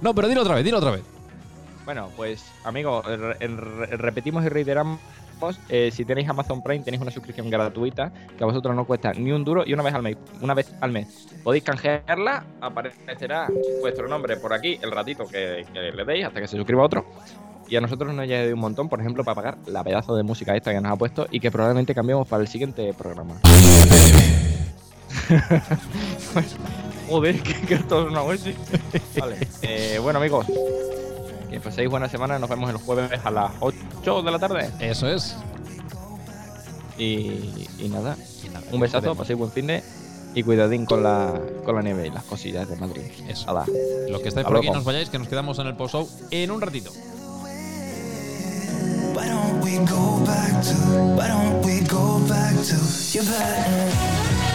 No, 0.00 0.14
pero 0.14 0.28
dilo 0.28 0.42
otra 0.42 0.54
vez, 0.54 0.64
dilo 0.64 0.78
otra 0.78 0.92
vez. 0.92 1.02
Bueno, 1.84 2.08
pues 2.16 2.44
re- 2.64 3.86
repetimos 3.96 4.44
y 4.44 4.48
reiteramos. 4.48 5.00
Eh, 5.68 5.90
si 5.92 6.04
tenéis 6.04 6.28
Amazon 6.28 6.62
Prime 6.62 6.84
tenéis 6.84 7.00
una 7.00 7.10
suscripción 7.10 7.50
gratuita 7.50 8.12
que 8.36 8.44
a 8.44 8.46
vosotros 8.46 8.74
no 8.74 8.84
cuesta 8.84 9.12
ni 9.12 9.32
un 9.32 9.44
duro 9.44 9.64
y 9.66 9.72
una 9.72 9.82
vez 9.82 9.94
al 9.94 10.02
mes, 10.02 10.16
una 10.40 10.54
vez 10.54 10.72
al 10.80 10.92
mes. 10.92 11.26
Podéis 11.42 11.64
canjearla, 11.64 12.44
aparecerá 12.60 13.48
vuestro 13.80 14.08
nombre 14.08 14.36
por 14.36 14.52
aquí 14.52 14.78
el 14.82 14.90
ratito 14.90 15.26
que, 15.26 15.64
le 15.72 16.04
deis 16.04 16.26
hasta 16.26 16.40
que 16.40 16.48
se 16.48 16.56
suscriba 16.56 16.82
otro. 16.82 17.06
Y 17.68 17.76
a 17.76 17.80
nosotros 17.80 18.14
nos 18.14 18.22
añade 18.22 18.52
un 18.54 18.60
montón, 18.60 18.88
por 18.88 19.00
ejemplo, 19.00 19.24
para 19.24 19.34
pagar 19.34 19.58
la 19.66 19.84
pedazo 19.84 20.16
de 20.16 20.22
música 20.22 20.56
esta 20.56 20.72
que 20.72 20.80
nos 20.80 20.92
ha 20.92 20.96
puesto 20.96 21.26
y 21.30 21.38
que 21.38 21.50
probablemente 21.50 21.94
cambiemos 21.94 22.26
para 22.26 22.42
el 22.42 22.48
siguiente 22.48 22.94
programa. 22.94 23.40
Joder, 27.08 27.42
que, 27.42 27.74
esto 27.74 28.02
es 28.02 28.10
una 28.10 28.22
Oasis. 28.22 28.56
Vale. 29.18 29.36
Eh, 29.62 29.98
bueno, 30.00 30.18
amigos, 30.18 30.46
que 31.50 31.60
paséis 31.60 31.88
buena 31.88 32.08
semana. 32.08 32.38
Nos 32.38 32.48
vemos 32.50 32.70
el 32.70 32.76
jueves 32.76 33.20
a 33.24 33.30
las 33.30 33.52
8 33.60 34.22
de 34.22 34.30
la 34.30 34.38
tarde. 34.38 34.70
Eso 34.80 35.08
es. 35.08 35.36
Y, 36.96 37.66
y 37.78 37.88
nada, 37.90 38.16
Y 38.44 38.48
nada, 38.48 38.66
un 38.72 38.80
besazo, 38.80 39.06
nos 39.06 39.16
paséis 39.18 39.38
buen 39.38 39.50
fin 39.52 39.66
de. 39.68 39.82
Y 40.34 40.42
cuidadín 40.42 40.84
con 40.84 41.02
la, 41.02 41.32
con 41.64 41.74
la 41.76 41.82
nieve 41.82 42.06
y 42.06 42.10
las 42.10 42.24
cosillas 42.24 42.68
de 42.68 42.76
Madrid. 42.76 43.02
Eso. 43.28 43.48
Hala. 43.48 43.64
Los 44.08 44.20
que 44.20 44.28
estáis 44.28 44.44
Hasta 44.44 44.48
por 44.48 44.56
aquí, 44.58 44.66
luego. 44.66 44.74
no 44.74 44.78
os 44.80 44.84
vayáis, 44.84 45.08
que 45.08 45.18
nos 45.18 45.28
quedamos 45.28 45.58
en 45.58 45.66
el 45.68 45.76
post-show 45.76 46.08
en 46.30 46.50
un 46.50 46.60
ratito. 46.60 46.90
Why 49.14 49.26
don't 49.28 49.64
we 49.64 49.78
go 49.78 50.18
back 50.26 50.62
to? 50.62 50.74
Why 51.16 51.28
don't 51.28 51.64
we 51.64 51.80
go 51.88 52.18
back 52.28 52.54
to 52.54 52.76
your 53.12 53.24
bed? 53.24 54.47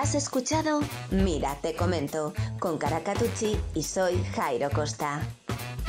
Has 0.00 0.14
escuchado 0.14 0.80
Mira, 1.10 1.58
te 1.60 1.76
comento 1.76 2.32
con 2.58 2.78
Caracatucci 2.78 3.60
y 3.74 3.82
soy 3.82 4.24
Jairo 4.34 4.70
Costa. 4.70 5.20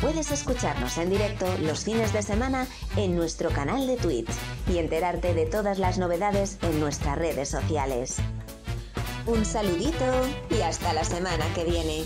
Puedes 0.02 0.32
escucharnos 0.32 0.98
en 0.98 1.12
directo 1.12 1.46
los 1.60 1.86
fines 1.86 2.12
de 2.12 2.22
semana 2.22 2.68
en 2.98 3.16
nuestro 3.16 3.52
canal 3.52 3.88
de 3.88 3.96
Twitch 3.96 4.28
y 4.68 4.80
enterarte 4.80 5.34
de 5.34 5.46
todas 5.46 5.80
las 5.80 5.98
novedades 5.98 6.58
en 6.62 6.82
nuestras 6.82 7.18
redes 7.18 7.48
sociales. 7.48 8.18
Un 9.28 9.46
saludito 9.46 10.28
y 10.50 10.60
hasta 10.60 10.92
la 10.92 11.06
semana 11.06 11.46
que 11.56 11.64
viene. 11.64 12.04